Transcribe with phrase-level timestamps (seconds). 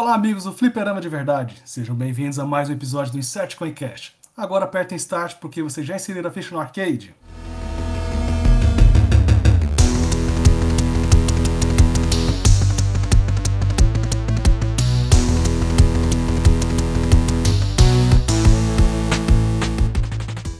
[0.00, 1.60] Olá, amigos do Fliperama de Verdade.
[1.64, 4.14] Sejam bem-vindos a mais um episódio do Insert Coincast.
[4.36, 7.12] Agora apertem Start porque vocês já inseriram a ficha no arcade.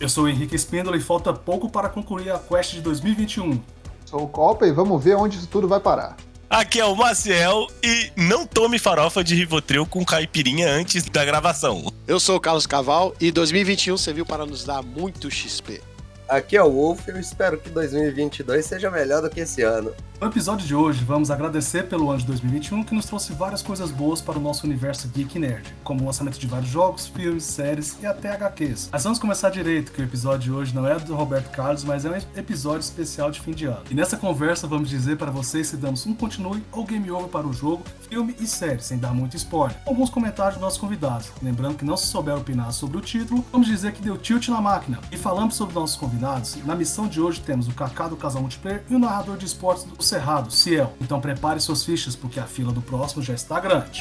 [0.00, 3.61] Eu sou o Henrique Espíndola e falta pouco para concluir a quest de 2021.
[4.05, 6.16] Sou o Copa e vamos ver onde isso tudo vai parar.
[6.51, 11.93] Aqui é o Maciel e não tome farofa de Rivotril com caipirinha antes da gravação.
[12.07, 15.82] Eu sou o Carlos Caval e 2021 serviu para nos dar muito XP.
[16.27, 19.93] Aqui é o Wolf e eu espero que 2022 seja melhor do que esse ano.
[20.21, 23.93] No episódio de hoje, vamos agradecer pelo ano de 2021 que nos trouxe várias coisas
[23.93, 27.96] boas para o nosso universo geek nerd, como o lançamento de vários jogos, filmes, séries
[28.03, 28.89] e até HQs.
[28.91, 32.05] Mas vamos começar direito, que o episódio de hoje não é do Roberto Carlos, mas
[32.05, 33.84] é um episódio especial de fim de ano.
[33.89, 37.47] E nessa conversa vamos dizer para vocês se damos um continue ou game over para
[37.47, 39.77] o jogo, filme e série, sem dar muito spoiler.
[39.86, 41.30] Alguns comentários dos nossos convidados.
[41.41, 44.61] Lembrando que não se souber opinar sobre o título, vamos dizer que deu tilt na
[44.61, 44.98] máquina.
[45.12, 48.83] E falamos sobre nossos convidados, na missão de hoje temos o Kaká do Casal Multiplayer
[48.91, 50.95] e o narrador de esportes do Cerrado, Ciel.
[51.03, 54.01] Então prepare suas fichas porque a fila do próximo já está grande.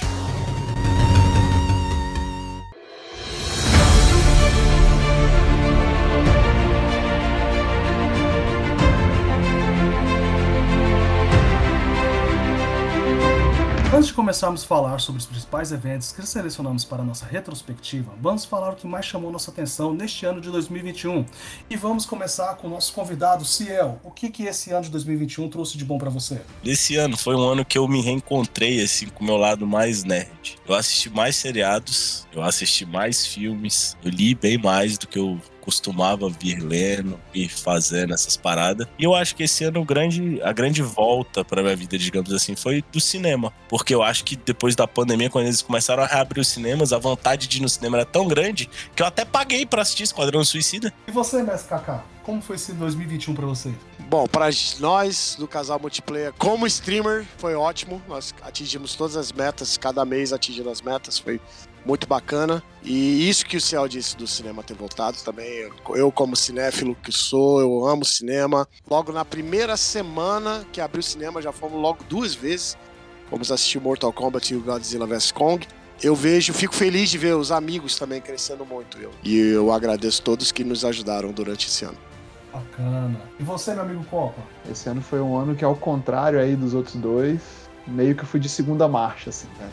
[14.18, 18.76] Começarmos a falar sobre os principais eventos que selecionamos para nossa retrospectiva, vamos falar o
[18.76, 21.24] que mais chamou nossa atenção neste ano de 2021.
[21.70, 24.02] E vamos começar com o nosso convidado, Ciel.
[24.04, 26.42] O que, que esse ano de 2021 trouxe de bom para você?
[26.66, 30.04] Esse ano foi um ano que eu me reencontrei assim com o meu lado mais
[30.04, 30.58] nerd.
[30.68, 35.40] Eu assisti mais seriados, eu assisti mais filmes, eu li bem mais do que eu
[35.68, 38.88] costumava vir lendo e fazendo essas paradas.
[38.98, 42.32] E eu acho que esse ano o grande, a grande volta para minha vida, digamos
[42.32, 43.52] assim, foi do cinema.
[43.68, 46.98] Porque eu acho que depois da pandemia, quando eles começaram a reabrir os cinemas, a
[46.98, 50.46] vontade de ir no cinema era tão grande que eu até paguei para assistir Esquadrão
[50.46, 50.94] Suicida.
[51.06, 52.06] E você, Mestre Kaká?
[52.24, 53.74] Como foi esse 2021 para você?
[54.10, 54.50] Bom, para
[54.80, 58.02] nós do casal multiplayer, como streamer, foi ótimo.
[58.08, 61.42] Nós atingimos todas as metas, cada mês atingindo as metas, foi
[61.88, 62.62] muito bacana.
[62.84, 65.70] E isso que o Ciel disse do cinema ter voltado também.
[65.96, 68.68] Eu, como cinéfilo que sou, eu amo cinema.
[68.90, 72.78] Logo na primeira semana que abriu o cinema, já fomos logo duas vezes.
[73.30, 75.66] Fomos assistir Mortal Kombat e o Godzilla vs Kong.
[76.04, 78.98] Eu vejo, fico feliz de ver os amigos também crescendo muito.
[79.00, 79.12] Eu.
[79.24, 81.98] E eu agradeço todos que nos ajudaram durante esse ano.
[82.54, 83.20] Bacana.
[83.40, 84.42] E você, meu amigo Copa?
[84.70, 87.42] Esse ano foi um ano que, ao contrário aí dos outros dois,
[87.86, 89.70] meio que fui de segunda marcha, assim, né?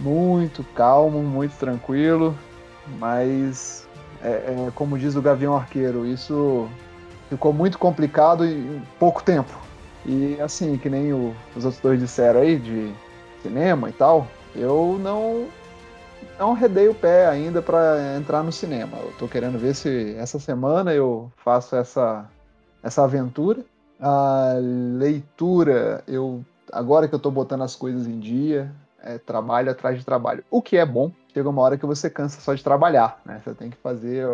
[0.00, 2.36] Muito calmo, muito tranquilo,
[2.98, 3.88] mas
[4.22, 6.68] é, é, como diz o Gavião Arqueiro, isso
[7.28, 9.52] ficou muito complicado em pouco tempo.
[10.06, 12.92] E assim, que nem o, os outros dois disseram aí, de
[13.42, 15.46] cinema e tal, eu não
[16.38, 18.96] não redei o pé ainda para entrar no cinema.
[18.98, 22.26] Eu tô querendo ver se essa semana eu faço essa,
[22.82, 23.64] essa aventura.
[24.00, 24.54] A
[24.96, 28.70] leitura, eu agora que eu tô botando as coisas em dia,
[29.02, 30.44] é, trabalho atrás de trabalho.
[30.50, 33.40] O que é bom, chega uma hora que você cansa só de trabalhar, né?
[33.44, 34.26] Você tem que fazer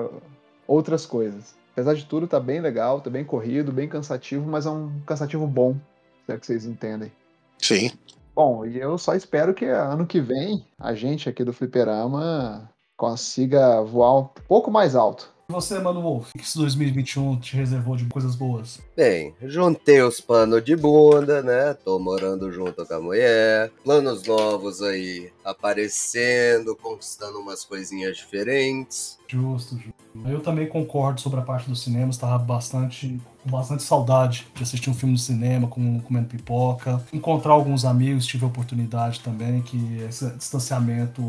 [0.66, 1.54] outras coisas.
[1.72, 5.46] Apesar de tudo, tá bem legal, tá bem corrido, bem cansativo, mas é um cansativo
[5.46, 5.76] bom,
[6.24, 7.10] se é que vocês entendem.
[7.58, 7.90] Sim.
[8.34, 13.82] Bom, e eu só espero que ano que vem a gente aqui do Fliperama consiga
[13.82, 15.33] voar um pouco mais alto.
[15.46, 18.80] Você, Mano Wolf, o que esse 2021 te reservou de coisas boas?
[18.96, 21.74] Bem, juntei os panos de bunda, né?
[21.74, 23.70] Tô morando junto com a mulher.
[23.84, 29.18] Planos novos aí aparecendo, conquistando umas coisinhas diferentes.
[29.28, 30.28] Justo, justo.
[30.28, 34.88] Eu também concordo sobre a parte do cinema, estava bastante com bastante saudade de assistir
[34.88, 39.98] um filme no cinema, com, comendo pipoca, encontrar alguns amigos, tive a oportunidade também, que
[40.08, 41.22] esse distanciamento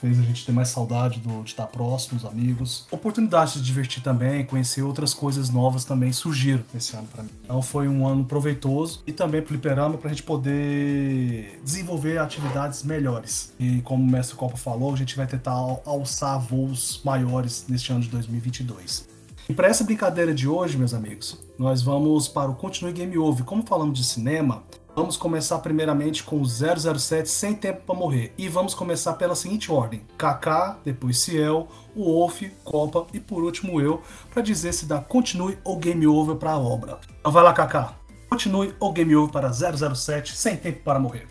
[0.00, 2.88] fez a gente ter mais saudade do, de estar próximo dos amigos.
[2.90, 7.30] Oportunidade de se divertir também, conhecer outras coisas novas também surgiram esse ano para mim.
[7.44, 12.82] Então foi um ano proveitoso e também pro Liperama para a gente poder desenvolver atividades
[12.82, 13.52] melhores.
[13.60, 15.52] E como o mestre Copa falou, a gente vai tentar
[15.86, 17.23] alçar voos maiores
[17.68, 19.08] neste ano de 2022.
[19.48, 23.44] E para essa brincadeira de hoje, meus amigos, nós vamos para o Continue Game Over.
[23.44, 24.64] Como falamos de cinema,
[24.96, 28.32] vamos começar primeiramente com o 007 Sem Tempo para Morrer.
[28.38, 33.80] E vamos começar pela seguinte ordem: Kaká, depois Ciel, o Wolf, Copa e por último
[33.82, 34.00] eu,
[34.32, 36.98] para dizer se dá Continue ou Game Over para a obra.
[37.20, 37.98] Então vai lá, Kaká.
[38.30, 41.28] Continue ou Game Over para 007 Sem Tempo para Morrer.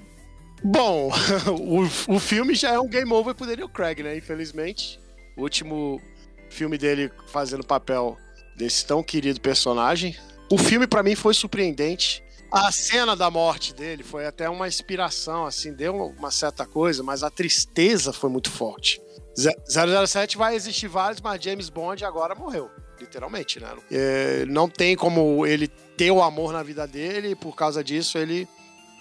[0.64, 1.10] Bom,
[1.50, 4.16] o, o filme já é um game over pro Daniel Craig, né?
[4.16, 5.03] Infelizmente.
[5.36, 6.02] O último
[6.50, 8.18] filme dele fazendo papel
[8.56, 10.16] desse tão querido personagem.
[10.52, 12.24] O filme para mim foi surpreendente.
[12.52, 17.24] A cena da morte dele foi até uma inspiração, assim, deu uma certa coisa, mas
[17.24, 19.02] a tristeza foi muito forte.
[19.36, 22.70] Ze- 007 vai existir vários, mas James Bond agora morreu,
[23.00, 23.70] literalmente, né?
[23.92, 28.20] É, não tem como ele ter o amor na vida dele, e por causa disso
[28.20, 28.48] ele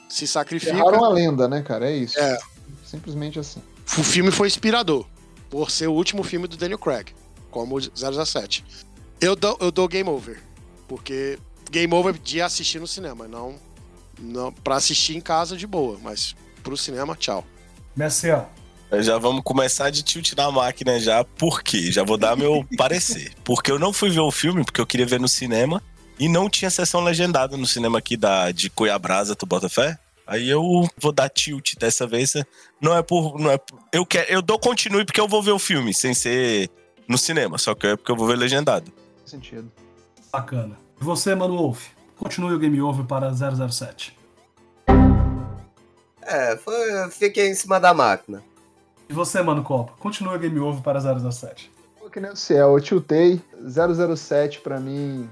[0.08, 0.72] se sacrifica.
[0.72, 1.90] Erraram a lenda, né, cara?
[1.90, 2.18] É isso.
[2.18, 2.38] É.
[2.86, 3.60] Simplesmente assim.
[3.98, 5.06] O filme foi inspirador,
[5.52, 7.12] por ser o último filme do Daniel Craig,
[7.50, 7.80] como o
[8.24, 8.64] 007.
[9.20, 10.42] Eu dou, eu dou game over,
[10.88, 11.38] porque
[11.70, 13.56] game over de assistir no cinema, não,
[14.18, 17.46] não para assistir em casa de boa, mas pro cinema, tchau.
[17.94, 18.48] Merciel,
[18.90, 21.22] Já vamos começar de tilt na máquina já.
[21.22, 21.92] Por quê?
[21.92, 23.34] Já vou dar meu parecer.
[23.44, 25.82] Porque eu não fui ver o filme, porque eu queria ver no cinema.
[26.18, 29.98] E não tinha sessão legendada no cinema aqui da, de Cuiabrasa, tu bota fé?
[30.32, 30.62] Aí eu
[30.98, 32.32] vou dar tilt dessa vez.
[32.80, 33.38] Não é por.
[33.38, 36.14] Não é por- eu, quero, eu dou continue porque eu vou ver o filme, sem
[36.14, 36.70] ser
[37.06, 37.58] no cinema.
[37.58, 38.90] Só que é porque eu vou ver legendado.
[39.18, 39.70] Faz sentido.
[40.32, 40.78] bacana.
[41.00, 41.88] E você, Mano Wolf?
[42.16, 44.16] Continue o Game Over para 007.
[46.22, 48.42] É, foi, fiquei em cima da máquina.
[49.08, 49.92] E você, Mano Copa?
[49.98, 51.70] Continue o Game Over para 007.
[51.98, 53.40] Pô, Que nem o Ciel, eu tiltei.
[54.16, 55.28] 007 pra mim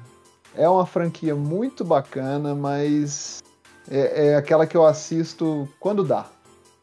[0.54, 3.40] é uma franquia muito bacana, mas
[3.88, 6.26] é, é aquela que eu assisto quando dá.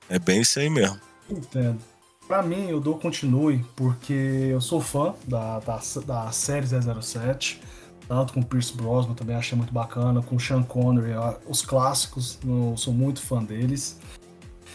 [0.09, 0.99] É bem isso aí mesmo.
[1.29, 1.79] Entendo.
[2.27, 7.61] Pra mim, eu dou continue, porque eu sou fã da, da, da série 007,
[8.07, 11.13] tanto com Pierce Brosnan, também achei muito bacana, com Sean Connery,
[11.47, 14.00] os clássicos, eu sou muito fã deles.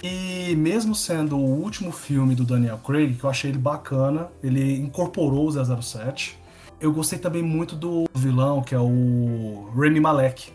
[0.03, 4.79] E mesmo sendo o último filme do Daniel Craig, que eu achei ele bacana, ele
[4.79, 6.39] incorporou o 007.
[6.81, 10.51] Eu gostei também muito do vilão, que é o Remy Malek.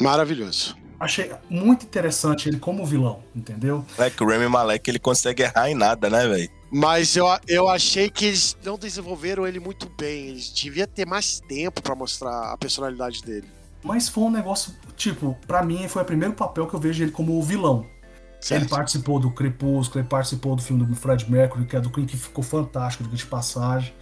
[0.00, 0.77] Maravilhoso.
[1.00, 3.84] Achei muito interessante ele como vilão, entendeu?
[3.96, 6.50] É que o Remy Malek ele consegue errar em nada, né, velho?
[6.70, 10.28] Mas eu, eu achei que eles não desenvolveram ele muito bem.
[10.28, 13.48] Eles deviam ter mais tempo pra mostrar a personalidade dele.
[13.82, 17.12] Mas foi um negócio, tipo, pra mim foi o primeiro papel que eu vejo ele
[17.12, 17.86] como vilão.
[17.86, 18.68] Ele Certo?
[18.68, 22.16] participou do Crepúsculo, ele participou do filme do Fred Mercury, que é do Queen, que
[22.16, 23.92] ficou fantástico, diga de passagem.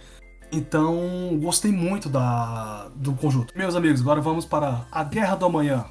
[0.51, 3.53] Então, gostei muito da, do conjunto.
[3.55, 5.85] Meus amigos, agora vamos para A Guerra do Amanhã.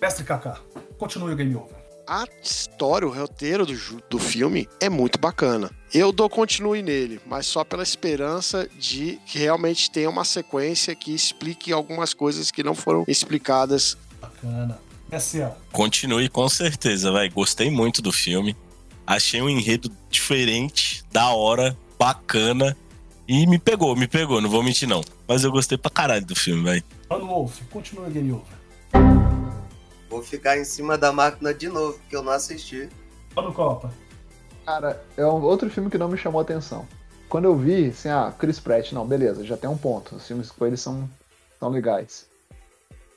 [0.00, 0.58] Mestre Kaká,
[0.98, 1.76] continue o Game Over.
[2.08, 3.74] A história, o roteiro do,
[4.08, 5.70] do filme é muito bacana.
[5.92, 11.12] Eu dou continue nele, mas só pela esperança de que realmente tenha uma sequência que
[11.12, 13.96] explique algumas coisas que não foram explicadas.
[14.20, 14.78] Bacana.
[15.10, 17.32] SL, Continue com certeza, velho.
[17.32, 18.56] Gostei muito do filme.
[19.06, 22.76] Achei um enredo diferente, da hora, bacana.
[23.28, 25.02] E me pegou, me pegou, não vou mentir não.
[25.26, 26.84] Mas eu gostei pra caralho do filme, velho.
[27.08, 28.55] Mano Wolf, continue o Game Over.
[30.16, 32.88] Vou ficar em cima da máquina de novo, porque eu não assisti.
[33.34, 33.92] Mano Copa,
[34.64, 36.86] Cara, é um outro filme que não me chamou a atenção.
[37.28, 40.16] Quando eu vi, assim, ah, Chris Pratt, não, beleza, já tem um ponto.
[40.16, 41.06] Os filmes com ele são,
[41.60, 42.26] são legais.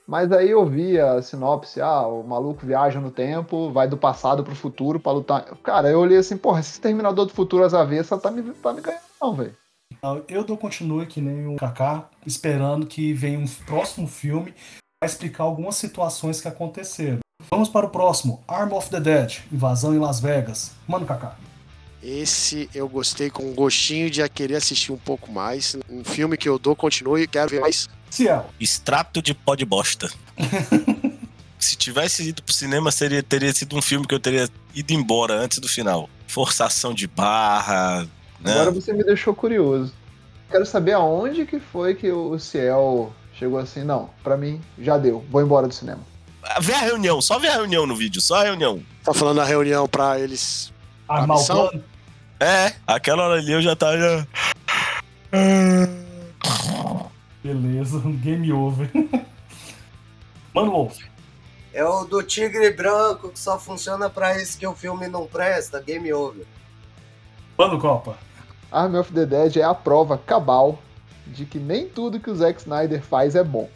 [0.06, 4.44] Mas aí eu vi a sinopse, ah, o maluco viaja no tempo, vai do passado
[4.44, 5.46] pro futuro pra lutar.
[5.64, 8.82] Cara, eu olhei assim, porra, esse Terminador do Futuro às avessas tá me, tá me
[8.82, 9.56] ganhando não, velho.
[10.04, 14.54] Ah, Eu dou continue que nem o Kaká, esperando que venha um próximo filme
[15.06, 17.20] explicar algumas situações que aconteceram.
[17.50, 20.72] Vamos para o próximo, Arm of the Dead, Invasão em Las Vegas.
[20.86, 21.38] Mano, Kaká.
[22.04, 25.78] Esse eu gostei com um gostinho de querer assistir um pouco mais.
[25.90, 27.88] Um filme que eu dou continue e quero ver mais.
[28.10, 30.10] Ciel, Extrato de pó de bosta.
[31.58, 35.34] Se tivesse ido pro cinema, seria, teria sido um filme que eu teria ido embora
[35.34, 36.10] antes do final.
[36.28, 38.08] Forçação de barra,
[38.40, 38.52] né?
[38.52, 39.94] Agora você me deixou curioso.
[40.50, 45.26] Quero saber aonde que foi que o Ciel chegou assim, não, pra mim já deu,
[45.32, 46.02] vou embora do cinema.
[46.60, 48.84] Vê a reunião, só vê a reunião no vídeo, só a reunião.
[49.04, 50.74] Tá falando da reunião pra eles.
[51.08, 51.84] armar o plano.
[52.40, 53.98] É, aquela hora ali eu já tava.
[53.98, 54.28] Já...
[57.44, 58.90] Beleza, game over.
[60.54, 60.98] Mano Wolf,
[61.74, 65.80] É o do tigre branco que só funciona pra isso que o filme não presta,
[65.82, 66.46] game over.
[67.58, 68.18] Mano Copa.
[68.72, 70.80] Army of the Dead é a prova cabal
[71.30, 73.70] de que nem tudo que o Zack Snyder faz é bom.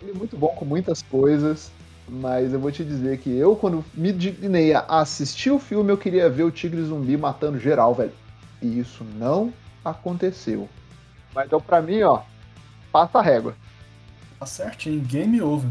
[0.00, 1.70] Ele é muito bom com muitas coisas,
[2.08, 5.98] mas eu vou te dizer que eu, quando me dignei a assistir o filme, eu
[5.98, 8.12] queria ver o tigre zumbi matando geral, velho.
[8.60, 9.52] E isso não
[9.84, 10.68] aconteceu.
[11.34, 12.20] Mas então, pra mim, ó,
[12.90, 13.54] passa a régua.
[14.38, 15.70] Tá certinho, game over.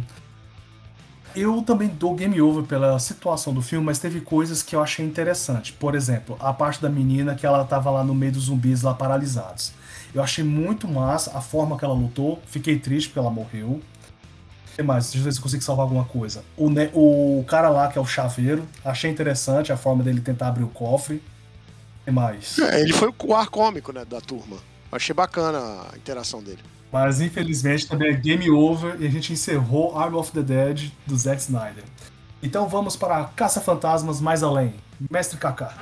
[1.35, 5.05] Eu também dou game over pela situação do filme, mas teve coisas que eu achei
[5.05, 5.71] interessante.
[5.71, 8.93] Por exemplo, a parte da menina que ela tava lá no meio dos zumbis lá
[8.93, 9.73] paralisados.
[10.13, 12.41] Eu achei muito massa a forma que ela lutou.
[12.45, 13.67] Fiquei triste porque ela morreu.
[13.69, 15.05] O que mais?
[15.05, 16.43] Deixa eu ver se eu consigo salvar alguma coisa.
[16.57, 18.67] O, ne- o cara lá que é o chaveiro.
[18.83, 21.15] Achei interessante a forma dele tentar abrir o cofre.
[21.15, 22.57] O que mais?
[22.59, 24.57] É, ele foi o ar cômico, né, da turma.
[24.91, 25.59] Achei bacana
[25.93, 26.59] a interação dele.
[26.91, 31.17] Mas infelizmente também é game over e a gente encerrou Arm of the Dead do
[31.17, 31.83] Zack Snyder.
[32.43, 34.73] Então vamos para Caça Fantasmas Mais Além.
[35.09, 35.73] Mestre Kaká.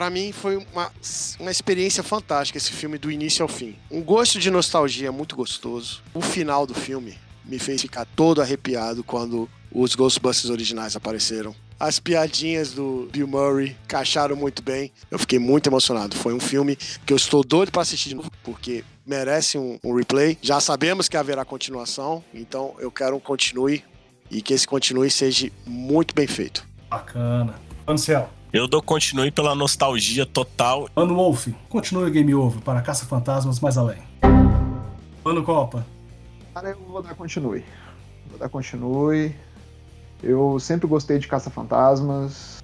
[0.00, 0.90] Pra mim foi uma,
[1.38, 3.76] uma experiência fantástica esse filme do início ao fim.
[3.90, 6.02] Um gosto de nostalgia muito gostoso.
[6.14, 11.54] O final do filme me fez ficar todo arrepiado quando os Ghostbusters originais apareceram.
[11.78, 14.90] As piadinhas do Bill Murray encaixaram muito bem.
[15.10, 16.16] Eu fiquei muito emocionado.
[16.16, 19.94] Foi um filme que eu estou doido para assistir de novo, porque merece um, um,
[19.94, 20.38] replay.
[20.40, 23.84] Já sabemos que haverá continuação, então eu quero um continue
[24.30, 26.66] e que esse continue seja muito bem feito.
[26.88, 27.54] Bacana.
[27.86, 28.39] Ansel.
[28.52, 30.88] Eu dou continue pela nostalgia total.
[30.96, 33.98] Ano Wolf, continue Game Over para Caça Fantasmas mais além.
[35.24, 35.86] Ano Copa.
[36.52, 37.64] Cara, eu vou dar continue.
[38.28, 39.36] Vou dar continue.
[40.20, 42.60] Eu sempre gostei de Caça-Fantasmas.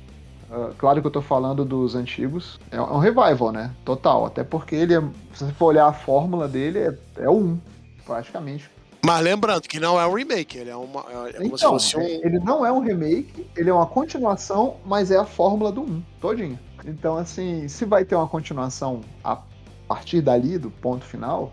[0.51, 2.59] Uh, claro que eu tô falando dos antigos.
[2.73, 3.73] É um revival, né?
[3.85, 4.27] Total.
[4.27, 5.01] Até porque ele é,
[5.33, 7.61] se você for olhar a fórmula dele, é, é o 1,
[8.05, 8.69] praticamente.
[9.07, 11.01] Mas lembrando que não é um remake, ele é uma.
[11.29, 12.01] É como então, se fosse um...
[12.03, 16.03] Ele não é um remake, ele é uma continuação, mas é a fórmula do 1,
[16.21, 16.59] todinho.
[16.85, 19.41] Então, assim, se vai ter uma continuação a
[19.87, 21.53] partir dali, do ponto final,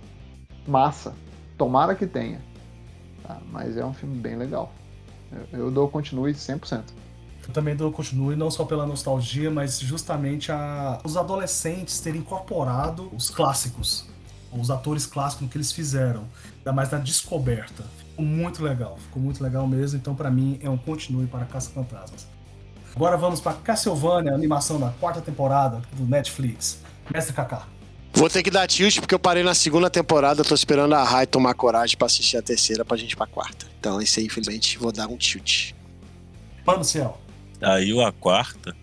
[0.66, 1.14] massa.
[1.56, 2.42] Tomara que tenha.
[3.22, 3.38] Tá?
[3.52, 4.74] Mas é um filme bem legal.
[5.52, 6.82] Eu, eu dou continue 100%.
[7.48, 13.12] Eu também dou continue, não só pela nostalgia, mas justamente a, os adolescentes terem incorporado
[13.14, 14.08] os clássicos,
[14.52, 16.24] os atores clássicos que eles fizeram,
[16.64, 17.84] ainda mais na descoberta.
[17.98, 21.70] Ficou muito legal, ficou muito legal mesmo, então para mim é um continue para Caça
[21.72, 22.26] Fantasmas.
[22.96, 26.80] Agora vamos para Castlevania, animação da quarta temporada do Netflix.
[27.14, 27.68] Mestre Kaká.
[28.14, 31.26] Vou ter que dar tilt porque eu parei na segunda temporada, tô esperando a Rai
[31.26, 33.66] tomar coragem para assistir a terceira pra gente ir pra quarta.
[33.80, 35.74] Então, esse aí, infelizmente, vou dar um tilt.
[36.66, 37.20] Mano céu.
[37.60, 38.76] Saiu a quarta.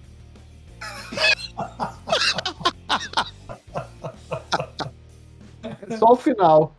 [5.91, 6.75] É só o final.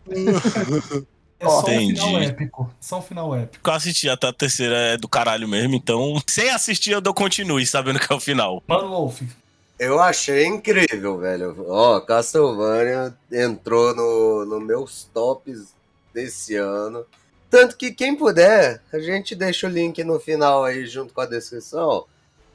[1.39, 1.93] É só Entendi.
[1.93, 2.73] um final épico.
[2.79, 3.67] Só um final épico.
[3.67, 7.65] Eu assisti até a terceira é do caralho mesmo, então sem assistir eu dou continue,
[7.65, 8.63] sabendo que é o final.
[8.67, 9.21] Mano Wolf.
[9.79, 11.65] Eu achei incrível, velho.
[11.67, 15.73] Ó, Castlevania entrou no, no meus tops
[16.13, 17.03] desse ano.
[17.49, 21.25] Tanto que quem puder, a gente deixa o link no final aí junto com a
[21.25, 22.05] descrição.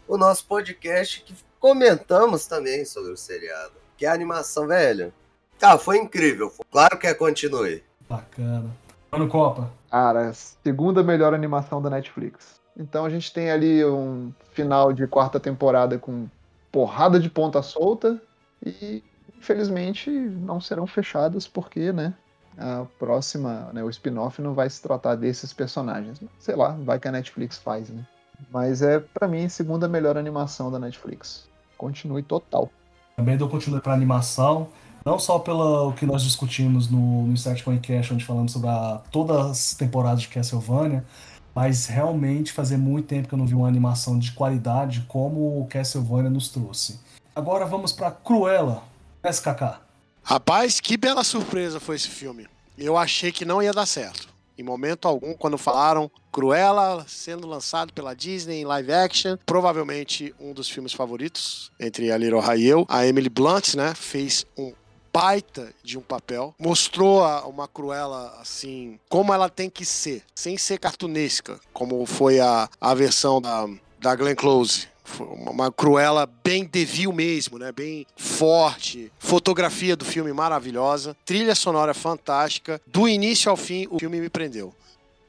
[0.07, 3.73] O nosso podcast que comentamos também sobre o seriado.
[3.99, 5.13] Que é a animação, velho.
[5.61, 6.53] Ah, foi incrível.
[6.71, 7.83] Claro que é continue.
[8.09, 8.71] Bacana.
[9.13, 9.71] Ano Copa.
[9.91, 12.61] Cara, segunda melhor animação da Netflix.
[12.77, 16.29] Então a gente tem ali um final de quarta temporada com
[16.71, 18.21] porrada de ponta solta
[18.65, 19.03] e
[19.39, 22.13] infelizmente não serão fechadas porque, né,
[22.59, 26.21] a próxima, né, o spin-off não vai se tratar desses personagens.
[26.39, 28.05] Sei lá, vai que a Netflix faz, né?
[28.51, 31.49] Mas é, para mim, a segunda melhor animação da Netflix.
[31.79, 32.71] Continue total.
[33.17, 34.69] Também dou continue pra animação,
[35.07, 39.01] não só pelo que nós discutimos no, no Start Point Cash, onde falamos sobre a,
[39.13, 41.07] todas as temporadas de Castlevania,
[41.55, 45.67] mas realmente fazia muito tempo que eu não vi uma animação de qualidade como o
[45.69, 46.99] Castlevania nos trouxe.
[47.37, 48.83] Agora vamos para Cruella,
[49.23, 49.79] SKK.
[50.25, 52.49] Rapaz, que bela surpresa foi esse filme.
[52.77, 54.35] Eu achei que não ia dar certo.
[54.59, 60.53] Em momento algum, quando falaram Cruella sendo lançado pela Disney em live action, provavelmente um
[60.53, 62.85] dos filmes favoritos entre a Little e eu.
[62.89, 64.73] A Emily Blunt, né, fez um
[65.17, 66.55] baita de um papel.
[66.59, 72.39] Mostrou a, uma Cruella, assim, como ela tem que ser, sem ser cartunesca, como foi
[72.39, 73.67] a, a versão da,
[73.99, 74.89] da Glenn Close
[75.21, 77.71] uma Cruella bem devil mesmo, né?
[77.71, 79.11] Bem forte.
[79.21, 81.17] Fotografia do filme maravilhosa.
[81.25, 82.81] Trilha sonora fantástica.
[82.85, 84.75] Do início ao fim, o filme me prendeu.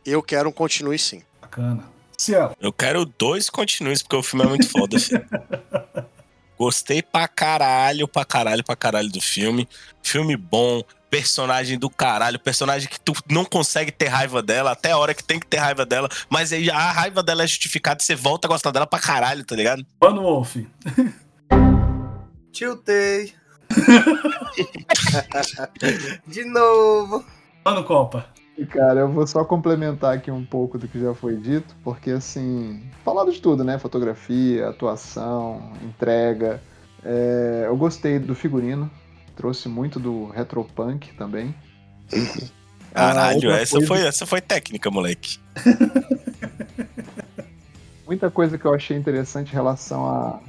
[0.03, 1.21] Eu quero um continue sim.
[1.39, 1.83] Bacana.
[2.17, 2.57] Ciel.
[2.59, 4.97] Eu quero dois continues, porque o filme é muito foda.
[6.57, 9.67] Gostei pra caralho, pra caralho, pra caralho do filme.
[10.01, 14.97] Filme bom, personagem do caralho, personagem que tu não consegue ter raiva dela, até a
[14.97, 18.05] hora que tem que ter raiva dela, mas aí a raiva dela é justificada e
[18.05, 19.85] você volta a gostar dela pra caralho, tá ligado?
[20.01, 20.57] Mano Wolf.
[22.51, 23.33] Tiltei.
[26.25, 27.23] De novo.
[27.63, 28.27] Mano Copa.
[28.65, 32.81] Cara, eu vou só complementar aqui um pouco do que já foi dito, porque assim,
[33.05, 33.77] falado de tudo, né?
[33.77, 36.59] Fotografia, atuação, entrega.
[37.03, 38.89] É, eu gostei do figurino,
[39.35, 41.53] trouxe muito do retropunk também.
[42.93, 43.87] Caralho, essa, coisa...
[43.87, 45.39] foi, essa foi técnica, moleque.
[48.07, 50.39] Muita coisa que eu achei interessante em relação a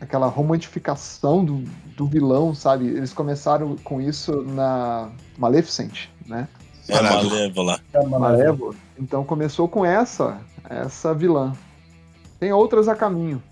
[0.00, 1.58] aquela romantificação do,
[1.96, 2.86] do vilão, sabe?
[2.86, 6.48] Eles começaram com isso na Maleficent, né?
[6.88, 7.80] É Malévola.
[7.92, 8.74] É Malévola.
[8.98, 11.52] Então começou com essa, essa vilã.
[12.38, 13.42] Tem outras a caminho.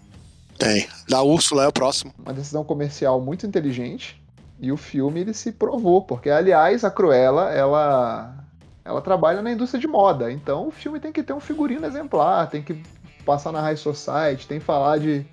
[0.58, 0.86] Tem.
[1.08, 2.12] Da Úrsula é o próximo.
[2.18, 4.22] Uma decisão comercial muito inteligente
[4.60, 8.36] E o filme ele se provou, porque aliás a Cruella, ela
[8.84, 12.50] ela trabalha na indústria de moda, então o filme tem que ter um figurino exemplar,
[12.50, 12.82] tem que
[13.24, 15.24] passar na High Society, tem que falar de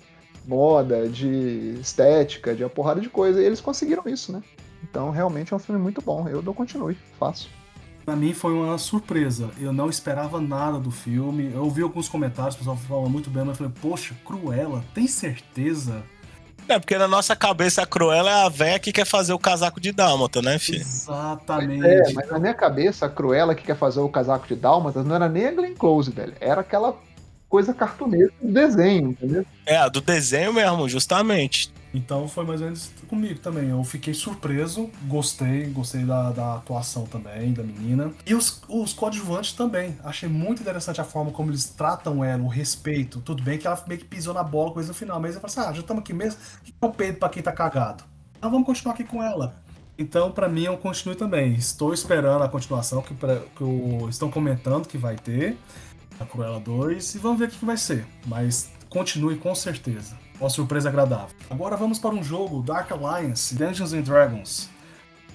[0.46, 4.40] moda, de estética, de uma porrada de coisa, e eles conseguiram isso, né?
[4.84, 7.50] Então realmente é um filme muito bom, eu dou continue, faço.
[8.04, 9.50] Pra mim foi uma surpresa.
[9.58, 11.50] Eu não esperava nada do filme.
[11.52, 15.06] Eu ouvi alguns comentários, o pessoal falando muito bem, mas eu falei, poxa, Cruella, tem
[15.06, 16.02] certeza?
[16.68, 19.80] É, porque na nossa cabeça a Cruella é a véia que quer fazer o casaco
[19.80, 20.80] de Dálmata, né, filho?
[20.80, 21.84] Exatamente.
[21.84, 25.16] É, mas na minha cabeça, a Cruella que quer fazer o casaco de Dálmatas não
[25.16, 26.34] era nem a Glenn Close, velho.
[26.40, 26.96] Era aquela
[27.48, 29.44] coisa cartunesca do desenho, entendeu?
[29.66, 31.72] É, a do desenho mesmo, justamente.
[31.92, 33.70] Então foi mais ou menos comigo também.
[33.70, 38.12] Eu fiquei surpreso, gostei, gostei da, da atuação também da menina.
[38.24, 39.98] E os, os coadjuvantes também.
[40.04, 43.20] Achei muito interessante a forma como eles tratam ela, o respeito.
[43.20, 45.56] Tudo bem que ela meio que pisou na bola coisa no final, mas eu falei
[45.56, 46.40] assim: ah, já estamos aqui mesmo.
[46.62, 48.04] Que é o peito pra quem tá cagado?
[48.38, 49.60] Então vamos continuar aqui com ela.
[49.98, 51.54] Então, para mim, eu continuo também.
[51.54, 55.58] Estou esperando a continuação que, pra, que o, estão comentando que vai ter,
[56.18, 58.06] a Cruella 2, e vamos ver o que vai ser.
[58.26, 60.16] Mas continue com certeza.
[60.40, 61.36] Uma surpresa agradável.
[61.50, 64.70] Agora vamos para um jogo Dark Alliance Dungeons and Dragons.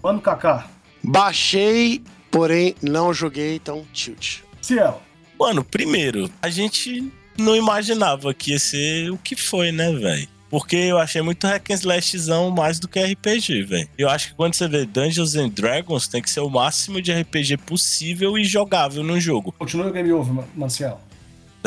[0.01, 0.67] Mano Kaká.
[1.03, 4.39] Baixei, porém não joguei, então tilt.
[4.62, 5.01] Ciel.
[5.39, 10.27] Mano, primeiro, a gente não imaginava que ia ser o que foi, né, velho?
[10.50, 13.89] Porque eu achei muito hack and slashzão mais do que RPG, velho.
[13.97, 17.12] Eu acho que quando você vê Dungeons and Dragons, tem que ser o máximo de
[17.12, 19.53] RPG possível e jogável no jogo.
[19.59, 21.01] Continua o game over, Marcial.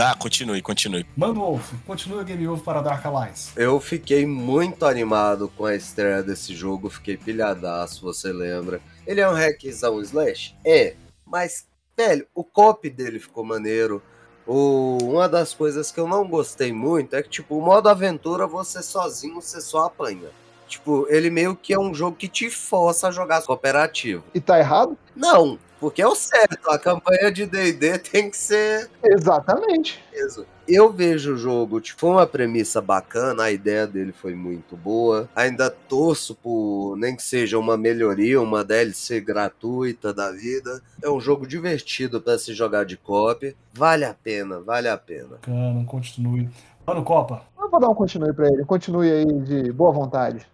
[0.00, 1.04] Ah, continue, continue.
[1.16, 3.50] Mano Wolf, continua o game over para Dark Alliance.
[3.56, 8.80] Eu fiquei muito animado com a estreia desse jogo, fiquei pilhadaço, você lembra.
[9.04, 10.54] Ele é um hackzão slash?
[10.64, 10.94] É,
[11.26, 14.00] mas, velho, o copy dele ficou maneiro.
[14.46, 18.46] O, uma das coisas que eu não gostei muito é que, tipo, o modo aventura,
[18.46, 20.30] você sozinho, você só apanha.
[20.68, 24.22] Tipo, ele meio que é um jogo que te força a jogar cooperativo.
[24.32, 24.96] E tá errado?
[25.16, 30.02] Não, porque é o certo, a campanha de D&D tem que ser Exatamente.
[30.12, 30.44] isso.
[30.66, 35.26] Eu vejo o jogo, tipo, foi uma premissa bacana, a ideia dele foi muito boa.
[35.34, 40.82] Ainda torço por nem que seja uma melhoria, uma DLC gratuita da vida.
[41.02, 43.56] É um jogo divertido pra se jogar de copy.
[43.72, 45.38] Vale a pena, vale a pena.
[45.40, 46.50] Bacana, continue.
[46.86, 47.42] Mano Copa.
[47.58, 48.64] Eu vou dar um continue pra ele.
[48.64, 50.46] Continue aí de boa vontade.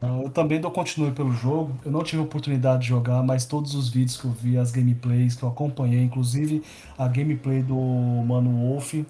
[0.00, 1.76] Não, Eu também dou continue pelo jogo.
[1.84, 5.34] Eu não tive oportunidade de jogar, mas todos os vídeos que eu vi, as gameplays
[5.34, 6.62] que eu acompanhei, inclusive
[6.96, 9.04] a gameplay do Mano Wolf, eu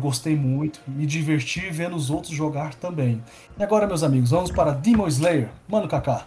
[0.00, 3.22] gostei muito, me diverti vendo os outros jogar também.
[3.58, 5.48] E agora, meus amigos, vamos para Demon Slayer.
[5.66, 6.26] Mano Kaká,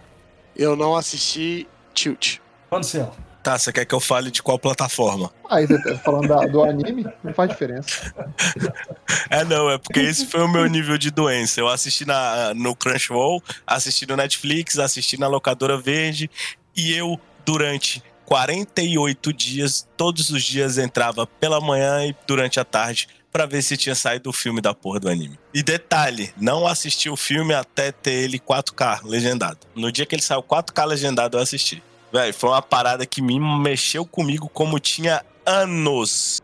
[0.55, 2.39] Eu não assisti tilt.
[2.71, 5.31] Mano Ciel, Tá, você quer que eu fale de qual plataforma?
[5.49, 8.13] Você tá falando da- do anime, não faz diferença.
[9.29, 11.59] É, não, é porque esse foi o meu nível de doença.
[11.59, 16.29] Eu assisti na, no Crunchyroll, assisti no Netflix, assisti na locadora verde
[16.75, 23.07] e eu, durante 48 dias, todos os dias entrava pela manhã e durante a tarde
[23.31, 25.39] pra ver se tinha saído o filme da porra do anime.
[25.53, 29.59] E detalhe, não assisti o filme até ter ele 4K legendado.
[29.75, 31.81] No dia que ele saiu 4K legendado, eu assisti.
[32.11, 36.41] Véi, foi uma parada que me mexeu comigo como tinha anos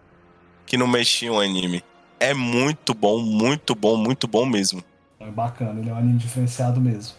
[0.66, 1.84] que não mexia um anime.
[2.20, 4.84] É muito bom, muito bom, muito bom mesmo.
[5.20, 7.16] é bacana, ele é um anime diferenciado mesmo.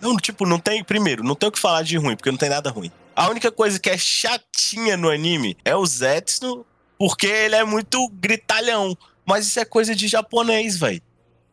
[0.00, 0.82] Não, tipo, não tem.
[0.82, 2.90] Primeiro, não tem o que falar de ruim, porque não tem nada ruim.
[3.14, 6.64] A única coisa que é chatinha no anime é o Zetsu,
[6.98, 8.96] porque ele é muito gritalhão.
[9.26, 11.02] Mas isso é coisa de japonês, velho.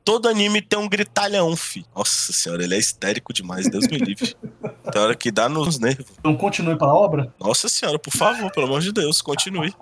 [0.06, 1.86] Todo anime tem um gritalhão, fi.
[1.94, 4.34] Nossa senhora, ele é histérico demais, Deus me livre.
[4.92, 6.08] Tem hora que dá nos nervos.
[6.20, 7.34] Então continue para a obra.
[7.40, 9.74] Nossa senhora, por favor, pelo amor de Deus, continue.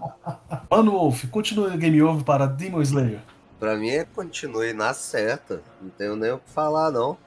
[0.70, 3.22] Mano Wolf, continue o game over para Demon Slayer.
[3.60, 5.62] Pra mim é continue na certa.
[5.82, 7.18] Não tenho nem o que falar, não.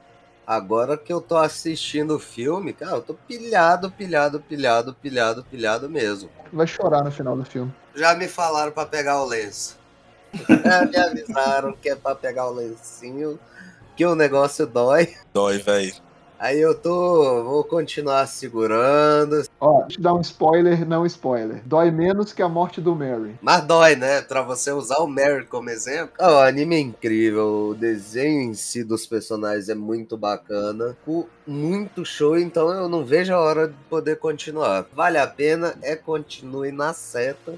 [0.45, 5.89] Agora que eu tô assistindo o filme, cara, eu tô pilhado, pilhado, pilhado, pilhado, pilhado
[5.89, 6.29] mesmo.
[6.51, 7.71] Vai chorar no final do filme.
[7.93, 9.77] Já me falaram pra pegar o lenço.
[10.65, 13.39] Já me avisaram que é pra pegar o lencinho,
[13.95, 15.15] que o negócio dói.
[15.33, 15.93] Dói, velho.
[16.39, 17.43] Aí eu tô.
[17.43, 19.43] Vou continuar segurando.
[19.59, 21.61] Ó, te dar um spoiler, não spoiler.
[21.65, 23.35] Dói menos que a morte do Mary.
[23.41, 24.21] Mas dói, né?
[24.21, 26.13] Pra você usar o Mary como exemplo.
[26.17, 27.71] Ah, o anime é incrível.
[27.71, 30.95] O desenho em si dos personagens é muito bacana.
[30.99, 34.85] Ficou muito show, então eu não vejo a hora de poder continuar.
[34.93, 37.55] Vale a pena, é continue na seta.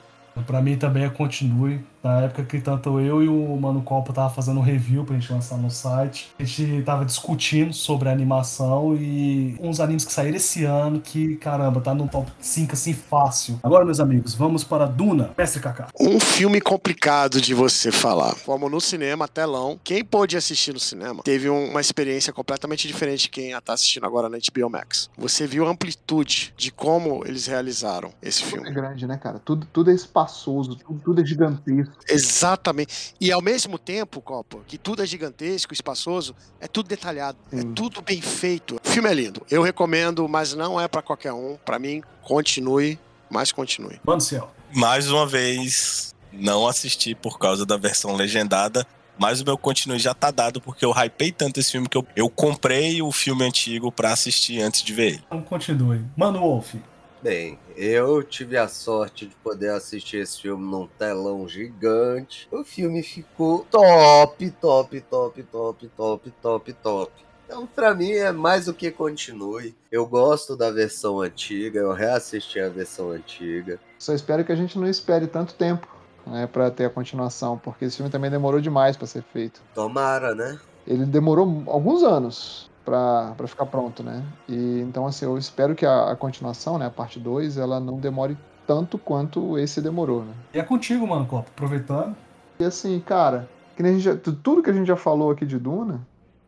[0.47, 1.83] Para mim também é continue.
[2.03, 5.31] Na época que tanto eu e o Mano Copa tava fazendo um review pra gente
[5.31, 10.37] lançar no site, a gente tava discutindo sobre a animação e uns animes que saíram
[10.37, 13.59] esse ano que, caramba, tá no top 5 assim fácil.
[13.61, 15.89] Agora, meus amigos, vamos para Duna, Mestre Kaká.
[15.99, 18.33] Um filme complicado de você falar.
[18.45, 19.79] Como no cinema, telão.
[19.83, 24.05] Quem pôde assistir no cinema teve um- uma experiência completamente diferente de quem tá assistindo
[24.07, 25.09] agora na HBO Max.
[25.17, 28.71] Você viu a amplitude de como eles realizaram esse Tudo é filme.
[28.71, 29.37] grande, né, cara?
[29.39, 31.90] Tudo, tudo é espaçoso, tudo, tudo é gigantesco.
[32.07, 33.13] Exatamente.
[33.19, 38.01] E ao mesmo tempo, Copa, que tudo é gigantesco, espaçoso, é tudo detalhado, é tudo
[38.01, 38.79] bem feito.
[38.83, 39.45] O filme é lindo.
[39.49, 41.57] Eu recomendo, mas não é pra qualquer um.
[41.65, 42.99] Pra mim, continue,
[43.29, 43.99] mas continue.
[44.03, 44.51] Mano Ciel.
[44.73, 48.85] Mais uma vez, não assisti por causa da versão legendada.
[49.17, 52.03] Mas o meu continue já tá dado, porque eu hypei tanto esse filme que eu,
[52.15, 55.23] eu comprei o filme antigo pra assistir antes de ver ele.
[55.27, 56.03] Então continue.
[56.17, 56.73] Mano Wolf.
[57.21, 62.47] Bem, eu tive a sorte de poder assistir esse filme num telão gigante.
[62.51, 67.11] O filme ficou top, top, top, top, top, top, top.
[67.45, 69.75] Então, pra mim, é mais do que continue.
[69.91, 73.79] Eu gosto da versão antiga, eu reassisti a versão antiga.
[73.99, 75.87] Só espero que a gente não espere tanto tempo
[76.25, 79.61] né, para ter a continuação, porque esse filme também demorou demais para ser feito.
[79.75, 80.59] Tomara, né?
[80.87, 84.23] Ele demorou alguns anos para ficar pronto, né?
[84.49, 87.97] E então assim, eu espero que a, a continuação, né, a parte 2, ela não
[87.99, 90.33] demore tanto quanto esse demorou, né?
[90.53, 91.49] E é contigo, Mano Copa.
[91.55, 92.15] Aproveitando.
[92.59, 96.01] E assim, cara, que nem já- tudo que a gente já falou aqui de Duna,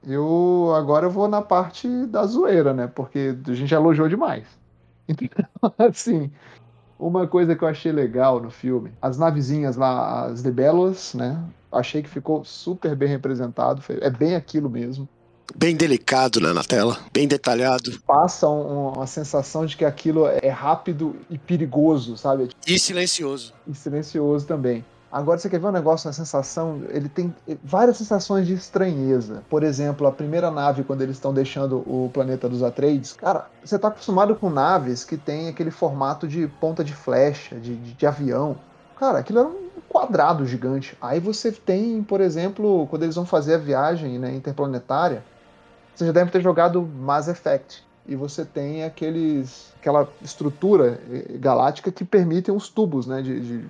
[0.06, 2.88] eu agora eu vou na parte da zoeira, né?
[2.88, 4.46] Porque a gente já elogiou demais.
[5.10, 6.32] Então, assim,
[7.00, 11.42] uma coisa que eu achei legal no filme, as navezinhas lá, as Debelas, né?
[11.72, 15.08] Achei que ficou super bem representado, é bem aquilo mesmo.
[15.56, 20.50] Bem delicado né, na tela, bem detalhado Passa um- uma sensação de que aquilo é
[20.50, 22.50] rápido e perigoso, sabe?
[22.66, 23.54] e silencioso.
[23.68, 24.84] e silencioso também.
[25.12, 27.32] Agora você quer ver um negócio, uma sensação, ele tem
[27.64, 29.44] várias sensações de estranheza.
[29.48, 33.78] Por exemplo, a primeira nave quando eles estão deixando o planeta dos Atreides, cara, você
[33.78, 38.06] tá acostumado com naves que tem aquele formato de ponta de flecha, de, de, de
[38.08, 38.58] avião.
[39.00, 40.98] Cara, aquilo era um quadrado gigante.
[41.00, 45.24] Aí você tem, por exemplo, quando eles vão fazer a viagem né, interplanetária,
[45.96, 47.84] você já deve ter jogado Mass Effect.
[48.06, 53.66] E você tem aqueles, aquela estrutura eh, galáctica que permitem os tubos né, de, de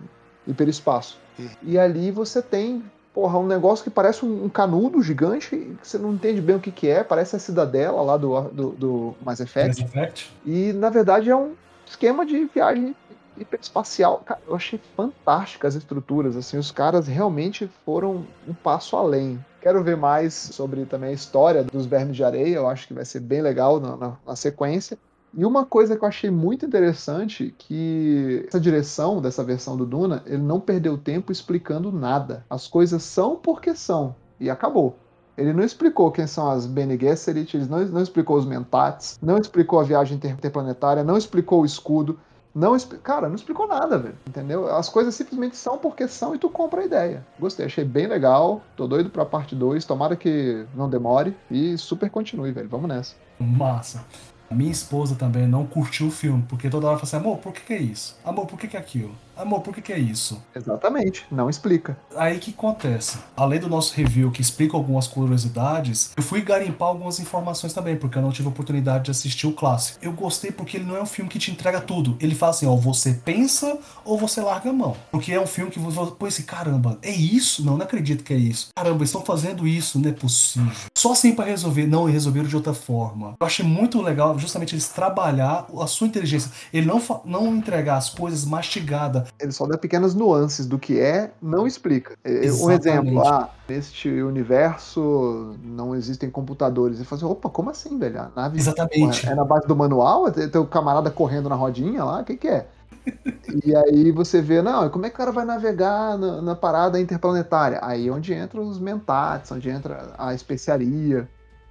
[0.48, 1.20] hiperespaço.
[1.40, 1.48] Hum.
[1.62, 2.84] E ali você tem,
[3.14, 6.60] porra, um negócio que parece um, um canudo gigante, que você não entende bem o
[6.60, 9.82] que, que é, parece a cidadela lá do, do, do Mass Effect.
[9.82, 10.34] Mass Effect.
[10.44, 11.54] E na verdade é um
[11.86, 12.96] esquema de viagem
[13.38, 14.24] hiperespacial.
[14.26, 19.44] Cara, eu achei fantásticas as estruturas, assim, os caras realmente foram um passo além.
[19.64, 23.06] Quero ver mais sobre também a história dos vermes de areia, eu acho que vai
[23.06, 24.98] ser bem legal na, na- na sequência.
[25.34, 30.22] E uma coisa que eu achei muito interessante, que essa direção dessa versão do Duna,
[30.26, 32.46] ele não perdeu tempo explicando nada.
[32.50, 34.98] As coisas são porque são, e acabou.
[35.38, 39.38] Ele não explicou quem são as Bene Gesserit, ele não, não explicou os Mentats, não
[39.38, 42.20] explicou a viagem inter- interplanetária, não explicou o escudo,
[42.54, 44.74] não cara, não explicou nada, velho, entendeu?
[44.76, 47.26] As coisas simplesmente são porque são e tu compra a ideia.
[47.40, 52.10] Gostei, achei bem legal, tô doido pra parte 2, tomara que não demore e super
[52.10, 53.16] continue, velho, vamos nessa.
[53.40, 54.06] Massa.
[54.52, 57.62] Minha esposa também não curtiu o filme, porque toda hora fala assim, amor, por que,
[57.62, 58.16] que é isso?
[58.24, 59.16] Amor, por que, que é aquilo?
[59.36, 60.42] Amor, por que, que é isso?
[60.56, 61.98] Exatamente, não explica.
[62.16, 63.18] Aí que acontece?
[63.36, 68.18] Além do nosso review que explica algumas curiosidades, eu fui garimpar algumas informações também, porque
[68.18, 69.98] eu não tive oportunidade de assistir o clássico.
[70.02, 72.16] Eu gostei porque ele não é um filme que te entrega tudo.
[72.20, 74.96] Ele fala assim, ó, você pensa ou você larga a mão.
[75.12, 77.66] Porque é um filme que você põe assim, caramba, é isso?
[77.66, 78.70] Não, não acredito que é isso.
[78.76, 80.72] Caramba, estão fazendo isso, não é possível.
[80.96, 83.36] Só assim pra resolver, não, e resolveram de outra forma.
[83.40, 86.52] Eu achei muito legal justamente eles trabalhar a sua inteligência.
[86.72, 89.23] Ele não, não entregar as coisas mastigadas.
[89.40, 92.16] Ele só dá pequenas nuances do que é, não explica.
[92.24, 92.88] É, Um Exatamente.
[92.88, 96.98] exemplo, ah, neste universo não existem computadores.
[96.98, 98.22] Ele fala assim, opa, como assim, velho?
[98.22, 99.22] A nave Exatamente.
[99.22, 100.28] porra, é na base do manual?
[100.28, 102.22] É teu camarada correndo na rodinha lá?
[102.22, 102.68] O que que é?
[103.66, 107.00] e aí você vê, não, como é que o cara vai navegar na, na parada
[107.00, 107.80] interplanetária?
[107.82, 111.28] Aí é onde entram os mentats, onde entra a especiaria,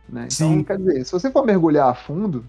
[0.08, 0.28] né?
[0.32, 0.64] Então, Sim.
[0.64, 2.44] quer dizer, se você for mergulhar a fundo,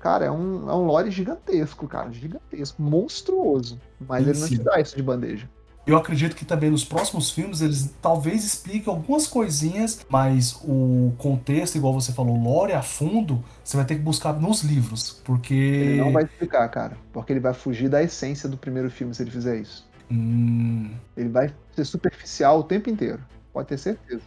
[0.00, 3.80] cara, é um, é um lore gigantesco, cara, gigantesco, monstruoso.
[4.00, 4.62] Mas ele não te Sim.
[4.62, 5.48] dá isso de bandeja.
[5.86, 11.76] Eu acredito que também nos próximos filmes eles talvez expliquem algumas coisinhas, mas o contexto,
[11.76, 15.54] igual você falou, lore a fundo, você vai ter que buscar nos livros, porque.
[15.54, 19.22] Ele não vai explicar, cara, porque ele vai fugir da essência do primeiro filme se
[19.22, 19.88] ele fizer isso.
[20.10, 24.22] Hum, Ele vai ser superficial o tempo inteiro, pode ter certeza.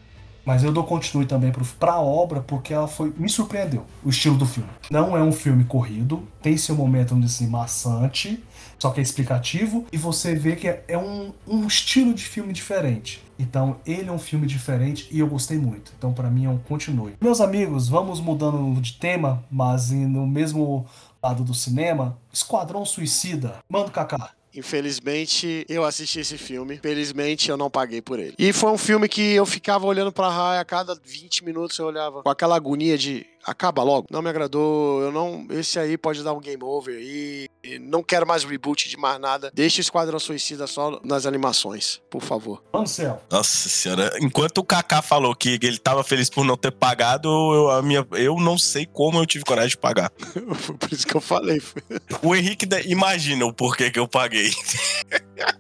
[0.45, 3.13] Mas eu dou continue também pro, pra obra porque ela foi.
[3.17, 3.86] me surpreendeu.
[4.03, 4.69] O estilo do filme.
[4.89, 8.43] Não é um filme corrido, tem seu momento assim, maçante,
[8.77, 12.51] só que é explicativo, e você vê que é, é um, um estilo de filme
[12.51, 13.23] diferente.
[13.39, 15.93] Então, ele é um filme diferente e eu gostei muito.
[15.97, 17.15] Então, para mim, é um continue.
[17.21, 20.86] Meus amigos, vamos mudando de tema, mas no mesmo
[21.21, 23.56] lado do cinema, Esquadrão Suicida.
[23.69, 24.32] Manda Kaká.
[24.55, 26.77] Infelizmente, eu assisti esse filme.
[26.77, 28.35] Felizmente, eu não paguei por ele.
[28.37, 31.85] E foi um filme que eu ficava olhando pra raia a cada 20 minutos eu
[31.85, 34.08] olhava com aquela agonia de acaba logo.
[34.10, 35.45] Não me agradou, eu não.
[35.49, 39.51] Esse aí pode dar um game over e não quero mais reboot de mais nada.
[39.53, 42.63] Deixa o Esquadrão Suicida só nas animações, por favor.
[42.71, 43.21] Vamos, céu.
[43.29, 47.71] Nossa senhora, enquanto o Kaká falou que ele tava feliz por não ter pagado, eu,
[47.71, 50.12] a minha, eu não sei como eu tive coragem de pagar.
[50.56, 51.62] Foi por isso que eu falei.
[52.21, 54.51] O Henrique imagina o porquê que eu paguei.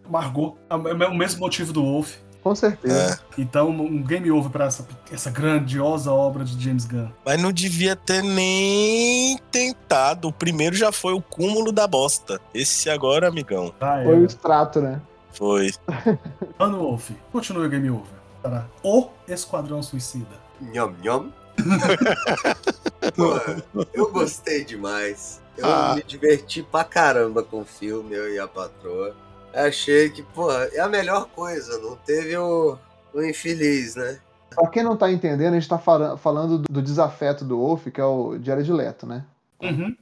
[0.09, 0.57] Margot.
[0.69, 2.15] É o mesmo motivo do Wolf.
[2.43, 3.21] Com certeza.
[3.37, 7.07] Então, um game over pra essa, essa grandiosa obra de James Gunn.
[7.25, 10.27] Mas não devia ter nem tentado.
[10.27, 12.41] O primeiro já foi o cúmulo da bosta.
[12.53, 14.25] Esse agora, amigão, Ah, Foi o é.
[14.25, 15.01] extrato, né?
[15.31, 15.71] foi.
[16.59, 18.11] Mano Wolf, continue o game over.
[18.41, 18.65] Será?
[18.83, 20.35] O Esquadrão Suicida.
[20.61, 21.31] Nham, nham.
[23.15, 25.41] Pô, eu gostei demais.
[25.57, 25.93] Eu Ah.
[25.95, 29.15] me diverti pra caramba com o filme, eu e a patroa.
[29.53, 31.77] Achei que, pô, é a melhor coisa.
[31.79, 32.77] Não teve o,
[33.13, 34.19] o infeliz, né?
[34.49, 37.87] Pra quem não tá entendendo, a gente tá fala- falando do, do desafeto do Wolf,
[37.87, 39.25] que é o Jared Leto, né?
[39.61, 39.95] Uhum.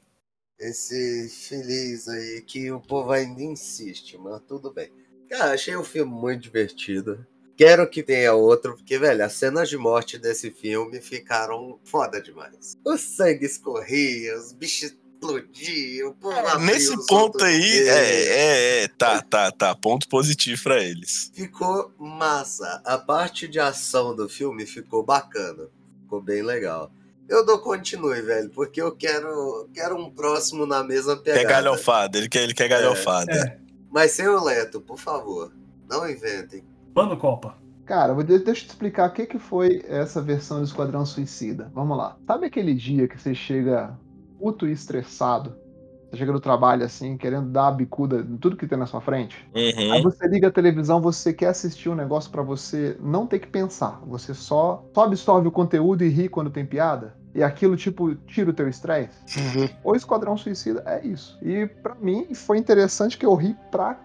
[0.59, 4.91] Esse feliz aí que o povo ainda insiste, mas tudo bem.
[5.29, 7.25] Cara, achei o filme muito divertido.
[7.57, 12.73] Quero que tenha outro, porque, velho, as cenas de morte desse filme ficaram foda demais.
[12.85, 14.95] O sangue escorria, os bichos
[15.31, 19.75] explodiam, o povo abria Nesse ponto aí, é, é, é, tá, tá, tá.
[19.75, 21.31] Ponto positivo pra eles.
[21.33, 22.81] Ficou massa.
[22.83, 25.67] A parte de ação do filme ficou bacana.
[26.01, 26.91] Ficou bem legal.
[27.29, 31.47] Eu dou continue, velho, porque eu quero, quero um próximo na mesma Quer pegada.
[31.47, 33.31] galhofada, ele quer, ele quer galhofada.
[33.31, 33.57] É.
[33.89, 35.53] Mas sem o Leto, por favor.
[35.89, 36.63] Não inventem.
[36.93, 37.57] Mano Copa.
[37.85, 41.71] Cara, vou- deixa eu te explicar o que, que foi essa versão do Esquadrão Suicida.
[41.73, 42.17] Vamos lá.
[42.27, 43.97] Sabe aquele dia que você chega
[44.41, 45.53] puto e estressado?
[46.09, 48.99] Você chega no trabalho assim, querendo dar a bicuda em tudo que tem na sua
[48.99, 49.47] frente?
[49.55, 50.01] Aí Uhum.
[50.01, 54.01] você liga a televisão, você quer assistir um negócio pra você não ter que pensar.
[54.07, 57.15] Você só, só absorve o conteúdo e ri quando tem piada.
[57.33, 59.15] E aquilo, tipo, tira o teu estresse.
[59.83, 61.37] O Esquadrão Suicida é isso.
[61.41, 63.97] E pra mim foi interessante que eu ri pra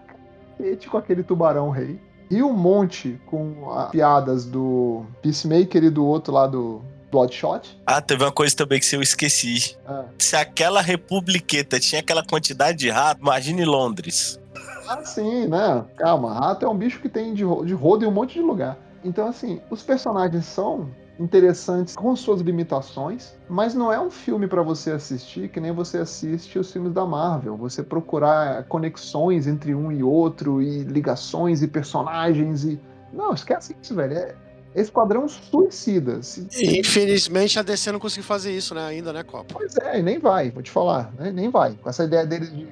[0.57, 1.99] cacete com aquele tubarão rei.
[2.31, 7.79] Ri um monte com as piadas do Peacemaker e do outro lá do Bloodshot.
[7.85, 9.77] Ah, teve uma coisa também que eu esqueci.
[9.85, 14.39] Ah, Se aquela republiqueta tinha aquela quantidade de rato, imagine Londres.
[14.87, 15.85] Ah, sim, né?
[15.97, 18.77] Calma, rato é um bicho que tem de, de rodo em um monte de lugar.
[19.03, 20.89] Então, assim, os personagens são
[21.19, 25.97] interessantes com suas limitações, mas não é um filme pra você assistir que nem você
[25.97, 27.57] assiste os filmes da Marvel.
[27.57, 32.79] Você procurar conexões entre um e outro, e ligações e personagens e.
[33.11, 34.13] Não, esquece isso, velho.
[34.13, 34.35] É
[34.81, 36.19] Esquadrão Suicida.
[36.55, 38.85] E, Infelizmente a DC não conseguiu fazer isso, né?
[38.85, 39.53] Ainda, né, Copa?
[39.53, 41.31] Pois é, e nem vai, vou te falar, né?
[41.31, 41.73] nem vai.
[41.73, 42.67] Com essa ideia dele de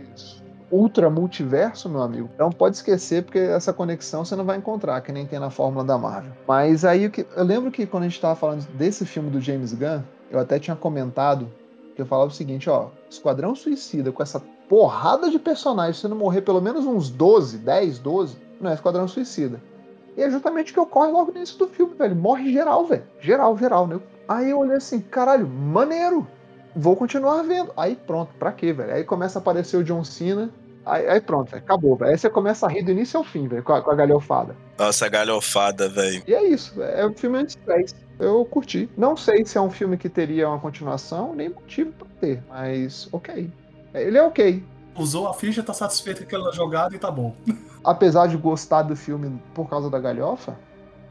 [0.71, 2.29] ultra multiverso, meu amigo.
[2.33, 5.83] Então pode esquecer, porque essa conexão você não vai encontrar, que nem tem na fórmula
[5.83, 6.31] da Marvel.
[6.47, 7.25] Mas aí o que.
[7.35, 10.59] Eu lembro que quando a gente tava falando desse filme do James Gunn, eu até
[10.59, 11.49] tinha comentado
[11.95, 16.17] que eu falava o seguinte, ó, Esquadrão Suicida, com essa porrada de personagens, se não
[16.17, 19.61] morrer pelo menos uns 12, 10, 12, não é Esquadrão Suicida.
[20.17, 22.15] E é justamente o que ocorre logo no início do filme, velho.
[22.15, 23.03] Morre geral, velho.
[23.19, 23.99] Geral, geral, né?
[24.27, 26.27] Aí eu olhei assim, caralho, maneiro.
[26.75, 27.71] Vou continuar vendo.
[27.75, 28.93] Aí pronto, pra quê, velho?
[28.93, 30.49] Aí começa a aparecer o John Cena.
[30.85, 32.11] Aí, aí pronto, velho, acabou, velho.
[32.11, 34.55] Aí você começa a rir do início ao fim, velho, com a, com a galhofada.
[34.77, 36.23] Nossa, galhofada, velho.
[36.27, 37.95] E é isso, é um filme anti-stress.
[38.19, 38.89] Eu curti.
[38.95, 43.09] Não sei se é um filme que teria uma continuação, nem motivo pra ter, mas
[43.11, 43.51] ok.
[43.93, 44.63] Ele é ok.
[44.95, 47.35] Usou a ficha, tá satisfeito com aquela jogada e tá bom.
[47.83, 50.57] Apesar de gostar do filme por causa da galhofa,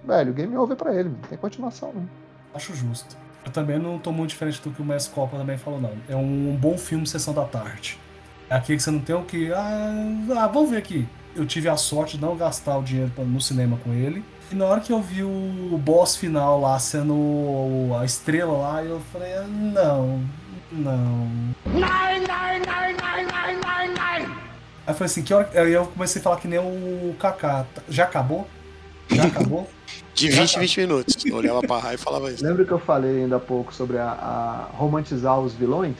[0.04, 2.08] velho, game over pra ele, não tem continuação, não.
[2.54, 3.16] Acho justo.
[3.44, 5.92] Eu também não tô muito diferente do que o Messi Copa também falou, não.
[6.08, 7.98] É um bom filme Sessão da Tarde.
[8.48, 9.52] É aquele que você não tem o que.
[9.52, 10.06] Ah,
[10.38, 11.06] ah, vamos ver aqui.
[11.36, 14.24] Eu tive a sorte de não gastar o dinheiro no cinema com ele.
[14.50, 19.00] E na hora que eu vi o boss final lá sendo a estrela lá, eu
[19.12, 20.22] falei, ah, não,
[20.70, 21.28] não.
[21.66, 23.53] Aí
[24.86, 25.48] eu falei assim, que hora.
[25.54, 27.66] Aí eu comecei a falar que nem o Kaká.
[27.88, 28.46] Já acabou?
[29.08, 29.68] Já acabou?
[30.14, 31.24] De 20 em 20 minutos.
[31.24, 32.44] Eu olhava pra raia e falava isso.
[32.44, 35.96] Lembra que eu falei ainda há pouco sobre a, a romantizar os vilões?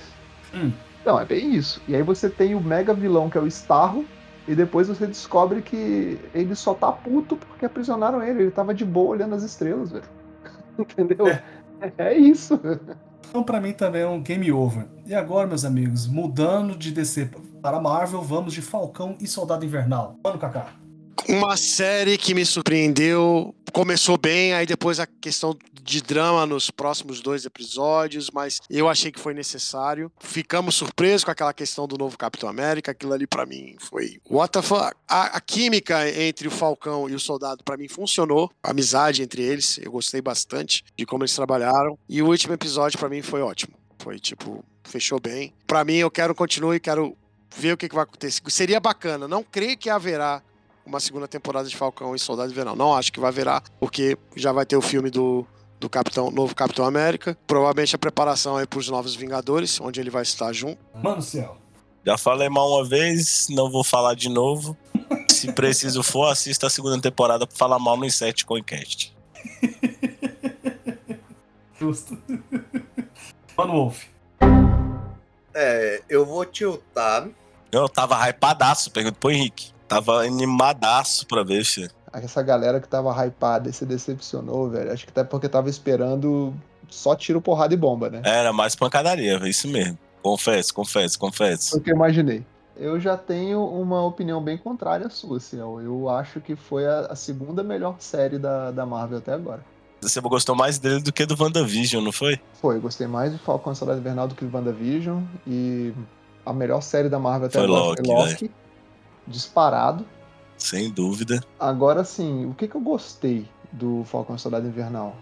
[0.55, 0.71] Hum.
[1.05, 1.83] Não, é bem isso.
[1.87, 4.07] E aí você tem o mega vilão que é o Starro,
[4.47, 8.43] e depois você descobre que ele só tá puto porque aprisionaram ele.
[8.43, 10.05] Ele tava de boa olhando as estrelas, velho.
[10.79, 11.27] Entendeu?
[11.29, 11.43] É,
[11.99, 12.61] é isso.
[13.29, 14.87] Então, para mim também é um game over.
[15.07, 20.17] E agora, meus amigos, mudando de DC para Marvel, vamos de Falcão e Soldado Invernal.
[20.23, 20.84] Mano, Kaká.
[21.29, 23.55] Uma série que me surpreendeu.
[23.73, 29.13] Começou bem, aí depois a questão de drama nos próximos dois episódios, mas eu achei
[29.13, 30.11] que foi necessário.
[30.21, 32.93] Ficamos surpresos com aquela questão do novo Capitão América.
[32.93, 34.95] Aquilo ali para mim foi what the fuck.
[35.09, 38.51] A, a, química entre o Falcão e o Soldado para mim funcionou.
[38.63, 41.99] A amizade entre eles, eu gostei bastante de como eles trabalharam.
[42.09, 43.75] E o último episódio para mim foi ótimo.
[43.99, 45.53] Foi tipo, fechou bem.
[45.67, 47.17] Para mim, eu quero continuar e quero
[47.57, 48.43] ver o que, que vai acontecer.
[48.49, 49.29] Seria bacana.
[49.29, 50.43] Não creio que haverá
[50.87, 52.77] uma segunda temporada de Falcão e Soldado Invernal.
[52.77, 55.47] Não acho que vai haverá, porque já vai ter o filme do,
[55.81, 57.37] do Capitão, novo Capitão América.
[57.47, 60.79] Provavelmente a preparação aí pros Novos Vingadores, onde ele vai estar junto.
[61.03, 61.57] Mano céu.
[62.07, 64.77] Já falei mal uma vez, não vou falar de novo.
[65.31, 69.15] Se preciso for, assista a segunda temporada pra falar mal no Insect Coincast.
[71.81, 72.19] Justo.
[73.57, 74.05] Mano Wolf.
[75.55, 77.29] É, eu vou tiltar.
[77.73, 79.74] Eu tava hypadaço, pergunto pro Henrique.
[79.95, 81.89] Tava animadaço pra ver, filho.
[82.13, 84.93] Essa galera que tava hypada e se decepcionou, velho.
[84.93, 86.53] Acho que até porque tava esperando
[86.89, 88.21] só tiro, porrada e bomba, né?
[88.25, 89.97] Era mais pancadaria, isso mesmo.
[90.21, 91.71] Confesso, confesso, confesso.
[91.71, 92.45] Foi o que eu imaginei.
[92.77, 95.81] Eu já tenho uma opinião bem contrária à sua, Ciel.
[95.81, 99.65] Eu acho que foi a, a, segunda melhor série da, da Marvel até agora.
[100.01, 102.41] Você gostou mais dele do que do WandaVision, não foi?
[102.61, 105.23] Foi, eu gostei mais do Falcão e Soldado Invernal do que do WandaVision.
[105.47, 105.95] E
[106.45, 108.45] a melhor série da Marvel até foi agora Loki, foi Loki.
[108.45, 108.51] Né?
[109.27, 110.05] Disparado.
[110.57, 111.43] Sem dúvida.
[111.59, 115.17] Agora sim, o que, que eu gostei do Falcão Soldado Invernal?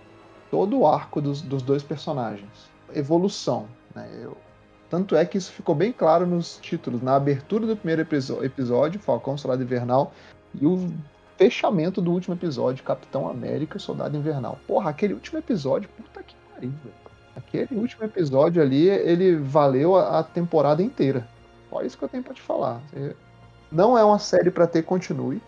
[0.50, 2.70] Todo o arco dos, dos dois personagens.
[2.94, 3.66] Evolução.
[3.94, 4.08] Né?
[4.22, 4.36] Eu,
[4.90, 7.00] tanto é que isso ficou bem claro nos títulos.
[7.00, 10.12] Na abertura do primeiro episódio, Falcão Soldado Invernal,
[10.60, 10.92] e o
[11.38, 14.58] fechamento do último episódio, Capitão América Soldado Invernal.
[14.66, 17.02] Porra, aquele último episódio, puta que pariu, velho.
[17.34, 21.26] Aquele último episódio ali, ele valeu a, a temporada inteira.
[21.70, 22.82] Só isso que eu tenho pra te falar.
[23.72, 25.40] Não é uma série para ter continue.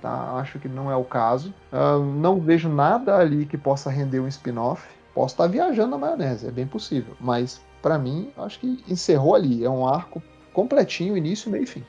[0.00, 0.32] Tá?
[0.36, 1.54] Acho que não é o caso.
[1.70, 4.88] Uh, não vejo nada ali que possa render um spin-off.
[5.14, 7.14] Posso estar viajando na maionese, é bem possível.
[7.20, 9.62] Mas, para mim, acho que encerrou ali.
[9.62, 10.22] É um arco
[10.54, 11.84] completinho, início, meio e fim.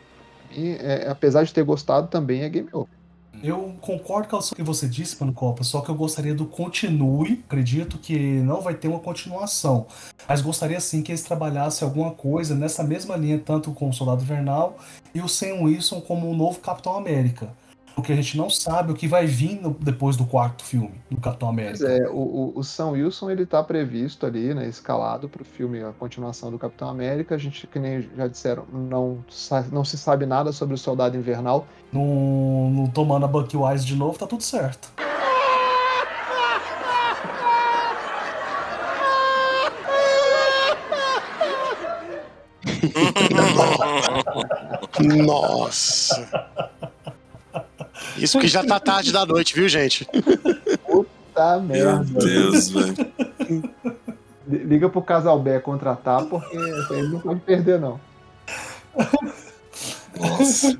[0.51, 3.00] E, é, apesar de ter gostado, também é game over.
[3.43, 7.43] Eu concordo com o que você disse, Mano Copa, só que eu gostaria do continue.
[7.47, 9.87] Acredito que não vai ter uma continuação.
[10.27, 14.21] Mas gostaria sim que eles trabalhassem alguma coisa nessa mesma linha, tanto com o Soldado
[14.21, 14.77] Invernal
[15.13, 17.51] e o Sam Wilson como o novo Capitão América
[17.95, 21.19] porque a gente não sabe o que vai vir no, depois do quarto filme do
[21.19, 21.85] Capitão América.
[21.85, 25.83] Pois é, o, o, Sam Wilson ele tá previsto ali, né, escalado para o filme,
[25.83, 27.35] a continuação do Capitão América.
[27.35, 29.23] A gente, que nem já disseram, não,
[29.71, 31.67] não se sabe nada sobre o Soldado Invernal.
[31.91, 34.91] Não, não tomando a Bucky Wise de novo, tá tudo certo.
[45.25, 46.47] Nossa.
[48.17, 50.07] Isso que já tá tarde da noite, viu, gente?
[50.85, 52.03] Puta merda.
[52.03, 52.95] Meu Deus, velho.
[54.47, 57.99] Liga pro Casalbé contratar, porque ele não pode perder, não.
[60.19, 60.77] Nossa.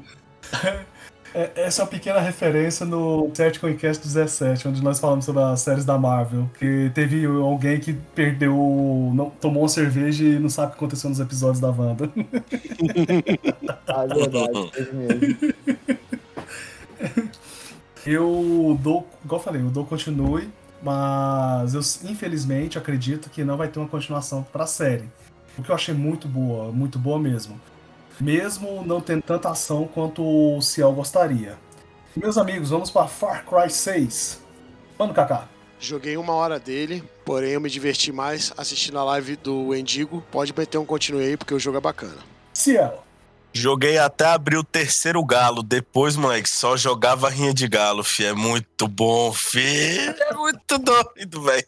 [1.34, 5.62] É, essa é uma pequena referência no Set Conquest 17, onde nós falamos sobre as
[5.62, 6.50] séries da Marvel.
[6.60, 8.54] Que teve alguém que perdeu.
[9.14, 12.10] Não, tomou uma cerveja e não sabe o que aconteceu nos episódios da Wanda.
[13.88, 15.38] ah, é verdade, é mesmo.
[18.06, 20.50] Eu dou, igual eu falei, eu dou continue,
[20.82, 25.08] mas eu infelizmente acredito que não vai ter uma continuação para a série.
[25.56, 27.62] O que eu achei muito boa, muito boa mesmo.
[28.20, 31.58] Mesmo não tendo tanta ação quanto o Ciel gostaria.
[32.16, 34.42] Meus amigos, vamos para Far Cry 6.
[34.98, 35.48] Mano, Kaká.
[35.80, 40.24] Joguei uma hora dele, porém eu me diverti mais assistindo a live do Endigo.
[40.32, 42.18] Pode meter um continue aí, porque o jogo é bacana.
[42.54, 43.04] Ciel.
[43.54, 45.62] Joguei até abrir o terceiro galo.
[45.62, 48.26] Depois, moleque, só jogava rinha de galo, fi.
[48.26, 49.98] É muito bom, fi.
[49.98, 51.68] É muito doido, velho.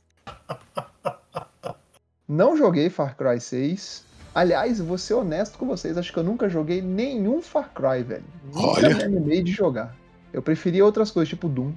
[2.27, 4.05] Não joguei Far Cry 6.
[4.33, 8.23] Aliás, vou ser honesto com vocês, acho que eu nunca joguei nenhum Far Cry, velho.
[8.45, 8.95] Nunca Olha.
[8.95, 9.95] me animei de jogar.
[10.31, 11.73] Eu preferia outras coisas, tipo Doom.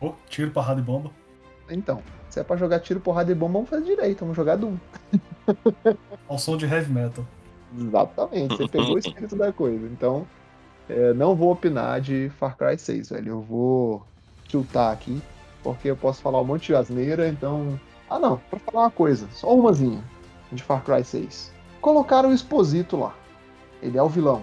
[0.00, 1.10] Oh, tiro, porrada e bomba.
[1.68, 4.78] Então, se é pra jogar tiro, porrada e bomba, vamos fazer direito, vamos jogar Doom.
[6.26, 7.26] Ao som de heavy metal.
[7.76, 9.86] Exatamente, você pegou o espírito da coisa.
[9.86, 10.26] Então,
[10.88, 13.28] é, não vou opinar de Far Cry 6, velho.
[13.28, 14.06] Eu vou
[14.46, 15.20] tiltar aqui,
[15.62, 17.78] porque eu posso falar um monte de asneira, então.
[18.08, 20.02] Ah, não, pra falar uma coisa, só umazinha
[20.50, 21.52] de Far Cry 6.
[21.80, 23.14] Colocaram o Exposito lá.
[23.82, 24.42] Ele é o vilão.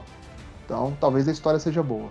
[0.64, 2.10] Então, talvez a história seja boa.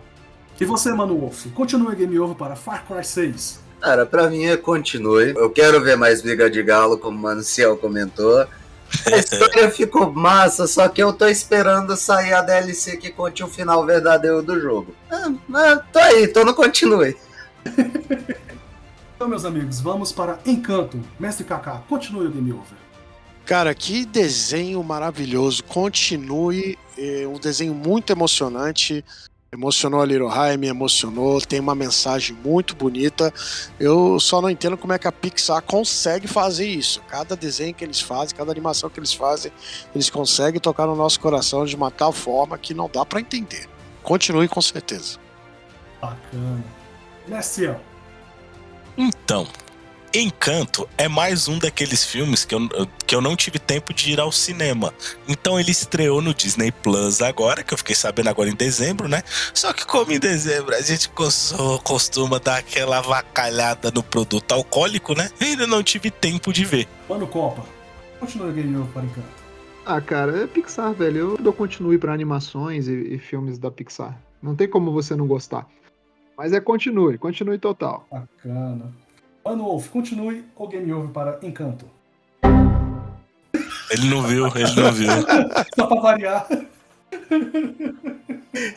[0.60, 3.60] E você, Mano Wolf, continue Game Over para Far Cry 6.
[3.80, 5.34] Cara, pra mim é continue.
[5.36, 8.46] Eu quero ver mais Briga de Galo, como o Manuciel comentou.
[9.06, 13.48] A história ficou massa, só que eu tô esperando sair a DLC que conte o
[13.48, 14.94] final verdadeiro do jogo.
[15.10, 17.16] Ah, mas tô aí, tô no continue.
[19.14, 21.00] Então, meus amigos, vamos para Encanto.
[21.18, 22.84] Mestre Kaká, continue o Game Over.
[23.46, 25.62] Cara, que desenho maravilhoso.
[25.64, 26.78] Continue.
[26.96, 29.04] É um desenho muito emocionante.
[29.54, 31.40] Emocionou a Little High, me emocionou.
[31.40, 33.32] Tem uma mensagem muito bonita.
[33.78, 37.00] Eu só não entendo como é que a Pixar consegue fazer isso.
[37.06, 39.52] Cada desenho que eles fazem, cada animação que eles fazem,
[39.94, 43.68] eles conseguem tocar no nosso coração de uma tal forma que não dá para entender.
[44.02, 45.18] Continue com certeza.
[46.02, 46.64] Bacana.
[47.28, 47.76] Mestre,
[48.98, 49.46] Então,
[50.16, 52.60] Encanto é mais um daqueles filmes que eu,
[53.04, 54.94] que eu não tive tempo de ir ao cinema.
[55.26, 59.24] Então ele estreou no Disney Plus agora, que eu fiquei sabendo agora em dezembro, né?
[59.52, 61.10] Só que como em dezembro a gente
[61.82, 65.28] costuma dar aquela vacalhada no produto alcoólico, né?
[65.40, 66.86] Ainda não tive tempo de ver.
[67.08, 67.66] Mano Copa,
[68.20, 69.44] continua o Game Over para Encanto.
[69.84, 71.18] Ah, cara, é Pixar, velho.
[71.18, 74.16] Eu dou continue para animações e, e filmes da Pixar.
[74.40, 75.66] Não tem como você não gostar.
[76.38, 78.06] Mas é continue, continue total.
[78.12, 79.03] Bacana.
[79.44, 81.84] Mano Wolf, continue o Game Over para Encanto.
[83.90, 85.10] Ele não viu, ele não viu.
[85.76, 86.48] Só pra variar.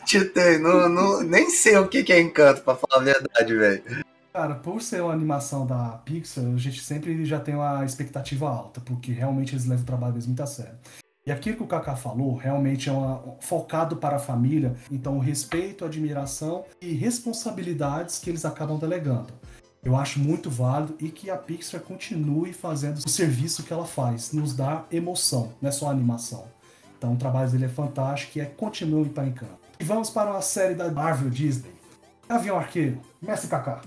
[0.04, 3.82] Titei, não, não, nem sei o que é encanto, pra falar a verdade, velho.
[4.30, 8.80] Cara, por ser uma animação da Pixar, a gente sempre já tem uma expectativa alta,
[8.82, 10.78] porque realmente eles levam o trabalho deles muito a sério.
[11.26, 15.20] E aquilo que o Kaká falou realmente é uma, focado para a família, então o
[15.20, 19.32] respeito, admiração e responsabilidades que eles acabam delegando.
[19.82, 24.32] Eu acho muito válido e que a Pixar continue fazendo o serviço que ela faz,
[24.32, 26.46] nos dá emoção, não é só animação.
[26.96, 29.58] Então o trabalho dele é fantástico e é continue para encanto.
[29.78, 31.72] E vamos para uma série da Marvel Disney.
[32.28, 33.80] Avião Arqueiro, Mestre Kaká.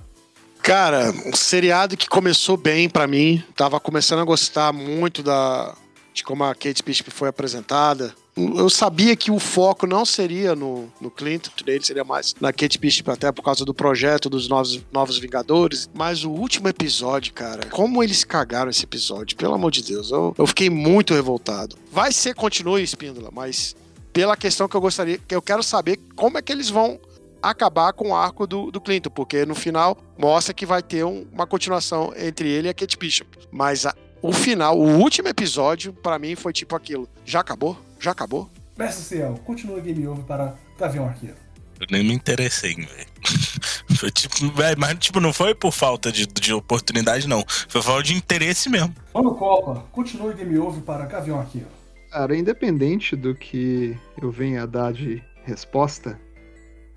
[0.63, 3.43] Cara, um seriado que começou bem para mim.
[3.55, 5.75] Tava começando a gostar muito da
[6.13, 8.13] de como a Kate Bishop foi apresentada.
[8.35, 12.77] Eu sabia que o foco não seria no, no Clinton, dele seria mais na Kate
[12.77, 15.89] Bishop, até por causa do projeto dos Novos, novos Vingadores.
[15.93, 20.33] Mas o último episódio, cara, como eles cagaram esse episódio, pelo amor de Deus, eu,
[20.37, 21.75] eu fiquei muito revoltado.
[21.91, 23.75] Vai ser, continue, Espíndola, mas
[24.13, 26.99] pela questão que eu gostaria, que eu quero saber como é que eles vão
[27.41, 31.25] acabar com o arco do, do Clinton, porque no final mostra que vai ter um,
[31.31, 33.29] uma continuação entre ele e a Kate Bishop.
[33.51, 37.09] Mas a, o final, o último episódio, para mim foi tipo aquilo.
[37.25, 37.77] Já acabou?
[38.01, 38.49] Já acabou?
[38.75, 41.35] Mestre Ciel, continua o Game Over para Gavião Arqueiro.
[41.79, 43.11] Eu nem me interessei, velho.
[43.95, 47.43] Foi tipo, véio, mas tipo, não foi por falta de, de oportunidade, não.
[47.67, 48.95] Foi falta de interesse mesmo.
[49.13, 51.67] Mano Copa, continua o Game Over para Gavião Arqueiro.
[52.09, 56.19] Cara, independente do que eu venha a dar de resposta,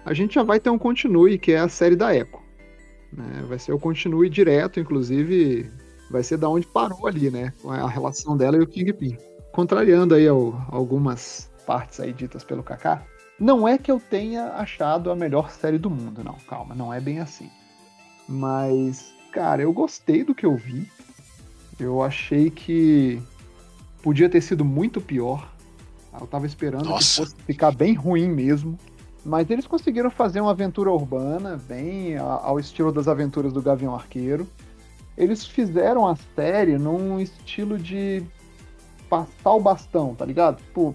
[0.05, 2.43] a gente já vai ter um continue, que é a série da Echo.
[3.13, 3.45] Né?
[3.49, 5.71] Vai ser o continue direto, inclusive
[6.11, 7.53] vai ser da onde parou ali, né?
[7.67, 9.17] A relação dela e o Kingpin.
[9.55, 13.05] Contrariando aí algumas partes aí ditas pelo Kaká,
[13.39, 16.35] não é que eu tenha achado a melhor série do mundo, não.
[16.49, 17.49] Calma, não é bem assim.
[18.29, 20.91] Mas, cara, eu gostei do que eu vi.
[21.79, 23.23] Eu achei que
[24.03, 25.49] podia ter sido muito pior.
[26.21, 27.23] Eu tava esperando Nossa.
[27.23, 28.77] que fosse ficar bem ruim mesmo.
[29.25, 34.49] Mas eles conseguiram fazer uma aventura urbana, bem ao estilo das aventuras do Gavião Arqueiro.
[35.17, 38.27] Eles fizeram a série num estilo de
[39.15, 40.57] passar o bastão, tá ligado?
[40.57, 40.95] Tipo,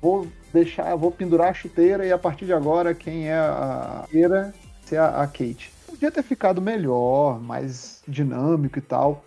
[0.00, 4.54] vou deixar, vou pendurar a chuteira e a partir de agora quem é a chuteira
[4.84, 5.72] ser a, a Kate.
[5.86, 9.24] Podia ter ficado melhor, mais dinâmico e tal.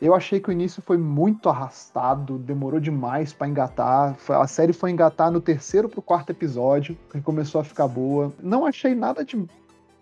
[0.00, 4.16] Eu achei que o início foi muito arrastado, demorou demais para engatar.
[4.28, 8.32] A série foi engatar no terceiro pro quarto episódio, que começou a ficar boa.
[8.42, 9.46] Não achei nada de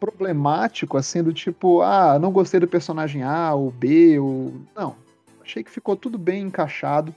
[0.01, 4.53] problemático, assim, do tipo, ah, não gostei do personagem A ou B, ou.
[4.75, 4.97] Não.
[5.41, 7.15] Achei que ficou tudo bem encaixado.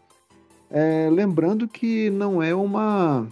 [0.69, 3.27] É, lembrando que não é uma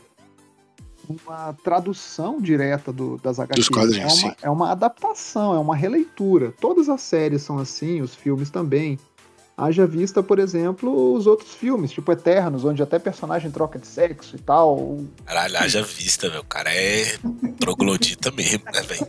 [1.10, 3.68] uma tradução direta do, das HQs.
[3.98, 6.54] É uma, é uma adaptação, é uma releitura.
[6.60, 8.98] Todas as séries são assim, os filmes também.
[9.56, 14.36] Haja vista, por exemplo, os outros filmes, tipo Eternos, onde até personagem troca de sexo
[14.36, 15.00] e tal.
[15.26, 16.42] Caralho, haja vista, meu.
[16.42, 17.18] O cara é
[17.60, 19.08] troglodita mesmo, né, velho?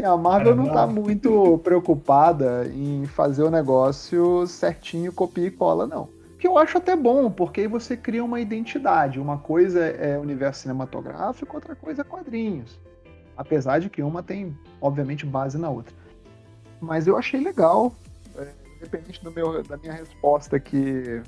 [0.00, 5.86] Assim, a Marvel não tá muito preocupada em fazer o negócio certinho, copia e cola,
[5.86, 6.08] não.
[6.38, 9.20] Que eu acho até bom, porque aí você cria uma identidade.
[9.20, 12.80] Uma coisa é universo cinematográfico, outra coisa é quadrinhos.
[13.36, 15.94] Apesar de que uma tem, obviamente, base na outra.
[16.80, 17.94] Mas eu achei legal
[18.80, 21.22] independente do meu, da minha resposta que,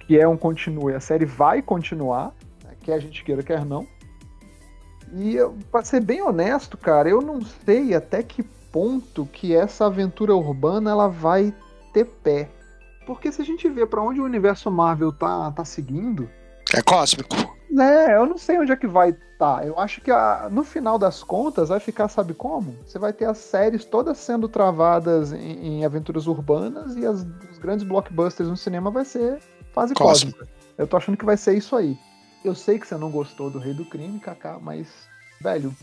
[0.00, 3.86] que é um continue, a série vai continuar, né, quer a gente queira, quer não.
[5.12, 5.36] E
[5.70, 10.90] para ser bem honesto, cara, eu não sei até que ponto que essa aventura urbana
[10.90, 11.54] ela vai
[11.92, 12.48] ter pé.
[13.06, 16.28] Porque se a gente vê para onde o universo Marvel tá, tá seguindo.
[16.74, 17.36] É cósmico.
[17.78, 19.22] É, eu não sei onde é que vai estar.
[19.38, 19.66] Tá.
[19.66, 22.74] Eu acho que a, no final das contas vai ficar, sabe como?
[22.86, 27.58] Você vai ter as séries todas sendo travadas em, em aventuras urbanas e as, os
[27.58, 29.38] grandes blockbusters no cinema vai ser
[29.72, 30.38] fase cósmica.
[30.38, 30.56] cósmica.
[30.78, 31.98] Eu tô achando que vai ser isso aí.
[32.44, 34.88] Eu sei que você não gostou do Rei do Crime, Kaká, mas,
[35.40, 35.74] velho,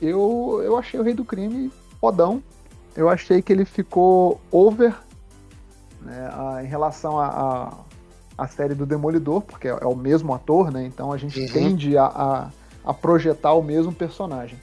[0.00, 1.70] eu, eu achei o Rei do Crime
[2.00, 2.42] fodão.
[2.94, 4.94] Eu achei que ele ficou over
[6.00, 10.32] né, a, em relação a, a, a, série do Demolidor, porque é, é, o mesmo
[10.32, 10.84] ator, né?
[10.86, 11.48] Então a gente uhum.
[11.48, 12.50] tende a, a,
[12.84, 14.58] a projetar o mesmo personagem.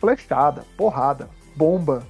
[0.00, 2.02] Flechada, porrada, bomba.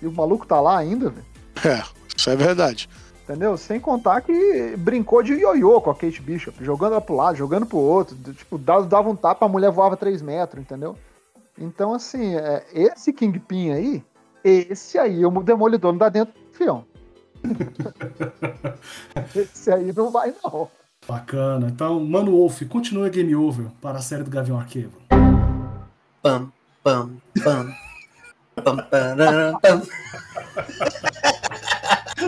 [0.00, 1.26] E o maluco tá lá ainda, velho.
[1.64, 1.82] É,
[2.16, 2.88] isso é verdade.
[3.30, 3.56] Entendeu?
[3.56, 7.64] Sem contar que brincou de ioiô com a Kate Bishop, jogando ela pro lado, jogando
[7.64, 8.16] pro outro.
[8.34, 10.96] Tipo, dava um tapa, a mulher voava 3 metros, entendeu?
[11.56, 14.04] Então, assim, é, esse Kingpin aí,
[14.42, 16.84] esse aí, o Demolidor não dá dentro do fião.
[19.36, 20.68] esse aí não vai, não.
[21.06, 21.68] Bacana.
[21.68, 24.90] Então, Mano Wolf, continua Game Over para a série do Gavião Arqueiro.
[26.20, 26.52] Pam,
[26.82, 27.12] pam,
[27.44, 27.72] pam.
[28.56, 29.82] pam, pam, pam.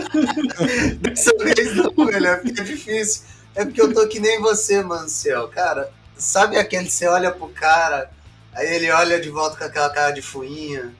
[0.99, 3.23] Dessa vez não, velho, é porque é difícil.
[3.55, 5.47] É porque eu tô que nem você, Manciel.
[5.49, 8.09] Cara, sabe aquele você olha pro cara,
[8.53, 10.93] aí ele olha de volta com aquela cara de fuinha,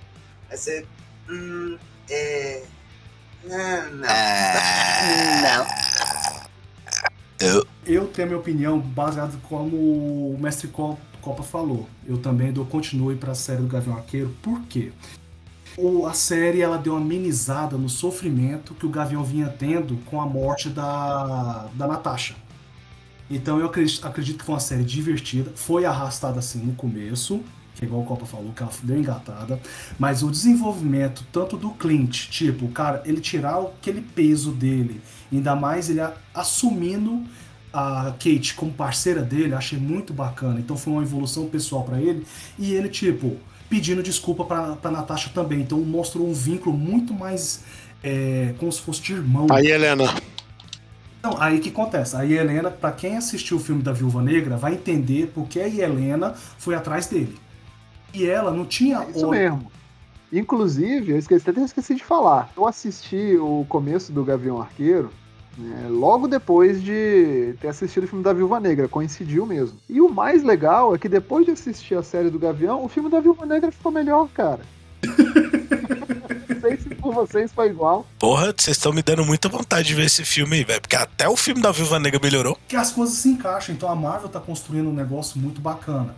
[0.50, 0.86] aí você.
[1.30, 1.78] Hum,
[2.10, 2.64] é.
[3.50, 4.10] Ah, não.
[4.10, 5.66] Ah, não.
[7.40, 7.68] Eu...
[7.86, 11.88] eu tenho a minha opinião baseada como o mestre Copa falou.
[12.08, 14.36] Eu também dou continue para a série do Gavião Arqueiro.
[14.42, 14.92] Por quê?
[15.78, 20.22] O, a série ela deu uma amenizada no sofrimento que o Gavião vinha tendo com
[20.22, 22.36] a morte da, da Natasha.
[23.30, 27.42] Então eu acredito, acredito que foi uma série divertida, foi arrastada assim no começo,
[27.76, 29.60] que é igual o Copa falou, que ela deu engatada,
[29.98, 35.02] mas o desenvolvimento tanto do Clint, tipo, cara, ele tirar aquele peso dele,
[35.32, 36.02] ainda mais ele
[36.34, 37.24] assumindo
[37.74, 40.60] a Kate como parceira dele, achei muito bacana.
[40.60, 42.24] Então foi uma evolução pessoal para ele
[42.60, 43.38] e ele tipo,
[43.74, 45.62] pedindo desculpa pra, Natasha também.
[45.62, 47.64] Então mostrou um vínculo muito mais
[48.04, 49.48] é, como se fosse de irmão.
[49.50, 50.14] Aí, Helena.
[51.20, 52.16] Então, aí que acontece?
[52.16, 56.36] A Helena, para quem assistiu o filme da Viúva Negra, vai entender porque a Helena
[56.60, 57.36] foi atrás dele.
[58.14, 59.00] E ela não tinha.
[59.00, 59.72] É isso mesmo.
[60.32, 62.52] Inclusive, eu esqueci, até esqueci de falar.
[62.56, 65.10] Eu assisti o começo do Gavião Arqueiro
[65.60, 69.78] é, logo depois de ter assistido o filme da Viúva Negra, coincidiu mesmo.
[69.88, 73.10] E o mais legal é que depois de assistir a série do Gavião, o filme
[73.10, 74.62] da Viúva Negra ficou melhor, cara.
[76.50, 78.08] Não sei se por vocês foi igual.
[78.18, 80.82] Porra, vocês estão me dando muita vontade de ver esse filme aí, velho.
[80.82, 82.58] Porque até o filme da Viúva Negra melhorou.
[82.68, 83.76] Que as coisas se encaixam.
[83.76, 86.16] Então a Marvel tá construindo um negócio muito bacana.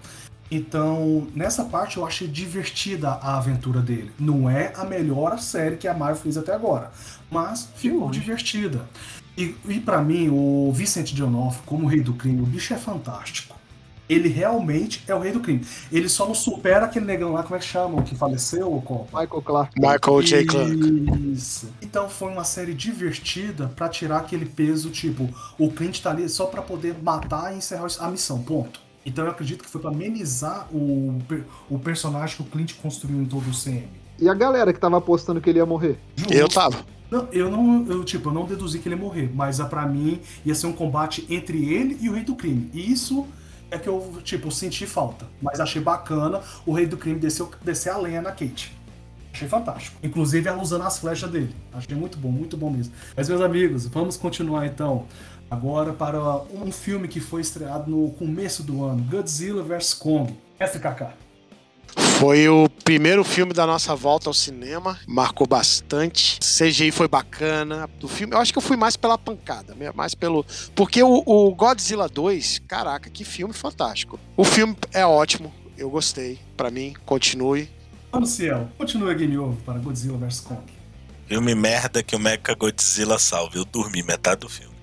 [0.50, 4.12] Então, nessa parte eu achei divertida a aventura dele.
[4.20, 6.92] Não é a melhor série que a Marvel fez até agora,
[7.32, 8.88] mas ficou divertida.
[9.38, 13.56] E, e para mim, o Vicente D'Onofrio, como rei do crime, o bicho é fantástico.
[14.08, 15.66] Ele realmente é o rei do crime.
[15.92, 18.00] Ele só não supera aquele negão lá, como é que chama?
[18.00, 19.20] O que faleceu, o Copa?
[19.20, 19.80] Michael Clark.
[19.80, 20.46] Michael J.
[20.46, 21.32] Clark.
[21.34, 21.70] Isso.
[21.82, 25.28] Então foi uma série divertida para tirar aquele peso, tipo,
[25.58, 28.80] o Clint tá ali só para poder matar e encerrar a missão, ponto.
[29.04, 31.20] Então eu acredito que foi para amenizar o,
[31.70, 33.90] o personagem que o Clint construiu em todo o CM.
[34.20, 36.00] E a galera que tava apostando que ele ia morrer?
[36.30, 36.86] Eu tava.
[37.10, 40.20] Não, eu não, eu, tipo, eu não deduzi que ele ia morrer, mas para mim
[40.46, 42.70] ia ser um combate entre ele e o Rei do Crime.
[42.74, 43.28] E isso
[43.70, 45.26] é que eu, tipo, senti falta.
[45.42, 48.76] Mas achei bacana o Rei do Crime descer, descer a lenha na Kate.
[49.34, 49.98] Achei fantástico.
[50.02, 51.54] Inclusive ela usando as flechas dele.
[51.74, 52.94] Achei muito bom, muito bom mesmo.
[53.16, 55.06] Mas, meus amigos, vamos continuar então.
[55.52, 56.20] Agora para
[56.54, 60.34] um filme que foi estreado no começo do ano: Godzilla vs Kong.
[60.60, 61.25] SKK.
[61.96, 66.40] Foi o primeiro filme da nossa volta ao cinema, marcou bastante.
[66.40, 67.90] CGI foi bacana.
[68.00, 70.46] Do filme, eu acho que eu fui mais pela pancada, mais pelo.
[70.76, 74.20] Porque o, o Godzilla 2, caraca, que filme fantástico.
[74.36, 76.40] O filme é ótimo, eu gostei.
[76.56, 77.70] Para mim, continue.
[78.12, 80.62] Vamos, Ciel, continue Game Over para Godzilla vs Kong.
[81.28, 83.58] Filme merda que o Mecha Godzilla salve.
[83.58, 84.76] Eu dormi metade do filme.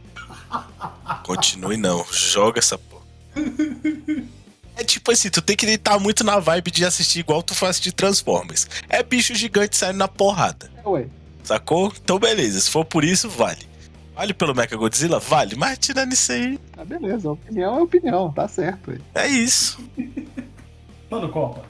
[1.24, 3.04] Continue não, joga essa porra.
[4.76, 7.80] É tipo assim, tu tem que estar muito na vibe de assistir igual tu faz
[7.80, 8.68] de Transformers.
[8.88, 10.70] É bicho gigante saindo na porrada.
[10.76, 11.06] É, ué.
[11.44, 11.92] Sacou?
[12.02, 13.66] Então beleza, se for por isso, vale.
[14.14, 15.18] Vale pelo Mecha Godzilla?
[15.18, 16.58] Vale, mas tirando isso aí.
[16.74, 18.90] Tá beleza, opinião é opinião, tá certo.
[18.90, 18.98] Ué.
[19.14, 19.78] É isso.
[21.10, 21.64] Mano, Copa.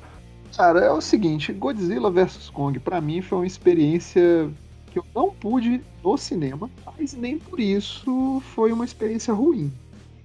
[0.57, 4.51] Cara, é o seguinte, Godzilla vs Kong, para mim foi uma experiência
[4.93, 9.73] que eu não pude no cinema, mas nem por isso foi uma experiência ruim.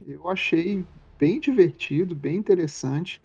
[0.05, 0.84] Eu achei
[1.18, 3.22] bem divertido, bem interessante.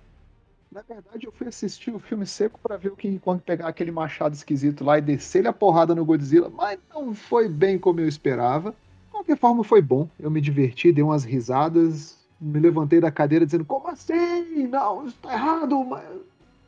[0.70, 3.90] Na verdade, eu fui assistir o filme seco pra ver o King Kong pegar aquele
[3.90, 8.08] machado esquisito lá e descer-lhe a porrada no Godzilla, mas não foi bem como eu
[8.08, 8.70] esperava.
[8.70, 10.08] De qualquer forma, foi bom.
[10.18, 14.66] Eu me diverti, dei umas risadas, me levantei da cadeira dizendo: Como assim?
[14.66, 15.84] Não, isso tá errado.
[15.84, 16.04] Mas...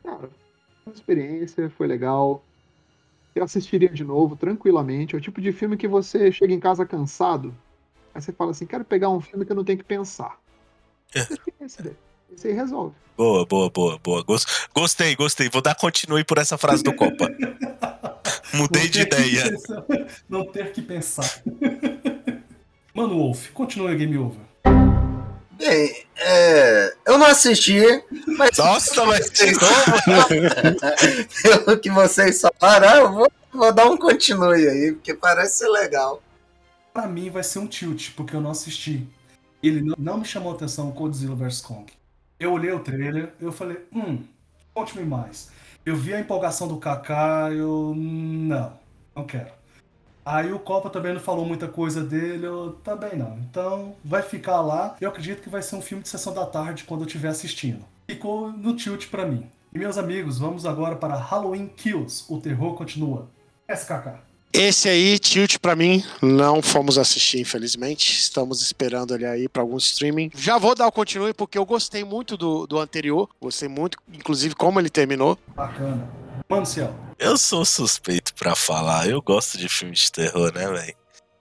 [0.03, 0.29] Cara,
[0.85, 2.43] uma experiência, foi legal.
[3.33, 5.15] Eu assistiria de novo, tranquilamente.
[5.15, 7.55] É o tipo de filme que você chega em casa cansado,
[8.13, 10.44] aí você fala assim: Quero pegar um filme que eu não tenho que pensar.
[11.61, 11.93] Esse daí.
[12.35, 12.93] Esse aí resolve.
[13.17, 14.23] Boa, boa, boa, boa.
[14.23, 15.49] Gos- Gostei, gostei.
[15.49, 17.29] Vou dar continue por essa frase do Copa.
[18.53, 19.49] Mudei de ideia.
[19.51, 19.85] pensar-
[20.29, 21.41] Não ter que pensar.
[22.93, 24.39] Mano, Wolf, continua a Game Over.
[25.57, 27.79] Bem, é, eu não assisti,
[28.37, 29.57] mas Nossa, mas de vocês-
[30.07, 31.65] novo?
[31.65, 35.69] pelo que vocês falaram, ah, eu vou, vou dar um continue aí, porque parece ser
[35.69, 36.21] legal.
[36.93, 39.07] Pra mim vai ser um tilt, porque eu não assisti.
[39.67, 41.91] Ele não, não me chamou a atenção Godzilla vs Kong.
[42.39, 44.23] Eu olhei o trailer, eu falei, hum,
[44.73, 45.49] conte-me mais.
[45.85, 47.93] Eu vi a empolgação do Kaká, eu.
[47.95, 48.73] Não,
[49.15, 49.51] não quero.
[50.25, 53.37] Aí o Copa também não falou muita coisa dele, eu também não.
[53.37, 54.95] Então vai ficar lá.
[54.99, 57.85] Eu acredito que vai ser um filme de sessão da tarde quando eu estiver assistindo.
[58.07, 59.47] Ficou no tilt pra mim.
[59.71, 62.25] E meus amigos, vamos agora para Halloween Kills.
[62.27, 63.29] O terror continua.
[63.69, 64.19] SKK.
[64.57, 68.13] Esse aí, Tilt, pra mim, não fomos assistir, infelizmente.
[68.13, 70.31] Estamos esperando ele aí pra algum streaming.
[70.33, 73.29] Já vou dar o continue, porque eu gostei muito do, do anterior.
[73.41, 75.37] Gostei muito, inclusive, como ele terminou.
[75.53, 76.09] Bacana.
[76.47, 76.95] Mano Ciel.
[77.19, 79.09] Eu sou suspeito pra falar.
[79.09, 80.95] Eu gosto de filme de terror, né, velho?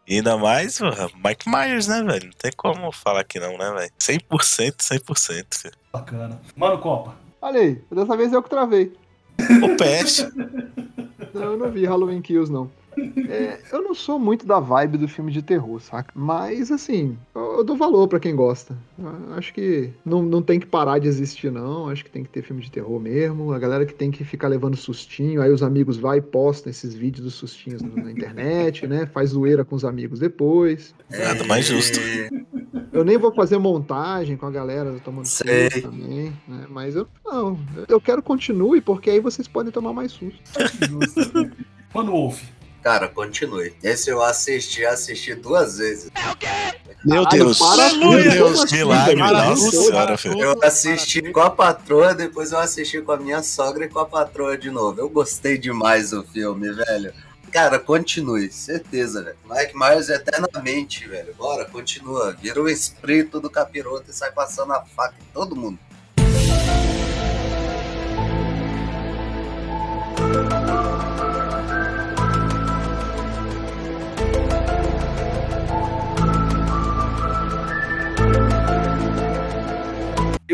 [0.08, 2.24] E ainda mais, porra, Mike Myers, né, velho?
[2.24, 3.92] Não tem como falar que não, né, velho?
[3.98, 5.70] 100%, 100%.
[5.92, 6.40] Bacana.
[6.56, 7.16] Mano Copa.
[7.40, 8.92] Olha aí, dessa vez eu que travei.
[9.62, 10.26] O peste.
[11.34, 12.70] Não, eu não vi Halloween Kills, não.
[13.28, 16.12] É, eu não sou muito da vibe do filme de terror, saca?
[16.14, 18.76] Mas, assim, eu, eu dou valor pra quem gosta.
[18.98, 21.88] Eu acho que não, não tem que parar de existir, não.
[21.88, 23.52] Acho que tem que ter filme de terror mesmo.
[23.52, 26.94] A galera que tem que ficar levando sustinho, aí os amigos vai e postam esses
[26.94, 29.06] vídeos dos sustinhos na internet, né?
[29.06, 30.94] Faz zoeira com os amigos depois.
[31.10, 31.98] Nada mais justo.
[32.00, 32.28] É,
[32.92, 36.66] Eu nem vou fazer montagem com a galera tomando susto também, né?
[36.70, 37.58] Mas eu não.
[37.88, 40.40] Eu quero continue, porque aí vocês podem tomar mais susto.
[41.92, 42.42] Mano Wolf.
[42.84, 43.74] Cara, continue.
[43.82, 46.10] Esse eu assisti, assisti duas vezes.
[47.02, 47.58] Meu Caralho, Deus.
[47.58, 48.36] para Meu Deus.
[48.36, 50.38] como assim, Milagre, nossa senhora, filho.
[50.38, 54.04] Eu assisti com a patroa, depois eu assisti com a minha sogra e com a
[54.04, 55.00] patroa de novo.
[55.00, 57.14] Eu gostei demais do filme, velho.
[57.50, 59.36] Cara, continue, certeza, velho.
[59.48, 61.34] Mike Myers eternamente, velho.
[61.38, 62.32] Bora, continua.
[62.32, 65.78] Vira o espírito do capiroto e sai passando a faca em todo mundo.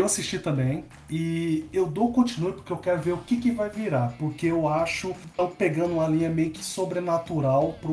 [0.01, 3.69] Eu assisti também e eu dou continue porque eu quero ver o que, que vai
[3.69, 4.11] virar.
[4.17, 7.91] Porque eu acho que estão pegando uma linha meio que sobrenatural pro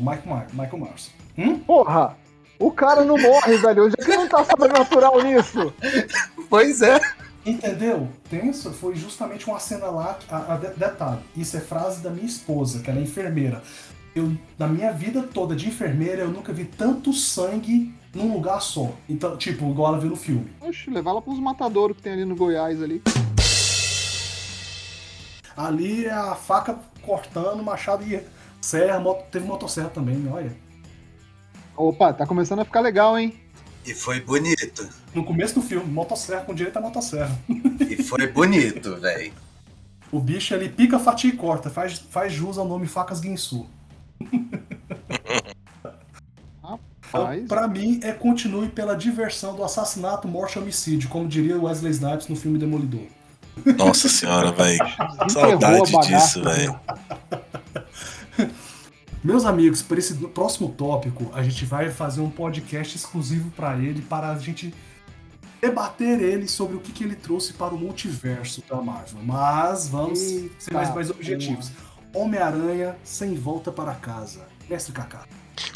[0.00, 1.10] Mike Myers, Michael Myers.
[1.36, 1.58] Hum?
[1.58, 2.16] Porra!
[2.58, 3.84] O cara não morre, velho.
[3.84, 5.74] Onde é que não tá sobrenatural nisso?
[6.48, 6.98] Pois é.
[7.44, 8.08] Entendeu?
[8.30, 10.18] Tenso foi justamente uma cena lá.
[10.30, 13.62] A, a de- detalhe, isso é frase da minha esposa, que ela é enfermeira.
[14.14, 18.90] Eu, na minha vida toda de enfermeira, eu nunca vi tanto sangue num lugar só.
[19.08, 20.50] Então, tipo, igual ela viu no filme.
[20.60, 23.02] Oxe, levar ela pros matadouros que tem ali no Goiás ali.
[25.56, 28.20] Ali é a faca cortando, machado e
[28.60, 30.52] serra, moto- teve motosserra também, olha.
[31.76, 33.34] Opa, tá começando a ficar legal, hein?
[33.84, 34.88] E foi bonito.
[35.14, 37.36] No começo do filme, motosserra com direito a motosserra.
[37.92, 39.32] E foi bonito, velho.
[40.10, 43.66] O bicho ali pica, fatia e corta, faz, faz jus ao nome Facas Guinsu.
[47.12, 47.42] Rapaz.
[47.42, 51.92] Então, pra mim, é continue pela diversão do assassinato, morte e homicídio, como diria Wesley
[51.92, 53.06] Snipes no filme Demolidor.
[53.76, 54.78] Nossa senhora, velho.
[55.28, 56.80] Saudade disso, velho.
[59.22, 64.02] Meus amigos, para esse próximo tópico, a gente vai fazer um podcast exclusivo para ele,
[64.02, 64.74] para a gente
[65.60, 69.20] debater ele sobre o que, que ele trouxe para o multiverso da Marvel.
[69.22, 71.70] Mas vamos Eita ser mais, mais objetivos.
[72.12, 74.40] Homem-Aranha sem volta para casa.
[74.68, 75.24] Mestre Kaká.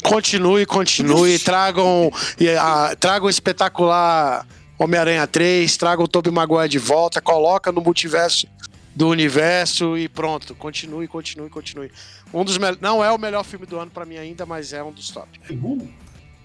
[0.03, 1.37] Continue, continue.
[1.43, 4.45] Tragam, e, ah, tragam o espetacular
[4.79, 8.47] Homem-Aranha 3, tragam o Tobey Maguire de volta, coloca no multiverso
[8.95, 10.55] do universo e pronto.
[10.55, 11.91] Continue, continue, continue.
[12.33, 14.91] Um dos não é o melhor filme do ano pra mim ainda, mas é um
[14.91, 15.27] dos top.
[15.49, 15.87] Uhul.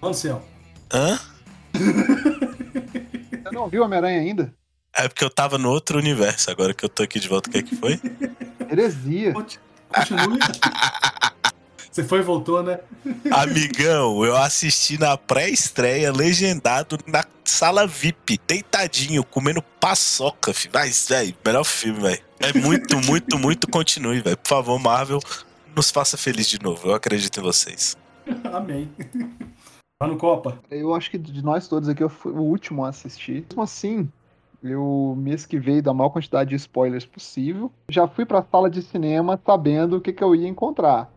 [0.02, 0.42] Ansel.
[0.92, 1.18] Hã?
[3.42, 4.54] Você não viu Homem-Aranha ainda?
[4.94, 7.52] É porque eu tava no outro universo, agora que eu tô aqui de volta, o
[7.52, 7.98] que é que foi?
[8.70, 9.32] Heresia.
[9.32, 9.58] Conti-
[9.88, 10.38] Continue.
[11.92, 12.80] Você foi e voltou, né?
[13.30, 20.72] Amigão, eu assisti na pré-estreia, legendado na sala VIP, deitadinho, comendo paçoca, filho.
[20.72, 22.22] Mas, velho, melhor filme, velho.
[22.40, 24.38] É muito, muito, muito continue, velho.
[24.38, 25.20] Por favor, Marvel,
[25.76, 26.88] nos faça feliz de novo.
[26.88, 27.94] Eu acredito em vocês.
[28.50, 28.90] Amém.
[29.98, 30.58] Tá no Copa.
[30.70, 33.44] Eu acho que de nós todos aqui eu fui o último a assistir.
[33.50, 34.08] Mesmo assim,
[34.62, 37.70] eu me esquivei da maior quantidade de spoilers possível.
[37.86, 41.12] Já fui pra sala de cinema sabendo o que, que eu ia encontrar.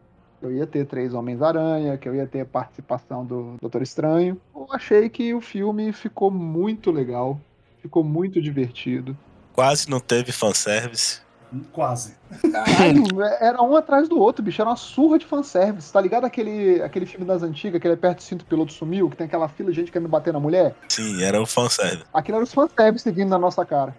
[0.46, 4.40] Eu ia ter três Homens-Aranha, que eu ia ter participação do Doutor Estranho.
[4.56, 7.40] Eu achei que o filme ficou muito legal,
[7.82, 9.18] ficou muito divertido.
[9.54, 11.26] Quase não teve fanservice.
[11.72, 12.16] Quase.
[12.52, 14.62] Caralho, era um atrás do outro, bicho.
[14.62, 15.92] Era uma surra de fanservice.
[15.92, 19.10] Tá ligado aquele, aquele filme das antigas, que ele aperta o cinto o piloto sumiu,
[19.10, 20.76] que tem aquela fila de gente querendo bater na mulher?
[20.90, 22.04] Sim, era o fanservice.
[22.14, 23.96] Aquilo era os fanservice seguindo na nossa cara.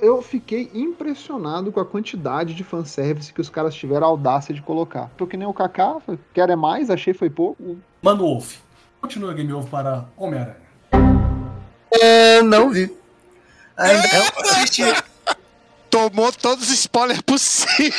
[0.00, 4.62] Eu fiquei impressionado com a quantidade de fanservice que os caras tiveram a audácia de
[4.62, 5.10] colocar.
[5.16, 5.96] Tô que nem o Kaká,
[6.32, 7.76] quero é mais, achei foi pouco.
[8.02, 8.56] Mano Wolf.
[9.00, 10.56] Continua Game Over para Homem-Aranha.
[11.92, 12.94] É, não vi.
[13.76, 14.82] Ainda não assisti.
[15.90, 17.92] Tomou todos os spoilers possíveis.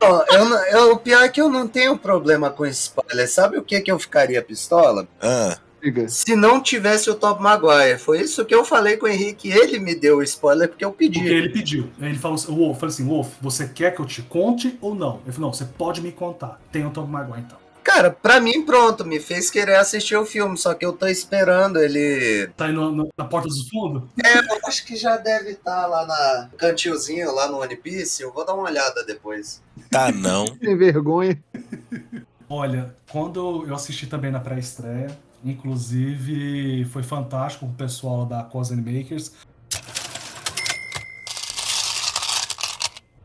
[0.00, 3.28] Ó, eu, não- eu- o pior é que eu não tenho problema com spoiler.
[3.30, 5.08] Sabe o que, que eu ficaria pistola?
[5.20, 6.08] Ah, Diga.
[6.08, 7.98] Se não tivesse o Top Maguire.
[7.98, 9.50] Foi isso que eu falei com o Henrique.
[9.50, 11.18] Ele me deu o spoiler porque eu pedi.
[11.18, 11.90] Porque ele pediu.
[12.00, 15.20] Ele falou assim, Wolf, falei assim, Wolf, você quer que eu te conte ou não?
[15.24, 16.60] Ele falou, não, você pode me contar.
[16.70, 17.58] Tem o Tom Maguire então.
[17.82, 21.80] Cara, pra mim, pronto, me fez querer assistir o filme, só que eu tô esperando
[21.80, 22.46] ele.
[22.56, 24.04] Tá no- no- na porta dos fundos?
[24.24, 28.22] É, eu acho que já deve estar lá na no cantilzinho, lá no One Piece.
[28.22, 29.60] Eu vou dar uma olhada depois.
[29.90, 30.46] tá não.
[30.62, 31.42] Sem vergonha.
[32.48, 35.10] Olha, quando eu assisti também na pré-estreia,
[35.44, 39.32] inclusive foi fantástico o pessoal da Cause Makers.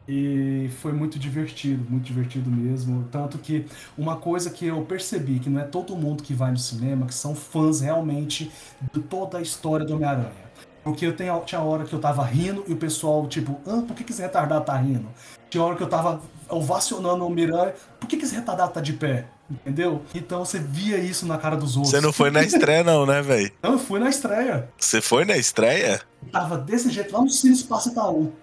[0.07, 3.05] E foi muito divertido, muito divertido mesmo.
[3.11, 3.65] Tanto que
[3.97, 7.13] uma coisa que eu percebi, que não é todo mundo que vai no cinema, que
[7.13, 8.49] são fãs realmente
[8.93, 10.47] de toda a história do Homem-Aranha.
[10.81, 13.93] Porque eu tenho, tinha hora que eu tava rindo e o pessoal, tipo, ah, por
[13.93, 15.09] que, que esse retardado tá rindo?
[15.49, 18.93] Tinha hora que eu tava ovacionando o Miranha, por que, que esse retardado tá de
[18.93, 19.27] pé?
[19.49, 20.03] Entendeu?
[20.13, 21.91] Então você via isso na cara dos outros.
[21.91, 23.51] Você não foi na estreia, não, né, velho?
[23.63, 24.69] Não, eu fui na estreia.
[24.77, 26.01] Você foi na estreia?
[26.31, 28.33] Tava desse jeito lá no Cine Espaço Itaú.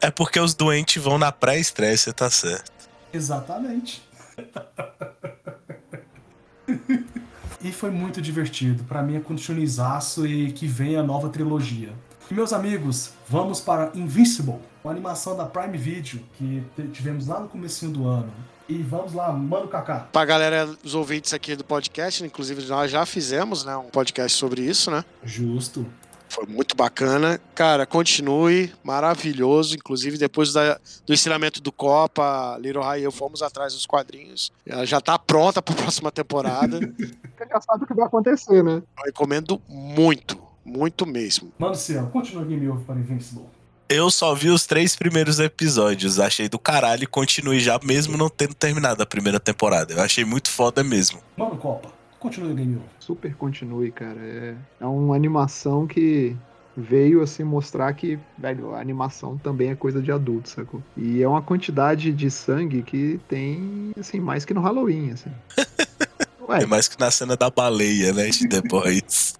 [0.00, 2.72] É porque os doentes vão na pré-estreia, você tá certo.
[3.12, 4.02] Exatamente.
[7.62, 8.84] e foi muito divertido.
[8.84, 11.92] Pra mim é continuizaço e que vem a nova trilogia.
[12.30, 17.48] E, meus amigos, vamos para Invincible, uma animação da Prime Video que tivemos lá no
[17.48, 18.32] comecinho do ano.
[18.68, 20.00] E vamos lá, Mano Kaká.
[20.12, 24.60] Pra galera, os ouvintes aqui do podcast, inclusive nós já fizemos, né, um podcast sobre
[24.62, 25.04] isso, né?
[25.24, 25.86] Justo.
[26.28, 27.40] Foi muito bacana.
[27.54, 29.74] Cara, continue, maravilhoso.
[29.74, 34.52] Inclusive, depois da- do ensinamento do Copa, Little High e eu fomos atrás dos quadrinhos.
[34.66, 36.78] Ela já tá pronta pra próxima temporada.
[36.80, 38.82] Você já sabe o que vai acontecer, né?
[38.98, 41.50] Eu recomendo muito, muito mesmo.
[41.58, 43.46] Mano Ciel, continua Game Over para Invincible.
[43.88, 48.28] Eu só vi os três primeiros episódios, achei do caralho e continue já, mesmo não
[48.28, 49.94] tendo terminado a primeira temporada.
[49.94, 51.20] Eu achei muito foda mesmo.
[51.34, 52.88] Mano Copa, continua Game Over.
[53.00, 54.18] Super continue, cara.
[54.20, 56.36] É, é uma animação que
[56.76, 60.82] veio assim mostrar que, velho, a animação também é coisa de adulto, sacou?
[60.94, 65.30] E é uma quantidade de sangue que tem, assim, mais que no Halloween, assim.
[66.46, 68.28] Ué, É mais que na cena da baleia, né?
[68.28, 69.34] De The Boys.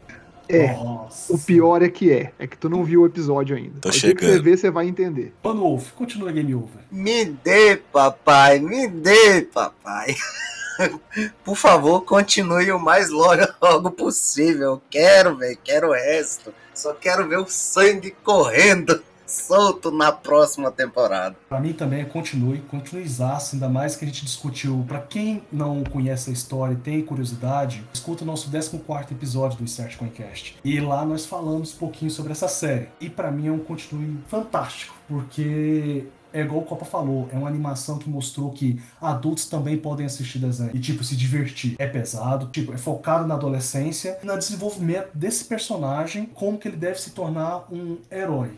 [0.48, 0.72] É.
[0.72, 1.32] Nossa.
[1.34, 2.32] O pior é que é.
[2.38, 3.80] É que tu não viu o episódio ainda.
[3.80, 4.42] Tô O dia que você chegando.
[4.44, 5.34] ver, você vai entender.
[5.42, 6.82] Mano Wolf, continua Game Over.
[6.90, 10.14] Me dê, papai, me dê, papai.
[11.44, 14.72] Por favor, continue o mais logo, logo possível.
[14.72, 16.54] Eu quero, velho, quero o resto.
[16.74, 21.36] Só quero ver o sangue correndo solto na próxima temporada.
[21.48, 24.84] Pra mim também é continue, continuezaço, ainda mais que a gente discutiu.
[24.88, 29.64] Pra quem não conhece a história e tem curiosidade, escuta o nosso 14 episódio do
[29.64, 30.56] Insert Coincast.
[30.64, 32.88] E lá nós falamos um pouquinho sobre essa série.
[33.00, 37.48] E pra mim é um continue fantástico, porque é igual o Copa falou, é uma
[37.48, 41.76] animação que mostrou que adultos também podem assistir desenho e, tipo, se divertir.
[41.78, 46.76] É pesado, tipo, é focado na adolescência e no desenvolvimento desse personagem, como que ele
[46.76, 48.50] deve se tornar um herói.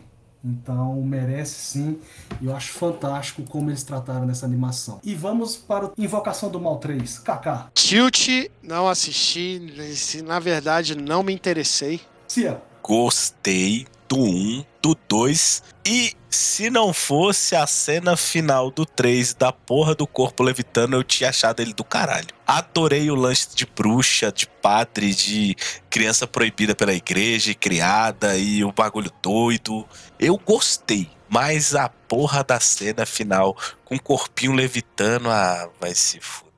[0.43, 1.99] Então, merece sim.
[2.41, 4.99] E eu acho fantástico como eles trataram nessa animação.
[5.03, 7.19] E vamos para o Invocação do Mal 3.
[7.19, 8.27] Kaká, Tilt,
[8.63, 9.95] não assisti.
[9.95, 12.01] se, Na verdade, não me interessei.
[12.27, 19.33] Ciel, Gostei do 1, do 2 e se não fosse a cena final do 3
[19.35, 22.27] da porra do corpo levitando, eu tinha achado ele do caralho.
[22.45, 25.55] Adorei o lance de bruxa, de padre, de
[25.89, 29.87] criança proibida pela igreja e criada e o bagulho doido.
[30.19, 33.55] Eu gostei, mas a porra da cena final
[33.85, 36.51] com o corpinho levitando, ah, vai se fuder.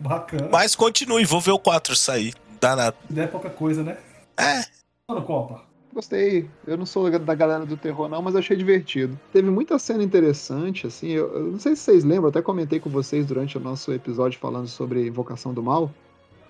[0.00, 0.50] Bacana.
[0.52, 2.34] Mas continue, vou ver o 4 sair.
[2.46, 2.96] Não dá nada.
[3.08, 3.96] Não é pouca coisa, né?
[4.36, 4.79] É.
[5.22, 5.62] Copa.
[5.92, 6.48] Gostei.
[6.66, 9.18] Eu não sou da galera do terror, não, mas achei divertido.
[9.32, 11.08] Teve muita cena interessante, assim.
[11.08, 14.38] Eu, eu não sei se vocês lembram, até comentei com vocês durante o nosso episódio
[14.38, 15.90] falando sobre Invocação do Mal,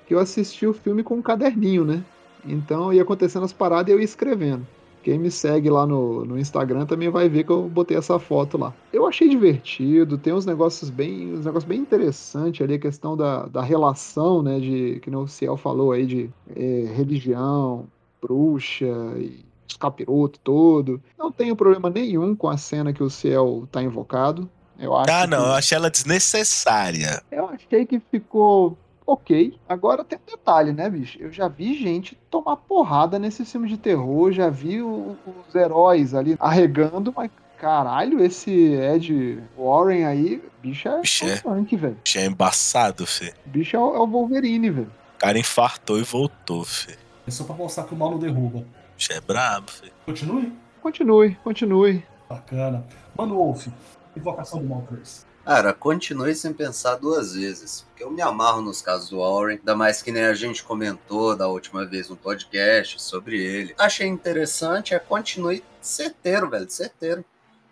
[0.07, 2.05] que eu assisti o filme com um caderninho, né?
[2.45, 4.67] Então ia acontecendo as paradas e eu ia escrevendo.
[5.03, 8.59] Quem me segue lá no, no Instagram também vai ver que eu botei essa foto
[8.59, 8.75] lá.
[8.93, 13.47] Eu achei divertido, tem uns negócios bem, uns negócios bem interessantes ali, a questão da,
[13.47, 17.87] da relação, né, de, que o Ciel falou aí, de é, religião,
[18.21, 21.01] bruxa e os capiroto todo.
[21.19, 24.49] Não tenho problema nenhum com a cena que o Ciel tá invocado.
[24.79, 27.23] Eu acho Ah, não, que- eu achei ela desnecessária.
[27.31, 29.59] eu achei que ficou ok.
[29.69, 31.19] Agora tem um detalhe, né, bicho?
[31.21, 35.17] Eu já vi gente tomar porrada nesse filme de terror, já vi o-
[35.49, 41.43] os heróis ali arregando, mas caralho, esse Ed Warren aí, bicho é Bicho é.
[41.77, 41.97] velho.
[42.05, 43.35] Achei embaçado, Fê.
[43.45, 44.91] Bicho é o, é o Wolverine, velho.
[45.17, 46.97] O cara infartou e voltou, Fê.
[47.31, 48.67] É só pra mostrar que o mal não derruba.
[48.97, 49.93] Bicho é brabo, Fê.
[50.05, 50.53] Continue.
[50.83, 52.05] Continue, continue.
[52.29, 52.85] Bacana.
[53.17, 53.69] Mano Wolf,
[54.17, 55.27] Invocação do Mal 3.
[55.45, 57.83] Cara, continue sem pensar duas vezes.
[57.83, 59.59] Porque eu me amarro nos casos do Warren.
[59.59, 63.77] Ainda mais que nem a gente comentou da última vez no podcast sobre ele.
[63.79, 67.25] Achei interessante, é continue certeiro, velho, certeiro.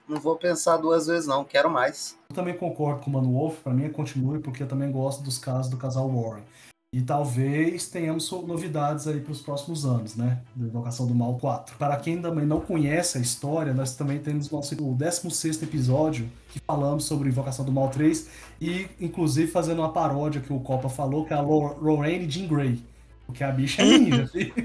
[0.09, 1.43] Não vou pensar duas vezes, não.
[1.43, 2.17] Quero mais.
[2.31, 5.21] Eu também concordo com o Mano Wolf, pra mim é continue, porque eu também gosto
[5.21, 6.45] dos casos do casal Warren.
[6.91, 10.41] E talvez tenhamos novidades aí para os próximos anos, né?
[10.57, 11.77] Da Invocação do Mal 4.
[11.77, 16.59] Para quem também não conhece a história, nós também temos nosso, o 16 episódio que
[16.67, 21.27] falamos sobre Invocação do Mal 3 e, inclusive, fazendo uma paródia que o Copa falou,
[21.27, 22.83] que é a Lo- Lorraine Jean Grey.
[23.27, 24.31] Porque a bicha é ninja.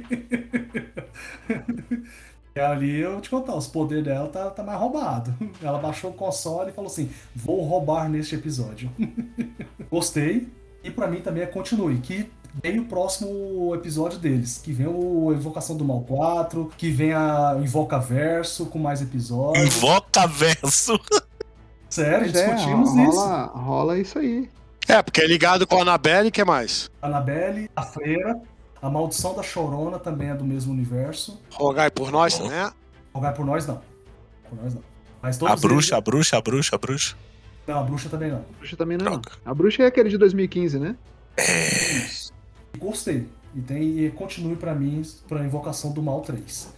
[2.56, 5.34] E ali eu vou te contar, os poderes dela tá, tá mais roubado.
[5.62, 8.92] Ela baixou o console e falou assim: vou roubar neste episódio.
[9.90, 10.48] Gostei.
[10.84, 12.30] E pra mim também é continue, que
[12.62, 17.56] vem o próximo episódio deles, que vem o Invocação do Mal 4, que vem a
[17.60, 19.66] Invoca Verso com mais episódios.
[19.78, 21.00] Invoca verso.
[21.90, 23.58] Sério, é, discutimos rola, isso.
[23.58, 24.50] rola isso aí.
[24.88, 26.90] É, porque é ligado com a Annabelle e que mais?
[27.02, 28.42] Annabelle, a Freira,
[28.82, 31.40] a Maldição da Chorona também é do mesmo universo.
[31.54, 32.72] Rogai por nós, né?
[33.14, 33.80] Rogar por nós não.
[34.50, 34.82] Por nós não.
[35.22, 37.16] Mas A bruxa, a eles- bruxa, a bruxa, a bruxa.
[37.68, 38.40] Não, a bruxa também não.
[38.40, 39.06] A bruxa também não.
[39.06, 39.32] Droga.
[39.46, 40.96] A bruxa é aquele de 2015, né?
[41.38, 42.34] Isso.
[42.78, 43.28] Gostei.
[43.56, 46.74] E, tem, e continue pra mim pra Invocação do Mal 3.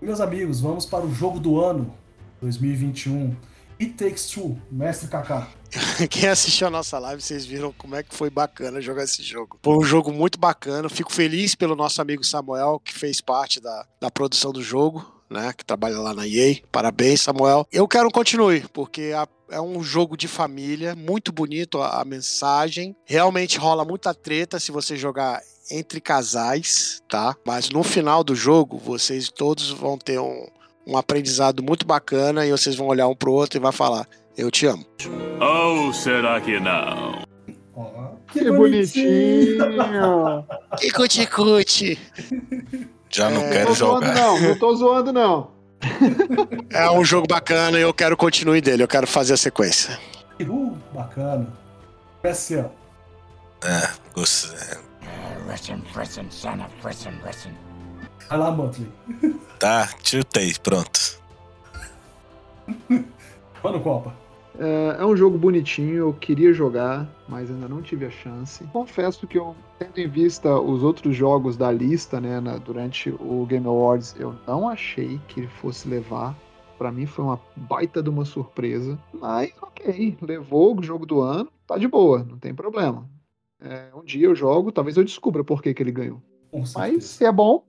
[0.00, 1.92] Meus amigos, vamos para o jogo do ano
[2.40, 3.34] 2021.
[3.80, 5.48] It Takes Two, Mestre Kaká.
[6.10, 9.58] Quem assistiu a nossa live, vocês viram como é que foi bacana jogar esse jogo.
[9.62, 10.88] Foi um jogo muito bacana.
[10.88, 15.52] Fico feliz pelo nosso amigo Samuel, que fez parte da, da produção do jogo, né?
[15.56, 16.56] Que trabalha lá na EA.
[16.72, 17.66] Parabéns, Samuel.
[17.72, 22.04] Eu quero um continue, porque a- é um jogo de família, muito bonito a, a
[22.04, 22.94] mensagem.
[23.06, 27.34] Realmente rola muita treta se você jogar entre casais, tá?
[27.46, 30.46] Mas no final do jogo, vocês todos vão ter um,
[30.86, 34.06] um aprendizado muito bacana e vocês vão olhar um pro outro e vai falar:
[34.36, 34.84] Eu te amo.
[35.40, 37.22] Ou será que não?
[37.74, 39.58] Ó, Que bonitinho!
[40.78, 41.98] Que cuti-cuti.
[43.10, 44.14] Já não É, quero tô zoando, jogar.
[44.14, 45.50] não, não tô zoando, não.
[46.70, 49.98] É um jogo bacana e eu quero continuar dele, eu quero fazer a sequência.
[50.36, 51.46] Peru, bacana.
[52.22, 52.68] PSL.
[53.64, 54.58] É, gostei.
[55.50, 57.52] Listen, listen, son of listen, listen.
[58.28, 58.90] Vai lá, Muttley.
[59.58, 61.18] Tá, tiltei, pronto.
[63.62, 64.12] Mano, Copa.
[64.58, 68.64] É, é um jogo bonitinho, eu queria jogar, mas ainda não tive a chance.
[68.72, 73.46] Confesso que eu, tendo em vista os outros jogos da lista, né, na- durante o
[73.46, 76.36] Game Awards, eu não achei que ele fosse levar.
[76.76, 78.98] Pra mim foi uma baita de uma surpresa.
[79.12, 83.08] Mas ok, levou o jogo do ano, tá de boa, não tem problema.
[83.60, 86.20] É, um dia eu jogo, talvez eu descubra por que, que ele ganhou.
[86.74, 87.64] Mas se é bom,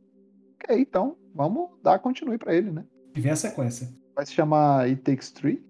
[0.63, 2.83] ok, então vamos dar continue pra ele, né?
[3.15, 3.89] E vem a sequência.
[4.15, 5.63] Vai se chamar It Takes Three.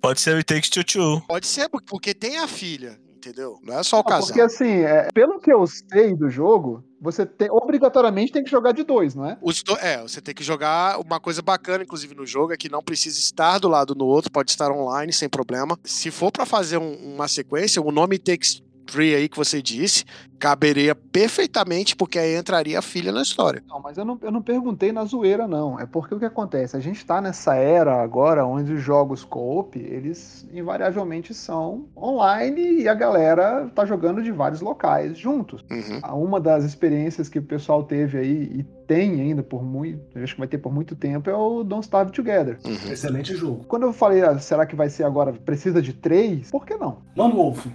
[0.00, 1.20] Pode ser o It Takes Two Two.
[1.26, 3.58] Pode ser, porque tem a filha, entendeu?
[3.62, 4.26] Não é só o Ah, casal.
[4.28, 8.72] Porque assim, é, pelo que eu sei do jogo, você tem, obrigatoriamente tem que jogar
[8.72, 9.36] de dois, não é?
[9.42, 10.98] Os do- É, você tem que jogar.
[11.00, 14.30] Uma coisa bacana, inclusive, no jogo é que não precisa estar do lado do outro,
[14.30, 15.78] pode estar online sem problema.
[15.84, 20.04] Se for pra fazer um- uma sequência, o nome Takes Free aí que você disse,
[20.36, 23.62] caberia perfeitamente, porque aí entraria a filha na história.
[23.68, 25.78] Não, mas eu não, eu não perguntei na zoeira, não.
[25.78, 26.76] É porque o que acontece?
[26.76, 32.88] A gente tá nessa era agora onde os jogos co-op, eles invariavelmente são online e
[32.88, 35.64] a galera tá jogando de vários locais juntos.
[35.70, 36.24] Uhum.
[36.24, 40.40] Uma das experiências que o pessoal teve aí e tem ainda por muito, acho que
[40.40, 42.58] vai ter por muito tempo, é o Don't Starve Together.
[42.64, 42.92] Uhum.
[42.92, 43.64] Excelente jogo.
[43.68, 46.50] Quando eu falei, ah, será que vai ser agora, precisa de três?
[46.50, 46.98] Por que não?
[47.14, 47.66] Mano Wolf,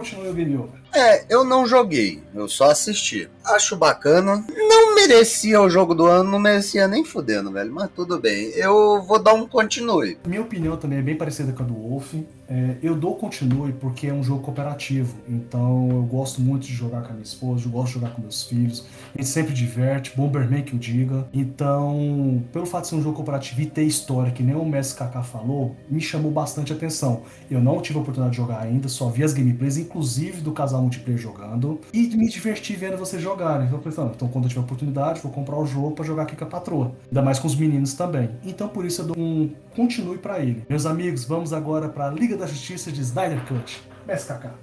[0.00, 0.80] continue o over.
[0.94, 3.28] É, eu não joguei, eu só assisti.
[3.44, 4.44] Acho bacana.
[4.48, 7.72] Não merecia o jogo do ano, não merecia nem fudendo, velho.
[7.72, 8.50] Mas tudo bem.
[8.56, 10.18] Eu vou dar um continue.
[10.26, 12.14] Minha opinião também é bem parecida com a do Wolf.
[12.50, 15.14] É, eu dou continue porque é um jogo cooperativo.
[15.28, 18.20] Então eu gosto muito de jogar com a minha esposa, eu gosto de jogar com
[18.22, 18.84] meus filhos.
[19.14, 21.28] A gente sempre diverte, Bomberman que o diga.
[21.32, 24.96] Então, pelo fato de ser um jogo cooperativo e ter história, que nem o Messi
[24.96, 27.22] Kaká falou, me chamou bastante atenção.
[27.48, 30.80] Eu não tive a oportunidade de jogar ainda, só vi as gameplays, inclusive do casal
[30.82, 33.66] multiplayer jogando, e me diverti vendo vocês jogarem.
[33.66, 36.44] Então, "Não, então quando eu tiver oportunidade, vou comprar o jogo pra jogar aqui com
[36.44, 36.92] a patroa.
[37.06, 38.30] Ainda mais com os meninos também.
[38.44, 40.64] Então, por isso eu dou um continue pra ele.
[40.68, 43.80] Meus amigos, vamos agora pra Liga da Justiça de Snyder Cut.
[44.26, 44.54] Kaká.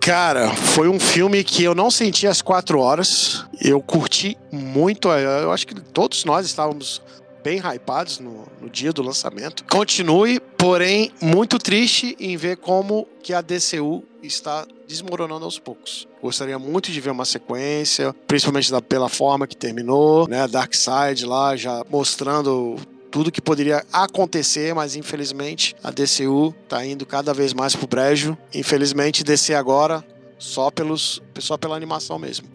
[0.00, 3.44] Cara, foi um filme que eu não senti as quatro horas.
[3.60, 5.08] Eu curti muito.
[5.08, 7.02] Eu acho que todos nós estávamos
[7.44, 9.64] bem hypados no, no dia do lançamento.
[9.70, 16.08] Continue, porém, muito triste em ver como que a DCU está desmoronando aos poucos.
[16.22, 20.46] Gostaria muito de ver uma sequência, principalmente da- pela forma que terminou, né?
[20.48, 22.76] Darkseid lá já mostrando
[23.10, 28.36] tudo que poderia acontecer, mas infelizmente a DCU tá indo cada vez mais pro brejo.
[28.54, 30.04] Infelizmente DC agora
[30.38, 32.46] só pelos só pela animação mesmo.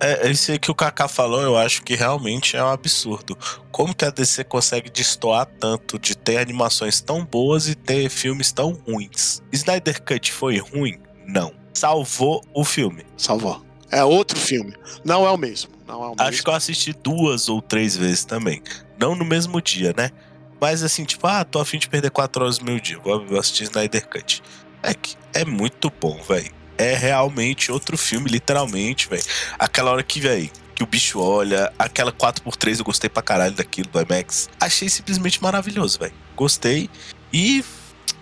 [0.00, 3.36] É, esse aí que o Kaká falou, eu acho que realmente é um absurdo.
[3.72, 8.52] Como que a DC consegue destoar tanto de ter animações tão boas e ter filmes
[8.52, 9.42] tão ruins?
[9.52, 10.98] Snyder Cut foi ruim?
[11.26, 11.52] Não.
[11.74, 13.04] Salvou o filme.
[13.16, 13.60] Salvou.
[13.90, 14.72] É outro filme.
[15.04, 15.70] Não é o mesmo.
[15.86, 16.44] Não é o Acho mesmo.
[16.44, 18.62] que eu assisti duas ou três vezes também.
[18.98, 20.10] Não no mesmo dia, né?
[20.60, 22.98] Mas assim, tipo, ah, tô afim de perder quatro horas do meu dia.
[22.98, 24.42] Vou assistir Snyder Cut.
[24.82, 26.50] É que é muito bom, velho.
[26.76, 29.22] É realmente outro filme, literalmente, velho.
[29.58, 33.88] Aquela hora que, velho, que o bicho olha, aquela 4x3 eu gostei pra caralho daquilo
[33.88, 34.48] do IMAX.
[34.60, 36.14] Achei simplesmente maravilhoso, velho.
[36.36, 36.88] Gostei.
[37.32, 37.64] E.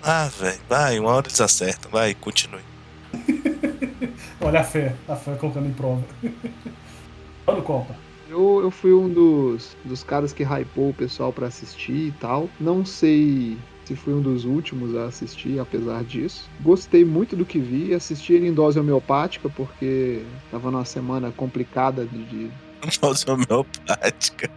[0.02, 1.90] Ah, velho, vai, uma hora eles acertam.
[1.90, 2.62] Vai, continue.
[4.40, 6.04] Olha a fé, a fé colocando em prova.
[7.46, 8.05] Mano Copa.
[8.28, 12.50] Eu, eu fui um dos, dos caras que hypou o pessoal pra assistir e tal.
[12.58, 16.50] Não sei se fui um dos últimos a assistir, apesar disso.
[16.60, 17.94] Gostei muito do que vi.
[17.94, 22.52] Assisti ele em dose homeopática, porque tava numa semana complicada de- de,
[23.00, 24.50] Dose homeopática.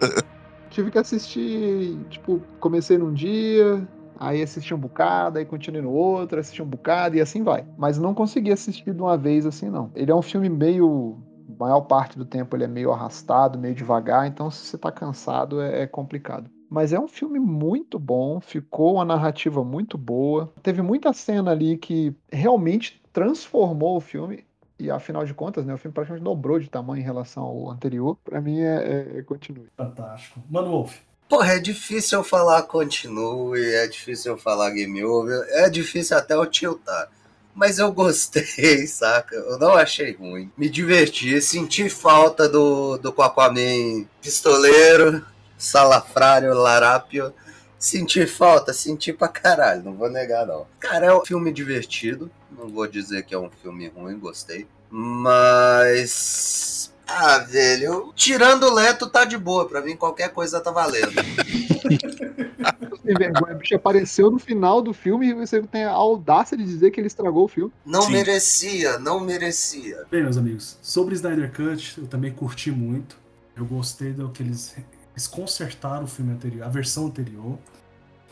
[0.70, 3.86] tive que assistir, tipo, comecei num dia,
[4.18, 7.66] aí assisti um bocado, aí continuei no outro, assisti um bocado e assim vai.
[7.76, 9.90] Mas não consegui assistir de uma vez assim, não.
[9.94, 11.18] Ele é um filme meio.
[11.58, 14.92] A maior parte do tempo ele é meio arrastado, meio devagar, então se você tá
[14.92, 16.48] cansado é, é complicado.
[16.70, 20.52] Mas é um filme muito bom, ficou uma narrativa muito boa.
[20.62, 24.44] Teve muita cena ali que realmente transformou o filme.
[24.78, 28.16] E afinal de contas, né, o filme praticamente dobrou de tamanho em relação ao anterior.
[28.22, 29.66] Pra mim é, é, é continue.
[29.76, 30.40] Fantástico.
[30.48, 30.98] Mano Wolf.
[31.28, 36.34] Porra, é difícil eu falar continue, é difícil eu falar game over, é difícil até
[36.34, 37.10] eu tiltar.
[37.58, 38.44] Mas eu gostei,
[38.86, 39.34] saca?
[39.34, 40.48] Eu não achei ruim.
[40.56, 45.26] Me diverti, senti falta do, do Aquaman pistoleiro,
[45.58, 47.34] salafrário, larápio.
[47.76, 50.68] Senti falta, senti pra caralho, não vou negar não.
[50.78, 54.64] Cara, é um filme divertido, não vou dizer que é um filme ruim, gostei.
[54.88, 56.92] Mas.
[57.08, 61.14] Ah, velho, tirando o Leto tá de boa, pra mim qualquer coisa tá valendo.
[63.08, 66.62] Sem vergonha, o bicho apareceu no final do filme e você tem a audácia de
[66.62, 67.72] dizer que ele estragou o filme.
[67.86, 68.12] Não Sim.
[68.12, 70.04] merecia, não merecia.
[70.10, 73.16] Bem, meus amigos, sobre Snyder Cut, eu também curti muito.
[73.56, 74.76] Eu gostei do que eles,
[75.14, 77.58] eles consertaram o filme anterior, a versão anterior.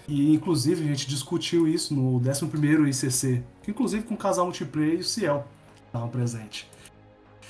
[0.06, 5.00] E inclusive a gente discutiu isso no 11º ICC, inclusive com o casal multiplayer e
[5.00, 5.48] o Ciel
[5.86, 6.66] estavam presentes.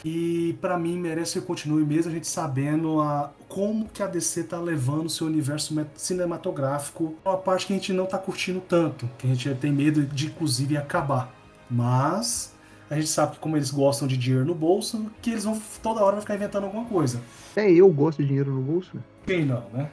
[0.09, 4.45] E pra mim merece que continue mesmo a gente sabendo a, como que a DC
[4.45, 9.11] tá levando o seu universo cinematográfico, uma parte que a gente não tá curtindo tanto,
[9.19, 11.35] que a gente tem medo de inclusive acabar.
[11.69, 12.55] Mas
[12.89, 16.05] a gente sabe que como eles gostam de dinheiro no bolso, que eles vão toda
[16.05, 17.21] hora ficar inventando alguma coisa.
[17.51, 18.93] Até eu gosto de dinheiro no bolso.
[19.27, 19.91] Quem não, né?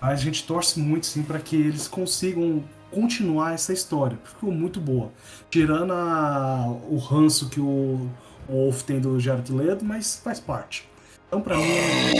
[0.00, 2.62] Mas a gente torce muito sim para que eles consigam
[2.92, 4.16] continuar essa história.
[4.22, 5.10] Ficou muito boa.
[5.50, 8.08] Tirando a- o ranço que o,
[8.48, 10.88] o Wolf tem do Jared Leto, mas faz parte.
[11.26, 12.14] Então pra mim é...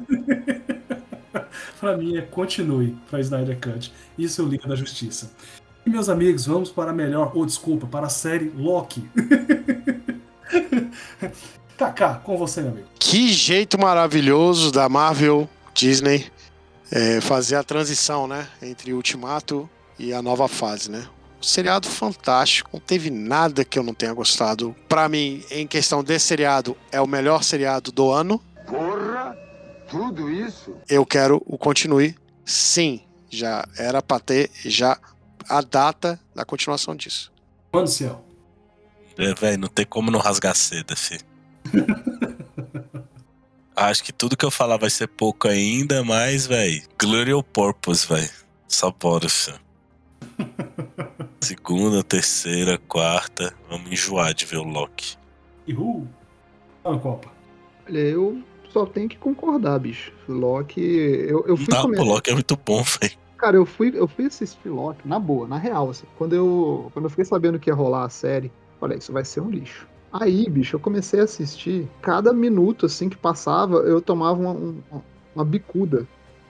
[1.80, 3.92] pra mim é continue pra Snyder Cut.
[4.18, 5.30] Isso é o Liga da Justiça.
[5.84, 9.08] E meus amigos, vamos para a melhor, ou desculpa, para a série Loki.
[11.76, 12.86] Kaká, com você, meu amigo.
[12.98, 16.26] Que jeito maravilhoso da Marvel, Disney,
[16.92, 18.46] é, fazer a transição, né?
[18.60, 19.68] Entre Ultimato
[19.98, 21.06] e a nova fase, né?
[21.40, 24.76] Um seriado fantástico, não teve nada que eu não tenha gostado.
[24.86, 28.38] Pra mim, em questão de seriado, é o melhor seriado do ano.
[28.66, 29.34] Porra!
[29.88, 30.76] Tudo isso?
[30.86, 32.14] Eu quero o continue,
[32.44, 33.00] sim.
[33.30, 34.98] Já era pra ter já
[35.48, 37.32] a data da continuação disso.
[37.72, 38.24] Mano do céu.
[39.16, 41.24] É, velho, não tem como não rasgar seda, filho.
[43.74, 48.06] Acho que tudo que eu falar vai ser pouco ainda, mas, velho, Glory or Purpose,
[48.06, 48.30] velho.
[48.68, 49.58] Só bora, filho.
[51.42, 53.54] Segunda, terceira, quarta.
[53.68, 55.16] Vamos enjoar de ver o Loki.
[55.66, 56.06] Ihu.
[56.84, 57.30] Mano, Copa.
[57.88, 60.12] Olha, eu só tenho que concordar, bicho.
[60.28, 63.12] Loki, eu, eu fui Não, comer- o Loki é muito bom, velho.
[63.38, 66.06] Cara, eu fui, eu fui assistir Loki, na boa, na real, assim.
[66.18, 69.40] Quando eu, quando eu fiquei sabendo que ia rolar a série, olha, isso vai ser
[69.40, 69.88] um lixo.
[70.12, 71.88] Aí, bicho, eu comecei a assistir.
[72.02, 74.82] Cada minuto, assim, que passava, eu tomava uma, um-
[75.34, 76.06] uma bicuda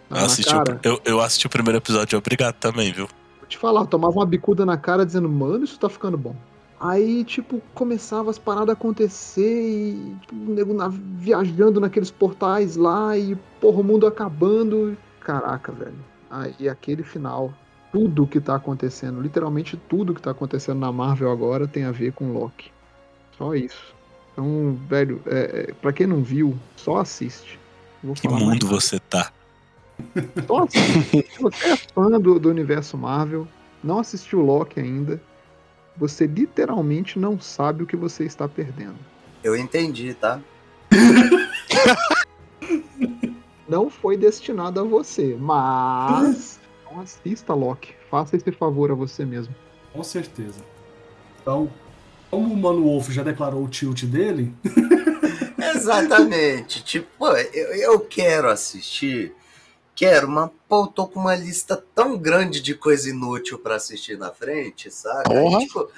[0.08, 0.80] na, Eu na assisti, o, cara.
[0.82, 3.08] eu, eu assisti o primeiro episódio obrigado também, viu?
[3.50, 6.36] Te falar, eu tomava uma bicuda na cara dizendo, mano, isso tá ficando bom.
[6.78, 12.76] Aí, tipo, começava as paradas a acontecer e tipo, o nego na- viajando naqueles portais
[12.76, 14.96] lá e, porra, o mundo acabando.
[15.20, 15.98] Caraca, velho.
[16.30, 17.52] Aí, aquele final,
[17.92, 22.12] tudo que tá acontecendo, literalmente tudo que tá acontecendo na Marvel agora tem a ver
[22.12, 22.70] com Loki.
[23.36, 23.92] Só isso.
[24.32, 27.58] Então, velho, é, é, pra quem não viu, só assiste.
[28.14, 29.32] Que mundo você tá?
[30.46, 31.26] Só assiste.
[31.30, 33.46] Se você é fã do, do universo Marvel,
[33.82, 35.20] não assistiu Loki ainda,
[35.96, 38.96] você literalmente não sabe o que você está perdendo.
[39.42, 40.40] Eu entendi, tá?
[43.68, 46.58] Não foi destinado a você, mas
[46.90, 47.94] não assista Loki.
[48.10, 49.54] Faça esse favor a você mesmo.
[49.92, 50.60] Com certeza.
[51.40, 51.70] Então,
[52.30, 54.52] como o Mano Wolf já declarou o tilt dele,
[55.74, 56.82] Exatamente.
[56.82, 59.34] tipo, pô, eu, eu quero assistir.
[60.00, 64.16] Quero, mas pô, eu tô com uma lista tão grande de coisa inútil pra assistir
[64.16, 65.30] na frente, sabe?
[65.30, 65.58] Aí, Porra.
[65.58, 65.90] tipo,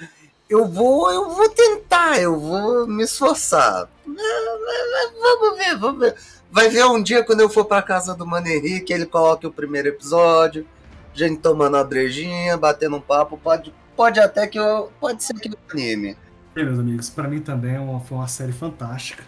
[0.49, 3.87] eu vou, eu vou tentar, eu vou me esforçar.
[4.05, 6.15] Vamos ver, vamos ver.
[6.51, 9.53] Vai ver um dia quando eu for pra casa do Mano Henrique, ele coloque o
[9.53, 10.67] primeiro episódio,
[11.13, 15.47] gente tomando uma brejinha, batendo um papo, pode, pode até que eu, pode ser que
[15.47, 16.17] eu anime.
[16.55, 19.23] Bem, meus amigos, pra mim também é uma- foi uma série fantástica.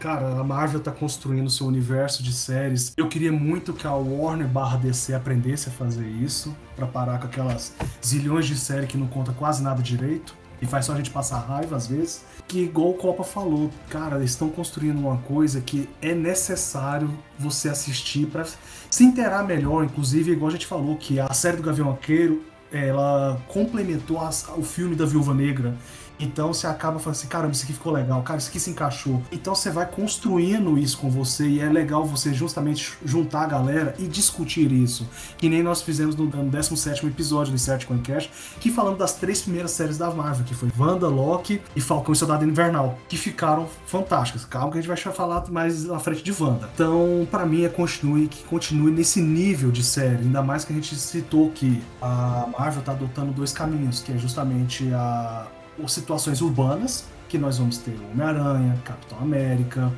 [0.00, 2.92] Cara, a Marvel tá construindo seu universo de séries.
[2.96, 7.26] Eu queria muito que a Warner barra DC aprendesse a fazer isso, pra parar com
[7.26, 7.72] aquelas
[8.04, 10.34] zilhões de séries que não conta quase nada direito.
[10.60, 12.24] E faz só a gente passar raiva às vezes.
[12.48, 17.08] Que igual o Copa falou, cara, eles estão construindo uma coisa que é necessário
[17.38, 18.44] você assistir pra
[18.90, 19.84] se inteirar melhor.
[19.84, 24.62] Inclusive, igual a gente falou, que a série do Gavião Arqueiro ela complementou as- o
[24.62, 25.76] filme da Viúva Negra.
[26.18, 29.22] Então você acaba falando assim, caramba, isso aqui ficou legal, cara, isso aqui se encaixou.
[29.32, 33.94] Então você vai construindo isso com você e é legal você justamente juntar a galera
[33.98, 35.08] e discutir isso.
[35.38, 39.42] Que nem nós fizemos no, no 17 episódio do Insert Coincast, que falando das três
[39.42, 43.68] primeiras séries da Marvel, que foi Wanda, Loki e Falcão e Soldado Invernal, que ficaram
[43.86, 44.44] fantásticas.
[44.44, 46.70] Calma que a gente vai falar mais na frente de Wanda.
[46.74, 50.76] Então, pra mim, é continue, que continue nesse nível de série, ainda mais que a
[50.76, 55.46] gente citou que a Marvel tá adotando dois caminhos, que é justamente a
[55.88, 59.92] situações urbanas, que nós vamos ter Homem-Aranha, Capitão América,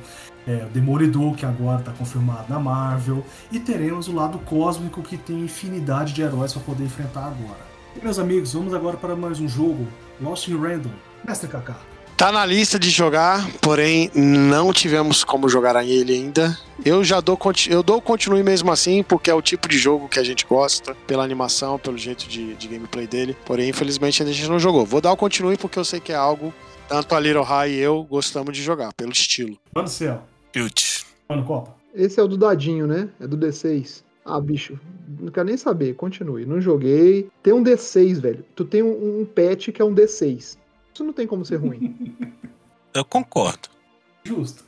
[0.47, 5.41] é, Demolidor, que agora está confirmado na Marvel, e teremos o lado cósmico, que tem
[5.41, 7.67] infinidade de heróis para poder enfrentar agora.
[7.95, 9.87] E, meus amigos, vamos agora para mais um jogo,
[10.21, 10.91] Lost in Random.
[11.25, 11.75] Mestre Kaká,
[12.17, 16.57] Tá na lista de jogar, porém não tivemos como jogar ele ainda.
[16.83, 17.37] Eu já dou,
[17.69, 20.95] eu dou continue mesmo assim, porque é o tipo de jogo que a gente gosta,
[21.05, 23.37] pela animação, pelo jeito de, de gameplay dele.
[23.45, 24.83] Porém, infelizmente, a gente não jogou.
[24.83, 26.51] Vou dar o continue porque eu sei que é algo,
[26.89, 29.55] tanto a Little High e eu gostamos de jogar, pelo estilo.
[29.75, 31.05] Mano do Céu, Cute.
[31.29, 31.75] Mano Copa.
[31.93, 33.09] Esse é o do dadinho, né?
[33.21, 34.01] É do D6.
[34.25, 34.79] Ah, bicho,
[35.19, 35.93] não quero nem saber.
[35.93, 36.47] Continue.
[36.47, 37.29] Não joguei.
[37.43, 38.43] Tem um D6, velho.
[38.55, 40.57] Tu tem um, um pet que é um D6.
[40.97, 41.95] Isso não tem como ser ruim.
[42.91, 43.69] Eu concordo.
[44.23, 44.63] Justo.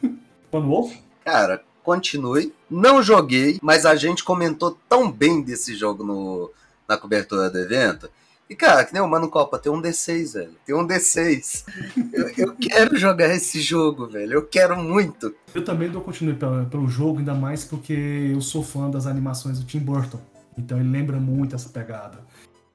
[0.54, 0.94] Mano Wolf?
[1.26, 2.54] Cara, continue.
[2.70, 6.52] Não joguei, mas a gente comentou tão bem desse jogo no,
[6.88, 8.12] na cobertura do evento.
[8.48, 10.56] E, cara, que nem o Mano Copa, tem um D6, velho.
[10.64, 11.66] Tem um D6.
[12.14, 14.34] Eu, eu quero jogar esse jogo, velho.
[14.34, 15.34] Eu quero muito.
[15.56, 19.58] Eu também dou continue pelo, pelo jogo, ainda mais porque eu sou fã das animações
[19.58, 20.22] do Tim Burton.
[20.56, 22.24] Então ele lembra muito essa pegada.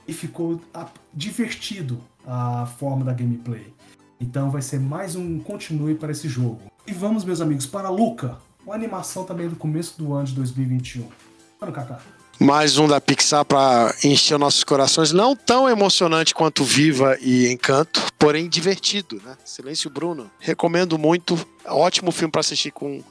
[0.08, 3.72] E ficou ah, divertido a forma da gameplay.
[4.20, 6.60] Então vai ser mais um continue para esse jogo.
[6.86, 8.38] E vamos, meus amigos, para Luca.
[8.64, 11.06] Uma animação também do começo do ano de 2021.
[11.60, 12.00] Mano, Kaká.
[12.40, 15.12] Mais um da Pixar para encher nossos corações.
[15.12, 19.36] Não tão emocionante quanto Viva e Encanto, porém divertido, né?
[19.44, 20.30] Silêncio Bruno.
[20.40, 21.38] Recomendo muito.
[21.64, 23.02] Ótimo filme para assistir com,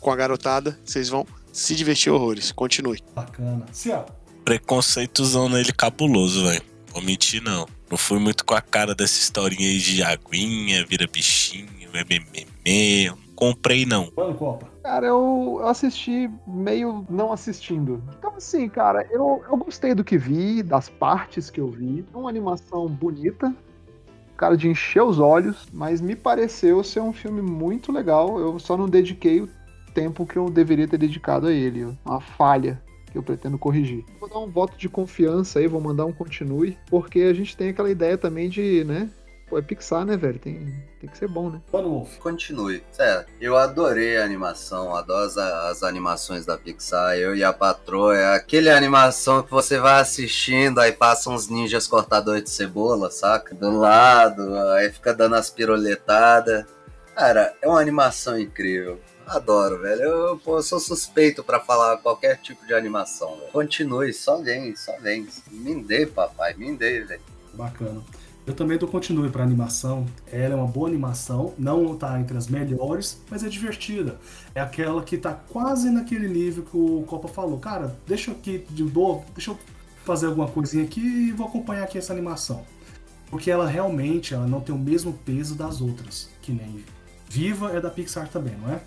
[0.00, 0.78] com a garotada.
[0.84, 2.50] Vocês vão se divertir horrores.
[2.50, 3.02] Continue.
[3.14, 3.64] Bacana.
[3.72, 4.06] Ciel.
[4.44, 6.62] Preconceitozão nele cabuloso, velho.
[6.92, 7.66] Vou mentir, não.
[7.92, 12.46] Não fui muito com a cara dessa historinha aí de aguinha, vira bichinho, é meme.
[13.06, 14.10] Não comprei, não.
[14.82, 18.02] Cara, eu, eu assisti meio não assistindo.
[18.18, 22.02] Então, assim, cara, eu, eu gostei do que vi, das partes que eu vi.
[22.14, 23.54] É uma animação bonita,
[24.38, 28.40] cara, de encher os olhos, mas me pareceu ser um filme muito legal.
[28.40, 29.50] Eu só não dediquei o
[29.92, 31.94] tempo que eu deveria ter dedicado a ele.
[32.06, 32.82] Uma falha
[33.12, 34.04] que eu pretendo corrigir.
[34.18, 37.68] Vou dar um voto de confiança aí, vou mandar um continue, porque a gente tem
[37.68, 39.10] aquela ideia também de, né?
[39.52, 40.38] Pô, é Pixar, né, velho?
[40.38, 41.60] Tem, tem que ser bom, né?
[42.20, 42.82] Continue.
[42.90, 47.18] Sério, eu adorei a animação, adoro as, as animações da Pixar.
[47.18, 51.86] Eu e a patroa, é aquele animação que você vai assistindo, aí passam uns ninjas
[51.86, 53.54] cortadores de cebola, saca?
[53.54, 56.64] Do lado, aí fica dando as piroletadas.
[57.14, 58.98] Cara, é uma animação incrível.
[59.32, 60.02] Adoro, velho.
[60.02, 63.50] Eu, pô, eu sou suspeito pra falar qualquer tipo de animação, velho.
[63.50, 65.26] Continue, só vem, só vem.
[65.50, 67.22] Me dê, papai, me dê, velho.
[67.54, 68.02] Bacana.
[68.46, 70.06] Eu também dou continue pra animação.
[70.30, 74.18] Ela é uma boa animação, não tá entre as melhores, mas é divertida.
[74.54, 77.58] É aquela que tá quase naquele nível que o Copa falou.
[77.58, 79.58] Cara, deixa aqui de boa, deixa eu
[80.04, 82.66] fazer alguma coisinha aqui e vou acompanhar aqui essa animação.
[83.30, 86.84] Porque ela realmente ela não tem o mesmo peso das outras, que nem
[87.30, 88.80] Viva é da Pixar também, não é?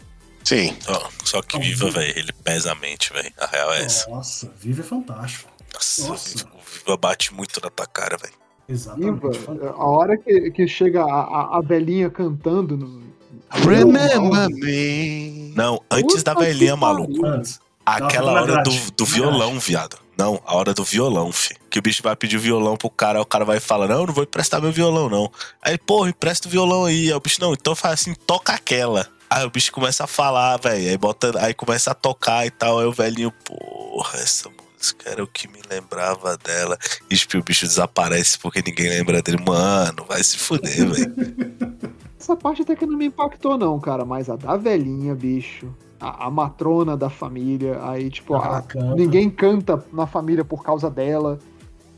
[0.45, 0.77] Sim.
[0.87, 3.33] Ó, só que Viva, velho, ele pesa a mente, velho.
[3.37, 4.09] A real é essa.
[4.09, 5.51] Nossa, Viva é fantástico.
[5.73, 6.45] Nossa, Nossa.
[6.45, 8.33] o Viva bate muito na tua cara, velho.
[8.69, 9.17] Exatamente.
[9.17, 9.81] Iva, fantástico.
[9.81, 13.03] a hora que, que chega a, a, a velhinha cantando no.
[13.49, 15.51] Remember me.
[15.55, 17.25] Não, antes da Puta que velhinha, maluco.
[17.25, 19.97] Antes, Aquela hora do, do violão, viado.
[20.17, 21.55] Não, a hora do violão, fi.
[21.69, 23.99] Que o bicho vai pedir o violão pro cara, aí o cara vai falar, não,
[23.99, 25.31] eu não vou emprestar meu violão, não.
[25.61, 27.09] Aí, porra, empresta o violão aí.
[27.09, 29.07] Aí o bicho, não, então faz assim, toca aquela.
[29.29, 30.89] Aí o bicho começa a falar, velho.
[30.89, 32.79] Aí bota, aí começa a tocar e tal.
[32.79, 36.77] Aí o velhinho, porra, essa música era o que me lembrava dela.
[37.09, 39.43] E tipo, o bicho desaparece porque ninguém lembra dele.
[39.45, 41.13] Mano, vai se fuder, velho.
[42.19, 44.03] Essa parte até que não me impactou, não, cara.
[44.05, 45.67] Mas a da velhinha, bicho.
[45.99, 47.79] A, a matrona da família.
[47.83, 48.95] Aí, tipo, Ela a- canta.
[48.95, 51.39] ninguém canta na família por causa dela.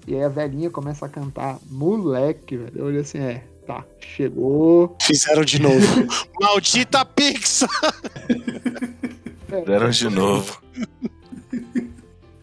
[0.05, 1.57] E aí a velhinha começa a cantar.
[1.69, 2.71] Moleque, velho.
[2.75, 4.95] Eu olhei assim, é, tá, chegou.
[5.01, 5.85] Fizeram de novo.
[6.39, 7.69] Maldita Pixar!
[9.47, 10.61] Fizeram de novo.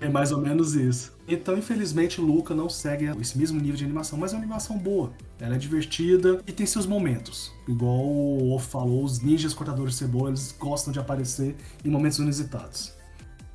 [0.00, 1.14] É mais ou menos isso.
[1.26, 5.10] Então, infelizmente, Luca não segue esse mesmo nível de animação, mas é uma animação boa.
[5.40, 7.50] Ela é divertida e tem seus momentos.
[7.66, 12.18] Igual o Wolf falou, os ninjas cortadores de cebola, eles gostam de aparecer em momentos
[12.18, 12.92] inusitados.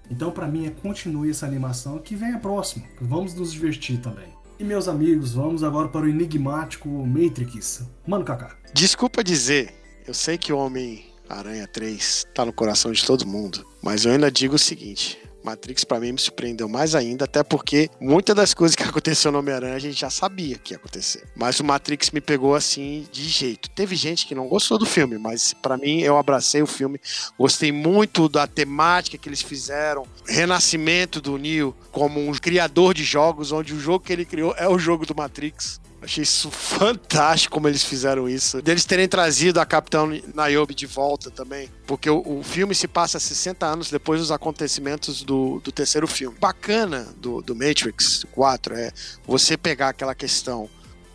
[0.10, 2.84] Então, pra mim, é continue essa animação que vem a próxima.
[3.00, 4.39] Vamos nos divertir também.
[4.60, 7.88] E meus amigos, vamos agora para o enigmático Matrix.
[8.06, 8.58] Mano, Kaká.
[8.74, 9.74] Desculpa dizer,
[10.06, 14.30] eu sei que o Homem-Aranha 3 tá no coração de todo mundo, mas eu ainda
[14.30, 15.18] digo o seguinte.
[15.44, 19.40] Matrix pra mim me surpreendeu mais ainda, até porque muitas das coisas que aconteceu no
[19.40, 21.24] Homem-Aranha a gente já sabia que ia acontecer.
[21.36, 23.70] Mas o Matrix me pegou assim de jeito.
[23.70, 27.00] Teve gente que não gostou do filme, mas pra mim eu abracei o filme.
[27.38, 33.52] Gostei muito da temática que eles fizeram, renascimento do Neo como um criador de jogos,
[33.52, 35.80] onde o jogo que ele criou é o jogo do Matrix.
[36.02, 38.62] Achei isso fantástico como eles fizeram isso.
[38.62, 41.70] Deles terem trazido a Capitão Niobe de volta também.
[41.86, 46.38] Porque o, o filme se passa 60 anos depois dos acontecimentos do, do terceiro filme.
[46.40, 48.92] Bacana do, do Matrix 4 é
[49.26, 50.70] você pegar aquela questão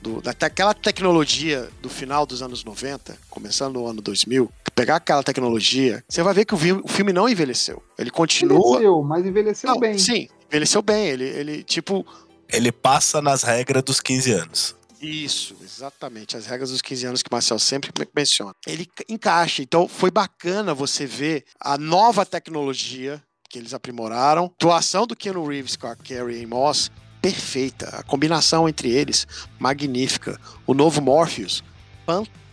[0.04, 6.04] do, daquela tecnologia do final dos anos 90, começando no ano 2000, pegar aquela tecnologia,
[6.06, 7.82] você vai ver que o, o filme não envelheceu.
[7.98, 8.58] Ele continua.
[8.58, 9.96] Envelheceu, mas envelheceu Não, bem.
[9.96, 11.06] Sim, envelheceu bem.
[11.06, 12.06] Ele, ele, tipo,
[12.54, 14.76] Ele passa nas regras dos 15 anos.
[15.00, 16.36] Isso, exatamente.
[16.36, 18.54] As regras dos 15 anos que o Marcel sempre me- menciona.
[18.66, 19.62] Ele ca- encaixa.
[19.62, 24.44] Então, foi bacana você ver a nova tecnologia que eles aprimoraram.
[24.44, 26.90] A atuação do Keanu Reeves com a Carrie Moss,
[27.20, 27.88] perfeita.
[27.98, 29.26] A combinação entre eles,
[29.58, 30.40] magnífica.
[30.66, 31.62] O novo Morpheus,
[32.06, 32.43] fantástico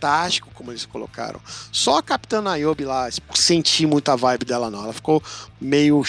[0.54, 1.40] como eles colocaram.
[1.70, 4.84] Só a Capitã Niobe lá, senti muita vibe dela não.
[4.84, 5.22] Ela ficou
[5.60, 6.02] meio,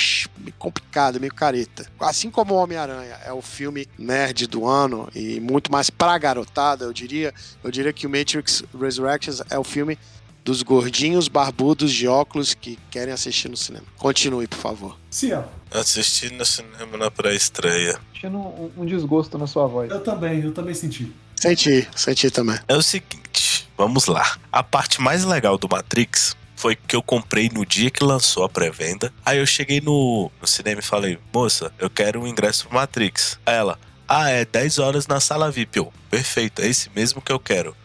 [0.57, 1.85] complicada, meio careta.
[1.99, 6.85] Assim como o Homem-Aranha é o filme nerd do ano e muito mais pra garotada,
[6.85, 7.33] eu diria,
[7.63, 9.97] eu diria que o Matrix Resurrections é o filme
[10.43, 13.85] dos gordinhos barbudos de óculos que querem assistir no cinema.
[13.97, 14.99] Continue, por favor.
[15.09, 15.49] Ciel.
[15.71, 17.99] Assisti no cinema na pré-estreia.
[18.13, 19.89] Tinha um, um desgosto na sua voz.
[19.89, 21.11] Eu também, eu também senti.
[21.35, 22.57] Senti, senti também.
[22.67, 24.37] É o seguinte, vamos lá.
[24.51, 28.49] A parte mais legal do Matrix foi que eu comprei no dia que lançou a
[28.49, 29.13] pré-venda.
[29.25, 33.37] Aí eu cheguei no, no cinema e falei, moça, eu quero um ingresso pro Matrix.
[33.45, 33.77] Aí ela,
[34.07, 35.77] ah, é 10 horas na sala VIP.
[35.77, 37.75] Eu, perfeito, é esse mesmo que eu quero.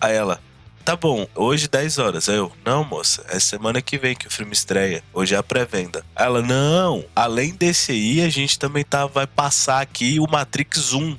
[0.00, 0.40] Aí ela,
[0.84, 2.28] tá bom, hoje 10 horas.
[2.28, 5.04] Aí eu, não, moça, é semana que vem que o filme estreia.
[5.12, 6.04] Hoje é a pré-venda.
[6.16, 11.18] Ela, não, além desse aí, a gente também tá, vai passar aqui o Matrix 1.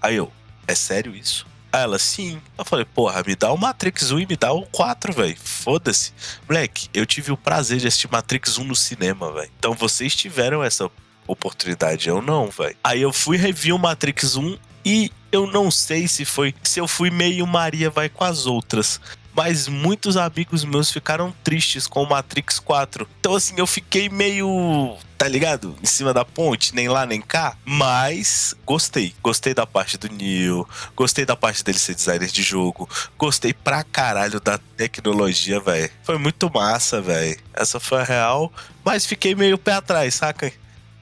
[0.00, 0.32] Aí eu,
[0.66, 1.51] é sério isso?
[1.72, 2.40] Aí ela, sim.
[2.58, 5.36] Eu falei, porra, me dá o Matrix 1 e me dá o 4, velho.
[5.42, 6.12] Foda-se.
[6.46, 9.50] Moleque, eu tive o prazer de assistir Matrix 1 no cinema, velho.
[9.58, 10.90] Então vocês tiveram essa
[11.26, 12.76] oportunidade, eu não, velho.
[12.84, 16.54] Aí eu fui rever o Matrix 1 e eu não sei se foi.
[16.62, 19.00] Se eu fui meio Maria vai com as outras.
[19.34, 23.08] Mas muitos amigos meus ficaram tristes com o Matrix 4.
[23.20, 24.96] Então, assim, eu fiquei meio.
[25.16, 25.76] Tá ligado?
[25.80, 27.56] Em cima da ponte, nem lá nem cá.
[27.64, 29.14] Mas gostei.
[29.22, 30.68] Gostei da parte do Neo.
[30.96, 32.88] Gostei da parte dele ser designer de jogo.
[33.16, 35.90] Gostei pra caralho da tecnologia, velho.
[36.02, 37.38] Foi muito massa, velho.
[37.54, 38.52] Essa foi a real.
[38.84, 40.52] Mas fiquei meio pé atrás, saca?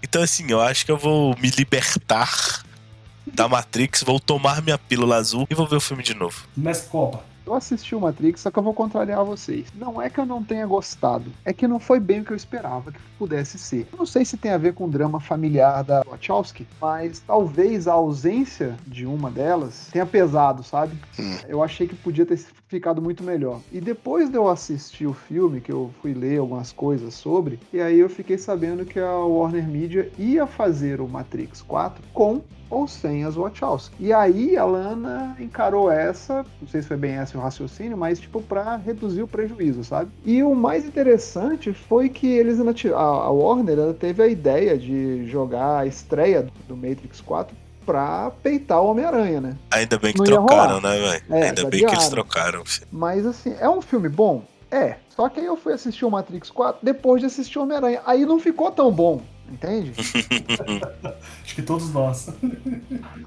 [0.03, 2.63] Então, assim, eu acho que eu vou me libertar
[3.27, 6.47] da Matrix, vou tomar minha pílula azul e vou ver o filme de novo.
[6.57, 7.30] Mestre Copa.
[7.51, 9.67] Eu assisti o Matrix, só que eu vou contrariar vocês.
[9.75, 12.37] Não é que eu não tenha gostado, é que não foi bem o que eu
[12.37, 13.89] esperava que pudesse ser.
[13.91, 17.89] Eu não sei se tem a ver com o drama familiar da Wachowski, mas talvez
[17.89, 20.97] a ausência de uma delas tenha pesado, sabe?
[21.49, 22.39] Eu achei que podia ter
[22.71, 23.61] ficado muito melhor.
[23.73, 27.81] E depois de eu assistir o filme, que eu fui ler algumas coisas sobre, e
[27.81, 32.41] aí eu fiquei sabendo que a Warner Media ia fazer o Matrix 4 com
[32.71, 33.97] ou sem as Wachowski.
[33.99, 38.21] E aí a Lana encarou essa, não sei se foi bem esse o raciocínio, mas
[38.21, 40.13] tipo para reduzir o prejuízo, sabe?
[40.25, 42.61] E o mais interessante foi que eles
[42.95, 48.81] a Warner ela teve a ideia de jogar a estreia do Matrix 4 pra peitar
[48.81, 49.57] o Homem-Aranha, né?
[49.71, 51.23] Ainda bem que Não trocaram, né, velho?
[51.31, 52.63] É, Ainda já bem que eles trocaram.
[52.91, 54.45] Mas assim, é um filme bom?
[54.71, 54.97] É.
[55.09, 58.01] Só que aí eu fui assistir o Matrix 4 depois de assistir o Homem-Aranha.
[58.07, 59.21] Aí não ficou tão bom,
[59.51, 59.93] entende?
[61.45, 62.29] Acho que todos nós.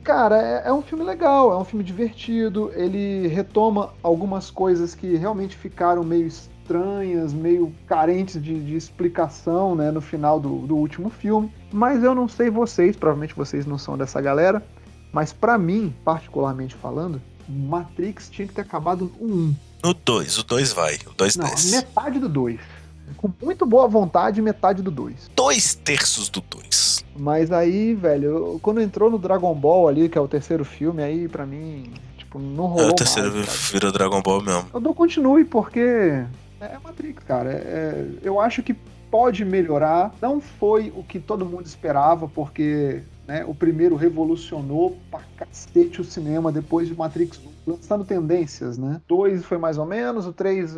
[0.04, 2.72] Cara, é, é um filme legal, é um filme divertido.
[2.74, 6.26] Ele retoma algumas coisas que realmente ficaram meio
[6.64, 11.52] estranhas, meio carentes de, de explicação, né, no final do, do último filme.
[11.72, 14.64] Mas eu não sei vocês, provavelmente vocês não são dessa galera.
[15.12, 19.56] Mas pra mim, particularmente falando, Matrix tinha que ter acabado no 1.
[19.84, 20.96] No 2, o 2 vai.
[21.06, 21.76] O 2 Não, desce.
[21.76, 22.60] metade do 2.
[23.18, 25.30] Com muito boa vontade, metade do 2.
[25.36, 27.06] Dois terços do 2.
[27.20, 31.28] Mas aí, velho, quando entrou no Dragon Ball ali, que é o terceiro filme, aí
[31.28, 34.66] pra mim, tipo, não rolou É, o terceiro mais, virou Dragon Ball mesmo.
[34.74, 36.24] Eu dou continue porque
[36.66, 37.52] é Matrix, cara.
[37.52, 38.74] É- é- eu acho que
[39.12, 40.14] pode melhorar.
[40.22, 46.04] Não foi o que todo mundo esperava, porque né, o primeiro revolucionou pra cacete o
[46.04, 49.02] cinema depois de Matrix 1, lançando tendências, né?
[49.08, 50.78] Dois foi mais ou menos, o três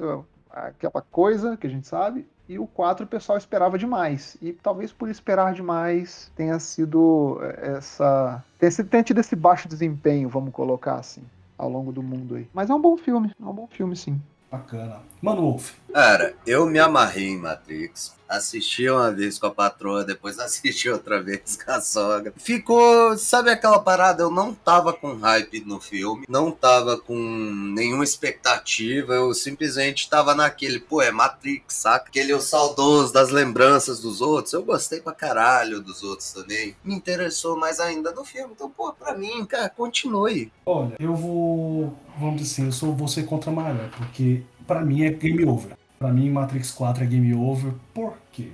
[0.56, 2.26] aquela coisa que a gente sabe.
[2.48, 4.38] E o 4 o pessoal esperava demais.
[4.42, 8.44] E talvez por esperar demais tenha sido é, essa.
[8.90, 11.24] tenha tido esse baixo desempenho, vamos colocar assim,
[11.58, 12.48] ao longo do mundo aí.
[12.54, 14.22] Mas é um bom filme, é um bom filme, sim.
[14.52, 15.02] Bacana.
[15.22, 15.74] Mano Wolf.
[15.92, 18.16] Cara, eu me amarrei em Matrix.
[18.28, 22.34] Assisti uma vez com a patroa, depois assisti outra vez com a sogra.
[22.38, 24.24] Ficou, sabe aquela parada?
[24.24, 30.34] Eu não tava com hype no filme, não tava com nenhuma expectativa, eu simplesmente tava
[30.34, 32.10] naquele, pô, é Matrix, saca?
[32.10, 34.54] Aquele o saudoso das lembranças dos outros.
[34.54, 36.76] Eu gostei pra caralho dos outros também.
[36.84, 38.54] Me interessou mais ainda no filme.
[38.56, 40.52] Então, pô, pra mim, cara, continue.
[40.66, 41.98] Olha, eu vou.
[42.20, 45.78] Vamos dizer assim, eu sou você contra a maré, porque pra mim é game over.
[45.98, 47.74] Pra mim, Matrix 4 é game over.
[47.94, 48.52] Por quê?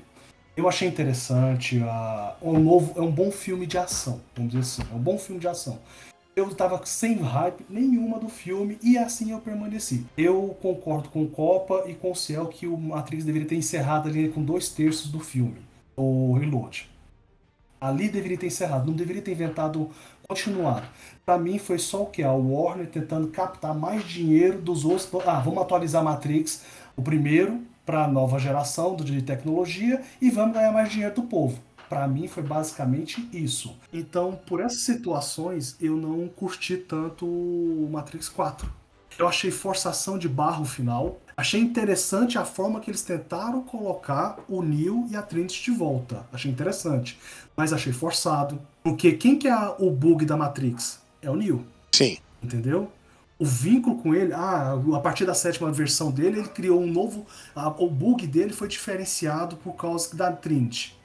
[0.56, 1.82] Eu achei interessante.
[1.84, 4.22] A, um novo, é um bom filme de ação.
[4.36, 5.80] Vamos dizer assim, é um bom filme de ação.
[6.34, 10.06] Eu tava sem hype nenhuma do filme e assim eu permaneci.
[10.18, 14.30] Eu concordo com Copa e com o Ciel que o Matrix deveria ter encerrado ali
[14.30, 15.58] com dois terços do filme,
[15.96, 16.90] o Reload.
[17.82, 19.90] Ali deveria ter encerrado, não deveria ter inventado
[20.26, 20.88] continuado.
[21.26, 22.24] Pra mim foi só o que?
[22.24, 25.10] A Warner tentando captar mais dinheiro dos outros.
[25.28, 26.64] Ah, vamos atualizar Matrix,
[26.96, 31.24] o primeiro, para a nova geração do- de tecnologia e vamos ganhar mais dinheiro do
[31.24, 31.60] povo.
[31.90, 33.76] Pra mim foi basicamente isso.
[33.92, 38.72] Então, por essas situações, eu não curti tanto o Matrix 4.
[39.20, 41.20] Eu achei forçação de barra o final.
[41.36, 46.26] Achei interessante a forma que eles tentaram colocar o Neo e a Trinity de volta.
[46.32, 47.20] Achei interessante.
[47.58, 48.58] Mas achei forçado.
[48.82, 51.02] Porque quem que é o bug da Matrix?
[51.22, 51.66] É o Neo.
[51.92, 52.18] Sim.
[52.42, 52.90] Entendeu?
[53.42, 57.26] O vínculo com ele, ah, a partir da sétima versão dele, ele criou um novo.
[57.56, 60.96] ah, o bug dele foi diferenciado por causa da Trinity.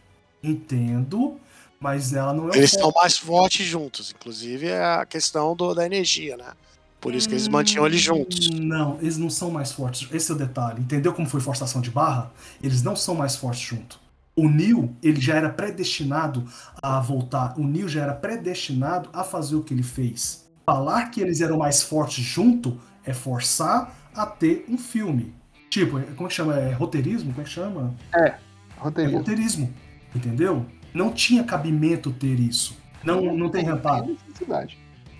[0.45, 1.41] Entendo,
[1.81, 5.87] mas ela não é Eles estão mais fortes juntos, inclusive é a questão do- da
[5.87, 6.53] energia, né?
[7.01, 8.51] Por isso que eles mantinham eles juntos.
[8.51, 10.07] Não, eles não são mais fortes.
[10.13, 10.83] Esse é o detalhe.
[10.83, 12.31] Entendeu como foi forçação de barra?
[12.63, 13.99] Eles não são mais fortes junto.
[14.35, 16.45] O Neil, ele já era predestinado
[16.83, 17.55] a voltar.
[17.59, 20.46] O Neil já era predestinado a fazer o que ele fez.
[20.67, 25.33] Falar que eles eram mais fortes junto é forçar a ter um filme.
[25.71, 26.59] Tipo, como é que chama?
[26.59, 27.31] É roteirismo?
[27.31, 27.95] Como é que chama?
[28.13, 28.35] É
[28.77, 29.19] Roteirismo.
[29.19, 29.75] roteirismo.
[30.13, 30.67] Entendeu?
[30.93, 32.77] Não tinha cabimento ter isso.
[33.05, 34.07] Não, não tem reparo.
[34.07, 34.79] Tem necessidade.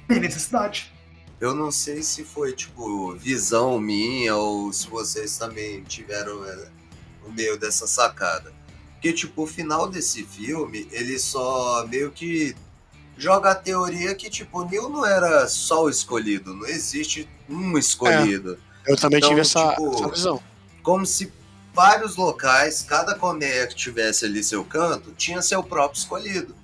[0.09, 0.93] Tem necessidade.
[1.41, 6.69] Eu não sei se foi, tipo, visão minha ou se vocês também tiveram é,
[7.25, 8.53] no meio dessa sacada.
[8.95, 12.57] Porque, tipo, o final desse filme, ele só meio que
[13.17, 17.77] joga a teoria que, tipo, o Neil não era só o escolhido, não existe um
[17.79, 18.59] escolhido.
[18.87, 20.43] Eu também Então, tive essa, tipo, essa visão.
[20.83, 21.33] Como se
[21.75, 26.55] vários locais, cada colmeia que tivesse ali seu canto, tinha seu próprio escolhido.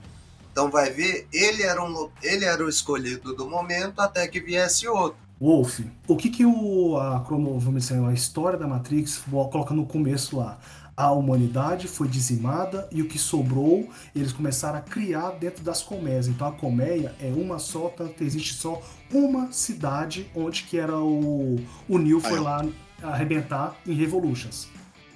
[0.50, 4.86] Então vai ver, ele era, um, ele era o escolhido do momento até que viesse
[4.88, 5.20] outro.
[5.40, 9.84] Wolf, o que que o, a, crono, vamos dizer, a história da Matrix coloca no
[9.84, 10.58] começo lá?
[10.96, 16.28] A humanidade foi dizimada e o que sobrou, eles começaram a criar dentro das colmeias.
[16.28, 21.58] Então a colmeia é uma só, tanto existe só uma cidade onde que era o,
[21.88, 22.64] o Neo foi lá
[23.02, 24.68] arrebentar em Revolutions.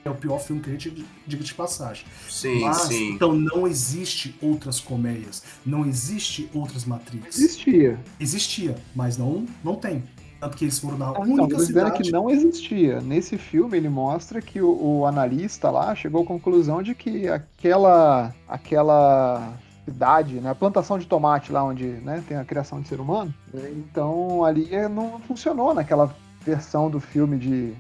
[0.05, 2.07] É o pior filme que a gente diga de passagem.
[2.31, 3.11] Sim, Mas, sim.
[3.11, 7.36] então não existe outras colmeias, não existe outras Matrix.
[7.36, 7.98] Existia.
[8.20, 10.05] Existia, mas não, não tem.
[10.47, 12.02] Tanto que eles foram na Então, única dizendo cidade.
[12.02, 13.01] que não existia.
[13.01, 18.35] Nesse filme ele mostra que o, o analista lá chegou à conclusão de que aquela
[18.48, 19.55] aquela
[19.85, 23.32] cidade, né, a plantação de tomate lá onde né, tem a criação de ser humano,
[23.55, 26.12] então ali é- não funcionou naquela
[26.44, 27.73] versão do filme de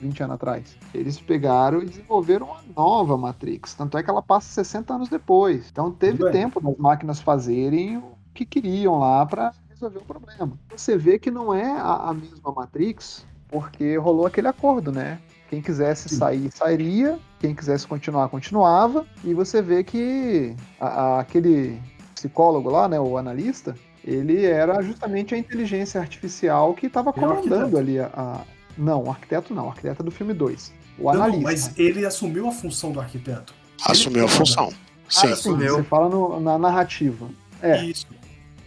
[0.00, 0.76] 20 anos atrás.
[0.92, 5.68] Eles pegaram e desenvolveram uma nova Matrix, tanto é que ela passa 60 anos depois.
[5.70, 6.32] Então teve bem.
[6.32, 9.52] tempo das máquinas fazerem o que queriam lá para
[9.84, 10.58] resolver o problema.
[10.74, 15.18] Você vê que não é a, a mesma Matrix, porque rolou aquele acordo, né?
[15.50, 16.16] Quem quisesse Sim.
[16.16, 17.18] sair, sairia.
[17.38, 19.06] Quem quisesse continuar, continuava.
[19.22, 21.78] E você vê que a- a- aquele
[22.14, 27.76] psicólogo lá, né, o analista, ele era justamente a inteligência artificial que estava é comandando
[27.78, 28.40] ali a, a-
[28.76, 30.72] Não, o arquiteto não, o arquiteto é do filme 2.
[30.98, 31.42] O Não, analista.
[31.42, 33.54] mas ele assumiu a função do arquiteto.
[33.84, 34.70] Assumiu a função.
[34.70, 34.76] Sim.
[35.06, 35.76] Ah, sim, assumiu.
[35.76, 37.28] você fala no- na narrativa.
[37.62, 37.84] É.
[37.84, 38.06] Isso.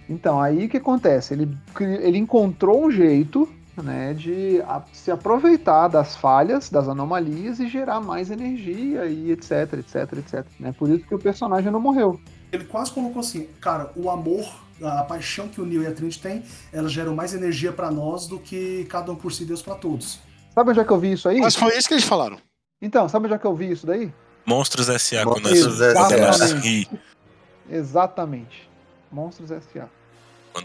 [0.10, 1.34] Então, aí o que acontece?
[1.34, 3.48] Ele, ele encontrou um jeito
[3.84, 9.74] né, de a- se aproveitar das falhas, das anomalias e gerar mais energia e etc,
[9.74, 10.46] etc, etc.
[10.60, 10.74] Né?
[10.78, 12.20] Por isso que o personagem não morreu.
[12.52, 14.46] Ele quase colocou assim, cara, o amor,
[14.82, 18.26] a paixão que o Neo e a Trinity têm, elas geram mais energia pra nós
[18.28, 20.20] do que cada um por si, Deus pra todos.
[20.56, 21.40] Sabe onde é que eu vi isso aí?
[21.40, 22.38] Mas foi isso que eles falaram.
[22.82, 24.12] Então, sabe onde é que eu vi isso daí?
[24.46, 25.26] Monstros S.A.
[25.26, 25.98] Monstros S.A.
[27.70, 28.68] Exatamente.
[29.12, 29.88] Monstros S.A.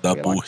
[0.01, 0.43] Foi lá burro.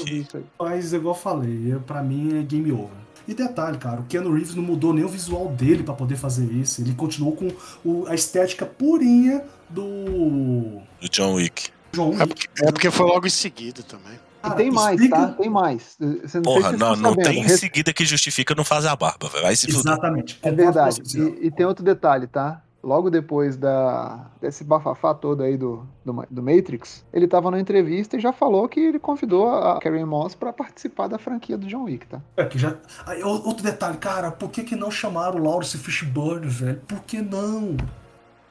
[0.59, 3.05] Mas, igual eu falei, eu- pra mim é game over.
[3.27, 6.45] E detalhe, cara, o Keanu Reeves não mudou nem o visual dele pra poder fazer
[6.53, 6.83] isso.
[6.83, 7.49] Ele continuou com
[7.85, 11.71] o- a estética purinha do Do John Wick.
[11.93, 12.27] John É Wick.
[12.29, 14.19] porque, é porque foi logo em seguida também.
[14.43, 15.33] Cara, tem mais, explica- tá?
[15.33, 15.97] Tem mais.
[15.99, 17.25] Você não Porra, não, não sabendo.
[17.25, 19.43] tem em seguida que justifica não fazer a barba, velho.
[19.43, 19.81] Vai se fuder.
[19.93, 20.39] Exatamente.
[20.43, 21.01] É verdade.
[21.17, 22.61] E, e tem outro detalhe, tá?
[22.85, 28.17] Logo depois da, desse bafafá todo aí do, do, do Matrix, ele tava numa entrevista
[28.17, 31.85] e já falou que ele convidou a Karen Moss pra participar da franquia do John
[31.85, 32.21] Wick, tá?
[32.37, 32.77] É, que já...
[33.07, 36.83] Aí, outro detalhe, cara, por que, que não chamaram o Lawrence Fishburne, velho?
[36.87, 37.75] Por que não?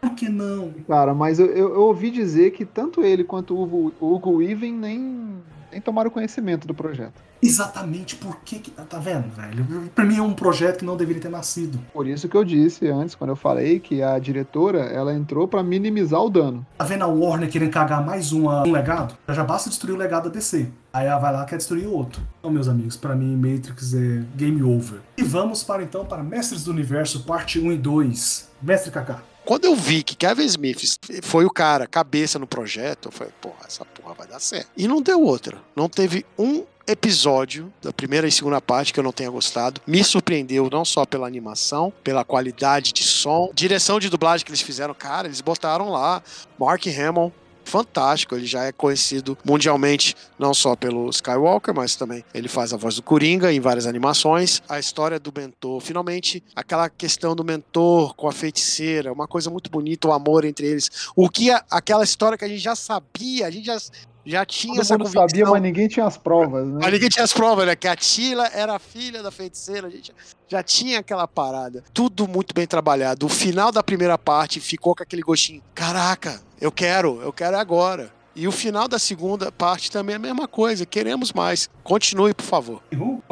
[0.01, 0.73] Por que não?
[0.87, 4.31] Cara, mas eu, eu, eu ouvi dizer que tanto ele quanto o Hugo, o Hugo
[4.37, 5.43] Weaving nem,
[5.73, 7.21] nem tomaram conhecimento do projeto.
[7.41, 8.71] Exatamente por que, que.
[8.71, 9.89] Tá vendo, velho?
[9.93, 11.79] Pra mim é um projeto que não deveria ter nascido.
[11.91, 15.61] Por isso que eu disse antes, quando eu falei que a diretora, ela entrou pra
[15.63, 16.65] minimizar o dano.
[16.77, 19.17] Tá vendo a Warner querendo cagar mais uma, um legado?
[19.27, 20.69] Já basta destruir o legado da DC.
[20.93, 22.21] Aí ela vai lá e quer destruir outro.
[22.39, 24.99] Então, meus amigos, pra mim Matrix é game over.
[25.17, 28.51] E vamos para então para Mestres do Universo, parte 1 e 2.
[28.61, 29.32] Mestre Kaká.
[29.45, 33.65] Quando eu vi que Kevin Smith foi o cara, cabeça no projeto, eu falei, porra,
[33.67, 34.69] essa porra vai dar certo.
[34.75, 35.61] E não deu outra.
[35.75, 39.81] Não teve um episódio da primeira e segunda parte que eu não tenha gostado.
[39.87, 44.61] Me surpreendeu não só pela animação, pela qualidade de som, direção de dublagem que eles
[44.61, 44.93] fizeram.
[44.93, 46.21] Cara, eles botaram lá
[46.59, 47.31] Mark Hamill.
[47.65, 52.77] Fantástico, ele já é conhecido mundialmente não só pelo Skywalker, mas também ele faz a
[52.77, 54.61] voz do Coringa em várias animações.
[54.69, 59.69] A história do mentor, finalmente, aquela questão do mentor com a feiticeira, uma coisa muito
[59.69, 60.89] bonita, o amor entre eles.
[61.15, 63.77] O que a- aquela história que a gente já sabia, a gente já,
[64.25, 65.27] já tinha Todo essa mundo convicção.
[65.29, 66.79] sabia, mas ninguém tinha as provas, né?
[66.81, 67.75] Mas ninguém tinha as provas, né?
[67.75, 69.87] Que a Tila era a filha da feiticeira.
[69.87, 70.13] A gente
[70.47, 71.83] já tinha aquela parada.
[71.93, 73.25] Tudo muito bem trabalhado.
[73.25, 75.61] O final da primeira parte ficou com aquele gostinho.
[75.73, 78.09] Caraca, eu quero, eu quero agora.
[78.33, 80.85] E o final da segunda parte também é a mesma coisa.
[80.85, 81.69] Queremos mais.
[81.83, 82.81] Continue, por favor.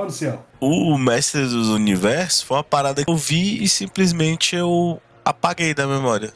[0.10, 0.45] Céu.
[0.60, 5.88] O Mestre dos Universos foi uma parada que eu vi e simplesmente eu apaguei da
[5.88, 6.34] memória.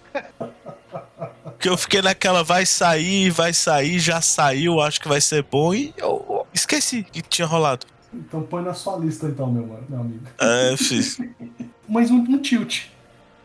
[1.44, 5.74] Porque eu fiquei naquela, vai sair, vai sair, já saiu, acho que vai ser bom
[5.74, 7.86] e eu esqueci que tinha rolado.
[8.14, 10.24] Então põe na sua lista então, meu, mano, meu amigo.
[10.40, 11.20] É, fiz.
[11.88, 12.95] Mas um, um tilt.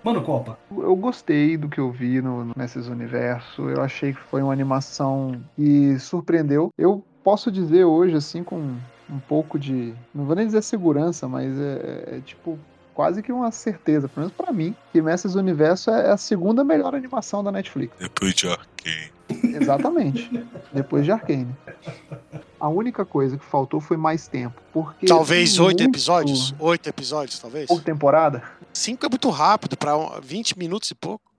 [0.02, 0.58] Mano, Copa.
[0.70, 3.68] Eu gostei do que eu vi no, no Nesses Universo.
[3.68, 6.70] Eu achei que foi uma animação que surpreendeu.
[6.78, 8.56] Eu posso dizer hoje, assim, com
[9.10, 9.92] um pouco de.
[10.14, 12.58] Não vou nem dizer segurança, mas é, é tipo.
[12.92, 16.62] Quase que uma certeza, pelo menos pra mim, que Mestres do Universo é a segunda
[16.62, 17.94] melhor animação da Netflix.
[17.98, 19.10] Depois de Arcane.
[19.54, 20.44] Exatamente.
[20.72, 21.48] Depois de Arcane.
[22.58, 24.60] A única coisa que faltou foi mais tempo.
[24.72, 26.54] Porque Talvez oito muito- episódios?
[26.58, 27.68] Oito episódios, talvez?
[27.68, 28.42] Por temporada?
[28.72, 31.30] Cinco é muito rápido, um- 20 minutos e pouco.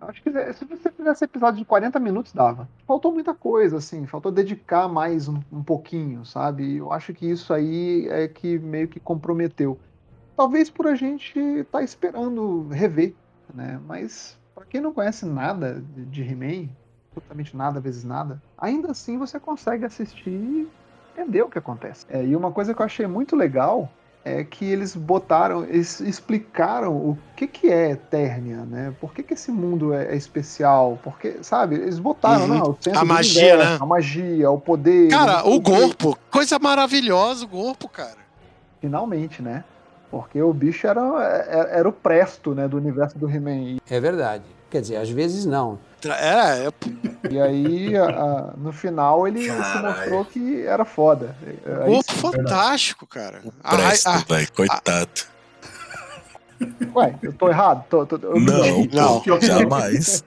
[0.00, 2.66] Acho que se você fizesse episódio de 40 minutos, dava.
[2.86, 4.06] Faltou muita coisa, assim.
[4.06, 6.76] Faltou dedicar mais um, um pouquinho, sabe?
[6.76, 9.78] Eu acho que isso aí é que meio que comprometeu.
[10.36, 13.14] Talvez por a gente estar esperando rever,
[13.54, 13.78] né?
[13.86, 16.70] Mas pra quem não conhece nada de, de He-Man,
[17.10, 20.68] absolutamente nada vezes nada, ainda assim você consegue assistir e
[21.12, 22.06] entender o que acontece.
[22.08, 23.90] É, e uma coisa que eu achei muito legal
[24.24, 28.94] é que eles botaram, eles explicaram o que, que é Eternia, né?
[29.00, 30.98] Por que, que esse mundo é, é especial?
[31.02, 32.48] Porque, sabe, eles botaram, Uhum.
[32.58, 33.78] não, o centro A magia, universo, né?
[33.80, 35.08] A magia, o poder.
[35.08, 35.70] Cara, o quê.
[35.70, 36.18] corpo.
[36.30, 38.18] Coisa maravilhosa, o corpo, cara.
[38.80, 39.64] Finalmente, né?
[40.10, 41.00] Porque o bicho era,
[41.48, 43.78] era, era o presto, né, do universo do He-Man.
[43.88, 44.44] É verdade.
[44.68, 45.78] Quer dizer, às vezes não.
[46.08, 51.36] É, é E aí, a- a- no final, ele se mostrou que era foda.
[51.44, 53.40] Aí corpo sim, fantástico, cara.
[53.44, 55.10] O A- Presto, a- velho, coitado.
[56.94, 57.84] Ué, eu tô errado?
[57.88, 59.20] Tô, tô- eu Não, Não.
[59.20, 60.22] pô, jamais.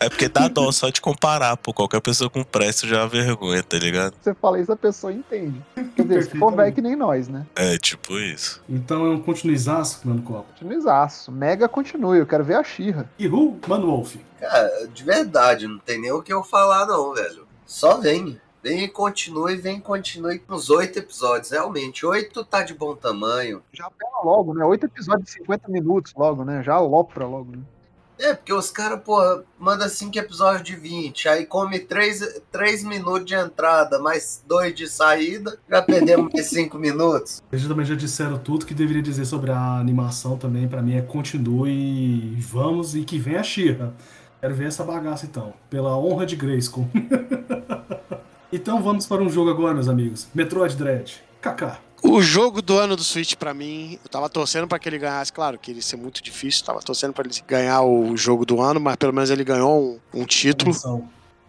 [0.00, 1.72] É porque dá dó só de comparar, pô.
[1.72, 4.14] Qualquer pessoa com Presto já é vergonha, tá ligado?
[4.20, 5.62] Você fala isso, a pessoa entende.
[5.94, 7.46] Quer dizer, se for velho que nem nós, né?
[7.54, 8.62] É tipo isso.
[8.68, 10.46] Então é um continuizaço, mano, Copa.
[10.52, 11.30] Continuizaço.
[11.30, 13.08] Mega continue, eu quero ver a Xirra.
[13.18, 14.16] E Ru, mano, Wolf.
[14.40, 17.46] Cara, de verdade, não tem nem o que eu falar, não, velho.
[17.66, 18.40] Só vem.
[18.62, 21.50] Vem e continue, vem e continue com os oito episódios.
[21.50, 23.62] Realmente, oito tá de bom tamanho.
[23.72, 24.64] Já pega logo, né?
[24.64, 26.62] Oito episódios de 50 minutos logo, né?
[26.62, 27.62] Já alopra logo, né?
[28.18, 33.24] É, porque os caras, porra, manda cinco episódios de 20, aí come três, três minutos
[33.24, 37.42] de entrada, mais dois de saída, já perdemos mais cinco minutos.
[37.50, 40.68] Eles também já disseram tudo que deveria dizer sobre a animação também.
[40.68, 43.94] Pra mim é continue, vamos e que vem a Xirra.
[44.38, 45.54] Quero ver essa bagaça então.
[45.70, 46.88] Pela honra de Grayskull.
[48.52, 50.28] então vamos para um jogo agora, meus amigos.
[50.34, 51.22] Metroid Dread.
[51.40, 51.78] Kaká.
[52.02, 55.32] O jogo do ano do Switch pra mim, eu tava torcendo pra que ele ganhasse,
[55.32, 58.80] claro, que ia ser muito difícil, tava torcendo pra ele ganhar o jogo do ano,
[58.80, 60.72] mas pelo menos ele ganhou um, um título,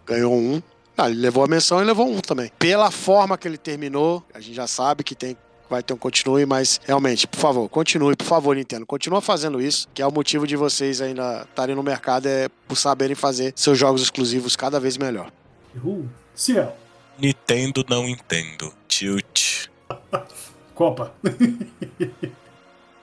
[0.06, 0.62] ganhou um.
[0.96, 2.52] Ah, ele levou a menção e levou um também.
[2.58, 5.36] Pela forma que ele terminou, a gente já sabe que tem
[5.70, 9.88] vai ter um continue, mas realmente, por favor, continue, por favor, Nintendo, continua fazendo isso,
[9.94, 13.78] que é o motivo de vocês ainda estarem no mercado é por saberem fazer seus
[13.78, 15.32] jogos exclusivos cada vez melhor.
[15.74, 16.10] Ru.
[16.34, 16.76] Ciel.
[17.22, 18.72] Nintendo não entendo.
[18.88, 19.68] Tilt.
[20.74, 21.14] Copa.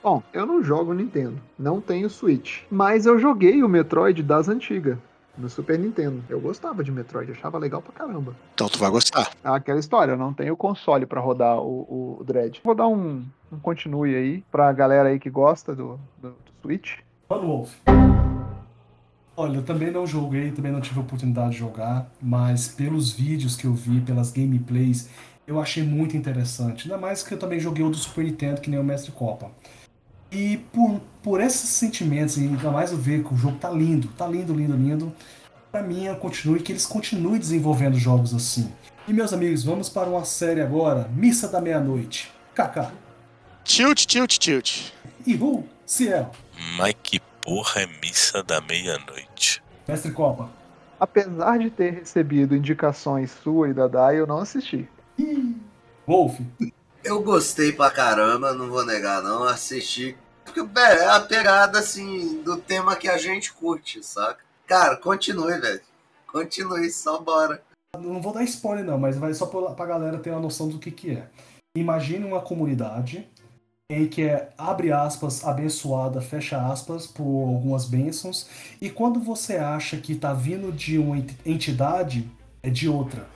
[0.02, 4.98] Bom, eu não jogo Nintendo, não tenho Switch, mas eu joguei o Metroid das antigas,
[5.38, 6.22] no Super Nintendo.
[6.28, 8.34] Eu gostava de Metroid, achava legal pra caramba.
[8.52, 9.30] Então tu vai gostar.
[9.42, 12.60] É Aquela história, eu não tenho console pra rodar o, o Dread.
[12.62, 16.98] Vou dar um, um continue aí pra galera aí que gosta do, do, do Switch.
[17.28, 17.74] Mano, Wolf.
[19.40, 23.56] Olha, eu também não joguei, também não tive a oportunidade de jogar, mas pelos vídeos
[23.56, 25.08] que eu vi, pelas gameplays,
[25.46, 26.82] eu achei muito interessante.
[26.82, 29.50] Ainda mais que eu também joguei o do Super Nintendo, que nem o Mestre Copa.
[30.30, 34.08] E por, por esses sentimentos, e ainda mais eu ver que o jogo tá lindo,
[34.08, 35.10] tá lindo, lindo, lindo,
[35.72, 38.70] pra mim eu continue que eles continuem desenvolvendo jogos assim.
[39.08, 42.30] E meus amigos, vamos para uma série agora, Missa da Meia-Noite.
[42.54, 42.92] Kaká.
[43.64, 44.92] Tilt, tilt, tilt.
[45.26, 46.30] E Ru, Ciel,
[46.76, 49.62] Mas que porra é missa da meia-noite?
[49.86, 50.50] Mestre Copa.
[50.98, 54.88] Apesar de ter recebido indicações sua e da Dai, eu não assisti.
[56.06, 56.38] Wolf.
[57.02, 60.16] Eu gostei pra caramba, não vou negar não, assisti.
[60.44, 64.40] Porque, velho, é a pegada, assim, do tema que a gente curte, saca?
[64.66, 65.80] Cara, continue, velho.
[66.26, 67.62] Continue, só bora.
[67.98, 70.78] Não vou dar spoiler não, mas vai só pra, pra galera ter uma noção do
[70.78, 71.28] que que é.
[71.76, 73.29] Imagine uma comunidade
[73.90, 78.48] em que é, abre aspas, abençoada, fecha aspas, por algumas bênçãos,
[78.80, 82.30] e quando você acha que tá vindo de uma ent- entidade,
[82.62, 83.26] é de outra.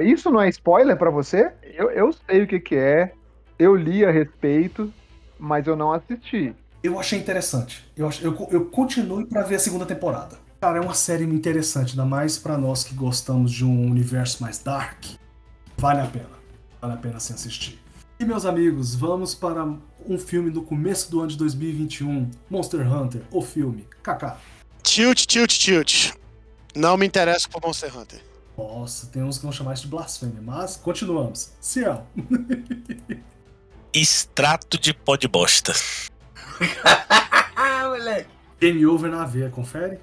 [0.00, 1.50] Isso não é spoiler pra você?
[1.62, 3.12] Eu, eu sei o que, que é,
[3.58, 4.92] eu li a respeito,
[5.38, 6.54] mas eu não assisti.
[6.82, 7.84] Eu achei interessante.
[7.96, 10.38] Eu, ach- eu, eu continuo pra ver a segunda temporada.
[10.60, 14.62] Cara, é uma série interessante, ainda mais pra nós que gostamos de um universo mais
[14.62, 15.04] dark.
[15.76, 16.38] Vale a pena.
[16.80, 17.78] Vale a pena se assistir.
[18.20, 19.64] E meus amigos, vamos para
[20.08, 23.86] um filme do começo do ano de 2021, Monster Hunter, o filme.
[24.02, 24.38] Kaká.
[24.82, 26.12] Tilt, tilt, tilt.
[26.74, 28.20] Não me interessa por Monster Hunter.
[28.56, 31.52] Nossa, tem uns que vão chamar isso de blasfêmia, mas continuamos.
[31.60, 32.06] Ciel.
[33.92, 35.72] Extrato de pó de bosta.
[37.98, 38.30] Moleque.
[38.60, 39.98] Game Over na veia, confere?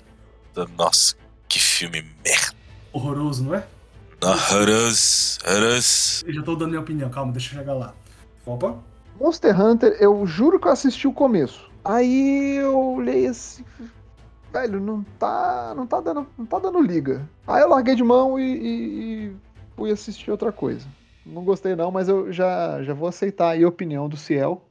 [0.77, 1.15] Nossa,
[1.48, 2.56] que filme merda.
[2.94, 3.65] Horroroso, não é?
[4.22, 6.26] Horroroso, horroroso.
[6.26, 7.94] Eu já tô dando minha opinião, calma, deixa eu chegar lá.
[8.45, 8.77] Opa.
[9.20, 11.70] Monster Hunter, eu juro que eu assisti o começo.
[11.84, 13.64] Aí eu olhei assim.
[14.52, 15.74] Velho, não tá.
[15.76, 17.28] Não tá dando, não tá dando liga.
[17.48, 19.36] Aí eu larguei de mão e, e- e
[19.76, 20.88] fui assistir outra coisa.
[21.26, 24.64] Não gostei não, mas eu já, já vou aceitar aí a opinião do Ciel.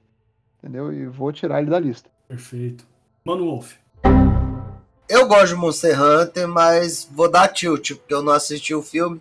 [0.62, 0.92] Entendeu?
[0.92, 2.08] E vou tirar ele da lista.
[2.28, 2.86] Perfeito.
[3.24, 3.74] Mano Wolf.
[5.08, 9.20] Eu gosto de Monster Hunter, mas vou dar tilt, porque eu não assisti o filme.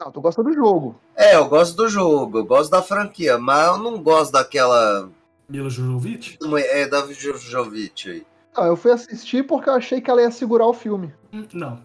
[0.00, 0.98] Não, tu gosta do jogo.
[1.14, 5.10] É, eu gosto do jogo, eu gosto da franquia, mas eu não gosto daquela.
[5.46, 6.38] Mila Jovovich?
[6.70, 8.26] É, da Jojovic aí.
[8.56, 11.12] Não, eu fui assistir porque eu achei que ela ia segurar o filme.
[11.32, 11.78] Hum, Não.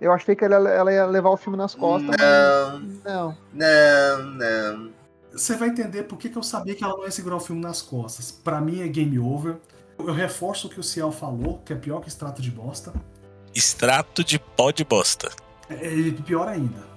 [0.00, 2.16] Eu achei que ela, ela ia levar o filme nas costas.
[2.18, 3.36] Não, mas Não.
[3.52, 4.90] não, não.
[5.30, 7.60] Você vai entender por que, que eu sabia que ela não ia segurar o filme
[7.60, 8.32] nas costas.
[8.32, 9.56] Pra mim é game over.
[9.98, 12.92] Eu reforço o que o Ciel falou, que é pior que extrato de bosta.
[13.54, 15.30] Extrato de pó de bosta.
[15.68, 16.89] É é pior ainda.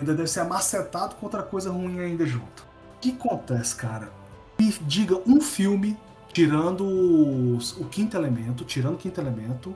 [0.00, 2.62] Ainda deve ser amacetado com outra coisa ruim ainda junto.
[2.96, 4.10] O que acontece, cara?
[4.58, 5.96] Me diga um filme,
[6.32, 6.84] tirando
[7.56, 9.74] os- o quinto elemento, tirando o quinto elemento.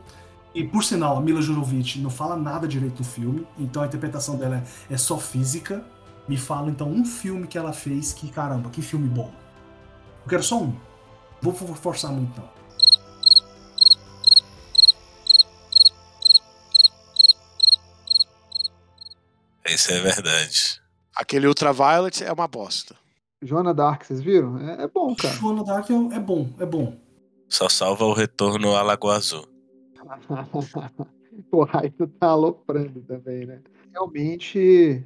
[0.55, 4.37] E por sinal, a Mila Jovovich não fala nada direito no filme, então a interpretação
[4.37, 5.85] dela é, é só física.
[6.29, 9.31] Me fala então um filme que ela fez que, caramba, que filme bom.
[10.25, 10.75] Eu quero só um.
[11.43, 12.49] Vou for- forçar muito não.
[19.67, 20.81] Isso é verdade.
[21.15, 22.95] Aquele Ultraviolet é uma bosta.
[23.43, 24.59] Joana Dark, vocês viram?
[24.59, 25.35] É, é bom, cara.
[25.35, 26.97] Joana Dark é, é bom, é bom.
[27.49, 29.47] Só salva o retorno à Lagoa Azul.
[31.73, 33.61] Aí tu tá aloprando também, né?
[33.93, 35.05] Realmente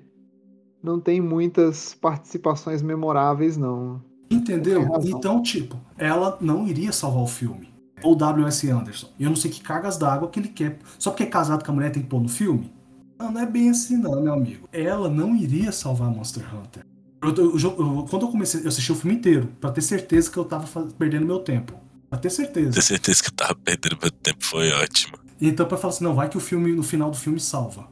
[0.82, 4.02] não tem muitas participações memoráveis, não.
[4.30, 4.86] Entendeu?
[5.04, 7.72] Então, tipo, ela não iria salvar o filme.
[8.02, 8.70] Ou W.S.
[8.70, 9.08] Anderson.
[9.18, 10.78] E eu não sei que cargas d'água que ele quer.
[10.98, 12.72] Só porque é casado com a mulher tem que pôr no filme?
[13.18, 14.68] Não, não é bem assim, não, meu amigo.
[14.72, 16.84] Ela não iria salvar Monster Hunter.
[17.22, 20.36] Eu- eu- eu- quando eu comecei, eu assisti o filme inteiro, pra ter certeza que
[20.36, 20.66] eu tava
[20.98, 21.74] perdendo meu tempo.
[22.08, 22.70] Pra ter certeza.
[22.70, 25.18] Tenho certeza que eu tava perdendo meu tempo, foi ótimo.
[25.40, 27.88] Então, pra falar assim, não, vai que o filme, no final do filme, salva.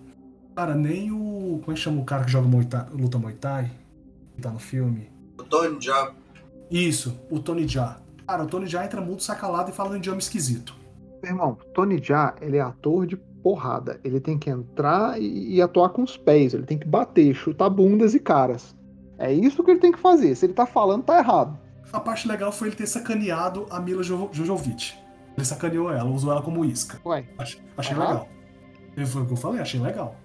[0.55, 1.61] Cara, nem o.
[1.63, 3.71] Como é que chama o cara que joga Muay Thai- luta Muay Thai?
[4.37, 5.11] Que tá no filme?
[5.39, 6.13] O Tony Jaa.
[6.71, 7.99] Isso, o Tony Jaa.
[8.27, 10.75] Cara, o Tony Jaa entra mudo, sacalado e fala um idioma esquisito.
[11.23, 13.17] Meu irmão, Tony Jaa, ele é ator de
[13.47, 14.01] porrada.
[14.03, 16.53] Ele tem que entrar e, e atuar com os pés.
[16.53, 18.75] Ele tem que bater, chutar bundas e caras.
[19.19, 20.35] É isso que ele tem que fazer.
[20.35, 21.57] Se ele tá falando, tá errado.
[21.93, 24.95] A parte legal foi ele ter sacaneado a Mila Jo- Jojovic.
[25.37, 26.99] Ele sacaneou ela, usou ela como isca.
[27.07, 28.29] Ué, Achei, achei legal.
[28.97, 30.17] E Foi o que eu falei, achei legal.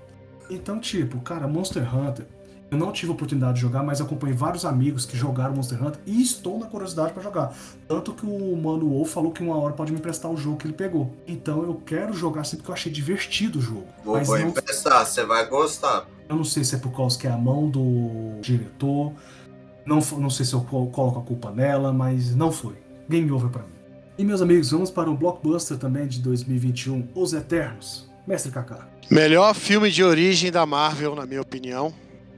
[0.49, 2.25] Então, tipo, cara, Monster Hunter,
[2.71, 5.99] eu não tive a oportunidade de jogar, mas acompanhei vários amigos que jogaram Monster Hunter
[6.05, 7.53] e estou na curiosidade pra jogar.
[7.87, 10.65] Tanto que o Mano Wolf falou que uma hora pode me emprestar o jogo que
[10.67, 11.13] ele pegou.
[11.27, 13.85] Então eu quero jogar sempre porque eu achei divertido o jogo.
[14.05, 16.05] Vou, mas vou não, emprestar, você vai gostar.
[16.29, 19.11] eu não sei se é por causa que é a mão do diretor.
[19.85, 22.75] Não, não sei se eu co- coloco a culpa nela, mas não foi.
[23.09, 23.67] Game over pra mim.
[24.17, 28.09] E meus amigos, vamos para o blockbuster também de 2021, Os Eternos.
[28.25, 28.87] Mestre Kaká.
[29.09, 31.91] Melhor filme de origem da Marvel, na minha opinião.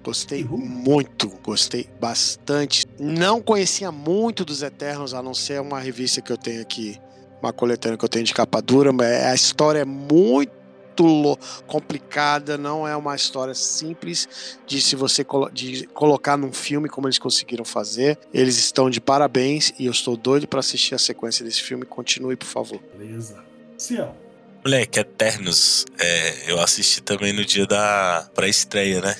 [0.04, 0.58] Gostei Uhul.
[0.60, 2.86] muito, gostei bastante.
[3.00, 7.00] Não conhecia muito dos Eternos, a não ser uma revista que eu tenho aqui,
[7.42, 10.52] uma coletânea que eu tenho de capa dura, mas a história é muito
[11.00, 14.28] lo- complicada, não é uma história simples
[14.68, 18.20] de se você colo- de colocar num filme como eles conseguiram fazer.
[18.34, 21.86] Eles estão de parabéns e eu estou doido para assistir a sequência desse filme.
[21.86, 22.80] Continue, por favor.
[22.98, 23.44] Beleza.
[23.78, 24.16] Ciel.
[24.64, 29.16] Moleque, Eternos, é, eu assisti também no dia da pré-estreia, né?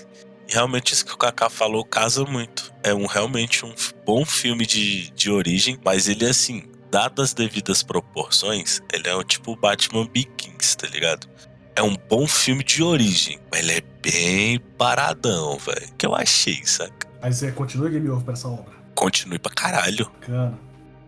[0.48, 2.74] E realmente isso que o Kaká falou casa muito.
[2.84, 3.74] É um realmente um
[4.06, 9.24] bom filme de, de origem, mas ele, assim, dadas as devidas proporções, ele é o
[9.24, 11.28] tipo Batman Begins, tá ligado?
[11.76, 15.92] É um bom filme de origem, mas ele é bem paradão, velho.
[15.98, 17.08] Que eu achei, saca?
[17.22, 18.74] Mas é, continua Game Over pra essa obra.
[18.94, 20.06] Continue pra caralho.
[20.20, 20.60] Bacana.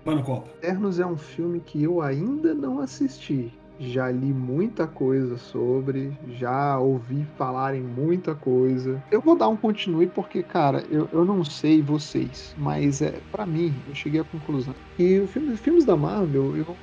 [0.03, 0.49] Mano, Copa.
[0.57, 3.51] Eternos é um filme que eu ainda não assisti.
[3.79, 9.03] Já li muita coisa sobre, já ouvi falarem muita coisa.
[9.11, 13.45] Eu vou dar um continue porque, cara, eu, eu não sei vocês, mas é para
[13.45, 16.75] mim, eu cheguei à conclusão que o filme, os filmes da Marvel, eu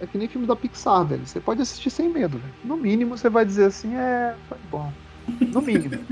[0.00, 1.26] é que nem filme da Pixar, velho.
[1.26, 2.54] Você pode assistir sem medo, velho.
[2.64, 4.34] No mínimo você vai dizer assim, é.
[4.48, 4.92] Foi bom.
[5.40, 5.98] No mínimo.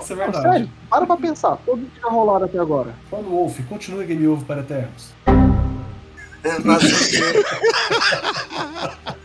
[0.00, 0.42] Isso é Não, verdade.
[0.42, 1.56] sério, para pra pensar.
[1.64, 2.94] Todos que já rolaram até agora.
[3.10, 5.12] Mano Wolf, continue Game Over para Eternos.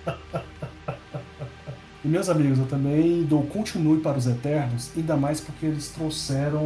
[2.07, 6.63] E meus amigos, eu também dou continue para os Eternos, ainda mais porque eles trouxeram.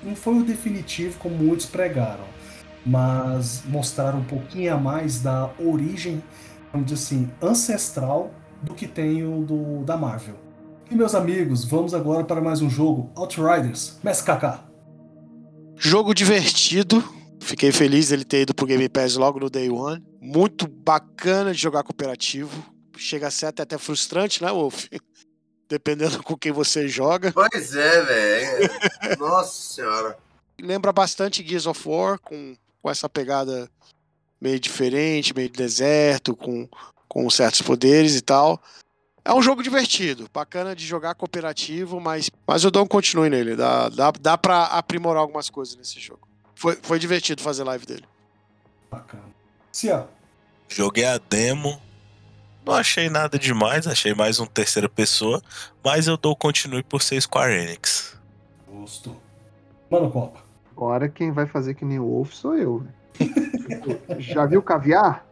[0.00, 2.22] Não foi o definitivo como muitos pregaram,
[2.86, 6.22] mas mostraram um pouquinho a mais da origem,
[6.72, 8.32] vamos dizer assim, ancestral
[8.62, 10.36] do que tem o do, da Marvel.
[10.88, 14.60] E meus amigos, vamos agora para mais um jogo, Outriders, Mestre Kaká.
[15.74, 17.02] Jogo divertido.
[17.44, 20.02] Fiquei feliz dele ter ido pro Game Pass logo no Day One.
[20.18, 22.64] Muito bacana de jogar cooperativo.
[22.96, 24.86] Chega a ser até, até frustrante, né, Wolf?
[25.68, 27.32] Dependendo com quem você joga.
[27.32, 28.70] Pois é, velho.
[29.20, 30.18] Nossa senhora.
[30.58, 33.68] Lembra bastante Gears of War, com, com essa pegada
[34.40, 36.66] meio diferente, meio de deserto, com,
[37.06, 38.58] com certos poderes e tal.
[39.22, 43.54] É um jogo divertido, bacana de jogar cooperativo, mas, mas eu dou um continue nele.
[43.54, 46.33] Dá, dá, dá pra aprimorar algumas coisas nesse jogo.
[46.64, 48.04] Foi, foi divertido fazer live dele.
[48.90, 49.22] Bacana.
[49.70, 50.06] Cia,
[50.66, 51.78] Joguei a demo.
[52.64, 55.42] Não achei nada demais, achei mais um terceira pessoa,
[55.84, 58.18] mas eu dou continue por ser Square Enix.
[58.66, 59.14] gosto.
[59.90, 60.40] Mano Copa.
[60.72, 62.86] Agora quem vai fazer que nem o Wolf sou eu.
[63.18, 64.00] velho.
[64.18, 65.22] Já viu caviar?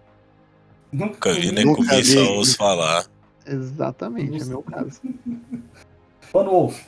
[0.92, 1.64] Nunca vi, nem
[2.04, 3.06] só ouço falar.
[3.46, 5.00] Exatamente, é meu caso.
[6.34, 6.78] Mano Wolf.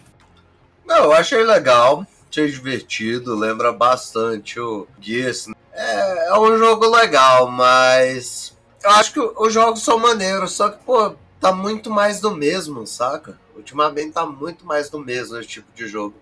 [0.84, 5.46] Não, eu achei legal, achei divertido, lembra bastante o Gears.
[5.72, 8.52] É, é um jogo legal, mas
[8.82, 12.86] eu acho que os jogos são maneiros, só que, pô, tá muito mais do mesmo,
[12.86, 13.38] saca?
[13.54, 16.14] Ultimamente tá muito mais do mesmo esse tipo de jogo.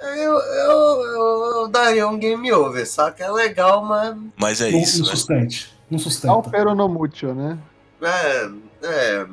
[0.00, 3.24] Eu, eu, eu, eu daria um game over, saca?
[3.24, 4.16] É legal, mas.
[4.36, 5.10] Mas é não, isso, não né?
[5.10, 5.74] sustente.
[5.90, 6.50] Não Não sustenta.
[6.50, 7.58] pero no mucho, né?
[8.00, 8.48] É.
[8.82, 9.26] É.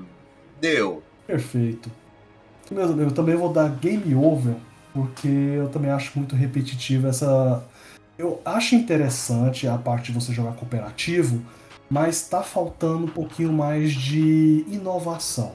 [0.59, 1.03] Deu.
[1.27, 1.91] Perfeito.
[2.71, 4.55] Eu também vou dar game over,
[4.95, 7.61] porque eu também acho muito repetitivo essa.
[8.17, 11.41] Eu acho interessante a parte de você jogar cooperativo,
[11.89, 15.51] mas tá faltando um pouquinho mais de inovação.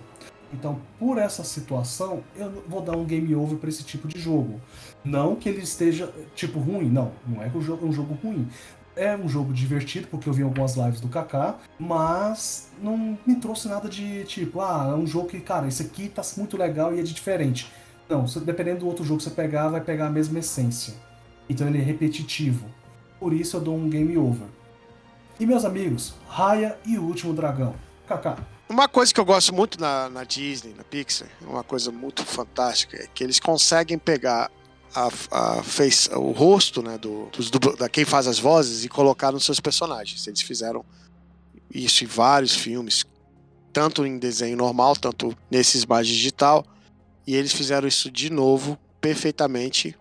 [0.53, 4.61] Então, por essa situação, eu vou dar um game over para esse tipo de jogo.
[5.03, 7.13] Não que ele esteja, tipo, ruim, não.
[7.27, 8.47] Não é que o jogo é um jogo ruim.
[8.95, 13.69] É um jogo divertido, porque eu vi algumas lives do Kaká, mas não me trouxe
[13.69, 17.01] nada de tipo, ah, é um jogo que, cara, esse aqui tá muito legal e
[17.01, 17.71] é de diferente.
[18.11, 20.95] Não, dependendo do outro jogo que você pegar, vai pegar a mesma essência.
[21.49, 22.67] Então ele é repetitivo.
[23.21, 24.49] Por isso eu dou um game over.
[25.39, 27.75] E meus amigos, Raya e o Último Dragão.
[28.09, 28.37] Kaká.
[28.69, 32.97] Uma coisa que eu gosto muito na, na Disney, na Pixar, uma coisa muito fantástica,
[32.97, 34.51] é que eles conseguem pegar
[34.95, 38.89] a, a face, o rosto né, do, dos dubla- da quem faz as vozes e
[38.89, 40.27] colocar nos seus personagens.
[40.27, 40.85] Eles fizeram
[41.73, 43.05] isso em vários filmes,
[43.73, 46.65] tanto em desenho normal, tanto nesses mais digital,
[47.31, 49.97] e eles fizeram isso de novo perfeitamente,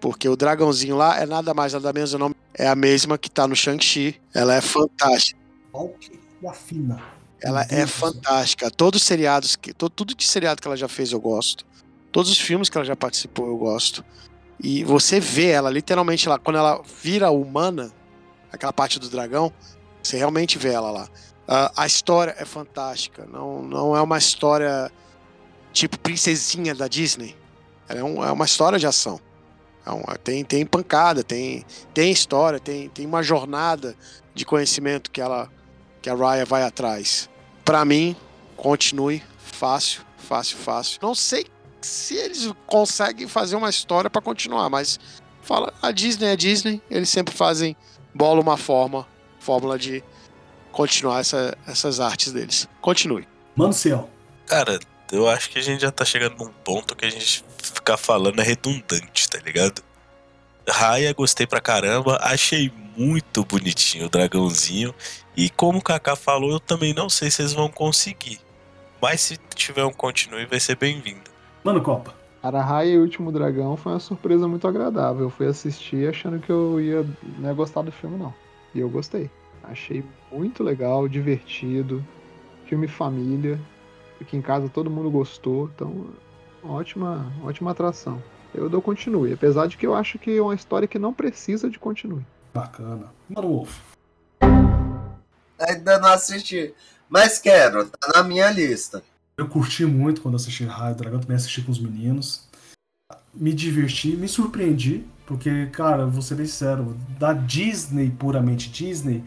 [0.00, 3.30] porque o dragãozinho lá é nada mais nada menos o nome é a mesma que
[3.30, 4.18] tá no Shang-Chi.
[4.32, 5.38] Ela é fantástica.
[5.74, 7.02] Olha que afina.
[7.42, 8.70] Ela é fantástica.
[8.70, 11.66] Todos os seriados, que, to- tudo de seriado que ela já fez eu gosto.
[12.10, 14.02] Todos os filmes que ela já participou eu gosto.
[14.58, 17.92] E você vê ela literalmente lá, quando ela vira humana,
[18.50, 19.52] aquela parte do dragão,
[20.02, 21.08] você realmente vê ela lá.
[21.46, 23.26] Ah, a história é fantástica.
[23.26, 24.90] Não, não é uma história
[25.74, 27.36] tipo princesinha da Disney.
[27.86, 29.20] Ela é, um- é uma história de ação.
[29.84, 33.94] É uma- tem, tem pancada, tem, tem história, tem, tem uma jornada
[34.34, 35.50] de conhecimento que ela
[36.00, 37.28] que a Raya vai atrás.
[37.64, 38.14] Pra mim,
[38.56, 40.98] continue fácil, fácil, fácil.
[41.02, 41.46] Não sei
[41.80, 44.98] se eles conseguem fazer uma história pra continuar, mas
[45.42, 47.74] fala, a Disney é Disney, eles sempre fazem
[48.14, 49.06] bola uma forma,
[49.40, 50.02] fórmula de
[50.72, 52.68] continuar essa- essas artes deles.
[52.80, 53.26] Continue.
[53.56, 54.08] Mano Ciel.
[54.46, 54.78] Cara,
[55.14, 58.40] eu acho que a gente já tá chegando num ponto que a gente ficar falando
[58.40, 59.82] é redundante, tá ligado?
[60.68, 64.94] Raya, gostei pra caramba, achei muito bonitinho o dragãozinho.
[65.36, 68.40] E como o Kaká falou, eu também não sei se eles vão conseguir.
[69.00, 71.30] Mas se tiver um continue, vai ser bem-vindo.
[71.62, 72.14] Mano Copa.
[72.42, 75.22] Arahai e o Último Dragão foi uma surpresa muito agradável.
[75.24, 77.02] Eu fui assistir achando que eu ia
[77.38, 78.34] não ia gostar do filme, não.
[78.74, 79.30] E eu gostei.
[79.62, 82.04] Achei muito legal, divertido.
[82.66, 83.58] Filme família.
[84.24, 85.70] Aqui em casa todo mundo gostou.
[85.74, 86.06] Então,
[86.62, 88.22] ótima, ótima atração.
[88.54, 89.34] Eu dou continue.
[89.34, 92.24] Apesar de que eu acho que é uma história que não precisa de continue.
[92.54, 93.12] Bacana.
[93.28, 93.80] Mano Wolf.
[95.58, 96.72] Ainda não assisti.
[97.06, 99.02] Mas quero, tá na minha lista.
[99.36, 102.48] Eu curti muito quando assisti Raio Dragão, também assisti com os meninos.
[103.34, 109.22] Me diverti, me surpreendi, Porque, cara, vou ser bem sincero, da Disney, puramente Disney,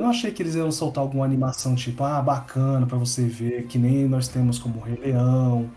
[0.00, 3.66] eu não achei que eles iam soltar alguma animação tipo, ah, bacana pra você ver,
[3.66, 5.70] que nem nós temos como Rei Leão,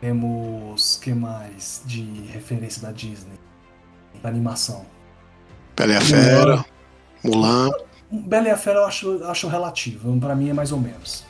[0.00, 2.02] temos, que mais de
[2.32, 3.38] referência da Disney?
[4.20, 4.84] Da animação.
[5.76, 6.64] Bela e a Fera,
[7.22, 7.70] Mulan.
[8.10, 11.24] Bela e a Fera eu acho, acho relativo, pra mim é mais ou menos.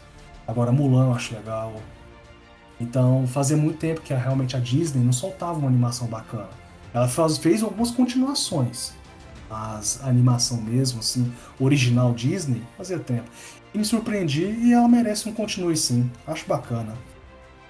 [0.49, 1.75] Agora, Mulan eu acho legal.
[2.81, 6.49] Então, fazia muito tempo que realmente a Disney não soltava uma animação bacana.
[6.95, 8.95] Ela faz, fez algumas continuações,
[9.53, 11.31] mas a animação mesmo, assim,
[11.61, 13.25] original Disney, fazia tempo.
[13.75, 16.11] E me surpreendi e ela merece um continue sim.
[16.27, 16.95] Acho bacana.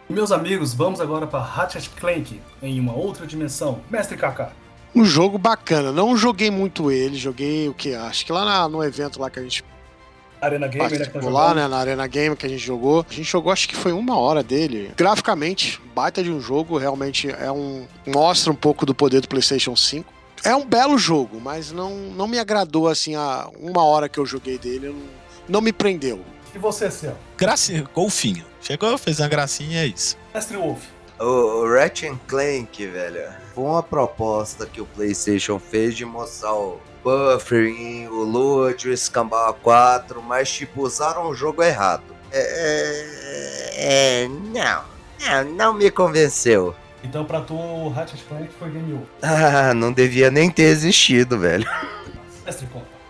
[0.08, 3.80] Meus amigos, vamos agora para Ratchet Clank em uma outra dimensão.
[3.90, 4.52] Mestre Kaká.
[4.94, 5.90] Um jogo bacana.
[5.90, 7.94] Não joguei muito ele, joguei o que?
[7.94, 9.64] Acho que lá na- no evento lá que a gente
[10.40, 11.06] Arena Gamer, né?
[11.06, 11.66] Que tá lá, né?
[11.68, 13.06] Na Arena Game que a gente jogou.
[13.08, 14.92] A gente jogou, acho que foi uma hora dele.
[14.96, 16.76] Graficamente, baita de um jogo.
[16.78, 17.86] Realmente é um.
[18.06, 20.12] Mostra um pouco do poder do PlayStation 5.
[20.44, 24.26] É um belo jogo, mas não, não me agradou assim a uma hora que eu
[24.26, 24.88] joguei dele.
[24.88, 24.96] Não,
[25.48, 26.20] não me prendeu.
[26.54, 27.16] E você, Céu?
[27.36, 28.44] Gracinha, golfinho.
[28.60, 30.16] Chegou, fez uma gracinha, é isso.
[30.34, 30.82] Mestre Wolf.
[31.18, 36.80] O, o Ratchet Clank, velho, foi uma proposta que o PlayStation fez de mostrar o
[37.04, 42.02] buffering, o load, o escambau 4, mas tipo, usaram o jogo errado.
[42.32, 44.84] É, é, não,
[45.20, 46.74] não, não me convenceu.
[47.02, 49.06] Então, pra tu, o Ratchet Clank foi Game Over.
[49.22, 51.68] Ah, não devia nem ter existido, velho.
[52.44, 52.68] Mestre.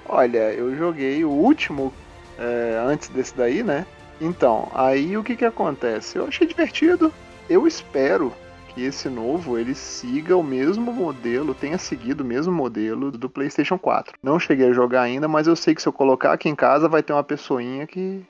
[0.08, 1.92] Olha, eu joguei o último
[2.38, 3.86] é, antes desse daí, né?
[4.20, 6.16] Então, aí o que que acontece?
[6.16, 7.12] Eu achei divertido.
[7.48, 8.32] Eu espero
[8.68, 13.78] que esse novo ele siga o mesmo modelo, tenha seguido o mesmo modelo do PlayStation
[13.78, 14.14] 4.
[14.22, 16.88] Não cheguei a jogar ainda, mas eu sei que se eu colocar aqui em casa
[16.88, 18.24] vai ter uma pessoinha que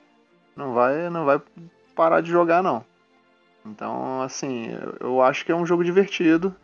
[0.55, 1.41] não vai, não vai
[1.95, 2.83] parar de jogar não.
[3.65, 4.67] Então, assim,
[4.99, 6.55] eu- acho que é um jogo divertido.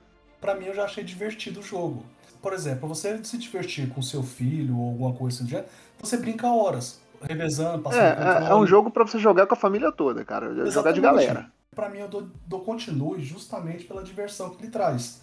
[0.41, 2.05] Pra mim, eu já achei divertido o jogo.
[2.41, 5.63] Por exemplo, você se divertir com seu filho ou alguma coisa assim do
[5.99, 9.57] você brinca horas, revezando, passando É, é, é um jogo pra você jogar com a
[9.57, 10.47] família toda, cara.
[10.47, 11.01] Jogar de Exatamente.
[11.01, 11.51] galera.
[11.75, 15.21] Pra mim, eu dou, dou continue justamente pela diversão que ele traz.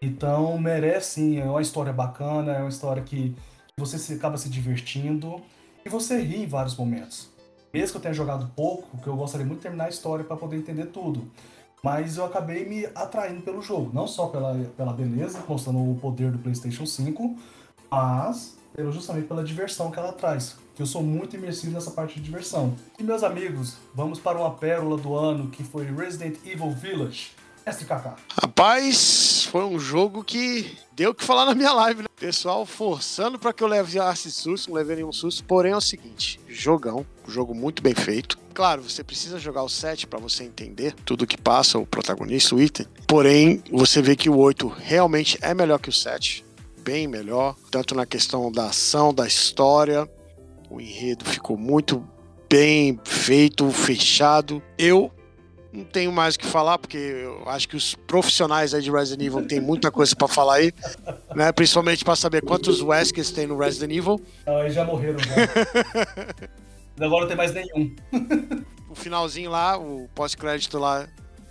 [0.00, 3.34] Então, merece sim, é uma história bacana, é uma história que
[3.76, 5.40] você se, acaba se divertindo
[5.84, 7.31] e você ri em vários momentos.
[7.72, 10.36] Mesmo que eu tenha jogado pouco, porque eu gostaria muito de terminar a história para
[10.36, 11.30] poder entender tudo.
[11.82, 16.30] Mas eu acabei me atraindo pelo jogo, não só pela, pela beleza, mostrando o poder
[16.30, 17.36] do PlayStation 5,
[17.90, 20.56] mas pelo, justamente pela diversão que ela traz.
[20.74, 22.74] Que eu sou muito imersivo nessa parte de diversão.
[22.98, 27.32] E meus amigos, vamos para uma pérola do ano que foi Resident Evil Village.
[28.40, 32.08] Rapaz, foi um jogo que deu o que falar na minha live, né?
[32.18, 35.44] Pessoal forçando pra que eu levasse susto, não levei nenhum susto.
[35.44, 38.38] Porém é o seguinte, jogão, jogo muito bem feito.
[38.52, 42.60] Claro, você precisa jogar o 7 pra você entender tudo que passa, o protagonista, o
[42.60, 42.86] item.
[43.06, 46.44] Porém, você vê que o 8 realmente é melhor que o 7.
[46.80, 50.08] Bem melhor, tanto na questão da ação, da história.
[50.68, 52.06] O enredo ficou muito
[52.50, 54.62] bem feito, fechado.
[54.76, 55.10] Eu
[55.72, 59.26] não tenho mais o que falar, porque eu acho que os profissionais aí de Resident
[59.26, 60.72] Evil têm muita coisa pra falar aí,
[61.34, 61.50] né?
[61.52, 64.20] Principalmente pra saber quantos Weskers tem no Resident Evil.
[64.46, 65.32] Ah, eles já morreram já.
[67.04, 67.94] Agora não tem mais nenhum.
[68.92, 71.08] O finalzinho lá, o pós-crédito lá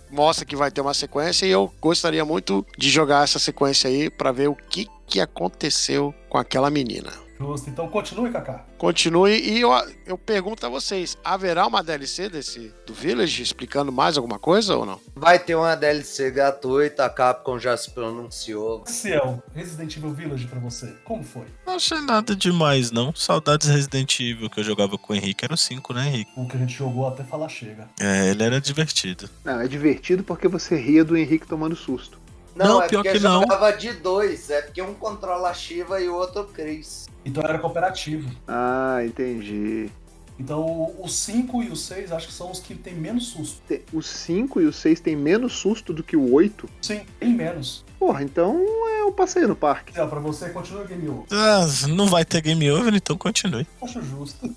[0.08, 4.08] mostra que vai ter uma sequência e eu gostaria muito de jogar essa sequência aí
[4.08, 7.12] pra ver o que que aconteceu com aquela menina.
[7.38, 7.68] Justo.
[7.70, 8.64] Então continue, Kaká.
[8.78, 9.70] Continue e eu,
[10.06, 14.86] eu pergunto a vocês, haverá uma DLC desse do Village explicando mais alguma coisa ou
[14.86, 15.00] não?
[15.14, 18.84] Vai ter uma DLC gratuita, a Capcom já se pronunciou.
[18.86, 20.94] Ciel, Resident Evil Village pra você.
[21.04, 21.46] Como foi?
[21.66, 23.14] Não achei nada demais, não.
[23.14, 26.30] Saudades Resident Evil que eu jogava com o Henrique era o 5, né, Henrique?
[26.36, 27.88] O que a gente jogou até falar chega.
[28.00, 29.28] É, ele era divertido.
[29.44, 32.20] Não, é divertido porque você ria do Henrique tomando susto.
[32.54, 33.40] Não, Não, é pior porque que não.
[33.40, 37.08] jogava de dois, é porque um controla a Shiva e o outro o Chris.
[37.24, 38.30] Então era cooperativo.
[38.46, 39.90] Ah, entendi.
[40.38, 43.62] Então o 5 e o 6 acho que são os que tem menos susto.
[43.92, 46.68] O 5 e o 6 tem menos susto do que o 8?
[46.80, 47.84] Sim, bem menos.
[48.02, 48.60] Porra, então
[48.98, 49.92] é um passeio no parque.
[49.92, 51.26] Ciel, pra você continua Game Over.
[51.30, 53.64] Ah, não vai ter game over, então continue.
[53.80, 54.52] Acho justo.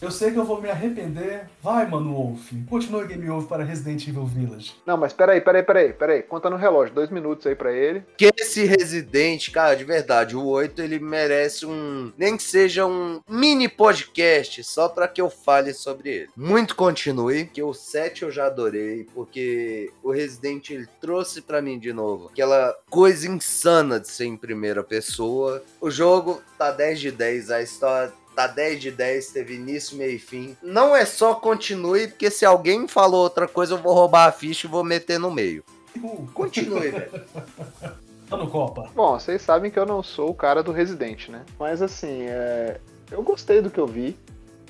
[0.00, 1.46] Eu sei que eu vou me arrepender.
[1.62, 2.50] Vai, mano, Wolf.
[2.68, 4.74] Continua Game Over para Resident Evil Village.
[4.84, 6.22] Não, mas peraí, peraí, peraí, peraí.
[6.24, 8.02] Conta no relógio, dois minutos aí pra ele.
[8.18, 12.12] Que esse Resident, cara, de verdade, o 8 ele merece um.
[12.18, 16.30] Nem que seja um mini podcast só pra que eu fale sobre ele.
[16.36, 21.78] Muito continue, que o 7 eu já adorei, porque o Resident ele trouxe pra mim
[21.78, 25.62] de novo aquela coisa insana de ser em primeira pessoa.
[25.80, 28.12] O jogo tá 10 de 10, a história.
[28.34, 30.56] Tá 10 de 10, teve início, meio e fim.
[30.62, 34.66] Não é só continue, porque se alguém falou outra coisa, eu vou roubar a ficha
[34.66, 35.62] e vou meter no meio.
[36.02, 37.10] Uh, Continue, velho.
[38.32, 38.88] Tá no Copa.
[38.94, 41.44] Bom, vocês sabem que eu não sou o cara do Resident, né?
[41.60, 42.80] Mas assim, é...
[43.10, 44.16] eu gostei do que eu vi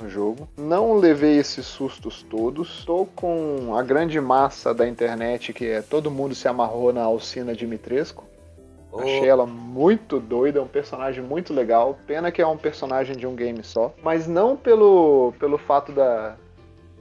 [0.03, 0.49] no jogo.
[0.57, 2.79] Não levei esses sustos todos.
[2.79, 7.55] Estou com a grande massa da internet que é todo mundo se amarrou na Alcina
[7.55, 8.25] Dimitrescu.
[8.91, 11.99] Ô, Achei ela muito doida, é um personagem muito legal.
[12.07, 13.95] Pena que é um personagem de um game só.
[14.03, 16.37] Mas não pelo, pelo fato da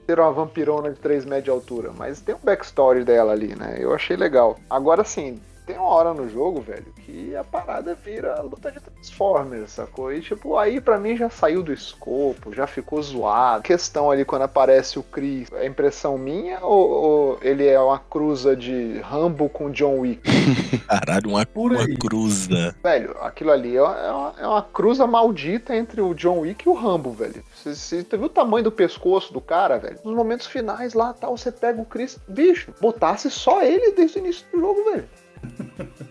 [0.05, 3.77] ser uma vampirona de 3 metros de altura, mas tem um backstory dela ali, né?
[3.79, 4.57] Eu achei legal.
[4.69, 5.39] Agora sim,
[5.71, 10.11] tem uma hora no jogo, velho, que a parada vira luta de Transformers, sacou?
[10.13, 13.59] E tipo, aí pra mim já saiu do escopo, já ficou zoado.
[13.59, 17.97] A questão ali quando aparece o Chris, é impressão minha ou, ou ele é uma
[17.99, 20.21] cruza de Rambo com John Wick?
[20.87, 21.45] Caralho, uma,
[21.75, 22.75] uma cruza.
[22.83, 26.67] Velho, aquilo ali é uma, é uma- é uma cruza maldita entre o John Wick
[26.67, 27.43] e o Rambo, velho.
[27.55, 29.99] Você, você viu o tamanho do pescoço do cara, velho?
[30.03, 34.19] Nos momentos finais lá, tal, você pega o Chris, bicho, botasse só ele desde o
[34.19, 35.07] início do jogo, velho.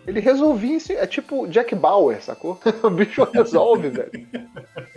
[0.06, 0.78] Ele resolvia.
[0.90, 2.58] É tipo Jack Bauer, sacou?
[2.82, 4.26] O bicho resolve, velho.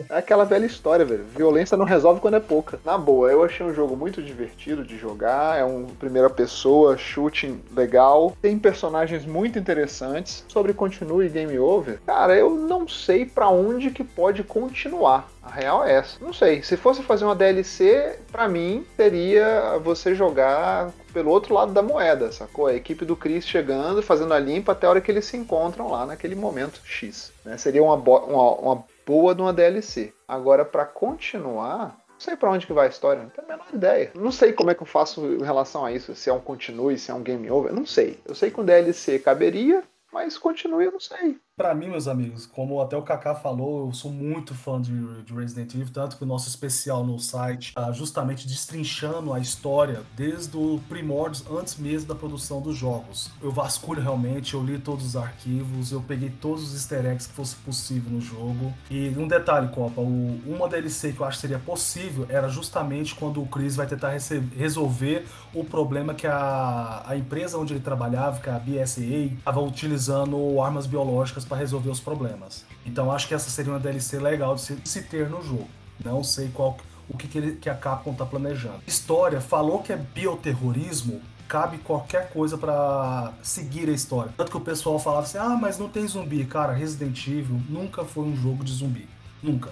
[0.10, 1.24] É aquela velha história, velho.
[1.36, 2.80] Violência não resolve quando é pouca.
[2.86, 5.60] Na boa, eu achei um jogo muito divertido de jogar.
[5.60, 8.36] É um primeira pessoa, shooting legal.
[8.42, 10.46] Tem personagens muito interessantes.
[10.48, 15.30] Sobre continue e game over, cara, eu não sei pra onde que pode continuar.
[15.44, 16.18] A real é essa.
[16.24, 16.64] Não sei.
[16.64, 22.32] Se fosse fazer uma DLC, pra mim, seria você jogar pelo outro lado da moeda,
[22.32, 22.68] sacou?
[22.68, 25.92] A equipe do Chris chegando, fazendo a limpa até a hora que eles se encontram
[25.92, 27.32] lá naquele momento X.
[27.44, 27.58] né?
[27.58, 30.14] Seria uma, uma, uma boa de uma DLC.
[30.28, 33.68] Agora, pra continuar, não sei pra onde que vai a história, não tenho a menor
[33.74, 34.12] ideia.
[34.16, 36.98] Não sei como é que eu faço em relação a isso, se é um continue,
[36.98, 38.18] se é um game over, não sei.
[38.26, 41.38] Eu sei que um DLC caberia, mas continue eu não sei.
[41.56, 45.34] Pra mim, meus amigos, como até o Kaká falou, eu sou muito fã de, de
[45.36, 50.58] Resident Evil, tanto que o nosso especial no site tá justamente destrinchando a história desde
[50.58, 53.30] o primórdios, antes mesmo da produção dos jogos.
[53.40, 57.36] Eu vasculho realmente, eu li todos os arquivos, eu peguei todos os easter eggs que
[57.36, 58.74] fosse possível no jogo.
[58.90, 63.14] E um detalhe, Copa, o, uma DLC que eu acho que seria possível era justamente
[63.14, 64.12] quando o Chris vai tentar
[64.58, 69.62] resolver o problema que a, a empresa onde ele trabalhava, que é a BSA, estava
[69.62, 72.66] utilizando armas biológicas para resolver os problemas.
[72.86, 75.68] Então acho que essa seria uma DLC legal de se, de se ter no jogo.
[76.04, 76.78] Não sei qual
[77.10, 78.80] o que, que, ele- que a Capcom tá planejando.
[78.88, 81.22] História falou que é bioterrorismo.
[81.48, 84.32] Cabe qualquer coisa para seguir a história.
[84.36, 86.46] Tanto que o pessoal falava assim: ah, mas não tem zumbi.
[86.46, 89.08] Cara, Resident Evil nunca foi um jogo de zumbi.
[89.42, 89.70] Nunca.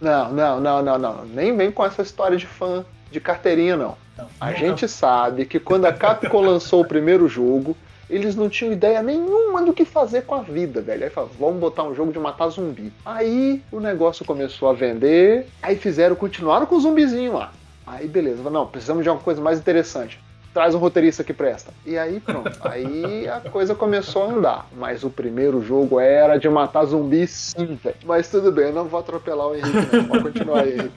[0.00, 1.24] Não, não, não, não, não.
[1.26, 3.96] Nem vem com essa história de fã de carteirinha, não.
[4.16, 7.76] Não, A nunca- gente sabe que quando a Capcom lançou o primeiro jogo,
[8.10, 11.04] eles não tinham ideia nenhuma do que fazer com a vida, velho.
[11.04, 12.92] Aí falaram, vamos botar um jogo de matar zumbi.
[13.04, 17.52] Aí o negócio começou a vender, aí fizeram, continuaram com o zumbizinho lá.
[17.86, 20.20] Aí beleza, não, precisamos de alguma coisa mais interessante.
[20.52, 21.72] Traz um roteirista que presta.
[21.86, 22.58] E aí pronto.
[22.62, 24.66] Aí a coisa começou a andar.
[24.76, 27.96] Mas o primeiro jogo era de matar zumbi sim, velho.
[28.04, 30.06] Mas tudo bem, eu não vou atropelar o Henrique, não.
[30.06, 30.90] Pode continuar aí.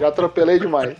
[0.00, 0.96] Já atropelei demais.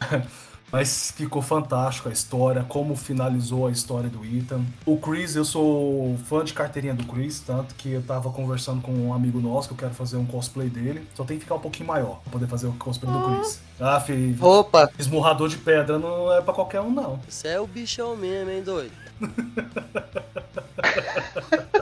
[0.70, 4.62] Mas ficou fantástico a história, como finalizou a história do Ethan.
[4.84, 8.92] O Chris, eu sou fã de carteirinha do Chris, tanto que eu tava conversando com
[8.92, 11.06] um amigo nosso que eu quero fazer um cosplay dele.
[11.14, 13.60] Só tem que ficar um pouquinho maior pra poder fazer o cosplay do Chris.
[13.80, 14.90] Ah, filho, Opa!
[14.98, 17.18] esmurrador de pedra não é pra qualquer um, não.
[17.28, 18.92] Você é o bichão mesmo, hein, doido?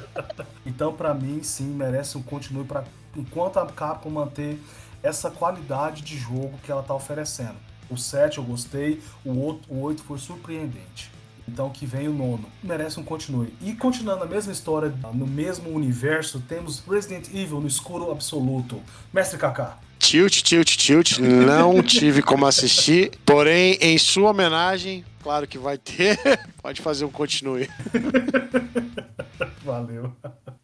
[0.76, 2.84] Então, pra mim, sim, merece um continue para
[3.16, 4.60] enquanto a Capcom manter
[5.02, 7.56] essa qualidade de jogo que ela tá oferecendo.
[7.88, 11.10] O 7 eu gostei, o 8, o 8 foi surpreendente.
[11.48, 12.44] Então que vem o nono.
[12.62, 13.54] Merece um continue.
[13.60, 18.82] E continuando a mesma história, no mesmo universo, temos Resident Evil no escuro absoluto.
[19.12, 19.78] Mestre Kaká.
[19.98, 21.18] Tilt, tilt, tilt.
[21.18, 23.12] Não tive como assistir.
[23.24, 26.18] Porém, em sua homenagem, claro que vai ter.
[26.60, 27.68] Pode fazer um continue.
[29.64, 30.12] Valeu.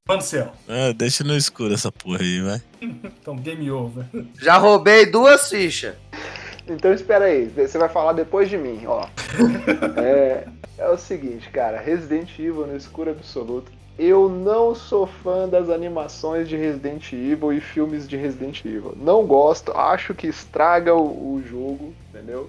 [0.07, 0.53] Mano céu.
[0.69, 2.63] Ah, deixa no escuro essa porra aí, vai.
[2.81, 4.05] Então, game over.
[4.41, 5.95] Já roubei duas fichas.
[6.73, 9.07] Então espera aí, você vai falar depois de mim, ó.
[10.03, 10.45] É,
[10.79, 13.71] é o seguinte, cara, Resident Evil no escuro absoluto.
[13.99, 18.95] Eu não sou fã das animações de Resident Evil e filmes de Resident Evil.
[18.97, 22.49] Não gosto, acho que estraga o, o jogo, entendeu?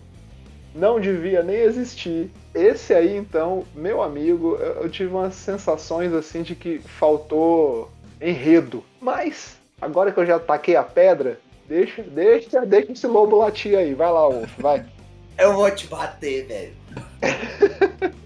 [0.74, 2.32] Não devia nem existir.
[2.56, 7.92] Esse aí, então, meu amigo, eu, eu tive umas sensações assim de que faltou
[8.22, 8.84] enredo.
[9.02, 13.94] Mas, agora que eu já taquei a pedra, deixa, deixa, deixa esse lobo latir aí.
[13.94, 14.86] Vai lá, Wolf, vai.
[15.38, 16.74] Eu vou te bater, velho.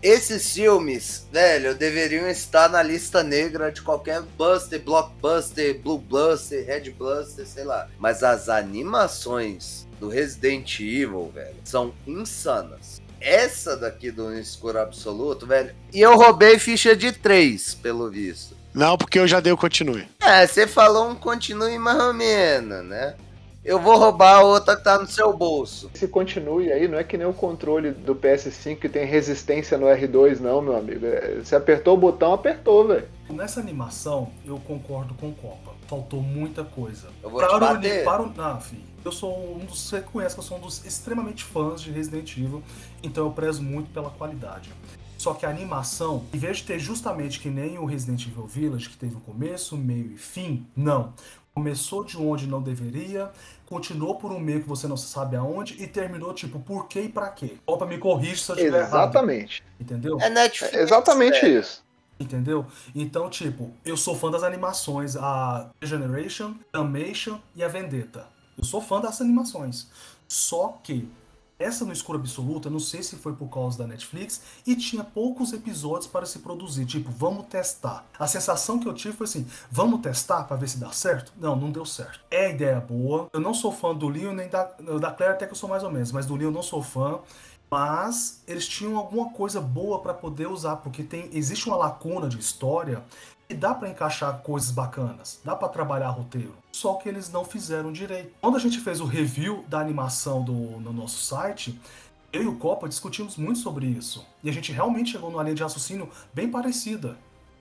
[0.00, 6.90] Esses filmes, velho, deveriam estar na lista negra de qualquer Buster, Blockbuster, Blue Buster, Red
[6.90, 7.88] Buster, sei lá.
[7.98, 13.02] Mas as animações do Resident Evil, velho, são insanas.
[13.20, 15.74] essa daqui do escuro absoluto, velho.
[15.92, 18.56] E eu roubei ficha de três, pelo visto.
[18.78, 20.06] Não, porque eu já dei o continue.
[20.20, 23.16] É, você falou um continue mais ou menos, né?
[23.64, 25.90] Eu vou roubar a outra que tá no seu bolso.
[25.94, 29.86] Se continue aí, não é que nem o controle do PS5 que tem resistência no
[29.86, 31.04] R2, não, meu amigo.
[31.04, 33.08] É, Você apertou o botão, apertou, velho.
[33.28, 35.74] Nessa animação, eu concordo com o Copa.
[35.88, 37.08] Faltou muita coisa.
[37.20, 38.04] Eu vou te para o, bater.
[38.04, 39.88] para o, ah, filho, eu sou um dos.
[39.88, 42.62] Você conhece que eu sou um dos extremamente fãs de Resident Evil,
[43.02, 44.70] então eu prezo muito pela qualidade.
[45.18, 48.88] Só que a animação, em vez de ter justamente que nem o Resident Evil Village,
[48.88, 51.12] que teve o começo, meio e fim, não.
[51.52, 53.32] Começou de onde não deveria,
[53.66, 57.08] continuou por um meio que você não sabe aonde e terminou tipo por quê e
[57.08, 57.58] pra quê.
[57.66, 58.94] Opa, me corrige se eu estiver errado.
[58.94, 59.64] Exatamente.
[59.80, 60.20] Entendeu?
[60.20, 60.74] É Netflix.
[60.74, 61.60] É exatamente velho.
[61.60, 61.84] isso.
[62.20, 62.64] Entendeu?
[62.94, 68.26] Então, tipo, eu sou fã das animações, a Generation, Damnation e a Vendetta.
[68.56, 69.88] Eu sou fã dessas animações.
[70.28, 71.08] Só que
[71.58, 75.02] essa no escuro absoluto, eu não sei se foi por causa da Netflix, e tinha
[75.02, 76.86] poucos episódios para se produzir.
[76.86, 78.06] Tipo, vamos testar.
[78.18, 81.32] A sensação que eu tive foi assim: vamos testar para ver se dá certo?
[81.36, 82.20] Não, não deu certo.
[82.30, 83.28] É ideia boa.
[83.32, 84.64] Eu não sou fã do Leon nem da,
[85.00, 86.82] da Claire, até que eu sou mais ou menos, mas do Leon eu não sou
[86.82, 87.18] fã.
[87.70, 92.38] Mas eles tinham alguma coisa boa para poder usar, porque tem existe uma lacuna de
[92.38, 93.04] história
[93.48, 96.54] e dá para encaixar coisas bacanas, dá para trabalhar roteiro.
[96.70, 98.32] Só que eles não fizeram direito.
[98.40, 101.80] Quando a gente fez o review da animação do, no nosso site,
[102.30, 104.26] eu e o Copa discutimos muito sobre isso.
[104.44, 107.16] E a gente realmente chegou numa linha de raciocínio bem parecida.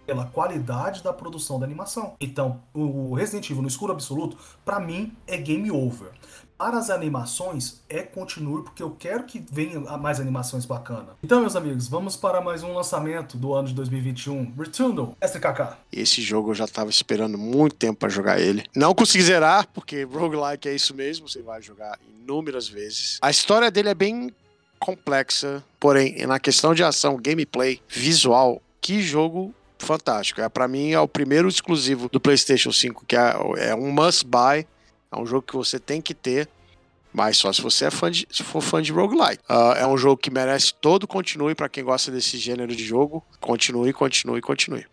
[0.06, 2.16] Pela qualidade da produção da animação.
[2.18, 6.12] Então, o Resident Evil no escuro absoluto, pra mim, é game over.
[6.58, 11.16] Para as animações, é continue, porque eu quero que venha mais animações bacanas.
[11.24, 14.54] Então, meus amigos, vamos para mais um lançamento do ano de 2021.
[14.58, 15.78] Returnal, SKK.
[15.94, 18.66] Esse jogo eu já tava esperando muito tempo pra jogar ele.
[18.76, 23.20] Não consegui zerar, porque roguelike é isso mesmo, você vai jogar inúmeras vezes.
[23.22, 24.34] A história dele é bem
[24.80, 30.42] complexa, porém, na questão de ação, gameplay, visual, que jogo fantástico.
[30.42, 34.26] É para mim é o primeiro exclusivo do PlayStation 5 que é, é um must
[34.26, 34.66] buy,
[35.12, 36.50] é um jogo que você tem que ter.
[37.14, 39.42] Mas só se você é fã de, se for fã de roguelike.
[39.50, 43.26] Ah, é um jogo que merece todo continue para quem gosta desse gênero de jogo.
[43.40, 44.86] Continue, continue, continue.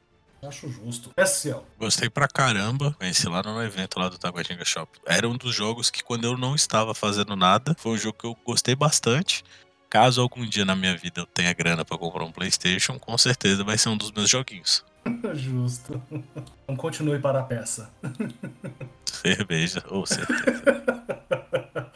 [0.42, 1.10] Acho justo.
[1.18, 1.62] SCL.
[1.78, 2.94] Gostei pra caramba.
[2.98, 4.90] Conheci lá no evento lá do Taguatinga Shop.
[5.06, 8.26] Era um dos jogos que quando eu não estava fazendo nada, foi um jogo que
[8.26, 9.42] eu gostei bastante.
[9.88, 13.62] Caso algum dia na minha vida eu tenha grana pra comprar um PlayStation, com certeza
[13.62, 14.84] vai ser um dos meus joguinhos.
[15.34, 16.00] Justo.
[16.62, 17.90] Então continue para a peça.
[19.04, 20.62] Cerveja, ou certeza.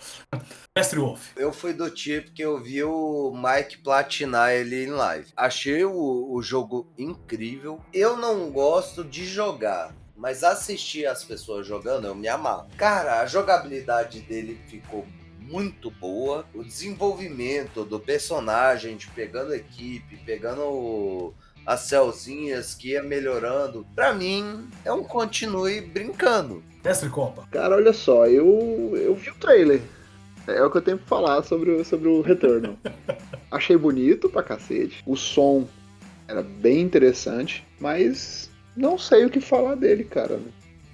[0.76, 1.32] Mestre Wolf.
[1.36, 5.26] Eu fui do tipo que eu vi o Mike platinar ele em live.
[5.36, 7.80] Achei o, o jogo incrível.
[7.92, 9.92] Eu não gosto de jogar.
[10.16, 12.68] Mas assistir as pessoas jogando, eu me amarro.
[12.76, 15.06] Cara, a jogabilidade dele ficou
[15.40, 16.44] muito boa.
[16.54, 21.34] O desenvolvimento do personagem, de pegando equipe, pegando o-
[21.68, 23.86] as celzinhas que ia melhorando.
[23.94, 26.62] Pra mim, é um continue brincando.
[26.82, 27.46] Mestre Copa.
[27.50, 29.82] Cara, olha só, eu, eu vi o trailer.
[30.46, 32.74] É o que eu tenho pra falar sobre o, sobre o Returnal.
[33.52, 35.02] Achei bonito pra cacete.
[35.04, 35.68] O som
[36.26, 40.40] era bem interessante, mas não sei o que falar dele, cara.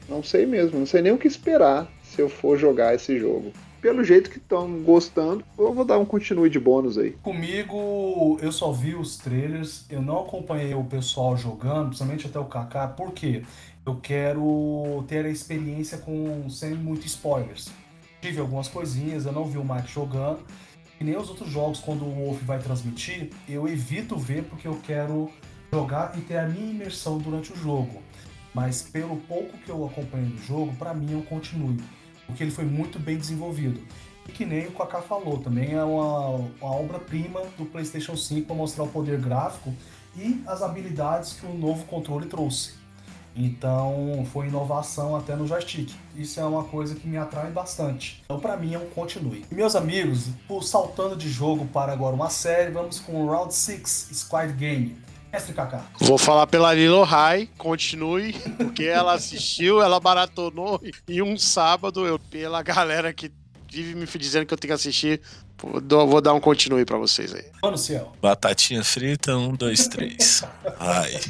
[0.08, 3.52] Não sei mesmo, não sei nem o que esperar se eu for jogar esse jogo.
[3.84, 7.10] Pelo jeito que estão gostando, eu vou dar um continue de bônus aí.
[7.22, 12.46] Comigo, eu só vi os trailers, eu não acompanhei o pessoal jogando, principalmente até o
[12.46, 13.42] Kaká, porque
[13.84, 17.70] eu quero ter a experiência com sem muito spoilers.
[18.22, 20.38] Tive algumas coisinhas, eu não vi o Mike jogando,
[20.98, 24.80] e nem os outros jogos, quando o Wolf vai transmitir, eu evito ver porque eu
[24.82, 25.28] quero
[25.70, 28.00] jogar e ter a minha imersão durante o jogo.
[28.54, 31.76] Mas pelo pouco que eu acompanhei do jogo, pra mim um continue,
[32.26, 33.80] porque ele foi muito bem desenvolvido.
[34.28, 36.28] E que nem o Kaká falou, também é uma,
[36.60, 39.72] uma obra-prima do PlayStation 5 para mostrar o poder gráfico
[40.16, 42.84] e as habilidades que o novo controle trouxe.
[43.36, 45.92] Então foi inovação até no joystick.
[46.14, 48.22] Isso é uma coisa que me atrai bastante.
[48.24, 49.44] Então para mim é um continue.
[49.50, 53.52] E, meus amigos, por saltando de jogo para agora uma série, vamos com o Round
[53.52, 54.96] 6 Squad Game.
[55.34, 55.84] Mestre Kaká.
[55.98, 62.06] Vou falar pela Lilo Rai, continue, porque ela assistiu, ela maratonou em um sábado.
[62.06, 63.32] Eu, pela galera que
[63.68, 65.20] vive me dizendo que eu tenho que assistir,
[65.60, 67.46] vou dar- um continue pra vocês aí.
[67.60, 68.12] Mano Ciel.
[68.22, 70.44] Batatinha frita, um, dois, três.
[70.78, 71.20] Ai.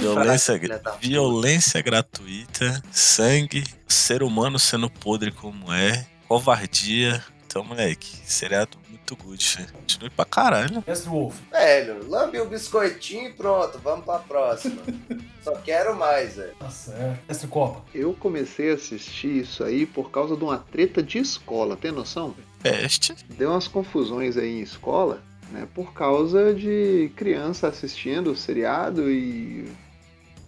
[0.00, 0.60] Violência,
[1.00, 7.22] violência gratuita, sangue, ser humano sendo podre como é, covardia.
[7.46, 8.76] Então, moleque, seriado
[9.12, 9.44] muito good.
[9.44, 9.68] filho.
[9.72, 10.84] Continue pra caralho.
[10.86, 11.38] Mestre Wolf.
[11.50, 14.82] Velho, lambe o biscoitinho e pronto, vamos pra próxima.
[15.42, 16.54] Só quero mais, velho.
[16.58, 17.20] Tá certo.
[17.28, 17.84] Mestre Copa.
[17.94, 22.34] Eu comecei a assistir isso aí por causa de uma treta de escola, tem noção?
[22.62, 23.14] peste.
[23.36, 25.20] Deu umas confusões aí em escola,
[25.50, 25.66] né?
[25.74, 29.68] Por causa de criança assistindo o seriado e.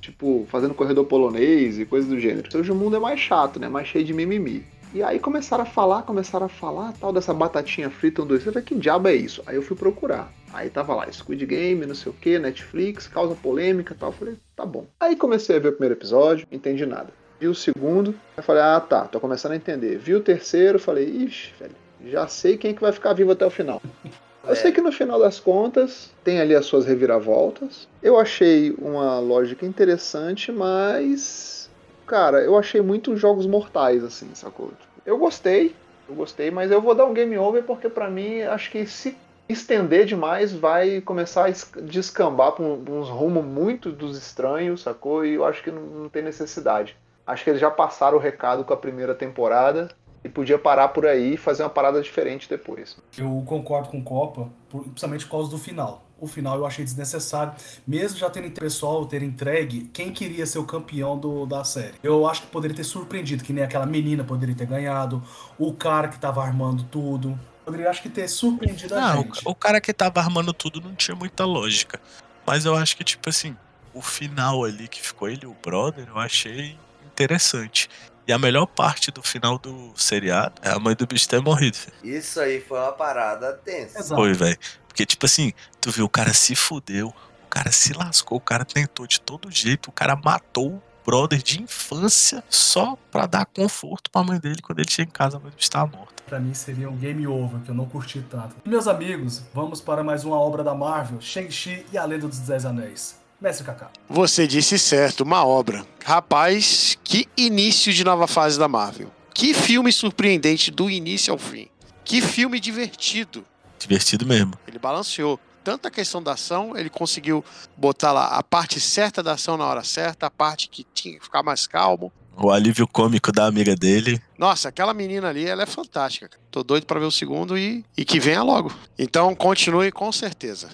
[0.00, 2.48] Tipo, fazendo corredor polonês e coisas do gênero.
[2.56, 3.68] Hoje o mundo é mais chato, né?
[3.68, 4.64] Mais cheio de mimimi.
[4.94, 8.64] E aí começaram a falar, começaram a falar tal dessa batatinha frita um, dois, três.
[8.64, 9.42] Que diabo é isso?
[9.44, 10.32] Aí eu fui procurar.
[10.52, 14.10] Aí tava lá, Squid Game, não sei o que, Netflix, causa polêmica e tal.
[14.10, 14.86] Eu falei, tá bom.
[15.00, 17.08] Aí comecei a ver o primeiro episódio, não entendi nada.
[17.40, 19.98] Vi o segundo, eu falei, ah tá, tô começando a entender.
[19.98, 21.74] Vi o terceiro, falei, ixi, velho,
[22.06, 23.82] já sei quem é que vai ficar vivo até o final.
[24.46, 27.88] Eu sei que no final das contas tem ali as suas reviravoltas.
[28.02, 31.70] Eu achei uma lógica interessante, mas.
[32.06, 34.72] Cara, eu achei muito jogos mortais, assim, sacou?
[35.06, 35.74] Eu gostei,
[36.08, 39.16] eu gostei, mas eu vou dar um game over porque para mim acho que se
[39.48, 45.24] estender demais vai começar a descambar pra uns rumos muito dos estranhos, sacou?
[45.24, 46.96] E eu acho que não, não tem necessidade.
[47.26, 49.88] Acho que eles já passaram o recado com a primeira temporada
[50.24, 52.96] e podia parar por aí e fazer uma parada diferente depois.
[53.16, 56.02] Eu concordo com o Copa, principalmente por causa do final.
[56.18, 57.52] O final eu achei desnecessário,
[57.86, 61.94] mesmo já tendo pessoal ter entregue quem queria ser o campeão do, da série.
[62.02, 65.22] Eu acho que poderia ter surpreendido, que nem aquela menina poderia ter ganhado,
[65.58, 67.38] o cara que tava armando tudo.
[67.64, 69.46] Poderia, acho que, ter surpreendido a Não, gente.
[69.46, 72.00] o, o cara que tava armando tudo não tinha muita lógica.
[72.46, 73.56] Mas eu acho que, tipo assim,
[73.92, 76.76] o final ali que ficou ele e o brother, eu achei
[77.06, 77.88] interessante.
[78.26, 81.76] E a melhor parte do final do seriado é a mãe do bicho ter morrido.
[81.76, 81.94] filho.
[82.02, 83.98] Isso aí foi uma parada tensa.
[83.98, 84.20] Exato.
[84.20, 84.58] Foi, velho.
[84.88, 88.64] Porque, tipo assim, tu viu, o cara se fudeu, o cara se lascou, o cara
[88.64, 94.10] tentou de todo jeito, o cara matou o brother de infância só pra dar conforto
[94.10, 96.14] pra mãe dele quando ele chega em casa, a mãe do bicho tava morta.
[96.24, 98.56] Pra mim seria um game over, que eu não curti tanto.
[98.64, 102.38] E, meus amigos, vamos para mais uma obra da Marvel, Shang-Chi e a Lenda dos
[102.38, 103.22] Dez Anéis.
[103.44, 103.90] Mestre Kaká.
[104.08, 105.84] Você disse certo, uma obra.
[106.02, 109.12] Rapaz, que início de nova fase da Marvel.
[109.34, 111.68] Que filme surpreendente do início ao fim.
[112.02, 113.44] Que filme divertido.
[113.78, 114.54] Divertido mesmo.
[114.66, 115.38] Ele balanceou.
[115.62, 117.44] Tanto a questão da ação, ele conseguiu
[117.76, 121.24] botar lá a parte certa da ação na hora certa, a parte que tinha que
[121.24, 122.10] ficar mais calmo.
[122.38, 124.22] O alívio cômico da amiga dele.
[124.38, 126.30] Nossa, aquela menina ali, ela é fantástica.
[126.50, 128.72] Tô doido pra ver o segundo e, e que venha logo.
[128.98, 130.70] Então continue com certeza.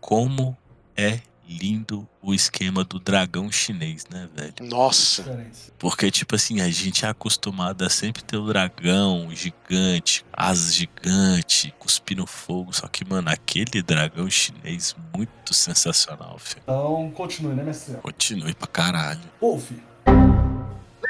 [0.00, 0.56] Como
[0.96, 4.54] é lindo o esquema do dragão chinês, né, velho?
[4.60, 5.46] Nossa.
[5.78, 11.74] Porque, tipo assim, a gente é acostumado a sempre ter o dragão gigante, asas gigante,
[11.78, 12.72] cuspindo fogo.
[12.72, 16.62] Só que, mano, aquele dragão chinês muito sensacional, filho.
[16.62, 17.96] Então, continue, né, Mestre?
[17.96, 19.20] Continue pra caralho.
[19.40, 19.70] Wolf.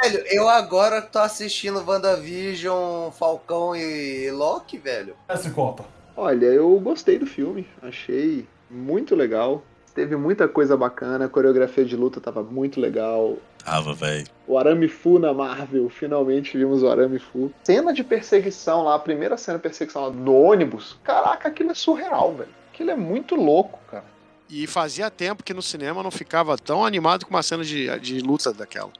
[0.03, 5.17] Velho, eu agora tô assistindo WandaVision, Falcão e Loki, velho.
[5.29, 5.87] Mestre Copa.
[6.17, 9.65] Olha, eu gostei do filme, achei muito legal.
[9.95, 13.37] Teve muita coisa bacana, a coreografia de luta tava muito legal.
[13.65, 14.27] Tava, velho.
[14.45, 17.53] O Arame Fu na Marvel, finalmente vimos o Arame Fu.
[17.63, 20.99] Cena de perseguição lá, a primeira cena de perseguição lá no ônibus.
[21.05, 22.51] Caraca, aquilo é surreal, velho.
[22.73, 24.05] Aquilo é muito louco, cara.
[24.51, 28.19] E fazia tempo que no cinema não ficava tão animado com uma cena de, de
[28.19, 28.91] luta daquela.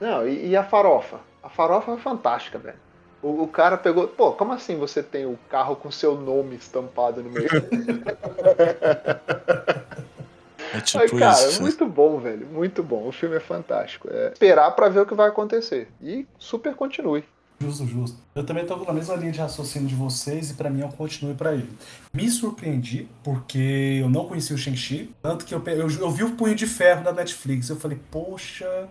[0.00, 1.20] Não, e, e a farofa?
[1.40, 2.78] A farofa é fantástica, velho.
[3.22, 4.08] O, o cara pegou.
[4.08, 7.48] Pô, como assim você tem o carro com seu nome estampado no meio?
[10.72, 11.60] É tipo Ai, cara, isso.
[11.60, 12.46] muito bom, velho.
[12.46, 13.06] Muito bom.
[13.06, 14.08] O filme é fantástico.
[14.10, 15.88] É esperar pra ver o que vai acontecer.
[16.00, 17.24] E super continue.
[17.60, 18.18] Justo, justo.
[18.34, 21.34] Eu também tô na mesma linha de raciocínio de vocês e pra mim eu continuo
[21.34, 21.70] pra ele.
[22.12, 26.32] Me surpreendi porque eu não conhecia o Shang-Chi, tanto que eu, eu, eu vi o
[26.32, 27.68] Punho de Ferro da Netflix.
[27.68, 28.88] Eu falei, poxa,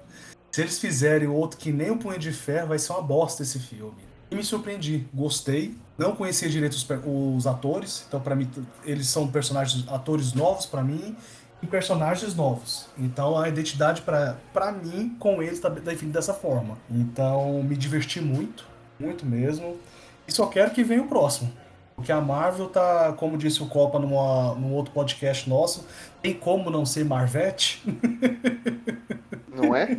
[0.52, 3.60] se eles fizerem outro que nem o Punho de Ferro, vai ser uma bosta esse
[3.60, 4.10] filme.
[4.30, 5.76] E me surpreendi, gostei.
[5.98, 8.49] Não conhecia direito os, os atores, então pra mim
[8.86, 11.16] eles são personagens, atores novos pra mim
[11.62, 12.88] e personagens novos.
[12.98, 16.78] Então a identidade pra pra mim com eles tá definida dessa forma.
[16.90, 18.66] Então me diverti muito,
[19.00, 19.78] muito mesmo.
[20.28, 21.52] E só quero que venha o próximo.
[21.96, 25.86] Porque a Marvel tá, como disse o Copa numa, num outro podcast nosso,
[26.22, 27.84] tem como não ser Marvete.
[29.54, 29.98] Não é?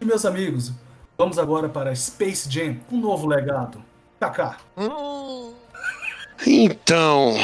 [0.00, 0.72] E meus amigos,
[1.16, 3.84] vamos agora para Space Jam, um novo legado.
[4.18, 4.56] Kaká.
[6.46, 7.34] Então.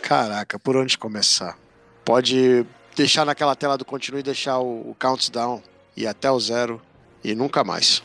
[0.00, 1.58] Caraca, por onde começar?
[2.06, 2.64] Pode
[2.94, 5.60] deixar naquela tela do continue e deixar o, o countdown
[5.96, 6.80] e até o zero
[7.24, 8.00] e nunca mais.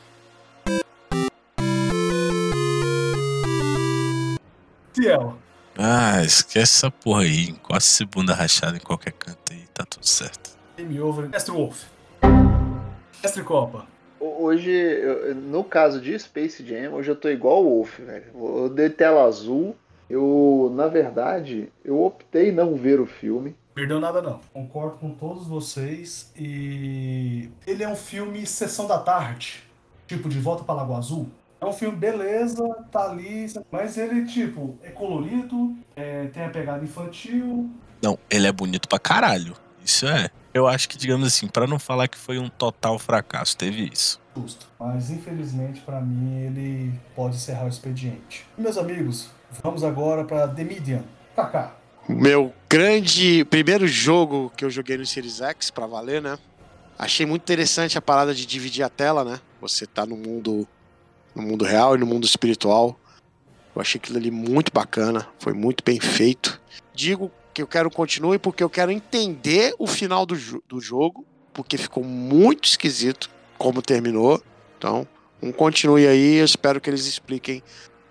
[4.93, 5.37] Ciel.
[5.77, 7.49] Ah, esquece essa porra aí.
[7.49, 10.57] Encosta esse bunda rachada em qualquer canto aí, tá tudo certo.
[10.77, 11.29] Game over.
[11.29, 11.83] Mestre Wolf.
[13.23, 13.85] Mestre Copa.
[14.19, 18.25] Ho- Hoje, eu- no caso de Space Jam, hoje eu tô igual o Wolf, velho.
[18.33, 19.75] Eu dei tela azul.
[20.09, 23.55] Eu, na verdade, eu optei não ver o filme.
[23.73, 24.41] Perdeu nada não.
[24.53, 29.63] Concordo com todos vocês e ele é um filme sessão da tarde,
[30.07, 31.29] tipo de Volta para Lagoa Azul.
[31.59, 36.83] É um filme, beleza, tá ali, mas ele, tipo, é colorido, é, tem a pegada
[36.83, 37.69] infantil.
[38.01, 39.53] Não, ele é bonito pra caralho.
[39.85, 40.29] Isso é.
[40.53, 44.19] Eu acho que, digamos assim, pra não falar que foi um total fracasso, teve isso.
[44.35, 44.67] Justo.
[44.79, 48.45] Mas infelizmente, pra mim, ele pode encerrar o expediente.
[48.57, 49.29] Meus amigos,
[49.63, 51.03] vamos agora pra The Medium.
[51.35, 51.75] Kaká.
[52.09, 56.37] Meu grande primeiro jogo que eu joguei no Series X pra valer, né?
[56.97, 59.39] Achei muito interessante a parada de dividir a tela, né?
[59.59, 60.67] Você tá no mundo
[61.33, 62.99] no mundo real e no mundo espiritual.
[63.75, 66.59] Eu achei aquilo ali muito bacana, foi muito bem feito.
[66.93, 70.35] Digo que eu quero continue porque eu quero entender o final do,
[70.67, 74.41] do jogo, porque ficou muito esquisito como terminou.
[74.77, 75.07] Então,
[75.41, 77.63] um continue aí, eu espero que eles expliquem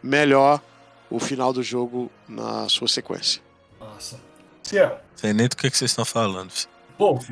[0.03, 0.63] melhor
[1.11, 3.43] o final do jogo na sua sequência.
[3.81, 4.21] Nossa.
[4.63, 5.01] Ciel.
[5.17, 6.53] Sei nem do que, que vocês estão falando.
[6.99, 7.29] Wolf.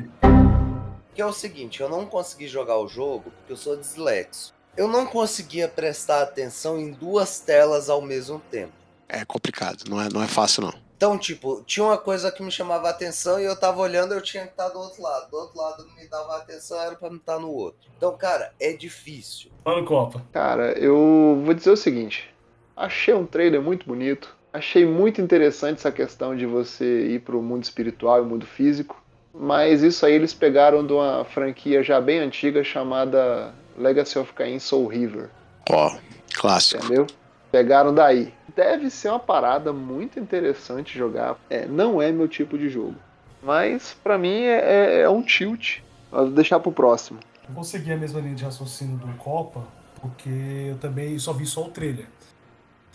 [1.13, 4.53] Que é o seguinte, eu não consegui jogar o jogo porque eu sou dislexo.
[4.75, 8.73] Eu não conseguia prestar atenção em duas telas ao mesmo tempo.
[9.07, 10.73] É complicado, não é, não é fácil não.
[10.95, 14.21] Então, tipo, tinha uma coisa que me chamava a atenção e eu tava olhando, eu
[14.21, 15.29] tinha que estar do outro lado.
[15.31, 17.89] Do outro lado não me dava atenção, era pra me estar no outro.
[17.95, 19.49] Então, cara, é difícil.
[19.63, 20.25] Mano Copa.
[20.33, 22.29] Cara, eu vou dizer o seguinte.
[22.75, 24.37] Achei um trailer muito bonito.
[24.51, 29.01] Achei muito interessante essa questão de você ir pro mundo espiritual e mundo físico.
[29.33, 34.59] Mas isso aí eles pegaram de uma franquia já bem antiga chamada Legacy of Kain
[34.59, 35.29] Soul River.
[35.69, 35.99] Ó, oh,
[36.33, 36.83] clássico.
[36.83, 37.05] Entendeu?
[37.51, 38.33] Pegaram daí.
[38.55, 41.37] Deve ser uma parada muito interessante jogar.
[41.49, 42.95] É, não é meu tipo de jogo.
[43.41, 45.77] Mas para mim é, é, é, um tilt.
[46.11, 47.19] Vou deixar pro próximo.
[47.47, 49.63] Eu vou seguir a mesma linha de raciocínio do Copa,
[50.01, 50.29] porque
[50.69, 52.07] eu também só vi só o trailer.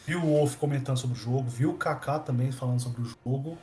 [0.06, 3.56] Vi o Wolf comentando sobre o jogo, vi o Kaká também falando sobre o jogo,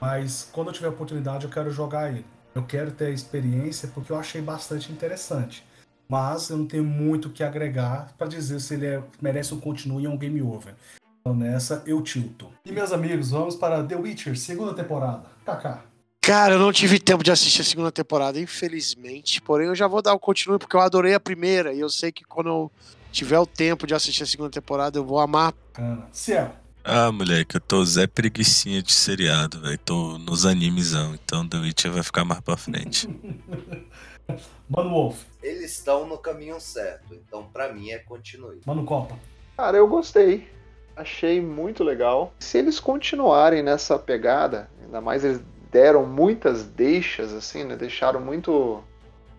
[0.00, 2.24] mas quando eu tiver oportunidade eu quero jogar ele.
[2.54, 5.64] Eu quero ter a experiência porque eu achei bastante interessante
[6.08, 9.60] mas eu não tenho muito o que agregar para dizer se ele é, merece um
[9.60, 10.74] continue ou um game over.
[11.20, 12.50] Então nessa eu tilto.
[12.64, 15.24] E meus amigos, vamos para The Witcher, segunda temporada.
[15.44, 15.84] Kaká.
[16.22, 19.40] Cara, eu não tive tempo de assistir a segunda temporada, infelizmente.
[19.40, 22.10] Porém, eu já vou dar o continue porque eu adorei a primeira e eu sei
[22.10, 22.72] que quando eu
[23.10, 25.54] tiver o tempo de assistir a segunda temporada, eu vou amar.
[25.72, 26.54] Cara, Ciel.
[26.84, 29.78] Ah, moleque, eu tô Zé Preguiçinha de seriado, velho.
[29.78, 33.08] Tô nos animezão, então The Witcher vai ficar mais pra frente.
[34.68, 35.24] Mano Wolf.
[35.42, 38.60] Eles estão no caminho certo, então para mim é continue.
[38.66, 39.16] Mano Copa.
[39.56, 40.48] Cara, eu gostei.
[40.94, 42.32] Achei muito legal.
[42.38, 45.40] Se eles continuarem nessa pegada, ainda mais eles
[45.70, 47.76] deram muitas deixas, assim, né?
[47.76, 48.82] Deixaram muito,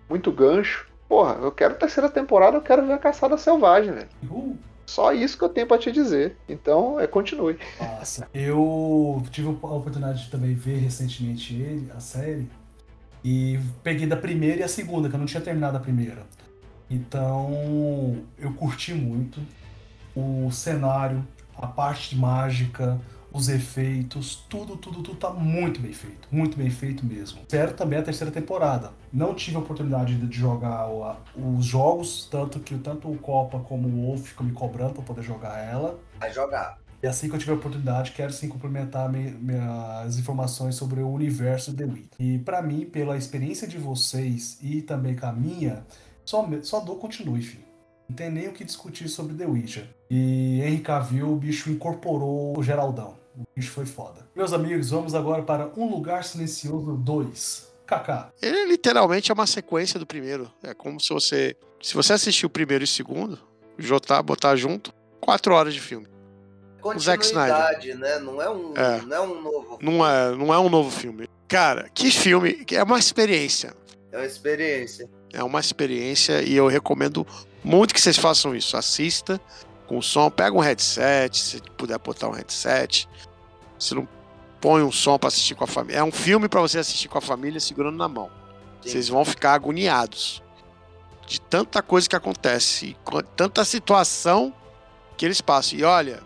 [0.08, 0.88] muito gancho.
[1.10, 4.10] Porra, eu quero terceira temporada, eu quero ver a caçada selvagem, velho.
[4.30, 4.58] Uhul.
[4.86, 6.38] Só isso que eu tenho para te dizer.
[6.48, 7.58] Então, é continue.
[7.80, 12.48] Nossa, eu tive a oportunidade de também ver recentemente ele, a série.
[13.24, 16.24] E peguei da primeira e a segunda, que eu não tinha terminado a primeira.
[16.90, 19.40] Então eu curti muito
[20.16, 21.26] o cenário,
[21.56, 23.00] a parte mágica,
[23.32, 26.28] os efeitos, tudo, tudo, tudo tá muito bem feito.
[26.32, 27.40] Muito bem feito mesmo.
[27.42, 28.92] Espero também a terceira temporada.
[29.12, 30.90] Não tive a oportunidade de jogar
[31.36, 35.22] os jogos, tanto que tanto o Copa como o Wolf ficam me cobrando para poder
[35.22, 36.00] jogar ela.
[36.20, 36.78] Vai jogar.
[37.02, 41.86] E assim que eu tiver oportunidade, quero sim complementar minhas informações sobre o universo The
[41.86, 42.10] Witcher.
[42.20, 45.86] E para mim, pela experiência de vocês e também com a minha,
[46.26, 47.69] só, só dou continue, filho.
[48.10, 49.88] Não tem nem o que discutir sobre The Witcher.
[50.10, 53.16] E Henry Cavill, o bicho incorporou o Geraldão.
[53.38, 54.28] O bicho foi foda.
[54.36, 57.70] Meus amigos, vamos agora para Um Lugar Silencioso 2.
[57.86, 58.32] Kaká.
[58.42, 60.52] Ele literalmente é uma sequência do primeiro.
[60.64, 61.56] É como se você.
[61.82, 63.40] Se você assistir o primeiro e o segundo,
[63.78, 66.08] jotar, botar junto, quatro horas de filme
[66.84, 67.98] o Zack Snyder.
[67.98, 68.20] né?
[68.20, 69.02] Não é um, é.
[69.02, 69.98] Não é um novo filme.
[69.98, 71.28] Não é, não é um novo filme.
[71.48, 72.66] Cara, que filme.
[72.72, 73.76] É uma experiência.
[74.12, 75.10] É uma experiência.
[75.34, 77.26] É uma experiência e eu recomendo
[77.64, 78.78] muito que vocês façam isso.
[78.78, 79.40] Assista
[79.88, 83.08] com som, pega um headset, se puder botar um headset.
[83.78, 84.08] Se não
[84.62, 86.00] põe um som para assistir com a família.
[86.00, 88.30] É um filme para você assistir com a família segurando na mão.
[88.82, 88.90] Sim.
[88.90, 90.44] Vocês vão ficar agoniados
[91.26, 92.96] de tanta coisa que acontece,
[93.36, 94.54] tanta situação
[95.16, 95.80] que eles passam.
[95.80, 96.22] E olha,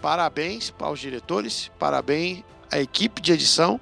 [0.00, 3.80] parabéns aos diretores, parabéns à equipe de edição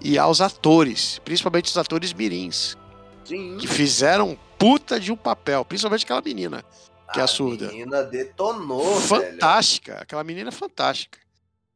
[0.00, 2.76] e aos atores, principalmente os atores mirins,
[3.24, 3.58] Sim.
[3.58, 6.64] que fizeram puta de um papel, principalmente aquela menina
[7.12, 7.66] que é a é surda.
[7.68, 10.02] A menina detonou, Fantástica, velho.
[10.04, 11.18] aquela menina é fantástica.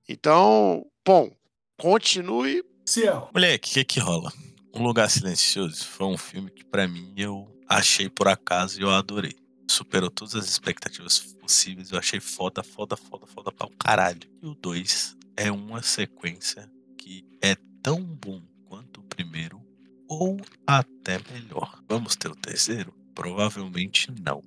[0.08, 1.34] Então, bom,
[1.76, 2.62] continue.
[2.86, 3.30] Ciel.
[3.34, 4.32] Moleque, o que que rola?
[4.72, 8.90] Um Lugar Silencioso foi um filme que para mim eu achei por acaso e eu
[8.90, 9.34] adorei
[9.66, 11.90] superou todas as expectativas possíveis.
[11.90, 14.20] Eu achei foda, foda, foda, foda pra um caralho.
[14.42, 19.60] E o 2 é uma sequência que é tão bom quanto o primeiro,
[20.08, 20.36] ou
[20.66, 21.82] até melhor.
[21.88, 22.92] Vamos ter o terceiro?
[23.14, 24.42] Provavelmente não.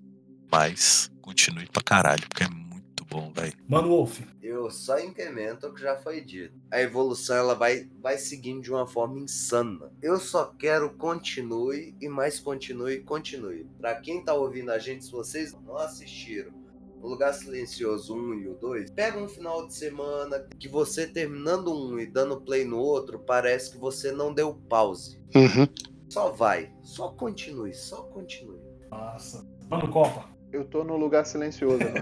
[0.51, 3.53] Mas continue pra caralho, porque é muito bom, velho.
[3.67, 4.21] Mano Wolf.
[4.41, 6.57] Eu só incremento o que já foi dito.
[6.71, 9.91] A evolução ela vai, vai seguindo de uma forma insana.
[10.01, 13.67] Eu só quero continue e mais continue e continue.
[13.77, 16.56] Pra quem tá ouvindo a gente, se vocês não assistiram
[17.01, 21.73] o Lugar Silencioso 1 e o 2, pega um final de semana que você terminando
[21.73, 25.19] um e dando play no outro, parece que você não deu pause.
[25.35, 25.67] Uhum.
[26.09, 28.61] Só vai, só continue, só continue.
[28.89, 29.45] Nossa.
[29.69, 30.25] Mano Copa.
[30.51, 31.79] Eu tô no lugar silencioso.
[31.79, 31.93] Né?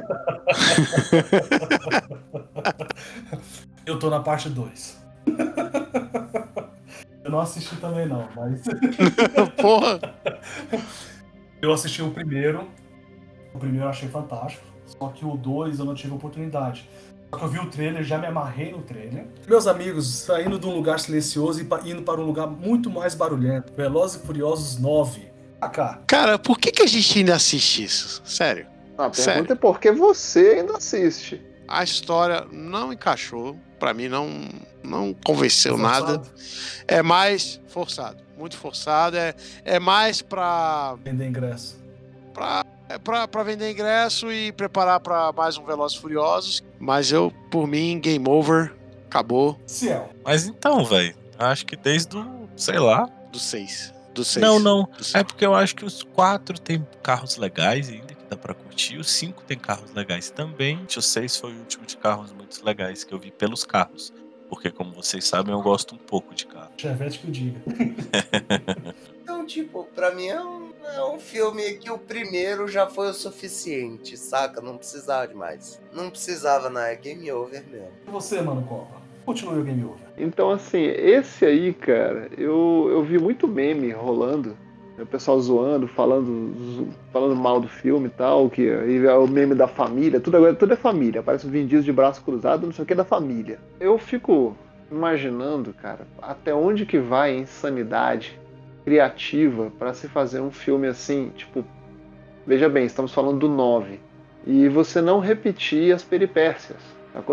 [3.86, 5.06] Eu tô na parte 2.
[7.24, 8.64] Eu não assisti também não, mas.
[9.60, 10.00] Porra!
[11.60, 12.68] Eu assisti o primeiro.
[13.52, 14.75] O primeiro eu achei fantástico.
[14.86, 16.90] Só que o 2 eu não tive oportunidade.
[17.30, 19.28] Só que eu vi o trailer, já me amarrei no trailer.
[19.48, 23.74] Meus amigos, saindo de um lugar silencioso e indo para um lugar muito mais barulhento.
[23.74, 25.34] Velozes e Furiosos 9.
[25.62, 26.04] AK.
[26.08, 28.22] Cara, por que, que a gente ainda assiste isso?
[28.26, 28.68] Sério.
[28.98, 29.34] A Sério.
[29.34, 31.42] pergunta é por que você ainda assiste?
[31.68, 33.58] A história não encaixou.
[33.80, 34.30] Pra mim, não,
[34.84, 36.20] não convenceu nada.
[36.20, 36.32] Forçado.
[36.88, 38.24] É mais forçado.
[38.38, 39.18] Muito forçado.
[39.18, 39.34] É,
[39.66, 41.78] é mais pra, Vender ingresso.
[42.34, 46.64] pra, é pra, pra vender ingresso e preparar pra mais um Velozes e Furiosos.
[46.80, 48.74] Mas eu, por mim, game over.
[49.08, 49.60] Acabou.
[49.66, 50.10] Ciel.
[50.24, 53.10] Mas então, velho, acho que desde o, sei lá.
[53.32, 53.94] Do 6.
[54.14, 54.42] Do 6.
[54.46, 54.90] Não, não.
[55.14, 58.98] É porque eu acho que os quatro tem carros legais ainda que dá pra curtir.
[58.98, 60.86] Os cinco tem carros legais também.
[60.98, 64.14] O seis foi o último de carros muito legais que eu vi pelos carros.
[64.50, 66.72] Porque, como vocês sabem, eu gosto um pouco de carro.
[66.78, 67.62] Chevette que o diga.
[69.46, 73.14] Então, tipo, pra mim é um, é um filme que o primeiro já foi o
[73.14, 74.60] suficiente, saca?
[74.60, 75.80] Não precisava de mais.
[75.94, 76.82] Não precisava, não.
[76.82, 77.88] É game over mesmo.
[78.08, 79.06] E você, Mano Copa?
[79.24, 79.98] Continue o Game Over.
[80.18, 84.50] Então, assim, esse aí, cara, eu, eu vi muito meme rolando.
[84.98, 89.28] né, O pessoal zoando, falando, falando mal do filme e tal, que aí é o
[89.28, 92.66] meme da família, tudo agora tudo é família, parece um Vin Diesel de braço cruzado,
[92.68, 93.60] não sei o que da família.
[93.80, 94.56] Eu fico
[94.92, 98.40] imaginando, cara, até onde que vai a insanidade
[98.86, 101.66] criativa pra se fazer um filme assim, tipo,
[102.46, 104.00] veja bem, estamos falando do 9,
[104.46, 106.78] e você não repetir as peripécias.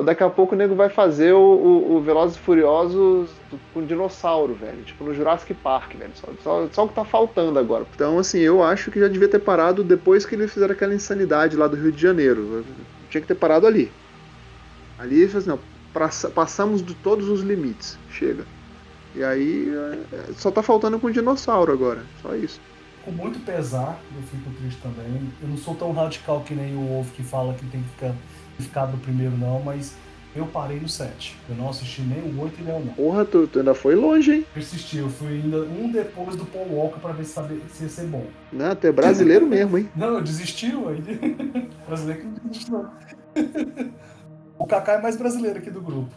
[0.04, 3.30] Daqui a pouco o nego vai fazer o, o, o Velozes e Furiosos
[3.74, 4.80] com dinossauro, velho.
[4.84, 6.12] Tipo no Jurassic Park, velho.
[6.14, 7.84] Só, só, só o que tá faltando agora.
[7.92, 11.56] Então, assim, eu acho que já devia ter parado depois que eles fizeram aquela insanidade
[11.56, 12.64] lá do Rio de Janeiro.
[13.10, 13.90] Tinha que ter parado ali.
[15.00, 15.58] Ali, assim, não,
[15.92, 17.98] passa- passamos de todos os limites.
[18.08, 18.44] Chega.
[19.14, 19.72] E aí,
[20.12, 22.02] é, só tá faltando com dinossauro agora.
[22.22, 22.60] Só isso.
[23.05, 25.28] Com muito pesar, eu fico triste também.
[25.43, 28.14] Eu não sou tão radical que nem o Wolf que fala que tem que ficar,
[28.59, 29.94] ficar no primeiro, não, mas
[30.34, 31.36] eu parei no 7.
[31.48, 32.90] Eu não assisti nem o 8 e nem o 9.
[32.93, 34.47] Porra, tu, tu ainda foi longe, hein?
[34.55, 37.89] Persisti, eu fui ainda um depois do Paul Walker pra ver se, saber, se ia
[37.89, 38.26] ser bom.
[38.52, 39.90] Não, tu é brasileiro mesmo, hein?
[39.94, 40.97] Não, eu desisti, ué.
[41.86, 42.90] Brasileiro que não desiste, não.
[44.59, 46.14] O Kaká é mais brasileiro aqui do grupo.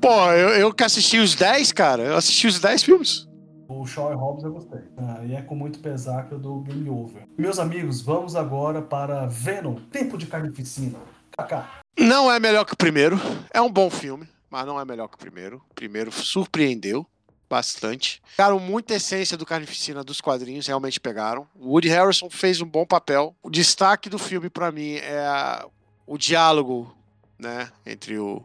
[0.00, 2.02] Pô, eu, eu que assisti os 10, cara.
[2.02, 3.28] Eu assisti os 10 filmes.
[3.68, 4.80] O Shaw e Hobbs eu gostei.
[4.96, 7.22] Ah, e é com muito pesar que eu dou game over.
[7.38, 10.98] Meus amigos, vamos agora para Venom, Tempo de Carnificina.
[11.36, 11.80] Kaká.
[11.98, 13.18] Não é melhor que o primeiro.
[13.52, 15.62] É um bom filme, mas não é melhor que o primeiro.
[15.70, 17.06] O primeiro surpreendeu
[17.48, 18.20] bastante.
[18.36, 21.46] Pegaram muita essência do Carnificina dos quadrinhos, realmente pegaram.
[21.54, 23.34] O Woody Harrison fez um bom papel.
[23.42, 25.66] O destaque do filme, pra mim, é a-
[26.06, 26.94] o diálogo
[27.38, 28.42] né, entre o,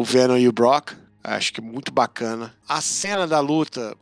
[0.00, 0.92] o Venom e o Brock.
[1.22, 2.54] Acho que muito bacana.
[2.66, 3.94] A cena da luta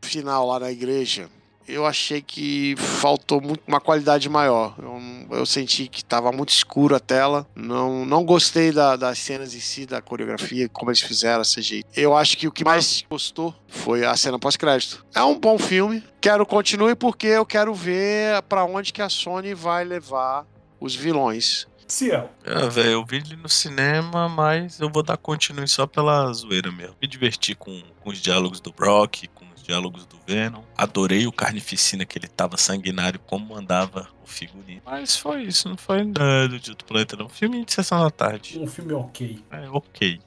[0.00, 1.28] final lá na igreja,
[1.68, 4.74] eu achei que faltou muito uma qualidade maior.
[4.78, 7.46] Eu, eu senti que estava muito escuro a tela.
[7.54, 11.84] Não, não gostei da- das cenas em si, da coreografia, como eles fizeram a CGI.
[11.94, 15.04] Eu acho que o que mais gostou foi a cena pós-crédito.
[15.14, 16.02] É um bom filme.
[16.22, 20.46] Quero continue porque eu quero ver para onde que a Sony vai levar
[20.80, 21.66] os vilões.
[21.92, 22.30] Ciel.
[22.42, 26.72] É, velho, eu vi ele no cinema, mas eu vou dar continue só pela zoeira
[26.72, 26.96] mesmo.
[27.00, 30.62] Me diverti com, com os diálogos do Brock, com os diálogos do Venom.
[30.74, 34.80] Adorei o Carnificina, que ele tava sanguinário como mandava o figurino.
[34.86, 37.28] Mas foi isso, não foi nada de outro planeta, não.
[37.28, 38.58] Filme de sessão da tarde.
[38.58, 39.44] Um filme ok.
[39.50, 40.18] É, ok.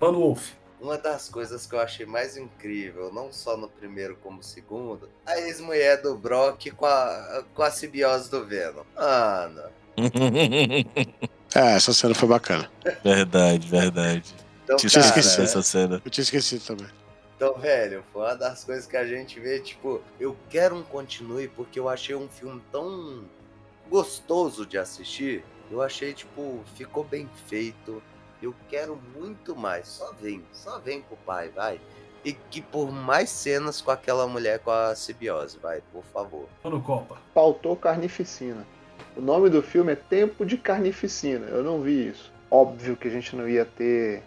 [0.00, 0.52] Mano Wolf.
[0.80, 5.08] Uma das coisas que eu achei mais incrível, não só no primeiro como no segundo,
[5.26, 8.84] a ex-mulher do Brock com a, com a simbiose do Venom.
[8.96, 9.81] Mano.
[11.54, 12.70] É, essa cena foi bacana.
[13.04, 14.34] verdade, verdade.
[14.64, 16.02] Então, Tinha cara, esquecido essa cena.
[16.04, 16.88] Eu tinha esquecido também.
[17.36, 21.48] Então, velho, foi uma das coisas que a gente vê, tipo, eu quero um continue
[21.48, 23.24] porque eu achei um filme tão
[23.90, 25.44] gostoso de assistir.
[25.70, 28.02] Eu achei, tipo, ficou bem feito.
[28.40, 29.88] Eu quero muito mais.
[29.88, 31.80] Só vem, só vem com o pai, vai.
[32.24, 36.46] E que por mais cenas com aquela mulher com a simbiose, vai, por favor.
[36.62, 37.18] Mano Copa.
[37.34, 38.64] Faltou carnificina.
[39.16, 41.46] O nome do filme é Tempo de Carnificina.
[41.46, 42.32] Eu não vi isso.
[42.50, 44.22] Óbvio que a gente não ia ter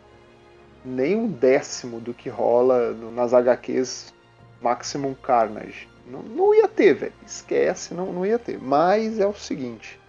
[0.84, 4.14] nem um décimo do que rola nas HQs
[4.62, 5.88] Maximum Carnage.
[6.08, 7.14] Não, não ia ter, velho.
[7.26, 8.60] Esquece, não, não ia ter.
[8.60, 10.00] Mas é o seguinte: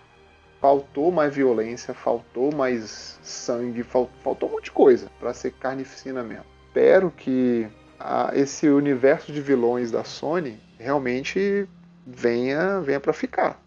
[0.60, 6.22] faltou mais violência, faltou mais sangue, fal- faltou um monte de coisa pra ser carnificina
[6.22, 6.44] mesmo.
[6.66, 7.66] Espero que
[7.98, 11.66] a- esse universo de vilões da Sony realmente
[12.06, 13.58] venha, venha para ficar.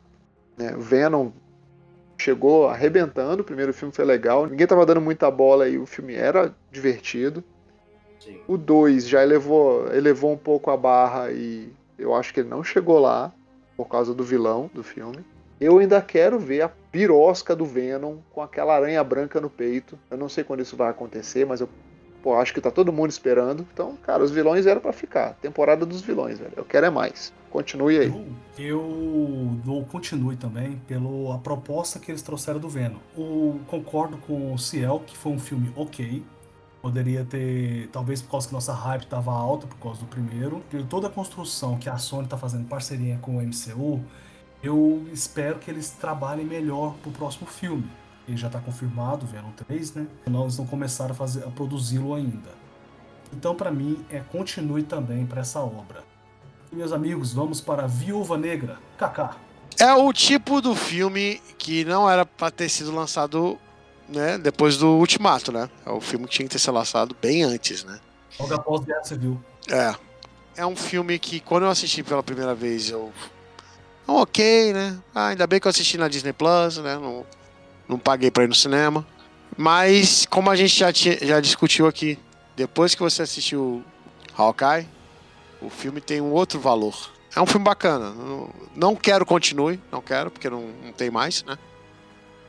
[0.60, 0.76] Né?
[0.76, 1.32] O Venom
[2.18, 6.14] chegou arrebentando, o primeiro filme foi legal, ninguém tava dando muita bola e o filme
[6.16, 7.42] era divertido.
[8.20, 8.38] Sim.
[8.46, 12.62] O 2 já elevou, elevou um pouco a barra e eu acho que ele não
[12.62, 13.34] chegou lá
[13.78, 15.24] por causa do vilão do filme.
[15.62, 19.98] Eu ainda quero ver a pirosca do Venom com aquela aranha branca no peito.
[20.12, 21.70] Eu não sei quando isso vai acontecer, mas eu
[22.22, 23.68] pô, acho que tá todo mundo esperando.
[23.74, 25.34] Então, cara, os vilões eram pra ficar.
[25.36, 26.54] Temporada dos vilões, velho.
[26.56, 27.34] Eu quero é mais.
[27.50, 28.08] Continue aí.
[28.08, 28.26] Eu,
[28.58, 33.00] eu dou continue também pela proposta que eles trouxeram do Venom.
[33.18, 36.24] O, concordo com o Ciel que foi um filme ok.
[36.82, 40.64] Poderia ter, talvez por causa que nossa hype estava alta por causa do primeiro.
[40.70, 44.02] Por toda a construção que a Sony está fazendo parceria com o MCU,
[44.64, 47.90] eu espero que eles trabalhem melhor pro próximo filme.
[48.30, 50.08] Ele já está confirmado, Venom 3, né?
[50.28, 52.52] Não, eles não começaram a, fazer- a produzi-lo ainda.
[53.34, 56.04] Então, para mim, é continue também para essa obra.
[56.72, 58.78] E, meus amigos, vamos para Viúva Negra.
[59.00, 59.36] Kaká.
[59.80, 63.58] É o tipo do filme que não era pra ter sido lançado
[64.08, 65.68] né, depois do Ultimato, né?
[65.86, 68.00] É o filme que tinha que ter sido lançado bem antes, né?
[68.40, 69.44] Logo após Guerra Civil.
[69.72, 69.96] É.
[70.58, 73.12] É um filme que, quando eu assisti pela primeira vez, eu.
[74.08, 75.00] "Ah, Ok, né?
[75.16, 76.96] Ah, ainda bem que eu assisti na Disney Plus, né?
[76.96, 77.26] Não,
[77.90, 79.06] não paguei pra ir no cinema.
[79.58, 82.18] Mas, como a gente já, tinha, já discutiu aqui,
[82.56, 83.84] depois que você assistiu
[84.38, 84.88] Hawkeye,
[85.62, 87.12] o filme tem um outro valor.
[87.36, 88.12] É um filme bacana.
[88.12, 91.58] Não, não quero continue, não quero, porque não, não tem mais, né?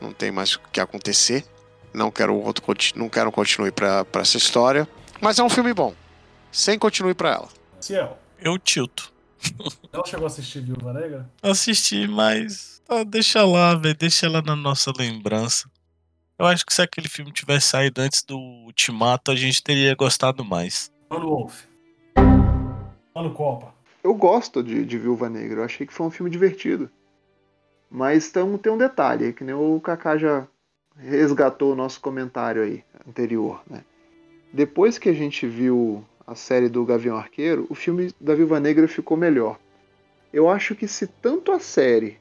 [0.00, 1.44] Não tem mais o que acontecer.
[1.92, 2.62] Não quero outro
[2.94, 4.86] não quero continue pra, pra essa história.
[5.20, 5.94] Mas é um filme bom.
[6.52, 7.48] Sem continue pra ela.
[7.80, 9.12] Ciel, Eu tilto.
[9.92, 11.28] não chegou a assistir Viúva Negra?
[11.42, 13.96] Assisti, mas ah, deixa lá, velho.
[13.96, 15.70] Deixa ela na nossa lembrança.
[16.38, 20.44] Eu acho que se aquele filme tivesse saído antes do Ultimato, a gente teria gostado
[20.44, 20.90] mais.
[21.08, 21.64] Mano Wolf.
[23.14, 23.74] Mano Copa.
[24.02, 25.60] Eu gosto de, de Viúva Negra.
[25.60, 26.90] Eu achei que foi um filme divertido.
[27.90, 30.46] Mas tamo, tem um detalhe, que nem o Kaká já
[30.96, 33.84] resgatou o nosso comentário aí anterior, né?
[34.52, 38.88] Depois que a gente viu a série do Gavião Arqueiro, o filme da Viúva Negra
[38.88, 39.58] ficou melhor.
[40.32, 42.18] Eu acho que se tanto a série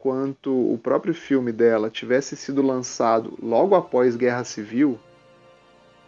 [0.00, 4.98] quanto o próprio filme dela tivesse sido lançado logo após Guerra Civil,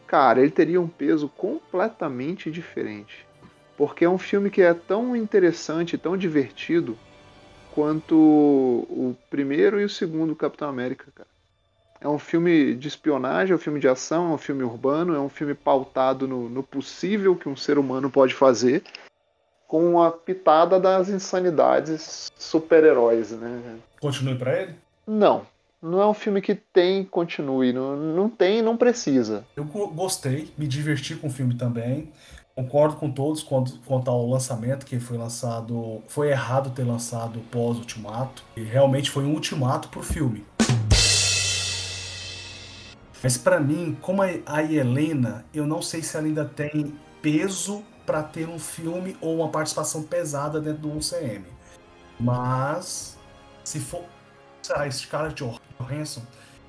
[0.06, 3.26] cara, ele teria um peso completamente diferente.
[3.76, 6.96] Porque é um filme que é tão interessante, tão divertido,
[7.74, 11.28] quanto o primeiro e o segundo Capitão América, cara.
[12.00, 15.20] É um filme de espionagem, é um filme de ação, é um filme urbano, é
[15.20, 18.82] um filme pautado no, no possível que um ser humano pode fazer,
[19.72, 23.78] com a pitada das insanidades super-heróis, né?
[24.02, 24.74] Continue pra ele?
[25.06, 25.46] Não,
[25.80, 29.46] não é um filme que tem continue, não, não tem, não precisa.
[29.56, 32.12] Eu go- gostei, me diverti com o filme também.
[32.54, 36.02] Concordo com todos quanto, quanto ao lançamento, que foi lançado.
[36.06, 38.44] Foi errado ter lançado pós-ultimato.
[38.54, 40.44] E realmente foi um ultimato pro filme.
[43.22, 46.92] Mas pra mim, como a, a Helena, eu não sei se ela ainda tem
[47.22, 51.44] peso pra ter um filme ou uma participação pesada dentro do UCM.
[52.18, 53.18] Mas
[53.64, 54.04] se for
[54.74, 55.42] a Scarlett
[55.78, 56.22] Johansson,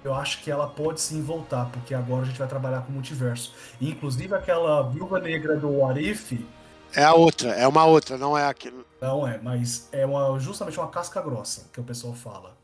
[0.03, 2.93] eu acho que ela pode sim voltar, porque agora a gente vai trabalhar com o
[2.93, 3.53] multiverso.
[3.79, 6.45] E, inclusive aquela viúva negra do Arif,
[6.95, 8.85] É a outra, é uma outra, não é aquilo.
[9.01, 12.55] não é, mas é uma, justamente uma casca grossa, que o pessoal fala.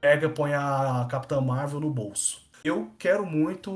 [0.00, 2.42] Pega e põe a Capitã Marvel no bolso.
[2.62, 3.72] Eu quero muito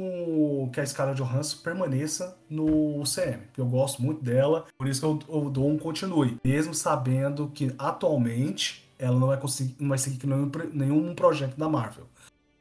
[0.72, 5.18] que a Scarlett Johansson permaneça no UCM, eu gosto muito dela, por isso que eu,
[5.42, 6.38] eu dou um continue.
[6.44, 11.68] Mesmo sabendo que atualmente ela não vai conseguir, não vai seguir nenhum, nenhum projeto da
[11.68, 12.06] Marvel.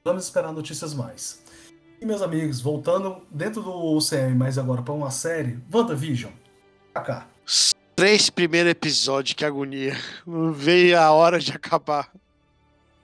[0.04, 1.44] Vamos esperar notícias mais.
[2.02, 6.32] E meus amigos, voltando dentro do UCM, mas agora para uma série, WandaVision.
[6.94, 7.28] Kaká.
[7.96, 9.96] Três primeiros episódios, que agonia.
[10.54, 12.10] Veio a hora de acabar.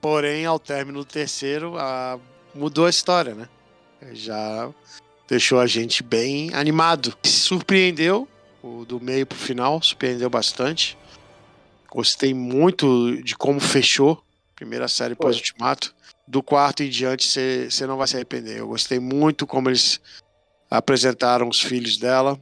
[0.00, 2.18] Porém, ao término do terceiro, a-
[2.54, 3.48] mudou a história, né?
[4.12, 4.70] Já
[5.28, 7.16] deixou a gente bem animado.
[7.24, 8.28] Surpreendeu,
[8.62, 10.96] o do meio pro final, surpreendeu bastante.
[11.90, 14.22] Gostei muito de como fechou.
[14.54, 15.94] Primeira série pós-ultimato.
[16.26, 18.58] Do quarto em diante, você não vai se arrepender.
[18.58, 20.00] Eu gostei muito como eles
[20.70, 22.38] apresentaram os filhos dela.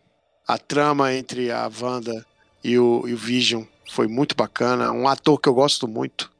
[0.46, 2.26] A trama entre a Wanda
[2.62, 4.92] e o, e o Vision foi muito bacana.
[4.92, 6.30] Um ator que eu gosto muito.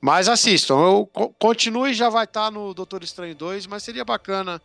[0.00, 4.60] Mas assistam, eu co- continue já vai estar no Doutor Estranho 2, mas seria bacana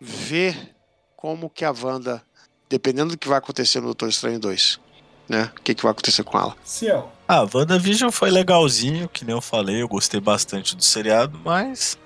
[0.00, 0.74] ver
[1.16, 2.22] como que a Wanda,
[2.68, 4.80] dependendo do que vai acontecer no Doutor Estranho 2,
[5.28, 5.50] né?
[5.56, 6.56] O que, que vai acontecer com ela.
[6.64, 7.10] Ciel.
[7.26, 11.98] Ah, WandaVision foi legalzinho, que nem eu falei, eu gostei bastante do seriado, mas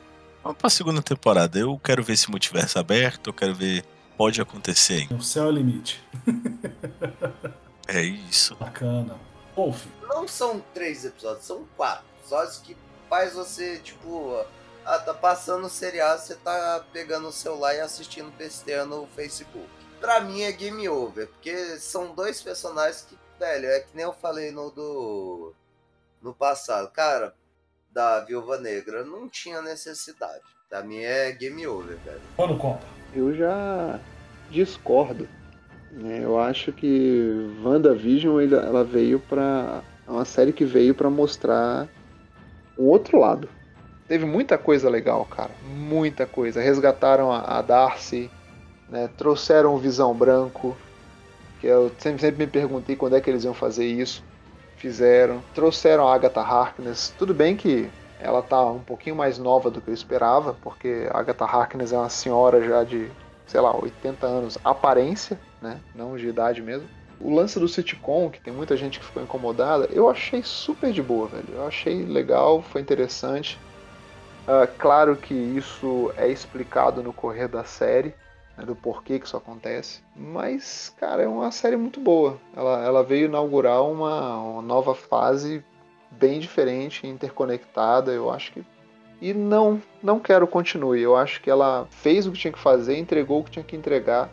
[0.43, 1.59] vamos pra segunda temporada.
[1.59, 3.85] Eu quero ver esse multiverso aberto, eu quero ver.
[4.17, 5.09] Pode acontecer, hein?
[5.11, 6.01] O céu é o limite.
[7.87, 8.55] É isso.
[8.57, 9.15] Bacana.
[9.55, 9.85] Wolf.
[10.09, 12.03] Não são três episódios, são quatro.
[12.27, 12.77] Só isso que
[13.09, 14.45] faz você, tipo,
[14.85, 19.69] ah, tá passando o seriado, você tá pegando o celular e assistindo besteira no Facebook.
[20.01, 24.13] Pra mim é game over, porque são dois personagens que, velho, é que nem eu
[24.13, 25.55] falei no do.
[26.23, 26.91] no passado.
[26.91, 27.35] Cara,
[27.91, 30.43] da Viúva Negra, não tinha necessidade.
[30.69, 32.21] Pra mim é game over, velho.
[32.37, 32.85] Mano Copa.
[33.15, 33.99] Eu já
[34.51, 35.29] discordo.
[35.93, 36.21] né?
[36.23, 39.83] Eu acho que WandaVision ela veio pra.
[40.07, 41.89] É uma série que veio pra mostrar
[42.79, 43.49] um outro lado.
[44.09, 45.51] Teve muita coisa legal, cara.
[45.65, 46.61] Muita coisa.
[46.61, 48.31] Resgataram a, a Darcy,
[48.89, 49.09] né?
[49.17, 50.77] trouxeram o Visão Branco,
[51.61, 54.23] que eu sempre, sempre me perguntei quando é que eles iam fazer isso.
[54.77, 55.43] Fizeram.
[55.55, 57.13] Trouxeram a Agatha Harkness.
[57.19, 57.91] Tudo bem que
[58.21, 61.99] ela tá um pouquinho mais nova do que eu esperava, porque a Agatha Harkness é
[61.99, 63.11] uma senhora já de,
[63.47, 65.81] sei lá, 80 anos, aparência, né?
[65.95, 66.89] Não de idade mesmo.
[67.21, 71.03] O lance do sitcom, que tem muita gente que ficou incomodada, eu achei super de
[71.03, 71.49] boa, velho.
[71.55, 73.59] Eu achei legal, foi interessante.
[74.47, 78.15] Ah, claro que isso é explicado no correr da série,
[78.57, 80.01] né, do porquê que isso acontece.
[80.15, 82.39] Mas, cara, é uma série muito boa.
[82.55, 85.65] Ela, ela veio inaugurar uma, uma nova fase
[86.11, 88.13] bem diferente, interconectada.
[88.13, 88.65] Eu acho que.
[89.21, 91.01] E não, não quero continue.
[91.01, 93.75] Eu acho que ela fez o que tinha que fazer, entregou o que tinha que
[93.75, 94.29] entregar.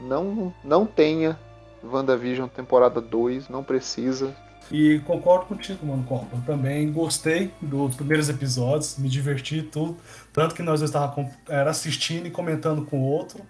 [0.00, 1.38] Não, não tenha
[1.82, 4.34] WandaVision temporada 2, não precisa.
[4.70, 6.06] E concordo contigo, mano.
[6.32, 9.96] Eu também gostei dos primeiros episódios, me diverti tudo.
[10.32, 13.40] Tanto que nós estávamos era assistindo e comentando com o outro.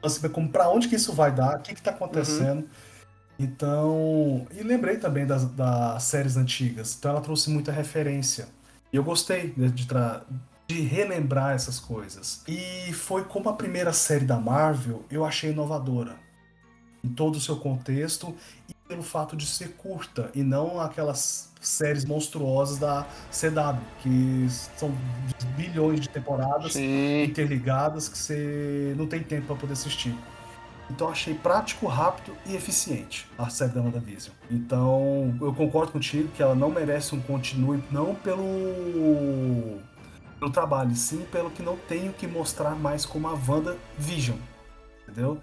[0.00, 2.68] Pra saber como, pra onde que isso vai dar, o que que tá acontecendo.
[3.38, 4.46] Então.
[4.52, 6.96] E lembrei também das, das séries antigas.
[6.98, 8.46] Então ela trouxe muita referência.
[8.92, 10.22] E eu gostei de, de, tra-
[10.68, 12.42] de relembrar essas coisas.
[12.46, 16.14] E foi como a primeira série da Marvel, eu achei inovadora.
[17.02, 18.34] Em todo o seu contexto
[18.68, 24.46] e pelo fato de ser curta e não aquelas séries monstruosas da CW, que
[24.76, 24.92] são
[25.56, 27.24] bilhões de temporadas Sim.
[27.24, 30.14] interligadas que você não tem tempo para poder assistir.
[30.90, 34.34] Então achei prático, rápido e eficiente a série da WandaVision.
[34.50, 39.78] Então eu concordo contigo que ela não merece um continue, não pelo,
[40.38, 44.36] pelo trabalho, sim pelo que não tenho que mostrar mais como a WandaVision.
[45.02, 45.40] Entendeu?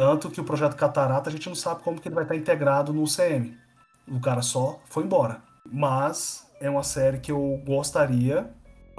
[0.00, 2.92] Tanto que o projeto Catarata a gente não sabe como que ele vai estar integrado
[2.92, 3.58] no CM.
[4.06, 5.42] O cara só foi embora.
[5.66, 8.48] Mas é uma série que eu gostaria.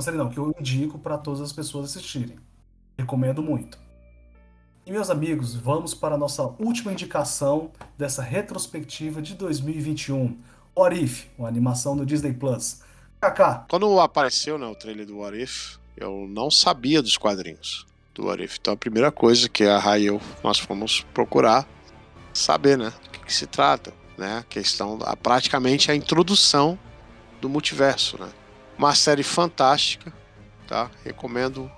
[0.02, 2.38] Série não, que eu indico para todas as pessoas assistirem.
[2.98, 3.80] Recomendo muito.
[4.86, 10.38] E meus amigos, vamos para a nossa última indicação dessa retrospectiva de 2021.
[10.78, 12.82] What If, uma animação do Disney Plus.
[13.22, 17.89] Kaká, Quando apareceu né, o trailer do What If, eu não sabia dos quadrinhos
[18.20, 18.58] do What If.
[18.60, 21.68] Então a primeira coisa que a Rai e eu nós fomos procurar
[22.34, 24.40] saber, né, do que, que se trata, né?
[24.40, 26.78] A questão, a, praticamente a introdução
[27.42, 28.30] do multiverso, né?
[28.78, 30.14] Uma série fantástica,
[30.68, 30.92] tá?
[31.04, 31.70] Recomendo,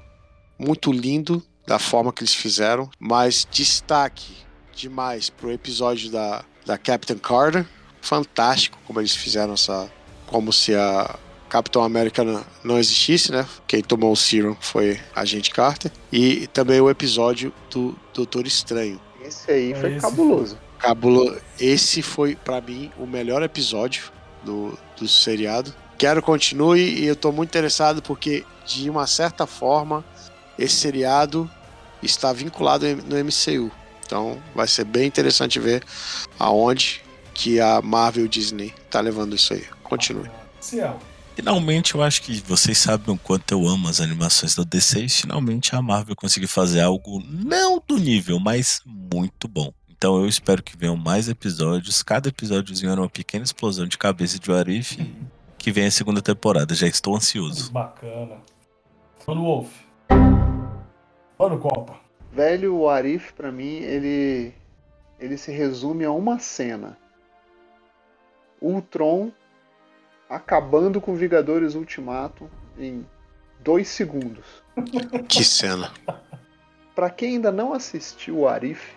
[0.60, 4.36] muito lindo da forma que eles fizeram, mas destaque
[4.74, 7.66] demais pro episódio da, da Captain Carter,
[8.02, 9.92] fantástico como eles fizeram essa,
[10.28, 11.18] como se a
[11.52, 12.24] Capitão América
[12.64, 13.46] não- existisse, né?
[13.68, 15.92] Quem tomou o Serum foi a Agente Carter.
[16.10, 19.02] E também o episódio do Doutor Estranho.
[19.22, 20.58] Esse aí foi Esse cabuloso.
[20.80, 21.38] Cabulo...
[21.60, 24.14] Esse foi, pra mim, o melhor episódio
[24.46, 25.76] do, do seriado.
[25.98, 30.06] Quero continue e eu tô muito interessado porque, de uma certa forma,
[30.58, 31.52] esse seriado
[32.02, 33.70] está vinculado no MCU.
[34.06, 35.84] Então vai ser bem interessante ver
[36.40, 39.66] aonde que a Marvel Disney tá levando isso aí.
[39.84, 40.32] Continue.
[40.62, 40.98] Ciel.
[41.36, 45.10] Finalmente, eu acho que vocês sabem o quanto eu amo as animações da DC e
[45.10, 49.74] finalmente a Marvel conseguiu fazer algo não do nível, mas muito bom.
[49.90, 52.04] Então eu espero que venham mais episódios.
[52.04, 54.98] Cada episódiozinho era uma pequena explosão de cabeça de Warif
[55.58, 56.74] que venha a segunda temporada.
[56.74, 57.72] Já estou ansioso.
[57.72, 58.38] Bacana.
[59.28, 59.70] Mano Wolf.
[61.38, 62.00] Mano Copa.
[62.32, 64.54] Velho, o Arif, pra mim, ele,
[65.20, 66.98] ele se resume a uma cena.
[68.62, 69.32] Ultron
[70.36, 73.06] acabando com Vingadores Ultimato em
[73.60, 74.46] dois segundos.
[75.28, 75.92] Que cena.
[76.96, 78.96] Pra quem ainda não assistiu o Arif,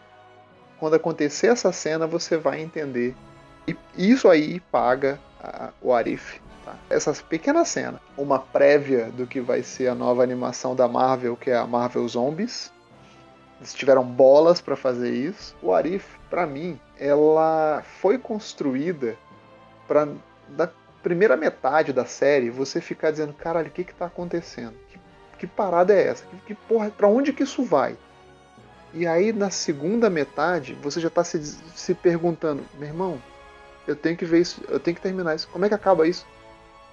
[0.78, 3.14] quando acontecer essa cena você vai entender.
[3.66, 6.40] E isso aí paga a- o Arif.
[6.64, 6.74] tá?
[6.88, 11.50] essa pequena cena, uma prévia do que vai ser a nova animação da Marvel, que
[11.50, 12.72] é a Marvel Zombies.
[13.60, 15.54] Eles tiveram bolas para fazer isso.
[15.62, 19.16] O Arif, para mim, ela foi construída
[19.86, 20.08] para
[21.04, 24.74] primeira metade da série você ficar dizendo, caralho, o que que tá acontecendo?
[24.88, 24.98] Que,
[25.40, 26.24] que parada é essa?
[26.24, 27.94] Que, que porra, para onde que isso vai?
[28.94, 31.42] E aí na segunda metade você já tá se,
[31.74, 33.22] se perguntando, meu irmão,
[33.86, 35.46] eu tenho que ver isso, eu tenho que terminar isso.
[35.48, 36.26] Como é que acaba isso?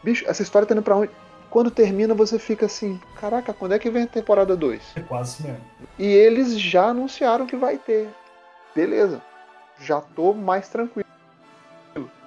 [0.04, 1.12] Bicho, essa história tá indo pra onde?
[1.50, 4.82] Quando termina, você fica assim: caraca, quando é que vem a temporada 2?
[4.96, 5.62] É quase mesmo.
[5.98, 8.10] E eles já anunciaram que vai ter.
[8.76, 9.22] Beleza,
[9.80, 11.08] já tô mais tranquilo.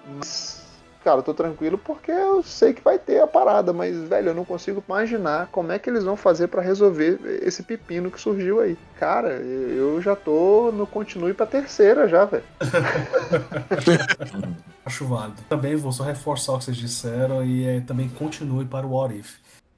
[0.07, 0.64] Mas,
[1.05, 4.35] cara, eu tô tranquilo porque eu sei que vai ter a parada, mas, velho, eu
[4.35, 8.61] não consigo imaginar como é que eles vão fazer para resolver esse pepino que surgiu
[8.61, 8.79] aí.
[8.99, 12.45] Cara, eu já tô no continue pra terceira já, velho.
[14.87, 15.43] Acho válido.
[15.49, 19.15] Também vou só reforçar o que vocês disseram e é, também continue para o What
[19.15, 19.37] If.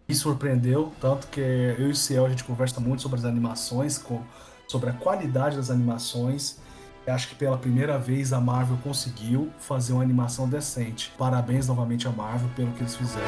[0.09, 3.99] Me surpreendeu, tanto que eu e o Ciel a gente conversa muito sobre as animações,
[3.99, 4.23] com,
[4.69, 6.61] sobre a qualidade das animações.
[7.07, 11.13] Acho que pela primeira vez a Marvel conseguiu fazer uma animação decente.
[11.17, 13.27] Parabéns novamente à Marvel pelo que eles fizeram.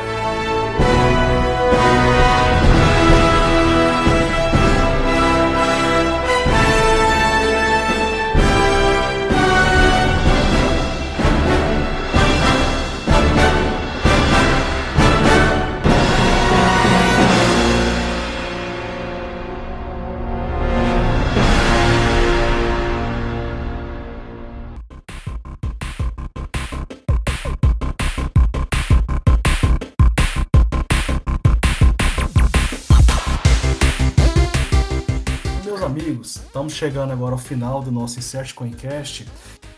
[36.68, 39.26] Estamos chegando agora ao final do nosso Insert Coincast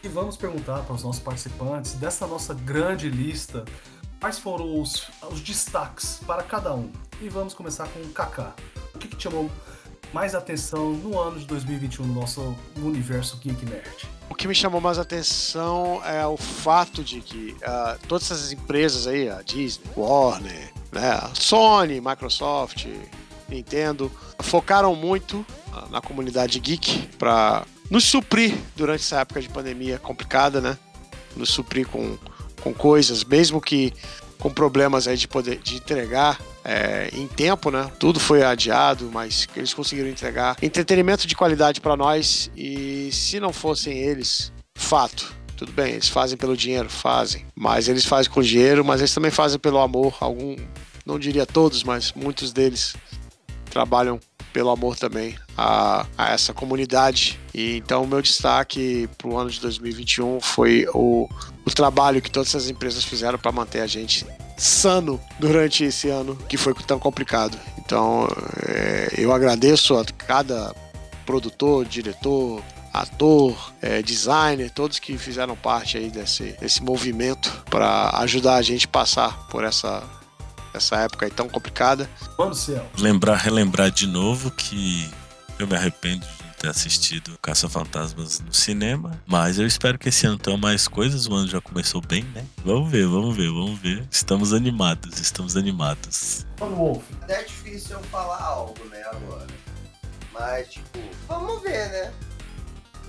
[0.02, 3.64] e vamos perguntar para os nossos participantes dessa nossa grande lista
[4.18, 6.90] quais foram os, os destaques para cada um.
[7.20, 8.54] E vamos começar com o Kaká.
[8.92, 9.48] O que, que chamou
[10.12, 14.08] mais atenção no ano de 2021 no nosso universo Geek Nerd?
[14.28, 19.06] O que me chamou mais atenção é o fato de que uh, todas essas empresas
[19.06, 22.86] aí, a Disney, Warner, né, Sony, Microsoft,
[23.50, 25.44] Nintendo, focaram muito
[25.90, 30.78] na comunidade geek para nos suprir durante essa época de pandemia complicada, né?
[31.36, 32.16] Nos suprir com,
[32.62, 33.92] com coisas, mesmo que
[34.38, 37.90] com problemas aí de poder de entregar é, em tempo, né?
[37.98, 43.52] Tudo foi adiado, mas eles conseguiram entregar entretenimento de qualidade para nós e se não
[43.52, 45.34] fossem eles, fato.
[45.56, 49.30] Tudo bem, eles fazem pelo dinheiro, fazem, mas eles fazem com dinheiro, mas eles também
[49.30, 50.16] fazem pelo amor.
[50.18, 50.56] Algum,
[51.04, 52.94] não diria todos, mas muitos deles
[53.70, 54.20] trabalham
[54.52, 57.38] pelo amor também a, a essa comunidade.
[57.54, 61.28] E então o meu destaque para o ano de 2021 foi o,
[61.64, 64.26] o trabalho que todas essas empresas fizeram para manter a gente
[64.56, 67.58] sano durante esse ano que foi tão complicado.
[67.78, 68.28] Então
[68.66, 70.74] é, eu agradeço a cada
[71.24, 78.56] produtor, diretor, ator, é, designer, todos que fizeram parte aí desse, desse movimento para ajudar
[78.56, 80.02] a gente passar por essa
[80.74, 82.08] essa época aí tão complicada.
[82.36, 82.86] Vamos, Ciel.
[82.98, 85.08] Lembrar, relembrar de novo que
[85.58, 90.08] eu me arrependo de não ter assistido Caça Fantasmas no cinema, mas eu espero que
[90.08, 91.26] esse ano tenha mais coisas.
[91.26, 92.44] O ano já começou bem, né?
[92.64, 94.06] Vamos ver, vamos ver, vamos ver.
[94.10, 96.46] Estamos animados, estamos animados.
[96.58, 97.04] Vamos, Wolf.
[97.28, 99.46] É difícil eu falar algo, né, agora.
[100.32, 102.12] Mas, tipo, vamos ver, né?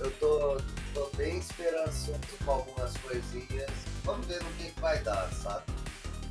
[0.00, 0.60] Eu tô,
[0.92, 3.70] tô bem esperançoso com algumas coisinhas.
[4.04, 5.62] Vamos ver no que, que vai dar, sabe?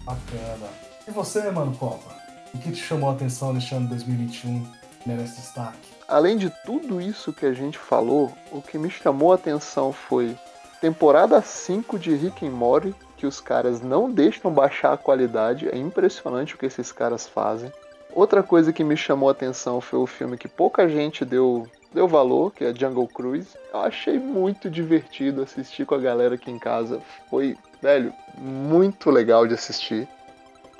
[0.03, 0.90] Bacana.
[1.07, 2.15] E você, mano, Copa?
[2.53, 4.65] O que te chamou a atenção neste ano de 2021?
[5.05, 5.77] Merece destaque.
[6.07, 10.37] Além de tudo isso que a gente falou, o que me chamou a atenção foi
[10.79, 15.77] temporada 5 de Rick and Morty, que os caras não deixam baixar a qualidade, é
[15.77, 17.71] impressionante o que esses caras fazem.
[18.13, 22.07] Outra coisa que me chamou a atenção foi o filme que pouca gente deu, deu
[22.07, 23.55] valor, que é Jungle Cruise.
[23.73, 27.01] Eu achei muito divertido assistir com a galera aqui em casa.
[27.29, 30.07] Foi, velho, muito legal de assistir.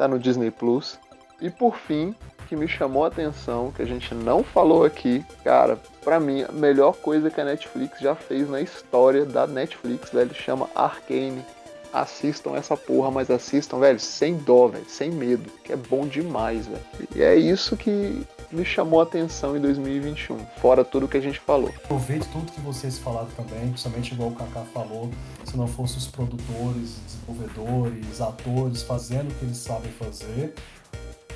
[0.02, 0.98] Tá no Disney Plus.
[1.40, 2.16] E por fim,
[2.50, 6.52] que me chamou a atenção, que a gente não falou aqui, cara, pra mim, a
[6.52, 11.46] melhor coisa que a Netflix já fez na história da Netflix, velho, chama Arcane.
[11.94, 16.66] Assistam essa porra, mas assistam, velho, sem dó, velho, sem medo, que é bom demais,
[16.66, 16.82] velho.
[17.16, 21.40] E é isso que me chamou a atenção em 2021, fora tudo que a gente
[21.40, 21.70] falou.
[21.84, 25.12] Aproveito tudo que vocês falaram também, principalmente igual o Kaká falou,
[25.46, 26.98] se não fossem os produtores,
[27.32, 30.54] desenvolvedores, atores fazendo o que eles sabem fazer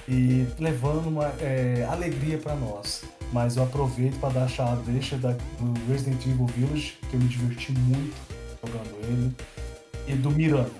[0.07, 3.03] e levando uma é, alegria para nós.
[3.33, 7.27] Mas eu aproveito para dar a deixa da, do Resident Evil Village, que eu me
[7.27, 8.15] diverti muito
[8.64, 9.35] jogando ele,
[10.07, 10.72] e do Miranda.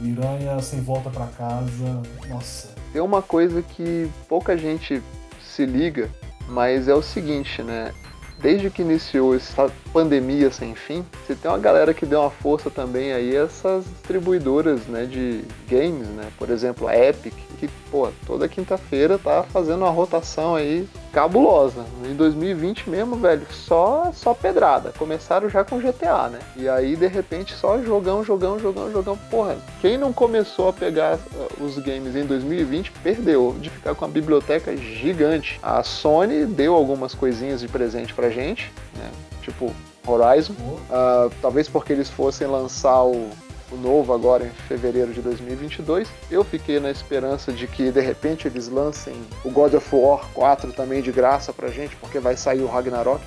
[0.00, 2.02] Miranha sem volta para casa.
[2.28, 2.68] Nossa.
[2.92, 5.02] Tem uma coisa que pouca gente
[5.42, 6.08] se liga,
[6.48, 7.92] mas é o seguinte, né?
[8.40, 12.70] Desde que iniciou essa pandemia sem fim, você tem uma galera que deu uma força
[12.70, 16.28] também aí essas distribuidoras, né, de games, né?
[16.38, 21.84] Por exemplo, a Epic, que, pô, toda quinta-feira tá fazendo uma rotação aí cabulosa.
[22.04, 24.92] Em 2020 mesmo, velho, só só pedrada.
[24.96, 26.38] Começaram já com GTA, né?
[26.56, 29.16] E aí, de repente, só jogão, jogão, jogão, jogão.
[29.30, 34.04] Porra, quem não começou a pegar uh, os games em 2020 perdeu de ficar com
[34.04, 35.60] a biblioteca gigante.
[35.62, 39.10] A Sony deu algumas coisinhas de presente pra gente, né?
[39.40, 39.72] Tipo
[40.06, 40.52] Horizon.
[40.52, 43.30] Uh, talvez porque eles fossem lançar o
[43.70, 46.08] o novo agora em fevereiro de 2022.
[46.30, 50.72] Eu fiquei na esperança de que de repente eles lancem o God of War 4
[50.72, 53.22] também de graça pra gente, porque vai sair o Ragnarok.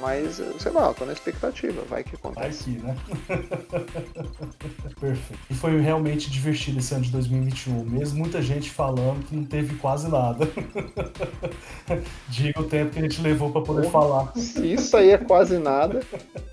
[0.00, 2.70] Mas, sei lá, eu tô na expectativa, vai que acontece.
[2.70, 2.96] Vai que, né?
[4.98, 5.40] Perfeito.
[5.50, 9.76] E foi realmente divertido esse ano de 2021, mesmo muita gente falando que não teve
[9.76, 10.48] quase nada.
[12.28, 14.32] Diga o tempo que a gente levou para poder falar.
[14.36, 16.00] Isso aí é quase nada.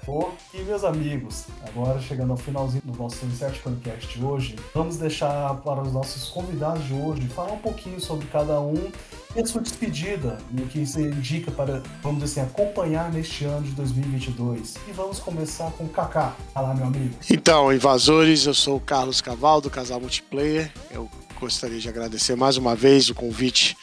[0.05, 4.97] Pô, e meus amigos, agora chegando ao finalzinho do nosso Insert Podcast de hoje, vamos
[4.97, 8.89] deixar para os nossos convidados de hoje falar um pouquinho sobre cada um
[9.37, 13.45] e a sua despedida e o que você indica para, vamos dizer assim, acompanhar neste
[13.45, 14.75] ano de 2022.
[14.87, 16.35] E vamos começar com o Kaká.
[16.53, 17.15] Fala, meu amigo.
[17.29, 20.71] Então, invasores, eu sou o Carlos Caval do Casal Multiplayer.
[20.89, 21.07] Eu
[21.39, 23.77] gostaria de agradecer mais uma vez o convite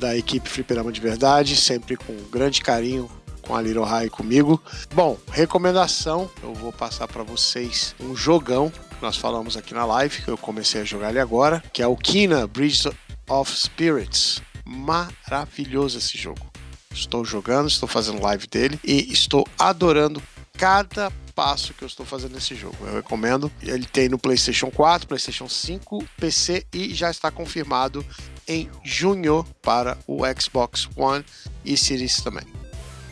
[0.00, 3.08] da equipe Fliperama de Verdade, sempre com grande carinho
[3.40, 4.60] com a Little High comigo.
[4.94, 10.22] Bom, recomendação, eu vou passar para vocês um jogão que nós falamos aqui na live,
[10.22, 12.90] que eu comecei a jogar ele agora, que é o Kina Bridge
[13.28, 16.46] of Spirits maravilhoso esse jogo.
[16.92, 20.22] Estou jogando, estou fazendo live dele e estou adorando
[20.52, 22.76] cada passo que eu estou fazendo nesse jogo.
[22.80, 23.50] Eu recomendo.
[23.62, 28.04] Ele tem no PlayStation 4, PlayStation 5, PC e já está confirmado
[28.46, 31.24] em junho para o Xbox One
[31.64, 32.44] e Series também.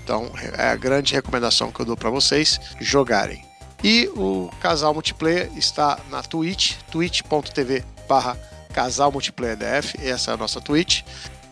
[0.02, 3.44] Então é a grande recomendação que eu dou para vocês jogarem.
[3.84, 8.36] E o casal multiplayer está na Twitch, twitch.tv barra
[8.76, 11.02] casal multiplayer DF, essa é a nossa Twitch.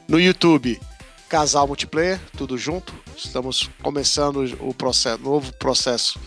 [0.06, 0.80] No YouTube,
[1.28, 2.94] Casal Multiplayer, tudo junto.
[3.16, 6.20] Estamos começando o processo, novo processo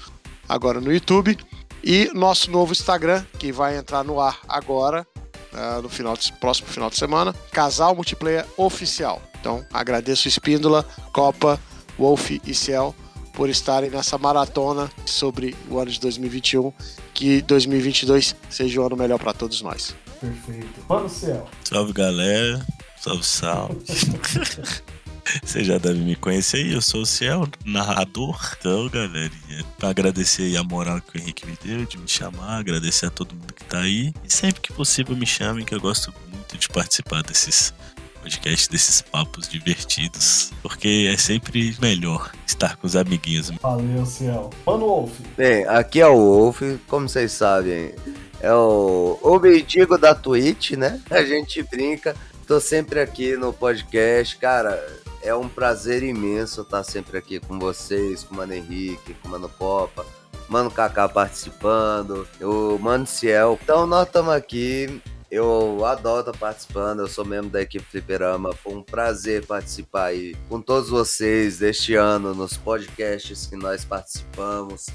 [0.49, 1.37] agora no YouTube.
[1.83, 5.07] E nosso novo Instagram, que vai entrar no ar agora,
[5.53, 9.21] uh, no final de, próximo final de semana, Casal Multiplayer Oficial.
[9.39, 10.83] Então, agradeço Espíndola,
[11.13, 11.59] Copa,
[11.97, 12.95] Wolf e Ciel
[13.33, 16.73] por estarem nessa maratona sobre o ano de 2021.
[17.13, 19.95] Que 2022 seja o ano melhor para todos nós.
[20.19, 20.83] Perfeito.
[20.89, 21.47] Mano Ciel.
[21.63, 22.65] Salve galera.
[22.99, 23.85] Salve, salve.
[25.43, 28.39] Você já deve me conhecer aí, eu sou o Ciel, narrador.
[28.59, 33.07] Então, galerinha, pra agradecer a moral que o Henrique me deu de me chamar, agradecer
[33.07, 34.13] a todo mundo que tá aí.
[34.23, 37.73] E sempre que possível me chamem, que eu gosto muito de participar desses
[38.21, 40.51] podcasts, desses papos divertidos.
[40.61, 43.51] Porque é sempre melhor estar com os amiguinhos.
[43.61, 44.49] Valeu, Ciel.
[44.65, 45.11] Mano Wolf.
[45.35, 47.93] Bem, aqui é o Wolf, como vocês sabem,
[48.39, 51.01] é o, o mendigo da Twitch, né?
[51.09, 52.15] A gente brinca.
[52.47, 54.81] Tô sempre aqui no podcast, cara.
[55.21, 59.31] É um prazer imenso estar sempre aqui com vocês, com o Mano Henrique, com o
[59.31, 60.05] Mano Popa,
[60.47, 63.59] Mano Kaká participando, o Mano Ciel.
[63.61, 65.01] Então nós estamos aqui.
[65.29, 68.53] Eu adoro estar participando, eu sou membro da equipe Fliperama.
[68.53, 74.85] Foi um prazer participar aí com todos vocês deste ano nos podcasts que nós participamos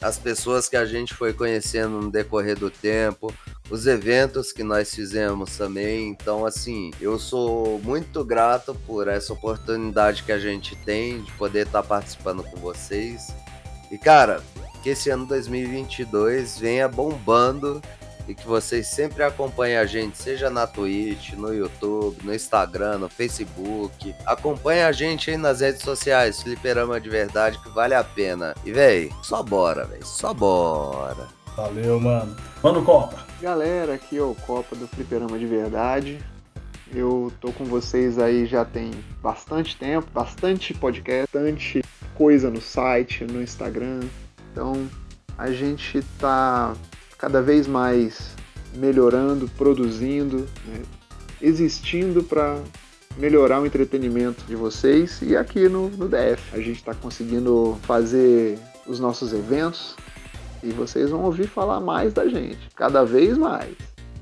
[0.00, 3.32] as pessoas que a gente foi conhecendo no decorrer do tempo,
[3.70, 6.08] os eventos que nós fizemos também.
[6.08, 11.66] Então, assim, eu sou muito grato por essa oportunidade que a gente tem de poder
[11.66, 13.34] estar participando com vocês.
[13.90, 14.42] E, cara,
[14.82, 17.82] que esse ano 2022 venha bombando
[18.28, 23.08] e que vocês sempre acompanhem a gente, seja na Twitch, no YouTube, no Instagram, no
[23.08, 24.14] Facebook.
[24.24, 28.54] Acompanhe a gente aí nas redes sociais, Fliperama de Verdade, que vale a pena.
[28.64, 31.28] E, véi, só bora, véi, só bora.
[31.56, 32.36] Valeu, mano.
[32.62, 33.24] Mano Copa.
[33.40, 36.18] Galera, aqui é o Copa do Fliperama de Verdade.
[36.94, 38.90] Eu tô com vocês aí já tem
[39.22, 41.82] bastante tempo, bastante podcast, bastante
[42.14, 44.00] coisa no site, no Instagram.
[44.52, 44.88] Então,
[45.36, 46.74] a gente tá
[47.18, 48.34] cada vez mais
[48.74, 50.82] melhorando, produzindo, né,
[51.40, 52.58] existindo para
[53.16, 56.42] melhorar o entretenimento de vocês e aqui no, no DF.
[56.52, 59.96] A gente está conseguindo fazer os nossos eventos
[60.62, 63.74] e vocês vão ouvir falar mais da gente, cada vez mais.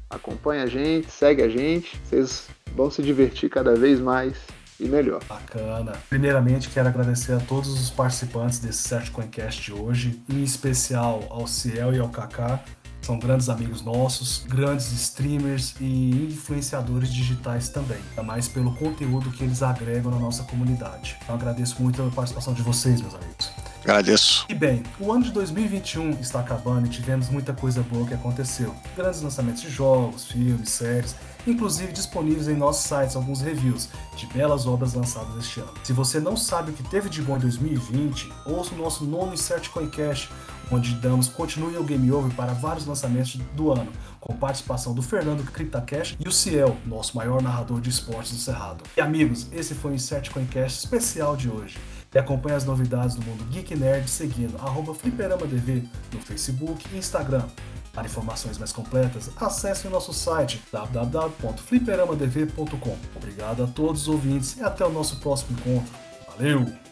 [0.09, 4.37] Acompanhe a gente, segue a gente, vocês vão se divertir cada vez mais
[4.79, 5.23] e melhor.
[5.29, 5.93] Bacana.
[6.09, 11.47] Primeiramente, quero agradecer a todos os participantes desse Search Coincast de hoje, em especial ao
[11.47, 12.63] Ciel e ao Kaká
[13.05, 19.45] São grandes amigos nossos, grandes streamers e influenciadores digitais também, ainda mais pelo conteúdo que
[19.45, 21.15] eles agregam na nossa comunidade.
[21.23, 23.74] Então agradeço muito a participação de vocês, meus amigos.
[23.85, 24.47] Agradeço.
[24.49, 28.75] E bem, o ano de 2021 está acabando e tivemos muita coisa boa que aconteceu.
[28.97, 31.15] Grandes lançamentos de jogos, filmes, séries,
[31.47, 35.75] inclusive disponíveis em nossos sites alguns reviews de belas obras lançadas este ano.
[35.85, 39.35] Se você não sabe o que teve de bom em 2020, ouça o nosso nono
[39.35, 40.31] Insert Coincast,
[40.71, 45.45] onde damos continue ao Game Over para vários lançamentos do ano, com participação do Fernando
[45.45, 48.83] CryptaCash e o Ciel, nosso maior narrador de esportes do Cerrado.
[48.97, 51.77] E amigos, esse foi o Insert Coincast especial de hoje.
[52.15, 57.45] E acompanhe as novidades do mundo Geek Nerd seguindo arroba FliperaMaDV no Facebook e Instagram.
[57.93, 62.97] Para informações mais completas, acesse o nosso site www.fliperamadv.com.
[63.17, 65.93] Obrigado a todos os ouvintes e até o nosso próximo encontro.
[66.29, 66.84] Valeu!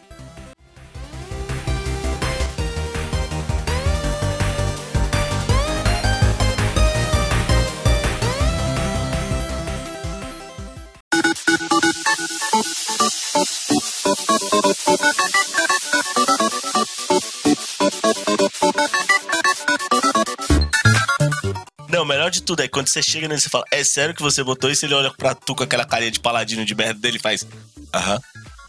[22.43, 24.85] De tudo é quando você chega nele e fala, é sério que você botou isso?
[24.85, 27.47] Ele olha pra tu com aquela carinha de paladino de merda dele e faz,
[27.93, 28.19] aham.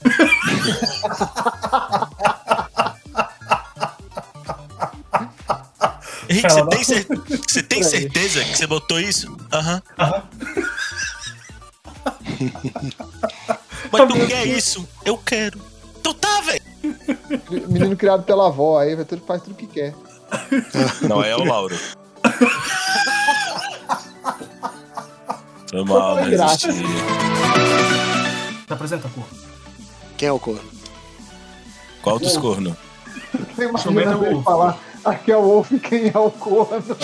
[6.29, 7.07] Henrique, você tem, cer-
[7.47, 9.37] você tem certeza que você botou isso?
[9.53, 9.83] Aham.
[13.93, 14.89] Mas tu quer isso?
[15.05, 15.61] Eu quero.
[16.03, 16.63] Tu tá, velho.
[17.69, 19.95] Menino criado pela avó, aí vai tudo, faz tudo que quer.
[21.03, 21.79] Não, é o Lauro.
[25.75, 26.69] Foi mal, Foi não graça.
[26.69, 26.89] existia.
[28.65, 29.27] Se apresenta, porra.
[30.17, 30.63] Quem é o corno?
[32.01, 32.77] Qual dos cornos?
[33.57, 36.85] Você imagina ele falar, aqui é o Wolf, quem é o corno?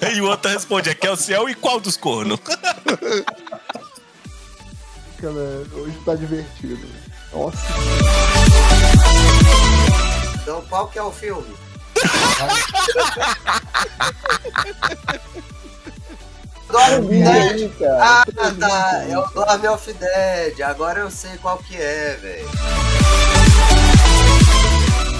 [0.00, 2.40] E o outro responde, aqui é o céu e qual dos cornos?
[5.20, 6.88] Cara, hoje tá divertido.
[7.30, 7.58] Nossa.
[10.42, 11.54] Então qual que é o filme?
[16.70, 17.98] Dorme aí, cara.
[18.02, 18.24] Ah,
[18.58, 19.04] tá.
[19.08, 20.60] É o Dorme of Dead.
[20.60, 22.48] Agora eu sei qual que é, velho.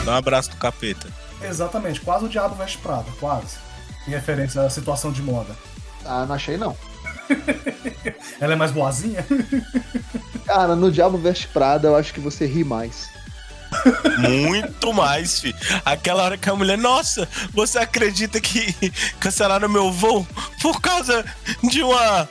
[0.04, 1.08] Dá um abraço do capeta.
[1.42, 3.56] Exatamente, quase o Diabo Veste Prada, quase.
[4.06, 5.54] Em referência à situação de moda.
[6.04, 6.76] Ah, não achei não.
[8.40, 9.24] Ela é mais boazinha?
[10.46, 13.08] Cara, no Diabo Veste Prada eu acho que você ri mais.
[14.18, 15.54] Muito mais, fi.
[15.84, 18.74] Aquela hora que a mulher, nossa, você acredita que
[19.20, 20.26] cancelaram meu voo
[20.60, 21.24] por causa
[21.62, 22.28] de uma.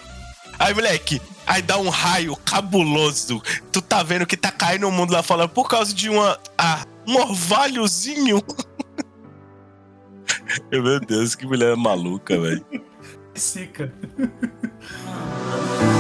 [0.60, 3.42] Aí, moleque, aí dá um raio cabuloso.
[3.72, 6.40] Tu tá vendo que tá caindo o mundo lá fora por causa de uma.
[6.58, 8.42] Ah, um orvalhozinho.
[10.72, 12.66] Meu Deus, que mulher maluca, velho.
[13.36, 13.94] Sica.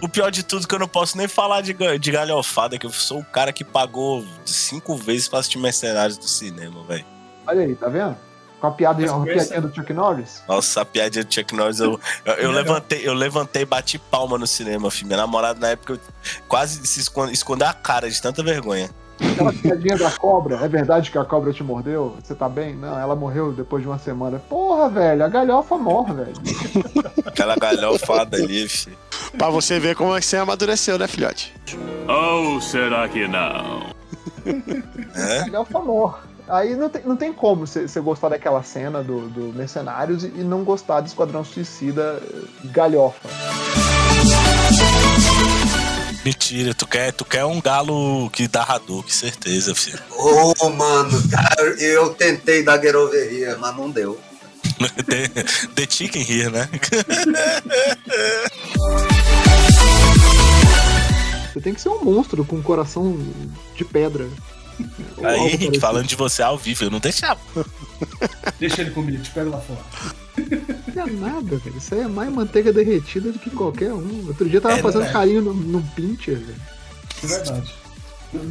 [0.00, 2.86] O pior de tudo é que eu não posso nem falar de, de galhofada, que
[2.86, 7.04] eu sou o cara que pagou cinco vezes pra assistir Mercenários do cinema, velho.
[7.46, 8.16] Olha aí, tá vendo?
[8.60, 10.42] Com a piada, Mas a conversa- piadinha do Chuck Norris.
[10.48, 14.36] Nossa, a piadinha do Chuck Norris, eu, eu, eu levantei, eu levantei e bati palma
[14.38, 15.06] no cinema, filho.
[15.06, 16.00] Minha namorada na época eu
[16.48, 18.90] quase se esconde, escondeu a cara de tanta vergonha.
[19.20, 20.56] Aquela piadinha da cobra.
[20.56, 22.16] É verdade que a cobra te mordeu?
[22.22, 22.74] Você tá bem?
[22.74, 24.38] Não, ela morreu depois de uma semana.
[24.38, 26.32] Porra, velho, a galhofa morre, velho.
[27.24, 28.96] Aquela galhofada ali, filho.
[29.36, 31.54] Pra você ver como é que você amadureceu, né, filhote?
[32.06, 33.96] Ou será que não?
[35.14, 35.50] É?
[35.50, 36.28] Galhofa morre.
[36.48, 40.28] Aí não tem, não tem como você você gostar daquela cena do, do Mercenários e,
[40.28, 43.28] e não gostar do Esquadrão Suicida eh, galhofa.
[46.24, 49.98] Mentira, tu quer, tu quer um galo que dá Hadouken, certeza, filho.
[50.10, 54.20] Ô, mano, cara, eu tentei dar gueroveria, mas não deu.
[55.08, 55.28] The,
[55.74, 56.68] the chicken here, né?
[61.52, 63.18] Você tem que ser um monstro com um coração
[63.74, 64.28] de pedra.
[65.24, 67.40] Aí, Henrique, falando de você ao vivo, eu não deixava.
[68.60, 69.80] Deixa ele comigo, te pego lá fora.
[70.94, 71.76] Não é nada, velho.
[71.76, 74.24] Isso aí é mais manteiga derretida do que qualquer um.
[74.26, 75.12] Outro dia eu tava É, fazendo né?
[75.12, 76.60] carinho no, no pincher, velho.
[77.22, 77.74] É verdade.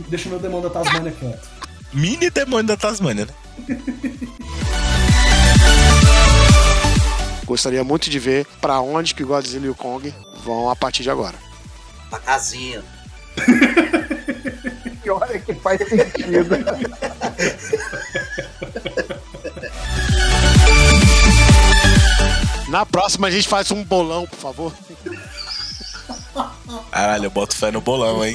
[0.09, 1.47] Deixa o meu demônio da Tasmania quieto.
[1.93, 3.33] Mini demônio da Tasmania, né?
[7.45, 11.03] Gostaria muito de ver pra onde que o Godzilla e o Kong vão a partir
[11.03, 11.35] de agora.
[12.09, 12.83] Pra casinha.
[15.05, 16.57] E olha que faz sentido.
[22.67, 24.73] Na próxima a gente faz um bolão, por favor.
[26.91, 28.33] Caralho, eu boto fé no bolão, hein?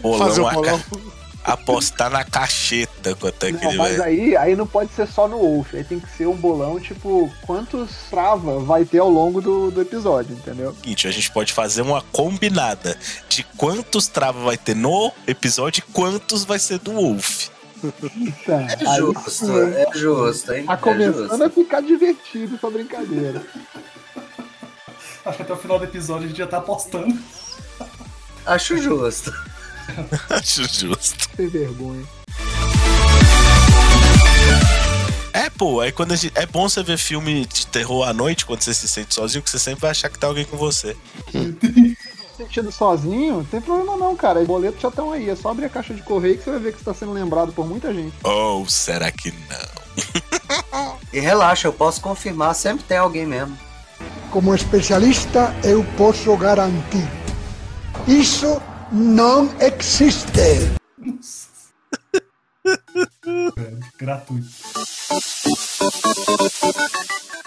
[0.00, 0.78] Bolão, Fazer a bolão.
[0.80, 1.14] ca-
[1.52, 4.08] apostar na cacheta quanto é que Não, ele mas vai.
[4.08, 7.30] aí, aí não pode ser só no Wolf, aí tem que ser um bolão, tipo,
[7.46, 10.74] quantos trava vai ter ao longo do, do episódio, entendeu?
[10.74, 15.92] Seguinte, a gente pode fazer uma combinada de quantos trava vai ter no episódio e
[15.92, 17.48] quantos vai ser do Wolf.
[18.46, 20.66] Tá, É justo, é justo, hein?
[20.66, 21.44] Tá É começando justo.
[21.44, 23.42] a ficar divertido essa brincadeira.
[25.24, 27.16] Acho que até o final do episódio a gente já tá apostando.
[28.46, 29.32] Acho justo.
[30.30, 31.28] Acho justo.
[31.36, 32.04] Sem vergonha.
[35.32, 36.32] É, pô, aí quando a gente...
[36.36, 39.50] é bom você ver filme de terror à noite, quando você se sente sozinho, que
[39.50, 40.96] você sempre vai achar que tá alguém com você.
[42.70, 44.40] Sozinho, não tem problema não, cara.
[44.40, 45.28] Os boletos já estão aí.
[45.30, 47.12] É só abrir a caixa de correio que você vai ver que você tá sendo
[47.12, 48.14] lembrado por muita gente.
[48.22, 50.96] Ou será que não?
[51.12, 53.56] E relaxa, eu posso confirmar, sempre tem alguém mesmo.
[54.30, 57.08] Como especialista, eu posso garantir.
[58.06, 58.60] Isso
[58.90, 60.74] não existe.
[63.98, 64.46] Gratuito.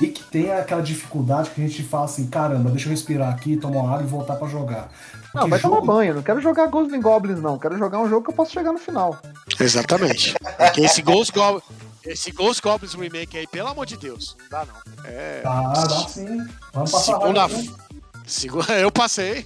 [0.02, 3.58] E que tem aquela dificuldade que a gente fala assim, caramba, deixa eu respirar aqui,
[3.58, 4.90] tomar uma água e voltar pra jogar.
[5.34, 6.14] Não, vai tomar jogo- banho.
[6.16, 7.58] Não quero jogar Ghosts and Goblins, não.
[7.58, 9.18] Quero jogar um jogo que eu posso chegar no final.
[9.60, 10.36] Exatamente.
[10.58, 11.64] Porque esse Ghost Goblins,
[12.06, 14.76] esse Ghost Goblins Remake aí, pelo amor de Deus, não dá não.
[15.06, 15.42] É.
[15.42, 16.48] Tá, dá sim.
[16.74, 17.42] Vamos passar Segunda.
[17.42, 17.72] rápido.
[17.72, 17.78] né?
[18.84, 19.46] Eu passei.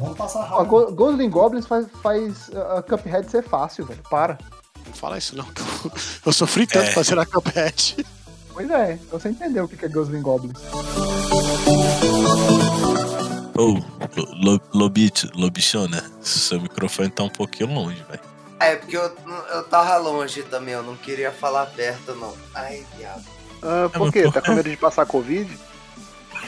[0.00, 0.92] Vamos passar rápido.
[0.94, 4.00] Ghosts and Goblins faz, faz uh, Cuphead ser fácil, velho.
[4.08, 4.38] Para.
[4.90, 5.44] Não fala isso não.
[5.54, 5.92] que eu-
[6.26, 6.92] Eu sofri tanto É.
[6.92, 8.04] pra ser a Cuphead.
[8.52, 10.58] Pois é, você entendeu o que que é Ghosts and Goblins.
[13.56, 13.62] Ô,
[14.16, 18.20] lo, lo, Lobit, Lobichona, seu microfone tá um pouquinho longe, velho.
[18.58, 19.14] É, porque eu,
[19.54, 22.34] eu tava longe também, eu não queria falar perto, não.
[22.54, 23.22] Ai, diabo.
[23.62, 24.22] Ah, por quê?
[24.24, 25.56] por Tá com medo de passar Covid?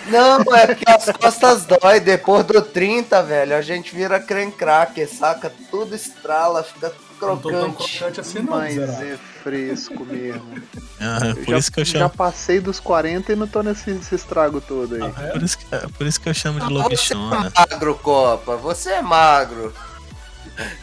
[0.08, 2.00] Não, é porque as costas dói.
[2.00, 5.50] Depois do 30, velho, a gente vira creme cracker, saca?
[5.70, 6.92] Tudo estrala, fica
[7.28, 7.98] Não tô tão crocante.
[7.98, 9.14] crocante assim não, Mas miserável.
[9.14, 10.62] é fresco mesmo.
[11.04, 12.10] Ah, por já, isso que eu já chamo.
[12.10, 15.00] passei dos 40 e não tô nesse, nesse estrago todo aí.
[15.00, 15.44] Tá Por vendo?
[15.44, 15.64] isso que,
[15.98, 17.52] por isso que eu chamo de Você Lobichona.
[17.56, 18.56] é magro, Copa.
[18.58, 19.74] Você é magro.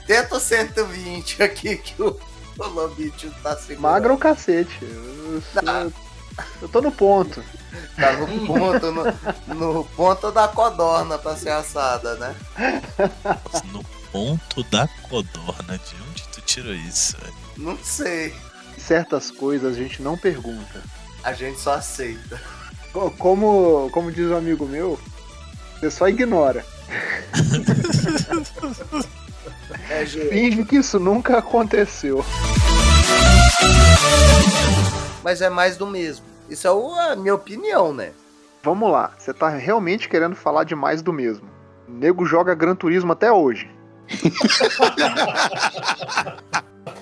[0.06, 2.08] Tenta o 120 aqui que o,
[2.58, 2.92] o
[3.42, 3.80] tá segurando.
[3.82, 4.78] Magro é o cacete.
[4.82, 5.94] Eu, eu,
[6.64, 7.42] eu tô no ponto.
[7.96, 12.36] Tá no ponto, no, no ponto da codorna pra ser assada, né?
[13.72, 15.80] No ponto da codorna.
[15.80, 15.96] Tu
[16.54, 17.34] tirou isso, velho?
[17.58, 18.34] Não sei.
[18.78, 20.82] Certas coisas a gente não pergunta.
[21.24, 22.40] A gente só aceita.
[22.94, 25.00] Co- Como, como diz um amigo meu,
[25.80, 26.66] você só ignora.
[29.90, 30.06] É.
[30.06, 32.24] Finge que isso nunca aconteceu.
[35.24, 36.26] Mas é mais do mesmo.
[36.50, 38.12] Isso é a minha opinião, né?
[38.64, 41.48] Vamos lá, você tá realmente querendo falar de mais do mesmo.
[41.88, 43.70] O nego joga Gran Turismo até hoje.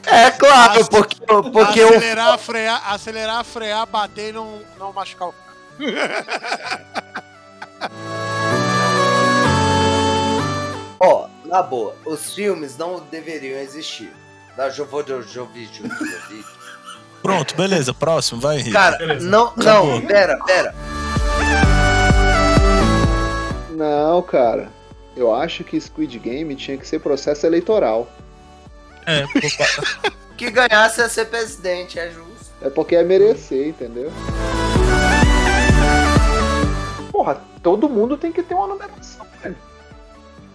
[0.05, 1.17] É claro, porque,
[1.51, 5.33] porque acelerar, frear, acelerar, frear, bater e não, não machucar o
[10.99, 14.11] Ó, na boa, os filmes não deveriam existir.
[14.55, 15.83] Da Jovojovic.
[17.21, 17.93] Pronto, beleza.
[17.93, 18.71] Próximo, vai, Henrique.
[18.71, 19.27] Cara, Beleza.
[19.27, 19.99] não, Acabou.
[19.99, 20.73] não, pera, pera.
[23.69, 24.69] Não, cara.
[25.17, 28.07] Eu acho que Squid Game tinha que ser processo eleitoral.
[29.03, 29.29] É, pô,
[30.37, 32.45] Que ganhasse ia ser presidente, é justo.
[32.61, 34.11] É porque é merecer, entendeu?
[37.11, 39.57] Porra, todo mundo tem que ter uma numeração, velho.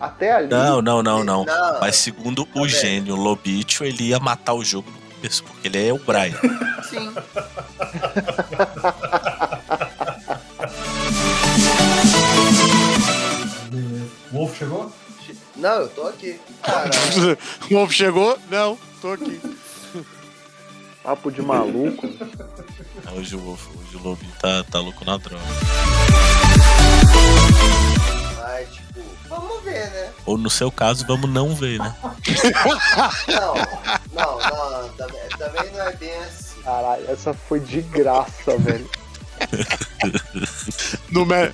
[0.01, 0.49] Até ali.
[0.49, 1.45] Não, não, não, não.
[1.45, 1.81] Não.
[1.81, 2.69] Mas segundo o velho.
[2.69, 6.39] gênio Lobitio, ele ia matar o jogo no começo, porque ele é o Brian.
[6.89, 7.13] Sim.
[14.33, 14.93] O Wolf chegou?
[15.57, 16.41] Não, eu tô aqui.
[16.63, 16.91] Cara,
[17.71, 18.39] O Wolf chegou?
[18.51, 19.41] Não, tô aqui.
[21.03, 22.09] Papo de maluco.
[23.15, 25.45] Hoje o, hoje o Lobinho tá, tá louco na droga.
[28.39, 30.13] mas tipo, vamos ver, né?
[30.25, 31.95] Ou no seu caso, vamos não ver, né?
[33.29, 33.55] Não,
[34.15, 36.63] não, não, também, também não é bem assim.
[36.63, 38.89] Caralho, essa foi de graça, velho.
[41.11, 41.53] No, me...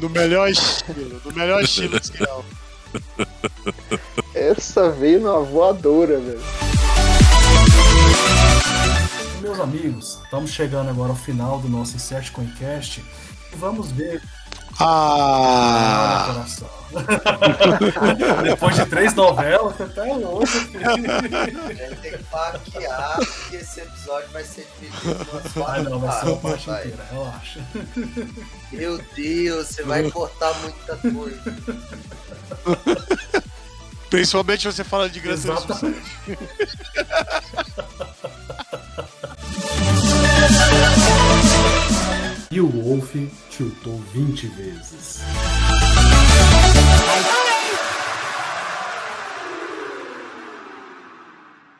[0.00, 2.00] no melhor estilo, no melhor estilo.
[4.34, 6.40] Essa veio numa voadora, velho.
[9.42, 13.02] Meus amigos, estamos chegando agora ao final do nosso Insert Coincast.
[13.52, 14.22] E vamos ver.
[14.80, 16.44] Ah.
[18.42, 20.90] Depois de três novelas, você tá louco, filho.
[20.90, 26.00] A gente tem que faquear, porque esse episódio vai ser dividido em duas Ah, não,
[26.00, 27.60] vai ser uma parte inteira, relaxa.
[28.72, 31.40] Meu Deus, você vai cortar muita coisa.
[34.08, 35.94] Principalmente você fala de Gran Turismo
[42.52, 43.14] E o Wolf
[43.48, 45.20] tiltou 20 vezes.